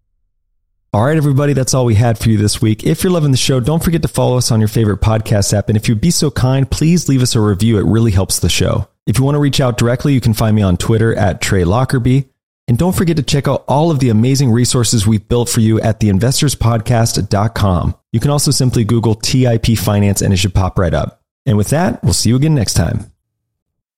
All 0.93 1.05
right, 1.05 1.17
everybody, 1.17 1.53
that's 1.53 1.73
all 1.73 1.85
we 1.85 1.95
had 1.95 2.19
for 2.19 2.31
you 2.31 2.37
this 2.37 2.61
week. 2.61 2.83
If 2.83 3.05
you're 3.05 3.13
loving 3.13 3.31
the 3.31 3.37
show, 3.37 3.61
don't 3.61 3.83
forget 3.83 4.03
to 4.03 4.09
follow 4.09 4.37
us 4.37 4.51
on 4.51 4.59
your 4.59 4.69
favorite 4.69 5.01
podcast 5.01 5.57
app. 5.57 5.69
And 5.69 5.77
if 5.77 5.89
you'd 5.89 6.01
be 6.01 6.11
so 6.11 6.33
kind, 6.33 6.69
please 6.69 7.09
leave 7.09 7.23
us 7.23 7.37
a 7.37 7.41
review. 7.41 7.79
It 7.79 7.85
really 7.85 8.11
helps 8.11 8.41
the 8.41 8.49
show. 8.49 8.89
If 9.07 9.17
you 9.17 9.25
want 9.25 9.37
to 9.37 9.41
reach 9.41 9.61
out 9.61 9.79
directly, 9.79 10.15
you 10.15 10.21
can 10.21 10.35
find 10.35 10.57
me 10.57 10.63
on 10.63 10.77
Twitter 10.77 11.15
at 11.15 11.41
Trey 11.41 11.63
Lockerbie. 11.63 12.29
And 12.67 12.77
don't 12.77 12.97
forget 12.97 13.17
to 13.19 13.23
check 13.23 13.47
out 13.47 13.65
all 13.69 13.93
of 13.93 14.01
the 14.01 14.09
amazing 14.09 14.51
resources 14.51 15.07
we've 15.07 15.29
built 15.29 15.49
for 15.49 15.61
you 15.61 15.81
at 15.81 16.01
theinvestorspodcast.com. 16.01 17.95
You 18.11 18.19
can 18.19 18.31
also 18.33 18.51
simply 18.51 18.83
Google 18.83 19.15
TIP 19.15 19.79
Finance 19.79 20.23
and 20.23 20.33
it 20.35 20.39
should 20.39 20.55
pop 20.55 20.77
right 20.77 20.95
up. 20.95 21.23
And 21.47 21.57
with 21.57 21.69
that, 21.69 22.03
we'll 22.03 22.15
see 22.15 22.31
you 22.31 22.37
again 22.37 22.57
next 22.57 22.75
time. 22.75 23.13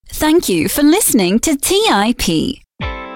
Thank 0.09 0.51
you 0.51 0.69
for 0.69 0.83
listening 0.83 1.39
to 1.41 1.57
TIP. 1.57 2.62